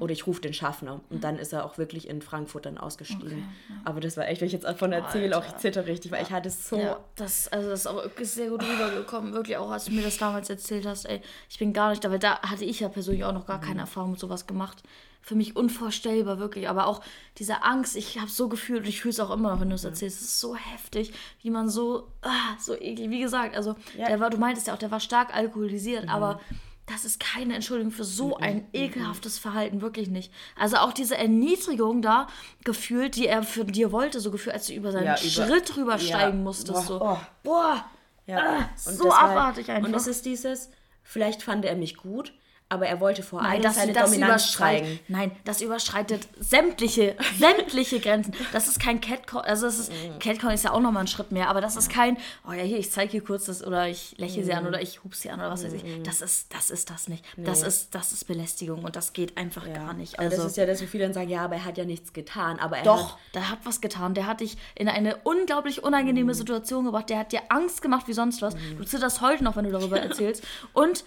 Oder 0.00 0.12
ich 0.12 0.26
rufe 0.26 0.40
den 0.40 0.52
Schaffner. 0.54 1.00
Und 1.10 1.22
dann 1.22 1.36
ist 1.38 1.52
er 1.52 1.64
auch 1.64 1.76
wirklich 1.76 2.08
in 2.08 2.22
Frankfurt 2.22 2.66
dann 2.66 2.78
ausgestiegen. 2.78 3.48
Aber 3.84 4.00
das 4.00 4.16
war 4.16 4.26
echt, 4.26 4.40
wenn 4.40 4.46
ich 4.46 4.52
jetzt 4.52 4.64
davon 4.64 4.92
erzähle, 4.92 5.36
auch 5.36 5.44
ich 5.46 5.56
zitter 5.56 5.86
richtig, 5.86 6.10
weil 6.12 6.22
ich 6.22 6.30
hatte 6.30 6.50
so... 6.50 6.76
Ja, 6.78 6.98
das, 7.16 7.48
also 7.48 7.68
das 7.70 7.80
ist 7.80 7.86
auch 7.86 8.02
wirklich 8.02 8.30
sehr 8.30 8.48
gut 8.48 8.62
rübergekommen. 8.62 9.32
Wirklich 9.32 9.56
auch, 9.56 9.70
als 9.70 9.84
du 9.86 9.92
mir 9.92 10.02
das 10.02 10.18
damals 10.18 10.48
erzählt 10.48 10.86
hast, 10.86 11.04
ey, 11.06 11.20
ich 11.50 11.58
bin 11.58 11.72
gar 11.72 11.90
nicht 11.90 12.08
weil 12.08 12.18
da 12.20 12.40
hatte 12.42 12.64
ich 12.64 12.80
ja 12.80 12.88
persönlich 12.88 13.24
auch 13.24 13.32
noch 13.32 13.46
gar 13.46 13.58
Mhm. 13.58 13.62
keine 13.62 13.80
Erfahrung 13.80 14.12
mit 14.12 14.20
sowas 14.20 14.46
gemacht. 14.46 14.82
Für 15.28 15.34
mich 15.34 15.56
unvorstellbar, 15.56 16.38
wirklich. 16.38 16.68
Aber 16.68 16.86
auch 16.86 17.00
diese 17.38 17.64
Angst, 17.64 17.96
ich 17.96 18.20
habe 18.20 18.30
so 18.30 18.48
gefühlt 18.48 18.82
und 18.84 18.88
ich 18.88 19.00
fühle 19.00 19.10
es 19.10 19.18
auch 19.18 19.32
immer 19.32 19.50
noch, 19.52 19.60
wenn 19.60 19.70
du 19.70 19.74
es 19.74 19.82
erzählst. 19.82 20.18
Es 20.20 20.22
ist 20.28 20.40
so 20.40 20.54
heftig, 20.54 21.12
wie 21.42 21.50
man 21.50 21.68
so, 21.68 22.06
ah, 22.22 22.54
so 22.60 22.74
eklig. 22.76 23.10
Wie 23.10 23.18
gesagt, 23.18 23.56
also, 23.56 23.74
Ja. 23.96 24.04
Mhm. 24.04 24.08
der 24.08 24.20
war, 24.20 24.30
du 24.30 24.38
meintest 24.38 24.68
ja 24.68 24.74
auch, 24.74 24.78
der 24.78 24.92
war 24.92 25.00
stark 25.00 25.34
alkoholisiert, 25.34 26.08
aber 26.08 26.38
das 26.86 27.04
ist 27.04 27.18
keine 27.18 27.54
Entschuldigung 27.56 27.90
für 27.90 28.04
so 28.04 28.36
ein 28.36 28.68
ekelhaftes 28.72 29.40
Verhalten, 29.40 29.80
wirklich 29.80 30.08
nicht. 30.08 30.32
Also 30.56 30.76
auch 30.76 30.92
diese 30.92 31.16
Erniedrigung 31.16 32.02
da 32.02 32.28
gefühlt, 32.62 33.16
die 33.16 33.26
er 33.26 33.42
für 33.42 33.64
dir 33.64 33.90
wollte, 33.90 34.20
so 34.20 34.30
gefühlt, 34.30 34.54
als 34.54 34.68
du 34.68 34.74
über 34.74 34.92
seinen 34.92 35.06
Ja, 35.06 35.16
über- 35.18 35.28
Schritt 35.28 35.76
rübersteigen 35.76 36.38
Ja. 36.38 36.44
musstest. 36.44 36.72
Boah, 36.72 36.82
so. 36.82 37.00
oh. 37.02 37.18
Boah, 37.42 37.84
Ja. 38.28 38.38
Ah, 38.60 38.70
so 38.76 39.10
abartig 39.12 39.68
einfach. 39.72 39.88
Und 39.88 39.94
es 39.96 40.06
ist 40.06 40.24
dieses, 40.24 40.70
vielleicht 41.02 41.42
fand 41.42 41.64
er 41.64 41.74
mich 41.74 41.96
gut, 41.96 42.32
aber 42.68 42.86
er 42.86 42.98
wollte 43.00 43.22
vor 43.22 43.40
Nein, 43.42 43.52
allem 43.52 43.62
das, 43.62 43.74
seine 43.76 43.92
das 43.92 44.04
Dominanz 44.10 44.42
überschreitet, 44.44 44.86
zeigen. 44.86 45.00
nein, 45.08 45.30
das 45.44 45.60
überschreitet 45.60 46.28
sämtliche, 46.38 47.16
sämtliche 47.38 48.00
Grenzen. 48.00 48.32
Das 48.52 48.66
ist 48.66 48.80
kein 48.80 49.00
Catcall, 49.00 49.42
also 49.42 49.66
es 49.66 49.78
ist, 49.78 49.92
Mhm. 49.92 50.18
Catcall 50.18 50.52
ist 50.54 50.64
ja 50.64 50.72
auch 50.72 50.80
nochmal 50.80 51.04
ein 51.04 51.06
Schritt 51.06 51.30
mehr, 51.32 51.48
aber 51.48 51.60
das 51.60 51.76
ist 51.76 51.90
kein, 51.90 52.16
oh 52.48 52.52
ja, 52.52 52.62
hier, 52.62 52.78
ich 52.78 52.90
zeige 52.90 53.12
hier 53.12 53.22
kurz 53.24 53.44
das 53.44 53.64
oder 53.64 53.88
ich 53.88 54.14
lächle 54.18 54.42
sie 54.44 54.50
Mhm. 54.50 54.58
an 54.58 54.66
oder 54.66 54.82
ich 54.82 55.04
hupse 55.04 55.22
sie 55.22 55.30
an 55.30 55.38
oder 55.40 55.50
was 55.50 55.64
weiß 55.64 55.72
ich. 55.74 56.02
Das 56.02 56.20
ist, 56.20 56.52
das 56.54 56.70
ist 56.70 56.90
das 56.90 57.08
nicht. 57.08 57.24
Das 57.36 57.62
ist, 57.62 57.94
das 57.94 58.12
ist 58.12 58.24
Belästigung 58.26 58.84
und 58.84 58.96
das 58.96 59.12
geht 59.12 59.36
einfach 59.36 59.72
gar 59.72 59.92
nicht. 59.94 60.18
Also, 60.18 60.32
Also, 60.32 60.42
das 60.42 60.52
ist 60.52 60.56
ja 60.56 60.66
das, 60.66 60.82
wo 60.82 60.86
viele 60.86 61.04
dann 61.04 61.12
sagen, 61.14 61.28
ja, 61.28 61.42
aber 61.44 61.54
er 61.56 61.64
hat 61.64 61.78
ja 61.78 61.84
nichts 61.84 62.12
getan. 62.12 62.58
Aber 62.58 62.78
er 62.78 62.82
Doch, 62.84 63.12
hat, 63.12 63.18
der 63.34 63.50
hat 63.50 63.58
was 63.64 63.80
getan. 63.80 64.14
Der 64.14 64.26
hat 64.26 64.40
dich 64.40 64.56
in 64.74 64.88
eine 64.88 65.16
unglaublich 65.24 65.84
unangenehme 65.84 66.32
Mhm. 66.32 66.36
Situation 66.36 66.84
gebracht. 66.84 67.08
Der 67.10 67.18
hat 67.20 67.30
dir 67.32 67.42
Angst 67.48 67.80
gemacht 67.80 68.08
wie 68.08 68.12
sonst 68.12 68.42
was. 68.42 68.54
Du 68.76 68.84
zitterst 68.84 69.20
heute 69.20 69.44
noch, 69.44 69.54
wenn 69.56 69.64
du 69.64 69.70
darüber 69.70 69.98
erzählst. 70.00 70.42
Und 70.72 71.04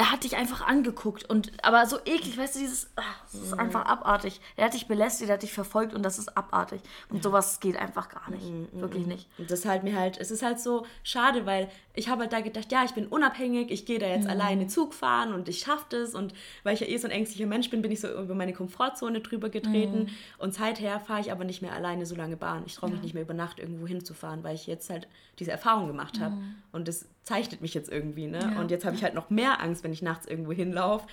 er 0.00 0.12
hat 0.12 0.22
dich 0.24 0.36
einfach 0.36 0.66
angeguckt. 0.66 1.28
Und, 1.28 1.52
aber 1.62 1.84
so 1.86 1.98
eklig, 2.06 2.38
weißt 2.38 2.54
du, 2.54 2.60
dieses. 2.60 2.88
ah, 2.96 3.02
Das 3.32 3.34
ist 3.42 3.52
einfach 3.58 3.80
Mhm. 3.84 3.90
abartig. 3.90 4.40
Er 4.56 4.66
hat 4.66 4.74
dich 4.74 4.86
belästigt, 4.86 5.28
er 5.28 5.34
hat 5.34 5.42
dich 5.42 5.52
verfolgt 5.52 5.92
und 5.92 6.02
das 6.04 6.18
ist 6.18 6.36
abartig. 6.38 6.80
Und 7.10 7.22
sowas 7.22 7.58
geht 7.60 7.76
einfach 7.76 8.08
gar 8.08 8.30
nicht. 8.30 8.44
Mhm, 8.48 8.68
Wirklich 8.72 9.06
nicht. 9.06 9.28
Und 9.38 9.50
das 9.50 9.64
halt 9.66 9.82
mir 9.82 9.98
halt, 9.98 10.16
es 10.16 10.30
ist 10.30 10.42
halt 10.42 10.60
so 10.60 10.86
schade, 11.02 11.44
weil 11.46 11.68
ich 11.98 12.08
habe 12.08 12.22
halt 12.22 12.32
da 12.32 12.40
gedacht, 12.40 12.70
ja, 12.70 12.84
ich 12.84 12.92
bin 12.92 13.06
unabhängig, 13.08 13.70
ich 13.72 13.84
gehe 13.84 13.98
da 13.98 14.06
jetzt 14.06 14.28
alleine 14.28 14.68
Zug 14.68 14.94
fahren 14.94 15.32
und 15.32 15.48
ich 15.48 15.58
schaffe 15.58 15.86
das. 15.90 16.14
Und 16.14 16.32
weil 16.62 16.74
ich 16.74 16.80
ja 16.80 16.86
eh 16.86 16.96
so 16.96 17.08
ein 17.08 17.10
ängstlicher 17.10 17.46
Mensch 17.46 17.70
bin, 17.70 17.82
bin 17.82 17.90
ich 17.90 18.00
so 18.00 18.08
über 18.08 18.34
meine 18.34 18.52
Komfortzone 18.52 19.20
drüber 19.20 19.48
getreten. 19.48 20.06
Und 20.38 20.54
seither 20.54 21.00
fahre 21.00 21.20
ich 21.20 21.32
aber 21.32 21.42
nicht 21.44 21.60
mehr 21.60 21.72
alleine 21.72 22.06
so 22.06 22.14
lange 22.14 22.36
Bahn. 22.36 22.62
Ich 22.66 22.76
traue 22.76 22.90
mich 22.90 23.02
nicht 23.02 23.14
mehr 23.14 23.24
über 23.24 23.34
Nacht 23.34 23.58
irgendwo 23.58 23.86
hinzufahren, 23.86 24.44
weil 24.44 24.54
ich 24.54 24.68
jetzt 24.68 24.88
halt 24.90 25.08
diese 25.40 25.50
Erfahrung 25.50 25.88
gemacht 25.88 26.20
habe. 26.20 26.36
Und 26.70 26.86
das 26.86 27.06
zeichnet 27.24 27.60
mich 27.60 27.74
jetzt 27.74 27.90
irgendwie, 27.90 28.28
ne? 28.28 28.52
Und 28.60 28.70
jetzt 28.70 28.84
habe 28.84 28.94
ich 28.94 29.02
halt 29.02 29.14
noch 29.14 29.28
mehr 29.28 29.60
Angst, 29.60 29.82
wenn 29.82 29.92
ich 29.92 30.00
nachts 30.00 30.26
irgendwo 30.26 30.52
hinlaufe, 30.52 31.06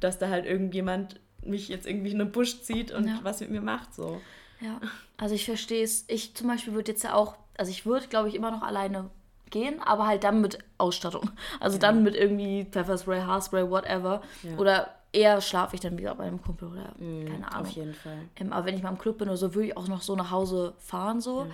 dass 0.00 0.18
da 0.18 0.28
halt 0.28 0.44
irgendjemand 0.44 1.20
mich 1.44 1.68
jetzt 1.68 1.86
irgendwie 1.86 2.10
in 2.10 2.18
den 2.18 2.32
Busch 2.32 2.62
zieht 2.62 2.90
und 2.90 3.06
Ja. 3.06 3.20
was 3.22 3.40
mit 3.40 3.50
mir 3.50 3.60
macht, 3.60 3.94
so. 3.94 4.20
Ja, 4.60 4.80
also 5.16 5.34
ich 5.34 5.44
verstehe 5.44 5.82
es. 5.84 6.04
Ich 6.08 6.34
zum 6.34 6.48
Beispiel 6.48 6.72
würde 6.72 6.92
jetzt 6.92 7.02
ja 7.04 7.14
auch, 7.14 7.36
also 7.56 7.70
ich 7.70 7.84
würde, 7.86 8.06
glaube 8.08 8.28
ich, 8.28 8.34
immer 8.34 8.50
noch 8.50 8.62
alleine 8.62 9.10
gehen, 9.52 9.80
aber 9.80 10.06
halt 10.08 10.24
dann 10.24 10.40
mit 10.40 10.58
Ausstattung. 10.78 11.30
Also 11.60 11.78
dann 11.78 12.02
mit 12.02 12.16
irgendwie 12.16 12.64
Pfefferspray, 12.70 13.20
Haarspray, 13.20 13.70
whatever. 13.70 14.20
Oder 14.58 14.88
eher 15.12 15.40
schlafe 15.40 15.74
ich 15.76 15.80
dann 15.80 15.96
wieder 15.98 16.14
bei 16.16 16.24
einem 16.24 16.42
Kumpel 16.42 16.68
oder 16.68 16.94
keine 16.98 17.46
Ahnung. 17.52 17.66
Auf 17.68 17.70
jeden 17.76 17.94
Fall. 17.94 18.18
Ähm, 18.36 18.52
aber 18.52 18.66
wenn 18.66 18.74
ich 18.74 18.82
mal 18.82 18.88
im 18.90 18.98
Club 18.98 19.18
bin 19.18 19.28
oder 19.28 19.36
so, 19.36 19.54
würde 19.54 19.68
ich 19.68 19.76
auch 19.76 19.86
noch 19.86 20.02
so 20.02 20.16
nach 20.16 20.30
Hause 20.30 20.72
fahren 20.78 21.20
so. 21.20 21.46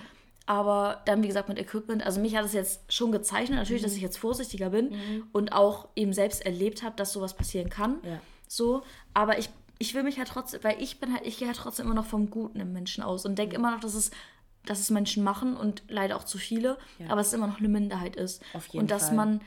Aber 0.45 1.01
dann, 1.05 1.21
wie 1.21 1.27
gesagt, 1.27 1.47
mit 1.47 1.59
Equipment, 1.59 2.03
also 2.03 2.19
mich 2.19 2.35
hat 2.35 2.43
es 2.45 2.53
jetzt 2.53 2.91
schon 2.91 3.11
gezeichnet, 3.11 3.59
natürlich, 3.59 3.83
Mhm. 3.83 3.85
dass 3.85 3.95
ich 3.95 4.01
jetzt 4.01 4.17
vorsichtiger 4.17 4.71
bin 4.71 4.91
und 5.31 5.53
auch 5.53 5.89
eben 5.95 6.11
selbst 6.13 6.43
erlebt 6.43 6.81
habe, 6.81 6.95
dass 6.95 7.13
sowas 7.13 7.35
passieren 7.35 7.69
kann. 7.69 7.97
Ja. 8.03 8.19
So, 8.47 8.81
aber 9.13 9.37
ich, 9.37 9.49
ich 9.77 9.93
will 9.93 10.01
mich 10.03 10.17
halt 10.17 10.27
trotzdem, 10.29 10.63
weil 10.63 10.81
ich 10.81 10.99
bin 10.99 11.13
halt, 11.13 11.25
ich 11.27 11.37
gehe 11.37 11.47
halt 11.47 11.57
trotzdem 11.57 11.85
immer 11.85 11.93
noch 11.95 12.05
vom 12.07 12.31
Guten 12.31 12.59
im 12.59 12.73
Menschen 12.73 13.03
aus 13.03 13.25
und 13.25 13.33
Mhm. 13.33 13.35
denke 13.35 13.55
immer 13.57 13.69
noch, 13.71 13.79
dass 13.79 13.93
es, 13.93 14.09
dass 14.69 14.79
es 14.79 14.89
Menschen 14.91 15.23
machen 15.23 15.57
und 15.57 15.83
leider 15.87 16.15
auch 16.15 16.23
zu 16.23 16.37
viele, 16.37 16.77
aber 17.07 17.21
es 17.21 17.33
immer 17.33 17.47
noch 17.47 17.57
eine 17.59 17.69
Minderheit 17.69 18.15
ist. 18.15 18.41
Auf 18.53 18.67
jeden 18.67 18.83
und 18.83 18.91
dass 18.91 19.07
Fall. 19.07 19.15
man, 19.15 19.41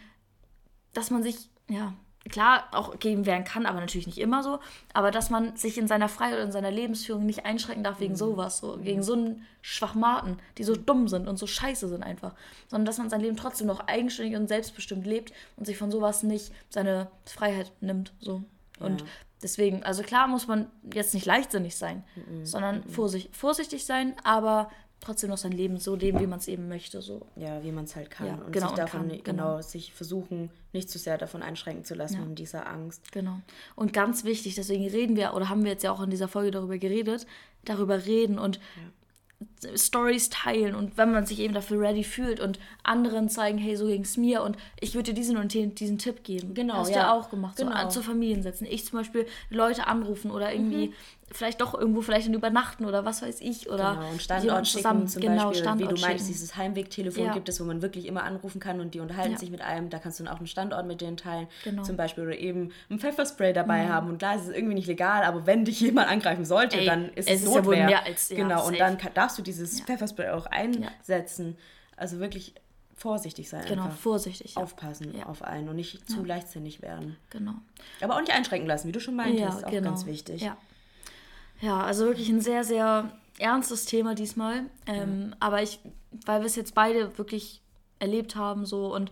dass 0.94 1.10
man 1.10 1.22
sich, 1.22 1.48
ja, 1.68 1.94
klar 2.30 2.68
auch 2.70 2.98
geben 3.00 3.26
werden 3.26 3.42
kann, 3.44 3.66
aber 3.66 3.80
natürlich 3.80 4.06
nicht 4.06 4.18
immer 4.18 4.44
so, 4.44 4.60
aber 4.94 5.10
dass 5.10 5.28
man 5.30 5.56
sich 5.56 5.76
in 5.76 5.88
seiner 5.88 6.08
Freiheit 6.08 6.38
und 6.38 6.46
in 6.46 6.52
seiner 6.52 6.70
Lebensführung 6.70 7.26
nicht 7.26 7.44
einschränken 7.46 7.82
darf 7.82 7.96
Mhm. 7.98 8.02
wegen 8.04 8.16
sowas, 8.16 8.58
so, 8.58 8.76
gegen 8.78 9.02
so 9.02 9.14
einen 9.14 9.44
Schwachmaten, 9.60 10.38
die 10.56 10.62
so 10.64 10.76
dumm 10.76 11.08
sind 11.08 11.26
und 11.26 11.36
so 11.36 11.48
scheiße 11.48 11.88
sind 11.88 12.04
einfach, 12.04 12.34
sondern 12.68 12.86
dass 12.86 12.98
man 12.98 13.10
sein 13.10 13.20
Leben 13.22 13.36
trotzdem 13.36 13.66
noch 13.66 13.88
eigenständig 13.88 14.36
und 14.36 14.46
selbstbestimmt 14.46 15.04
lebt 15.06 15.32
und 15.56 15.66
sich 15.66 15.76
von 15.76 15.90
sowas 15.90 16.22
nicht 16.22 16.52
seine 16.68 17.10
Freiheit 17.26 17.72
nimmt, 17.80 18.12
so. 18.20 18.44
Und 18.78 19.04
deswegen, 19.42 19.82
also 19.82 20.02
klar 20.04 20.28
muss 20.28 20.46
man 20.46 20.70
jetzt 20.94 21.14
nicht 21.14 21.26
leichtsinnig 21.26 21.74
sein, 21.76 22.04
Mhm. 22.14 22.46
sondern 22.46 22.84
vorsichtig, 22.84 23.34
vorsichtig 23.36 23.84
sein, 23.84 24.14
aber 24.22 24.70
trotzdem 25.02 25.30
noch 25.30 25.38
sein 25.38 25.52
Leben 25.52 25.76
so 25.78 25.94
leben, 25.94 26.20
wie 26.20 26.26
man 26.26 26.38
es 26.38 26.48
eben 26.48 26.68
möchte, 26.68 27.02
so. 27.02 27.26
Ja, 27.36 27.62
wie 27.62 27.72
man 27.72 27.84
es 27.84 27.94
halt 27.96 28.10
kann. 28.10 28.26
Ja, 28.26 28.34
und 28.34 28.52
genau, 28.52 28.68
sich 28.68 28.76
davon, 28.76 29.08
kann, 29.08 29.22
genau, 29.22 29.22
genau. 29.24 29.62
sich 29.62 29.92
versuchen, 29.92 30.50
nicht 30.72 30.88
zu 30.88 30.98
sehr 30.98 31.18
davon 31.18 31.42
einschränken 31.42 31.84
zu 31.84 31.94
lassen, 31.94 32.22
in 32.22 32.34
dieser 32.34 32.66
Angst. 32.68 33.12
Genau. 33.12 33.40
Und 33.76 33.92
ganz 33.92 34.24
wichtig, 34.24 34.54
deswegen 34.54 34.86
reden 34.88 35.16
wir, 35.16 35.34
oder 35.34 35.48
haben 35.48 35.64
wir 35.64 35.72
jetzt 35.72 35.82
ja 35.84 35.92
auch 35.92 36.00
in 36.02 36.10
dieser 36.10 36.28
Folge 36.28 36.50
darüber 36.50 36.78
geredet, 36.78 37.26
darüber 37.64 38.06
reden 38.06 38.38
und 38.38 38.58
Stories 39.74 40.30
teilen 40.30 40.74
und 40.76 40.96
wenn 40.96 41.10
man 41.10 41.26
sich 41.26 41.40
eben 41.40 41.52
dafür 41.52 41.80
ready 41.80 42.04
fühlt 42.04 42.38
und 42.38 42.60
anderen 42.84 43.28
zeigen, 43.28 43.58
hey, 43.58 43.76
so 43.76 43.86
ging 43.86 44.02
es 44.02 44.16
mir 44.16 44.42
und 44.42 44.56
ich 44.80 44.94
würde 44.94 45.10
dir 45.12 45.14
diesen 45.14 45.36
und 45.36 45.52
diesen 45.52 45.98
Tipp 45.98 46.22
geben. 46.22 46.54
Genau, 46.54 46.74
Hast 46.74 46.90
du 46.90 46.94
ja. 46.94 47.00
ja 47.00 47.12
auch 47.12 47.28
gemacht, 47.30 47.58
so 47.58 47.64
Genau. 47.64 47.76
an, 47.76 47.90
zur 47.90 48.02
Familien 48.04 48.42
setzen. 48.42 48.66
Ich 48.70 48.84
zum 48.86 48.98
Beispiel 49.00 49.26
Leute 49.50 49.86
anrufen 49.88 50.30
oder 50.30 50.52
irgendwie 50.52 50.88
Mhm. 50.88 50.92
Vielleicht 51.34 51.60
doch 51.60 51.74
irgendwo 51.74 52.02
vielleicht 52.02 52.26
dann 52.26 52.34
übernachten 52.34 52.84
oder 52.84 53.04
was 53.04 53.22
weiß 53.22 53.40
ich 53.40 53.68
oder 53.70 53.94
Genau, 53.94 54.10
und 54.10 54.22
Standort 54.22 54.68
schicken 54.68 55.08
zum 55.08 55.22
genau, 55.22 55.46
Beispiel, 55.46 55.62
Standort 55.62 55.90
wie 55.90 55.94
du 55.94 56.00
meinst, 56.00 56.18
schicken. 56.24 56.32
dieses 56.32 56.56
Heimwegtelefon 56.56 57.24
Ja. 57.24 57.32
gibt 57.32 57.48
es, 57.48 57.58
wo 57.60 57.64
man 57.64 57.80
wirklich 57.82 58.06
immer 58.06 58.24
anrufen 58.24 58.60
kann 58.60 58.80
und 58.80 58.94
die 58.94 59.00
unterhalten 59.00 59.32
Ja. 59.32 59.38
sich 59.38 59.50
mit 59.50 59.60
einem. 59.62 59.88
Da 59.90 59.98
kannst 59.98 60.20
du 60.20 60.24
dann 60.24 60.32
auch 60.34 60.38
einen 60.38 60.46
Standort 60.46 60.86
mit 60.86 61.00
denen 61.00 61.16
teilen. 61.16 61.48
Genau. 61.64 61.82
Mhm. 61.82 61.86
Zum 61.86 61.96
Beispiel 61.96 62.24
oder 62.24 62.36
eben 62.38 62.70
ein 62.90 62.98
Pfefferspray 62.98 63.52
dabei 63.52 63.88
haben. 63.88 64.08
Und 64.10 64.18
klar, 64.18 64.36
es 64.36 64.42
ist 64.46 64.54
irgendwie 64.54 64.74
nicht 64.74 64.86
legal, 64.88 65.22
aber 65.24 65.46
wenn 65.46 65.64
dich 65.64 65.80
jemand 65.80 66.08
angreifen 66.10 66.44
sollte, 66.44 66.78
Ey, 66.78 66.86
dann 66.86 67.06
ist 67.14 67.28
es 67.28 67.36
es 67.40 67.42
ist 67.44 67.54
ja 67.54 67.62
Notwehr. 67.62 67.86
mehr 67.86 68.04
als- 68.04 68.28
ja, 68.28 68.36
genau, 68.36 68.60
und 68.66 68.76
safe. 68.76 68.78
dann 68.78 68.98
kann, 68.98 69.14
darfst 69.14 69.38
du 69.38 69.42
dieses 69.42 69.80
Pfefferspray 69.80 70.28
auch 70.30 70.46
einsetzen. 70.46 71.56
Also 71.96 72.18
wirklich 72.18 72.54
vorsichtig 72.94 73.48
sein. 73.48 73.64
Genau, 73.66 73.84
einfach. 73.84 73.96
vorsichtig. 73.96 74.54
Ja. 74.54 74.62
Aufpassen 74.62 75.16
Ja. 75.16 75.26
auf 75.26 75.42
einen 75.42 75.68
und 75.68 75.76
nicht 75.76 76.08
zu 76.08 76.24
leichtsinnig 76.24 76.82
werden. 76.82 77.16
Genau. 77.30 77.54
Aber 78.00 78.16
auch 78.16 78.20
nicht 78.20 78.32
einschränken 78.32 78.68
lassen, 78.68 78.88
wie 78.88 78.92
du 78.92 79.00
schon 79.00 79.16
meintest. 79.16 79.60
Ja, 79.62 79.66
auch 79.66 79.70
genau. 79.70 79.88
ganz 79.90 80.06
wichtig. 80.06 80.42
Ja. 80.42 80.56
Ja, 81.62 81.80
also 81.80 82.04
wirklich 82.06 82.28
ein 82.28 82.40
sehr, 82.40 82.64
sehr 82.64 83.10
ernstes 83.38 83.86
Thema 83.86 84.14
diesmal. 84.14 84.66
Ähm, 84.86 85.34
Aber 85.40 85.62
ich, 85.62 85.78
weil 86.26 86.40
wir 86.40 86.46
es 86.46 86.56
jetzt 86.56 86.74
beide 86.74 87.16
wirklich 87.16 87.62
erlebt 87.98 88.34
haben 88.36 88.66
so 88.66 88.92
und 88.94 89.10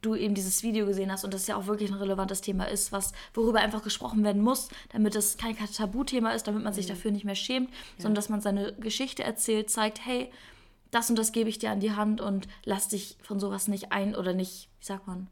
du 0.00 0.14
eben 0.14 0.34
dieses 0.34 0.62
Video 0.62 0.86
gesehen 0.86 1.10
hast 1.10 1.24
und 1.24 1.34
das 1.34 1.48
ja 1.48 1.56
auch 1.56 1.66
wirklich 1.66 1.90
ein 1.90 1.96
relevantes 1.96 2.40
Thema 2.40 2.64
ist, 2.64 2.92
was 2.92 3.12
worüber 3.34 3.58
einfach 3.58 3.82
gesprochen 3.82 4.22
werden 4.22 4.42
muss, 4.42 4.68
damit 4.90 5.16
es 5.16 5.36
kein 5.38 5.56
Tabuthema 5.56 6.30
ist, 6.30 6.46
damit 6.46 6.62
man 6.62 6.72
sich 6.72 6.86
dafür 6.86 7.10
nicht 7.10 7.24
mehr 7.24 7.34
schämt, 7.34 7.68
sondern 7.96 8.14
dass 8.14 8.28
man 8.28 8.40
seine 8.40 8.74
Geschichte 8.74 9.24
erzählt, 9.24 9.70
zeigt, 9.70 10.06
hey, 10.06 10.30
das 10.92 11.10
und 11.10 11.18
das 11.18 11.32
gebe 11.32 11.50
ich 11.50 11.58
dir 11.58 11.72
an 11.72 11.80
die 11.80 11.92
Hand 11.92 12.20
und 12.20 12.46
lass 12.64 12.86
dich 12.86 13.16
von 13.22 13.40
sowas 13.40 13.66
nicht 13.66 13.90
ein 13.90 14.14
oder 14.14 14.34
nicht, 14.34 14.68
wie 14.78 14.86
sagt 14.86 15.08
man, 15.08 15.26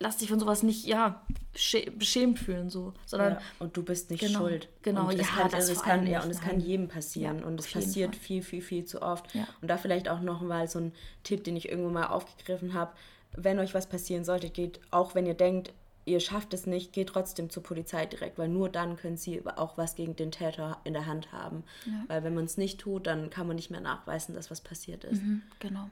lass 0.00 0.16
dich 0.18 0.28
von 0.28 0.38
sowas 0.38 0.62
nicht, 0.62 0.84
ja, 0.84 1.22
beschä- 1.54 1.90
beschämt 1.90 2.38
fühlen, 2.38 2.70
so, 2.70 2.92
sondern 3.06 3.34
Ja, 3.34 3.40
und 3.58 3.76
du 3.76 3.82
bist 3.82 4.10
nicht 4.10 4.20
Genau, 4.20 4.40
schuld. 4.40 4.68
genau, 4.82 5.08
und 5.08 5.18
es 5.18 5.26
ja, 5.28 5.34
kann, 5.34 5.50
das 5.50 5.68
also 5.68 5.80
kann, 5.80 6.06
ja, 6.06 6.22
und 6.22 6.30
es 6.30 6.40
kann 6.40 6.60
jedem 6.60 6.88
passieren 6.88 7.40
Ja, 7.40 7.46
und 7.46 7.58
es 7.58 7.70
passiert 7.72 8.14
Fall. 8.14 8.22
viel, 8.24 8.42
viel, 8.42 8.62
viel 8.62 8.84
zu 8.84 9.02
oft. 9.02 9.34
Ja. 9.34 9.46
Und 9.60 9.68
da 9.68 9.76
vielleicht 9.76 10.08
auch 10.08 10.20
noch 10.20 10.40
mal 10.40 10.68
so 10.68 10.78
ein 10.78 10.92
Tipp, 11.24 11.44
den 11.44 11.56
ich 11.56 11.68
irgendwo 11.68 11.90
mal 11.90 12.06
aufgegriffen 12.06 12.74
habe. 12.74 12.92
Wenn 13.32 13.58
euch 13.58 13.74
was 13.74 13.88
passieren 13.88 14.24
sollte, 14.24 14.50
geht, 14.50 14.80
auch 14.90 15.14
wenn 15.14 15.26
ihr 15.26 15.34
denkt, 15.34 15.72
ihr 16.06 16.20
schafft 16.20 16.54
es 16.54 16.64
nicht, 16.66 16.92
geht 16.94 17.08
trotzdem 17.10 17.50
zur 17.50 17.62
Polizei 17.62 18.06
direkt, 18.06 18.38
weil 18.38 18.48
nur 18.48 18.70
dann 18.70 18.96
können 18.96 19.18
sie 19.18 19.42
auch 19.56 19.76
was 19.76 19.94
gegen 19.96 20.16
den 20.16 20.30
Täter 20.32 20.78
in 20.84 20.94
der 20.94 21.04
Hand 21.06 21.32
haben. 21.32 21.64
Weil 22.06 22.24
wenn 22.24 22.34
man 22.34 22.44
es 22.46 22.56
nicht 22.56 22.80
tut, 22.80 23.06
dann 23.06 23.28
kann 23.28 23.46
man 23.46 23.56
nicht 23.56 23.70
mehr 23.70 23.82
nachweisen, 23.82 24.34
dass 24.34 24.50
was 24.50 24.62
passiert 24.62 25.04
ist. 25.04 25.22
Mhm, 25.22 25.42
genau. 25.58 25.90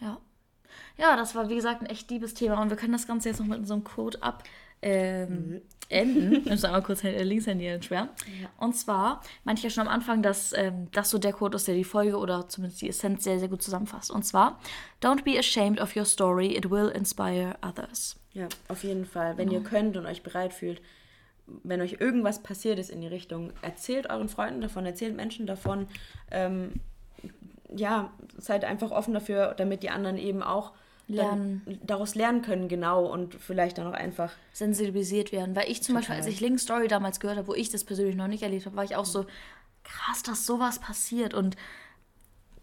Ja. 0.00 0.18
Ja, 0.98 1.16
das 1.16 1.34
war 1.34 1.48
wie 1.48 1.54
gesagt 1.54 1.82
ein 1.82 1.86
echt 1.86 2.10
liebes 2.10 2.34
Thema 2.34 2.60
und 2.60 2.70
wir 2.70 2.76
können 2.76 2.92
das 2.92 3.06
Ganze 3.06 3.28
jetzt 3.28 3.38
noch 3.38 3.46
mit 3.46 3.58
unserem 3.58 3.84
Code 3.84 4.22
ab 4.22 4.44
ähm, 4.82 5.62
enden. 5.88 6.32
Ich 6.44 6.46
muss 6.46 6.64
einmal 6.64 6.82
kurz 6.82 7.04
äh, 7.04 7.22
Linkshändy 7.22 7.66
entschweren. 7.66 8.08
Und 8.58 8.74
zwar 8.74 9.22
meinte 9.44 9.60
ich 9.60 9.64
ja 9.64 9.70
schon 9.70 9.86
am 9.86 9.92
Anfang, 9.92 10.22
dass 10.22 10.52
ähm, 10.52 10.88
das 10.92 11.10
so 11.10 11.18
der 11.18 11.32
Code 11.32 11.56
ist, 11.56 11.68
der 11.68 11.74
die 11.74 11.84
Folge 11.84 12.16
oder 12.16 12.48
zumindest 12.48 12.82
die 12.82 12.88
Essenz 12.88 13.24
sehr, 13.24 13.38
sehr 13.38 13.48
gut 13.48 13.62
zusammenfasst. 13.62 14.10
Und 14.10 14.24
zwar, 14.24 14.58
don't 15.02 15.22
be 15.24 15.38
ashamed 15.38 15.80
of 15.80 15.96
your 15.96 16.04
story, 16.04 16.56
it 16.56 16.70
will 16.70 16.88
inspire 16.88 17.56
others. 17.62 18.16
Ja, 18.32 18.48
auf 18.68 18.84
jeden 18.84 19.06
Fall. 19.06 19.38
Wenn 19.38 19.50
ihr 19.50 19.62
könnt 19.62 19.96
und 19.96 20.06
euch 20.06 20.22
bereit 20.22 20.52
fühlt, 20.52 20.82
wenn 21.46 21.80
euch 21.80 22.00
irgendwas 22.00 22.42
passiert 22.42 22.78
ist 22.78 22.90
in 22.90 23.00
die 23.00 23.06
Richtung, 23.06 23.52
erzählt 23.62 24.10
euren 24.10 24.28
Freunden 24.28 24.60
davon, 24.60 24.84
erzählt 24.84 25.14
Menschen 25.14 25.46
davon. 25.46 25.86
Ähm, 26.30 26.80
ja, 27.74 28.12
seid 28.36 28.64
einfach 28.64 28.90
offen 28.90 29.14
dafür, 29.14 29.54
damit 29.56 29.82
die 29.82 29.90
anderen 29.90 30.18
eben 30.18 30.42
auch 30.42 30.72
Lernen. 31.08 31.80
daraus 31.84 32.14
lernen 32.14 32.42
können, 32.42 32.68
genau, 32.68 33.06
und 33.06 33.34
vielleicht 33.34 33.78
dann 33.78 33.86
auch 33.86 33.92
einfach. 33.92 34.32
sensibilisiert 34.52 35.32
werden. 35.32 35.54
Weil 35.54 35.70
ich 35.70 35.82
zum 35.82 35.94
Beispiel, 35.94 36.16
Total. 36.16 36.26
als 36.26 36.34
ich 36.34 36.40
Link's 36.40 36.62
Story 36.62 36.88
damals 36.88 37.20
gehört 37.20 37.38
habe, 37.38 37.48
wo 37.48 37.54
ich 37.54 37.70
das 37.70 37.84
persönlich 37.84 38.16
noch 38.16 38.28
nicht 38.28 38.42
erlebt 38.42 38.66
habe, 38.66 38.76
war 38.76 38.84
ich 38.84 38.96
auch 38.96 39.04
so, 39.04 39.26
krass, 39.86 40.22
dass 40.22 40.46
sowas 40.46 40.78
passiert. 40.78 41.34
Und 41.34 41.56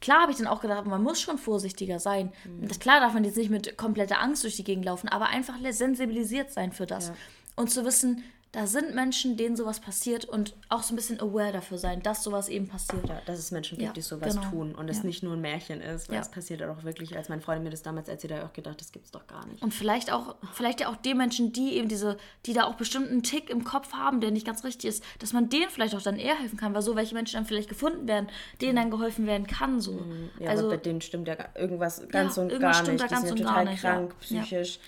klar 0.02 0.22
habe 0.22 0.32
ich 0.32 0.38
dann 0.38 0.48
auch 0.48 0.62
gedacht, 0.62 0.86
man 0.86 1.02
muss 1.02 1.22
schon 1.22 1.38
vorsichtiger 1.38 2.00
sein. 2.00 2.32
Mhm. 2.44 2.68
Das, 2.68 2.80
klar 2.80 3.00
darf 3.00 3.14
man 3.14 3.24
jetzt 3.24 3.38
nicht 3.38 3.50
mit 3.50 3.78
kompletter 3.78 4.22
Angst 4.22 4.44
durch 4.44 4.56
die 4.56 4.64
Gegend 4.64 4.86
laufen, 4.86 5.10
aber 5.10 5.28
einfach 5.28 5.56
sensibilisiert 5.72 6.52
sein 6.52 6.72
für 6.72 6.86
das. 6.86 7.10
Ja. 7.10 7.16
Und 7.56 7.72
zu 7.72 7.86
wissen, 7.86 8.24
da 8.54 8.68
sind 8.68 8.94
Menschen, 8.94 9.36
denen 9.36 9.56
sowas 9.56 9.80
passiert 9.80 10.26
und 10.26 10.54
auch 10.70 10.84
so 10.84 10.94
ein 10.94 10.96
bisschen 10.96 11.20
aware 11.20 11.52
dafür 11.52 11.80
sein, 11.80 12.04
dass 12.04 12.24
sowas 12.24 12.50
eben 12.50 12.68
passiert. 12.68 13.10
Ja, 13.10 13.20
dass 13.26 13.40
es 13.40 13.50
Menschen 13.50 13.80
gibt, 13.80 13.88
Ja, 13.88 13.94
die 13.94 14.02
sowas 14.02 14.36
genau. 14.36 14.50
tun 14.50 14.76
und 14.76 14.88
es 14.92 15.00
Ja. 15.00 15.06
nicht 15.06 15.24
nur 15.24 15.34
ein 15.34 15.42
Märchen 15.42 15.82
ist, 15.82 16.08
weil 16.08 16.20
es 16.20 16.30
passiert 16.30 16.62
ja 16.62 16.72
auch 16.72 16.84
wirklich. 16.84 17.18
Als 17.18 17.30
meine 17.30 17.42
Freundin 17.42 17.64
mir 17.64 17.72
das 17.72 17.82
damals 17.82 18.08
erzählt 18.10 18.32
hat, 18.34 18.44
auch 18.46 18.54
gedacht, 18.54 18.80
das 18.80 18.92
gibt's 18.92 19.10
doch 19.10 19.26
gar 19.26 19.44
nicht. 19.48 19.64
Und 19.64 19.74
vielleicht 19.74 20.12
auch, 20.14 20.36
vielleicht 20.54 20.82
ja 20.82 20.90
auch 20.90 20.96
den 20.98 21.18
Menschen, 21.18 21.52
die 21.52 21.74
eben 21.78 21.88
diese, 21.88 22.16
die 22.46 22.54
da 22.54 22.66
auch 22.66 22.76
bestimmt 22.76 23.10
einen 23.10 23.24
Tick 23.24 23.50
im 23.50 23.64
Kopf 23.64 23.92
haben, 23.94 24.22
der 24.22 24.30
nicht 24.30 24.46
ganz 24.46 24.64
richtig 24.64 24.88
ist, 24.88 25.04
dass 25.18 25.34
man 25.34 25.50
denen 25.50 25.72
vielleicht 25.72 25.96
auch 25.96 26.02
dann 26.04 26.18
eher 26.20 26.36
helfen 26.38 26.58
kann, 26.58 26.76
weil 26.76 26.84
so 26.84 26.96
welche 26.96 27.16
Menschen 27.16 27.38
dann 27.38 27.46
vielleicht 27.48 27.70
gefunden 27.70 28.08
werden, 28.08 28.28
denen 28.62 28.76
dann 28.76 28.92
geholfen 28.92 29.26
werden 29.26 29.48
kann. 29.48 29.82
So. 29.82 30.00
Ja, 30.40 30.52
also, 30.52 30.66
aber 30.68 30.76
bei 30.76 30.84
denen 30.84 31.02
stimmt 31.02 31.28
ja 31.28 31.38
irgendwas 31.56 32.08
ganz 32.10 32.38
und 32.38 32.50
gar 32.60 32.84
nicht. 32.84 33.04
Die 33.10 33.16
sind 33.16 33.30
total 33.40 33.66
gar 33.66 33.72
nicht, 33.72 33.82
krank, 33.82 34.16
psychisch. 34.20 34.80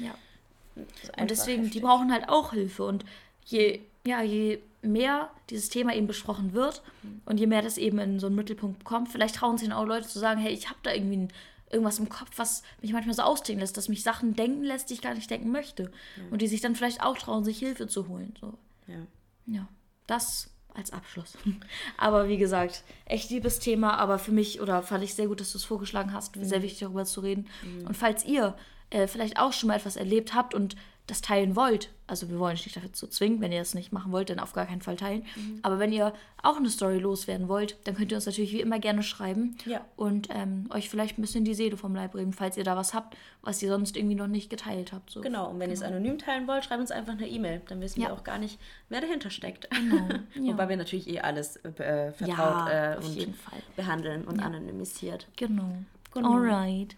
Und 1.18 1.32
deswegen, 1.32 1.64
die 1.64 1.68
heftig. 1.68 1.82
brauchen 1.84 2.12
halt 2.12 2.30
auch 2.30 2.52
Hilfe. 2.52 2.84
Und 2.84 3.06
je, 3.46 3.80
ja, 4.06 4.22
je 4.22 4.60
mehr 4.82 5.30
dieses 5.50 5.70
Thema 5.70 5.96
eben 5.96 6.08
besprochen 6.08 6.54
wird 6.54 6.84
und 7.26 7.40
je 7.40 7.48
mehr 7.48 7.62
das 7.62 7.78
eben 7.78 7.98
in 8.00 8.20
so 8.20 8.28
einen 8.28 8.36
Mittelpunkt 8.36 8.84
kommt, 8.84 9.10
vielleicht 9.10 9.36
trauen 9.36 9.58
sich 9.58 9.68
dann 9.68 9.78
auch 9.78 9.86
Leute 9.86 10.08
zu 10.08 10.20
sagen, 10.20 10.40
hey, 10.40 10.54
ich 10.54 10.70
habe 10.70 10.80
da 10.84 10.94
irgendwie 10.94 11.18
ein, 11.18 11.34
irgendwas 11.72 12.00
im 12.00 12.10
Kopf, 12.10 12.32
was 12.38 12.64
mich 12.82 12.94
manchmal 12.94 13.16
so 13.16 13.24
ausdenken 13.24 13.62
lässt, 13.62 13.78
dass 13.78 13.90
mich 13.90 14.04
Sachen 14.04 14.36
denken 14.36 14.64
lässt, 14.64 14.90
die 14.90 14.94
ich 14.94 15.02
gar 15.02 15.16
nicht 15.16 15.30
denken 15.30 15.52
möchte. 15.52 15.92
Und 16.30 16.42
die 16.42 16.48
sich 16.48 16.62
dann 16.62 16.76
vielleicht 16.76 17.02
auch 17.02 17.18
trauen, 17.18 17.44
sich 17.44 17.58
Hilfe 17.58 17.88
zu 17.88 18.08
holen. 18.08 18.36
So. 18.40 18.54
Ja. 18.88 19.08
Ja, 19.48 19.68
das 20.08 20.52
als 20.74 20.92
Abschluss. 20.92 21.38
Aber 21.98 22.28
wie 22.28 22.38
gesagt, 22.38 22.84
echt 23.06 23.30
liebes 23.30 23.60
Thema, 23.60 23.98
aber 23.98 24.20
für 24.20 24.32
mich, 24.32 24.60
oder 24.60 24.84
fand 24.84 25.04
ich 25.04 25.14
sehr 25.14 25.28
gut, 25.28 25.40
dass 25.40 25.54
du 25.54 25.58
es 25.58 25.64
vorgeschlagen 25.64 26.12
hast, 26.12 26.36
sehr 26.36 26.62
wichtig 26.62 26.80
darüber 26.80 27.06
zu 27.06 27.22
reden. 27.22 27.48
Und 27.86 27.96
falls 27.96 28.26
ihr 28.26 28.58
äh, 28.90 29.08
vielleicht 29.08 29.40
auch 29.40 29.54
schon 29.54 29.68
mal 29.68 29.78
etwas 29.78 29.96
erlebt 29.96 30.34
habt 30.34 30.54
und 30.54 30.76
das 31.08 31.22
teilen 31.22 31.56
wollt, 31.56 31.92
also 32.08 32.30
wir 32.30 32.40
wollen 32.40 32.54
euch 32.54 32.66
nicht 32.66 32.84
dazu 32.84 33.06
zwingen, 33.08 33.42
wenn 33.42 33.52
ihr 33.52 33.60
das 33.60 33.74
nicht 33.76 33.92
machen 33.92 34.12
wollt, 34.12 34.30
dann 34.30 34.40
auf 34.40 34.54
gar 34.54 34.66
keinen 34.66 34.82
Fall 34.82 34.96
teilen. 34.96 35.24
Aber 35.64 35.78
wenn 35.80 35.92
ihr 35.92 36.14
auch 36.42 36.58
eine 36.58 36.70
Story 36.70 36.98
loswerden 37.00 37.48
wollt, 37.48 37.78
dann 37.84 37.96
könnt 37.96 38.12
ihr 38.12 38.16
uns 38.18 38.26
natürlich 38.26 38.52
wie 38.54 38.62
immer 38.62 38.80
gerne 38.80 39.04
schreiben 39.04 39.56
Ja. 39.66 39.82
und 39.96 40.30
ähm, 40.32 40.68
euch 40.72 40.90
vielleicht 40.90 41.18
ein 41.18 41.22
bisschen 41.22 41.46
die 41.46 41.54
Seele 41.56 41.78
vom 41.78 41.94
Leib 41.96 42.16
reden, 42.16 42.34
falls 42.34 42.58
ihr 42.58 42.64
da 42.64 42.76
was 42.76 42.94
habt, 42.94 43.16
was 43.42 43.62
ihr 43.62 43.70
sonst 43.70 43.98
irgendwie 43.98 44.16
noch 44.16 44.28
nicht 44.28 44.50
geteilt 44.50 44.94
habt. 44.94 45.10
So. 45.12 45.22
Genau, 45.22 45.50
und 45.50 45.60
wenn 45.60 45.70
ihr 45.70 45.76
es 45.76 45.82
anonym 45.84 46.18
teilen 46.18 46.48
wollt, 46.48 46.66
schreibt 46.66 46.82
uns 46.82 46.92
einfach 46.92 47.14
eine 47.14 47.28
E-Mail. 47.28 47.62
Dann 47.68 47.82
wissen 47.82 48.02
Ja. 48.02 48.08
wir 48.10 48.14
auch 48.14 48.24
gar 48.24 48.38
nicht, 48.40 48.60
wer 48.90 49.02
dahinter 49.02 49.30
steckt. 49.30 49.70
Genau, 49.72 50.08
ja. 50.36 50.54
Wobei 50.54 50.70
wir 50.70 50.78
natürlich 50.78 51.08
eh 51.08 51.20
alles 51.20 51.58
äh, 51.58 52.12
vertraut 52.12 52.28
Ja, 52.70 52.94
äh, 52.94 52.98
und 52.98 53.14
jeden 53.16 53.34
Fall. 53.34 53.60
behandeln 53.76 54.24
und 54.26 54.40
anonymisiert. 54.42 55.28
Genau. 55.36 55.76
Genau. 56.16 56.34
Alright. 56.34 56.96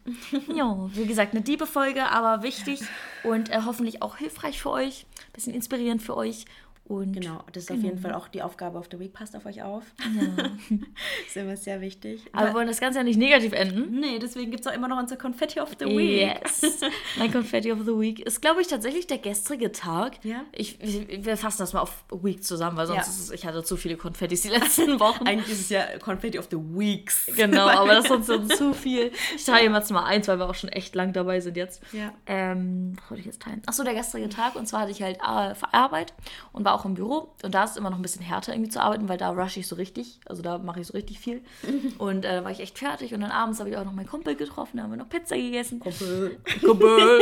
ja, 0.56 0.90
wie 0.94 1.08
gesagt, 1.08 1.34
eine 1.34 1.44
liebe 1.44 1.66
Folge, 1.66 2.08
aber 2.10 2.44
wichtig 2.44 2.82
und 3.24 3.50
äh, 3.50 3.62
hoffentlich 3.66 4.04
auch 4.04 4.18
hilfreich 4.18 4.62
für 4.62 4.70
euch, 4.70 5.08
bisschen 5.34 5.56
inspirierend 5.56 6.04
für 6.04 6.16
euch. 6.16 6.46
Und 6.88 7.12
Genau, 7.14 7.44
das 7.52 7.64
ist 7.64 7.72
auf 7.72 7.82
jeden 7.84 8.00
Fall 8.00 8.14
auch 8.14 8.30
die 8.30 8.42
Aufgabe 8.42 8.78
of 8.78 8.88
the 8.90 8.98
Week. 8.98 9.12
Passt 9.12 9.36
auf 9.36 9.46
euch 9.46 9.62
auf. 9.62 9.84
ist 11.28 11.36
immer 11.36 11.58
sehr 11.58 11.82
wichtig. 11.82 12.22
Aber 12.32 12.48
wir 12.48 12.54
wollen 12.54 12.68
das 12.68 12.80
Ganze 12.80 13.00
ja 13.00 13.04
nicht 13.04 13.18
negativ 13.18 13.52
enden. 13.52 14.00
nee, 14.00 14.20
deswegen 14.20 14.52
gibt 14.52 14.62
es 14.66 14.72
auch 14.72 14.76
immer 14.76 14.88
noch 14.88 14.98
unser 14.98 15.18
Confetti 15.18 15.60
of 15.60 15.72
the 15.80 15.86
Week. 15.86 16.22
Yes. 16.42 16.80
mein 17.18 17.32
Confetti 17.32 17.72
of 17.74 17.80
the 17.80 17.92
Week 18.00 18.20
ist, 18.22 18.42
glaube 18.42 18.62
ich, 18.62 18.68
tatsächlich 18.68 19.06
der 19.06 19.18
gestrige 19.18 19.72
Tag. 19.74 20.24
Ja? 20.24 20.46
Ich, 20.54 20.80
wir 20.82 21.36
fassen 21.36 21.58
das 21.60 21.74
mal 21.74 21.82
auf 21.82 22.06
Week 22.12 22.42
zusammen, 22.42 22.78
weil 22.78 22.88
sonst 22.88 23.06
Ja. 23.08 23.12
ist 23.12 23.20
es, 23.20 23.32
ich 23.32 23.46
hatte 23.46 23.64
zu 23.64 23.76
viele 23.76 23.98
Konfettis 23.98 24.44
die 24.44 24.50
letzten 24.50 25.00
Wochen. 25.02 25.28
Eigentlich 25.28 25.52
ist 25.52 25.62
es 25.62 25.70
ja 25.70 25.84
Confetti 26.00 26.40
of 26.40 26.48
the 26.50 26.58
Weeks. 26.58 27.26
Genau, 27.36 27.68
aber 27.68 27.96
das 27.96 28.06
ist 28.10 28.30
uns 28.30 28.58
zu 28.58 28.74
viel. 28.74 29.12
Ich 29.36 29.44
teile 29.44 29.70
jetzt 29.74 29.92
mal 29.92 30.06
eins, 30.06 30.30
weil 30.30 30.40
wir 30.40 30.50
auch 30.50 30.56
schon 30.56 30.70
echt 30.70 30.96
lang 30.96 31.12
dabei 31.12 31.42
sind 31.42 31.58
jetzt. 31.58 31.82
Ja. 31.92 32.14
Ähm, 32.28 32.96
was 33.02 33.12
wollte 33.12 33.20
ich 33.20 33.26
jetzt 33.26 33.42
teilen? 33.42 33.62
Achso, 33.66 33.84
der 33.84 33.94
gestrige 33.94 34.30
Tag. 34.30 34.56
Und 34.56 34.68
zwar 34.68 34.82
hatte 34.82 34.92
ich 34.92 35.02
halt 35.02 35.18
äh, 35.18 35.54
Arbeit 35.72 36.14
und 36.54 36.64
war 36.64 36.77
auch 36.78 36.86
im 36.86 36.94
Büro. 36.94 37.34
Und 37.44 37.54
da 37.54 37.64
ist 37.64 37.72
es 37.72 37.78
immer 37.78 37.90
noch 37.90 37.98
ein 37.98 38.02
bisschen 38.02 38.22
härter 38.22 38.54
irgendwie 38.54 38.70
zu 38.70 38.82
arbeiten, 38.82 39.10
weil 39.10 39.18
da 39.18 39.30
rush 39.30 39.58
ich 39.58 39.68
so 39.68 39.76
richtig. 39.76 40.20
Also 40.26 40.42
da 40.42 40.58
mache 40.58 40.80
ich 40.80 40.88
so 40.88 40.94
richtig 40.94 41.20
viel. 41.20 41.42
Und 41.98 42.26
äh, 42.26 42.44
war 42.44 42.52
ich 42.52 42.60
echt 42.60 42.78
fertig. 42.78 43.14
Und 43.14 43.22
dann 43.22 43.32
abends 43.32 43.60
habe 43.60 43.70
ich 43.70 43.78
auch 43.78 43.86
noch 43.86 43.94
meinen 43.94 44.08
Kumpel 44.08 44.36
getroffen. 44.36 44.78
Da 44.78 44.84
haben 44.84 44.92
wir 44.92 44.98
noch 44.98 45.10
Pizza 45.10 45.36
gegessen. 45.36 45.80
Kumpel. 45.80 46.38
Kumpel. 46.64 47.22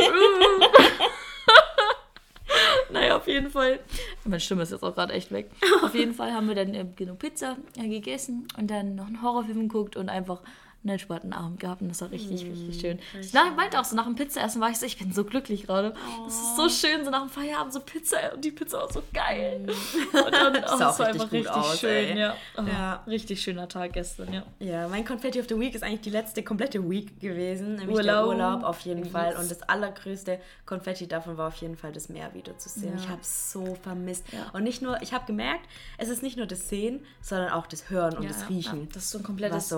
naja, 2.92 3.16
auf 3.16 3.26
jeden 3.26 3.50
Fall. 3.50 3.80
Meine 4.24 4.40
Stimme 4.40 4.62
ist 4.62 4.72
jetzt 4.72 4.82
auch 4.82 4.94
gerade 4.94 5.14
echt 5.14 5.32
weg. 5.32 5.50
Auf 5.82 5.94
jeden 5.94 6.14
Fall 6.14 6.32
haben 6.32 6.48
wir 6.48 6.54
dann 6.54 6.74
äh, 6.74 6.84
genug 6.94 7.18
Pizza 7.18 7.56
äh, 7.76 7.88
gegessen 7.88 8.46
und 8.58 8.70
dann 8.70 8.94
noch 8.94 9.06
einen 9.06 9.22
Horrorfilm 9.22 9.68
geguckt 9.68 9.96
und 9.96 10.08
einfach 10.08 10.42
einen 10.90 11.32
Abend 11.32 11.60
gehabt. 11.60 11.82
Und 11.82 11.88
das 11.88 12.00
war 12.00 12.10
richtig, 12.10 12.44
richtig 12.44 12.80
schön. 12.80 12.98
Ich 13.20 13.32
nach, 13.32 13.54
meinte 13.56 13.78
auch 13.80 13.84
so, 13.84 13.96
nach 13.96 14.04
dem 14.04 14.14
Pizzaessen 14.14 14.60
war 14.60 14.70
ich 14.70 14.78
so, 14.78 14.86
ich 14.86 14.98
bin 14.98 15.12
so 15.12 15.24
glücklich 15.24 15.66
gerade. 15.66 15.94
Das 16.24 16.34
ist 16.34 16.56
so 16.56 16.68
schön, 16.68 17.04
so 17.04 17.10
nach 17.10 17.20
dem 17.22 17.28
Feierabend 17.30 17.72
so 17.72 17.80
Pizza 17.80 18.16
und 18.34 18.44
die 18.44 18.50
Pizza 18.50 18.78
war 18.78 18.92
so 18.92 19.02
geil. 19.12 19.66
Und 20.12 20.32
dann, 20.32 20.56
oh, 20.64 20.68
auch 20.68 20.80
war 20.80 20.88
richtig 20.90 21.06
einfach 21.06 21.24
gut 21.24 21.32
richtig 21.32 21.50
aus, 21.52 21.80
schön. 21.80 22.16
Ja. 22.16 22.36
Oh, 22.56 22.62
Ja. 22.62 23.02
Richtig 23.06 23.42
schöner 23.42 23.68
Tag 23.68 23.92
gestern, 23.92 24.32
ja. 24.32 24.42
Ja, 24.58 24.88
mein 24.88 25.04
Confetti 25.04 25.40
of 25.40 25.46
the 25.48 25.58
Week 25.58 25.74
ist 25.74 25.82
eigentlich 25.82 26.00
die 26.02 26.10
letzte 26.10 26.42
komplette 26.42 26.88
Week 26.88 27.20
gewesen, 27.20 27.76
nämlich 27.76 27.96
Urlaub. 27.96 28.04
der 28.06 28.26
Urlaub 28.28 28.62
auf 28.64 28.80
jeden 28.80 29.04
Yes. 29.04 29.12
Fall. 29.12 29.36
Und 29.36 29.50
das 29.50 29.62
allergrößte 29.62 30.40
Konfetti 30.64 31.06
davon 31.06 31.36
war 31.36 31.48
auf 31.48 31.56
jeden 31.56 31.76
Fall 31.76 31.92
das 31.92 32.08
Meer 32.08 32.32
wieder 32.34 32.56
zu 32.58 32.68
sehen. 32.68 32.94
Ja. 32.96 33.02
Ich 33.02 33.08
habe 33.08 33.20
es 33.20 33.52
so 33.52 33.76
vermisst. 33.82 34.24
Ja. 34.32 34.50
Und 34.52 34.62
nicht 34.64 34.82
nur, 34.82 35.00
ich 35.02 35.12
habe 35.12 35.26
gemerkt, 35.26 35.66
es 35.98 36.08
ist 36.08 36.22
nicht 36.22 36.36
nur 36.36 36.46
das 36.46 36.68
Sehen, 36.68 37.04
sondern 37.20 37.50
auch 37.50 37.66
das 37.66 37.90
Hören 37.90 38.16
und 38.16 38.28
das 38.28 38.48
Riechen. 38.48 38.88
Das 38.92 39.04
ist 39.04 39.10
so 39.10 39.18
ein 39.18 39.24
komplettes 39.24 39.56
Was 39.56 39.68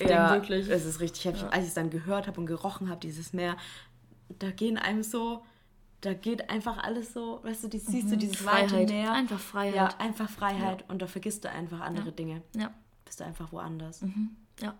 All-Inclusive-Ding, 0.00 0.08
Ja, 0.16 0.32
wirklich. 0.34 0.68
es 0.68 0.84
ist 0.84 1.00
richtig 1.00 1.24
heftig. 1.24 1.44
Als 1.52 1.62
ich 1.62 1.68
es 1.68 1.74
dann 1.74 1.90
gehört 1.90 2.26
habe 2.26 2.40
und 2.40 2.46
gerochen 2.46 2.88
habe, 2.88 3.00
dieses 3.00 3.32
Meer, 3.32 3.56
da 4.38 4.50
gehen 4.50 4.78
einem 4.78 5.02
so, 5.02 5.44
da 6.00 6.12
geht 6.14 6.50
einfach 6.50 6.78
alles 6.82 7.12
so, 7.14 7.40
weißt 7.44 7.64
du, 7.64 7.68
die, 7.68 7.78
siehst 7.78 8.10
du 8.10 8.16
dieses 8.16 8.44
weite 8.44 8.64
Mhm. 8.66 8.68
Freiheit. 8.70 8.88
Meer. 8.90 9.12
Einfach 9.12 9.40
Freiheit. 9.40 9.74
Ja, 9.74 9.88
einfach 9.98 10.28
Freiheit 10.30 10.84
und 10.88 11.00
da 11.02 11.06
vergisst 11.06 11.44
du 11.44 11.50
einfach 11.50 11.80
andere 11.80 12.12
Dinge. 12.12 12.42
Ja. 12.56 12.72
Bist 13.04 13.20
du 13.20 13.24
einfach 13.24 13.52
woanders. 13.52 14.02
Ja, 14.60 14.74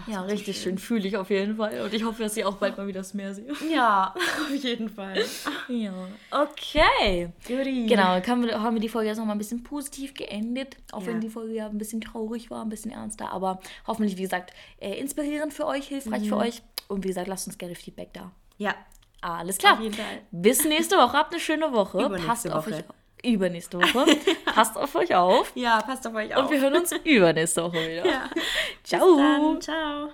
Ach, 0.00 0.08
ja 0.08 0.20
richtig 0.22 0.56
schön. 0.56 0.72
schön. 0.72 0.78
Fühle 0.78 1.08
ich 1.08 1.16
auf 1.16 1.30
jeden 1.30 1.56
Fall. 1.56 1.80
Und 1.82 1.92
ich 1.94 2.04
hoffe, 2.04 2.22
dass 2.22 2.36
ich 2.36 2.44
auch 2.44 2.56
bald 2.56 2.76
mal 2.76 2.86
wieder 2.86 3.00
das 3.00 3.14
Meer 3.14 3.34
sehe. 3.34 3.52
Ja, 3.72 4.14
auf 4.42 4.54
jeden 4.54 4.88
Fall. 4.88 5.24
Ja. 5.68 5.92
Okay. 6.30 7.30
Goodie. 7.46 7.86
Genau, 7.86 8.20
wir, 8.44 8.60
haben 8.62 8.74
wir 8.74 8.80
die 8.80 8.88
Folge 8.88 9.08
jetzt 9.08 9.18
noch 9.18 9.24
mal 9.26 9.32
ein 9.32 9.38
bisschen 9.38 9.62
positiv 9.62 10.14
geendet. 10.14 10.76
Auch 10.92 11.00
Ja. 11.02 11.08
wenn 11.08 11.20
die 11.20 11.28
Folge 11.30 11.54
ja 11.54 11.66
ein 11.66 11.78
bisschen 11.78 12.00
traurig 12.00 12.50
war, 12.50 12.62
ein 12.62 12.68
bisschen 12.68 12.90
ernster. 12.90 13.32
Aber 13.32 13.60
hoffentlich, 13.86 14.16
wie 14.16 14.22
gesagt, 14.22 14.52
äh, 14.80 14.94
inspirierend 14.98 15.52
für 15.54 15.66
euch, 15.66 15.88
hilfreich 15.88 16.22
Mhm. 16.22 16.28
für 16.28 16.36
euch. 16.36 16.62
Und 16.88 17.04
wie 17.04 17.08
gesagt, 17.08 17.28
lasst 17.28 17.46
uns 17.46 17.58
gerne 17.58 17.74
Feedback 17.74 18.12
da. 18.12 18.30
Ja, 18.58 18.74
Alles 19.22 19.58
klar. 19.58 19.72
Auf 19.74 19.80
jeden 19.80 19.94
Fall. 19.94 20.20
Bis 20.30 20.64
nächste 20.64 20.96
Woche. 20.96 21.14
Habt 21.14 21.32
eine 21.32 21.40
schöne 21.40 21.72
Woche. 21.72 22.08
Passt 22.24 22.48
auf 22.48 22.66
Woche. 22.66 22.76
euch 22.76 22.84
Übernächste 23.26 23.78
Woche. 23.78 24.06
Passt 24.44 24.76
auf 24.76 24.94
euch 24.94 25.14
auf. 25.14 25.52
ja, 25.54 25.80
passt 25.82 26.06
auf 26.06 26.14
euch 26.14 26.34
auf. 26.34 26.44
Und 26.44 26.50
wir 26.50 26.60
hören 26.60 26.74
uns 26.76 26.92
übernächste 27.04 27.64
Woche 27.64 27.74
wieder. 27.88 28.06
ja. 28.06 28.30
Ciao. 28.84 29.58
Ciao. 29.58 30.10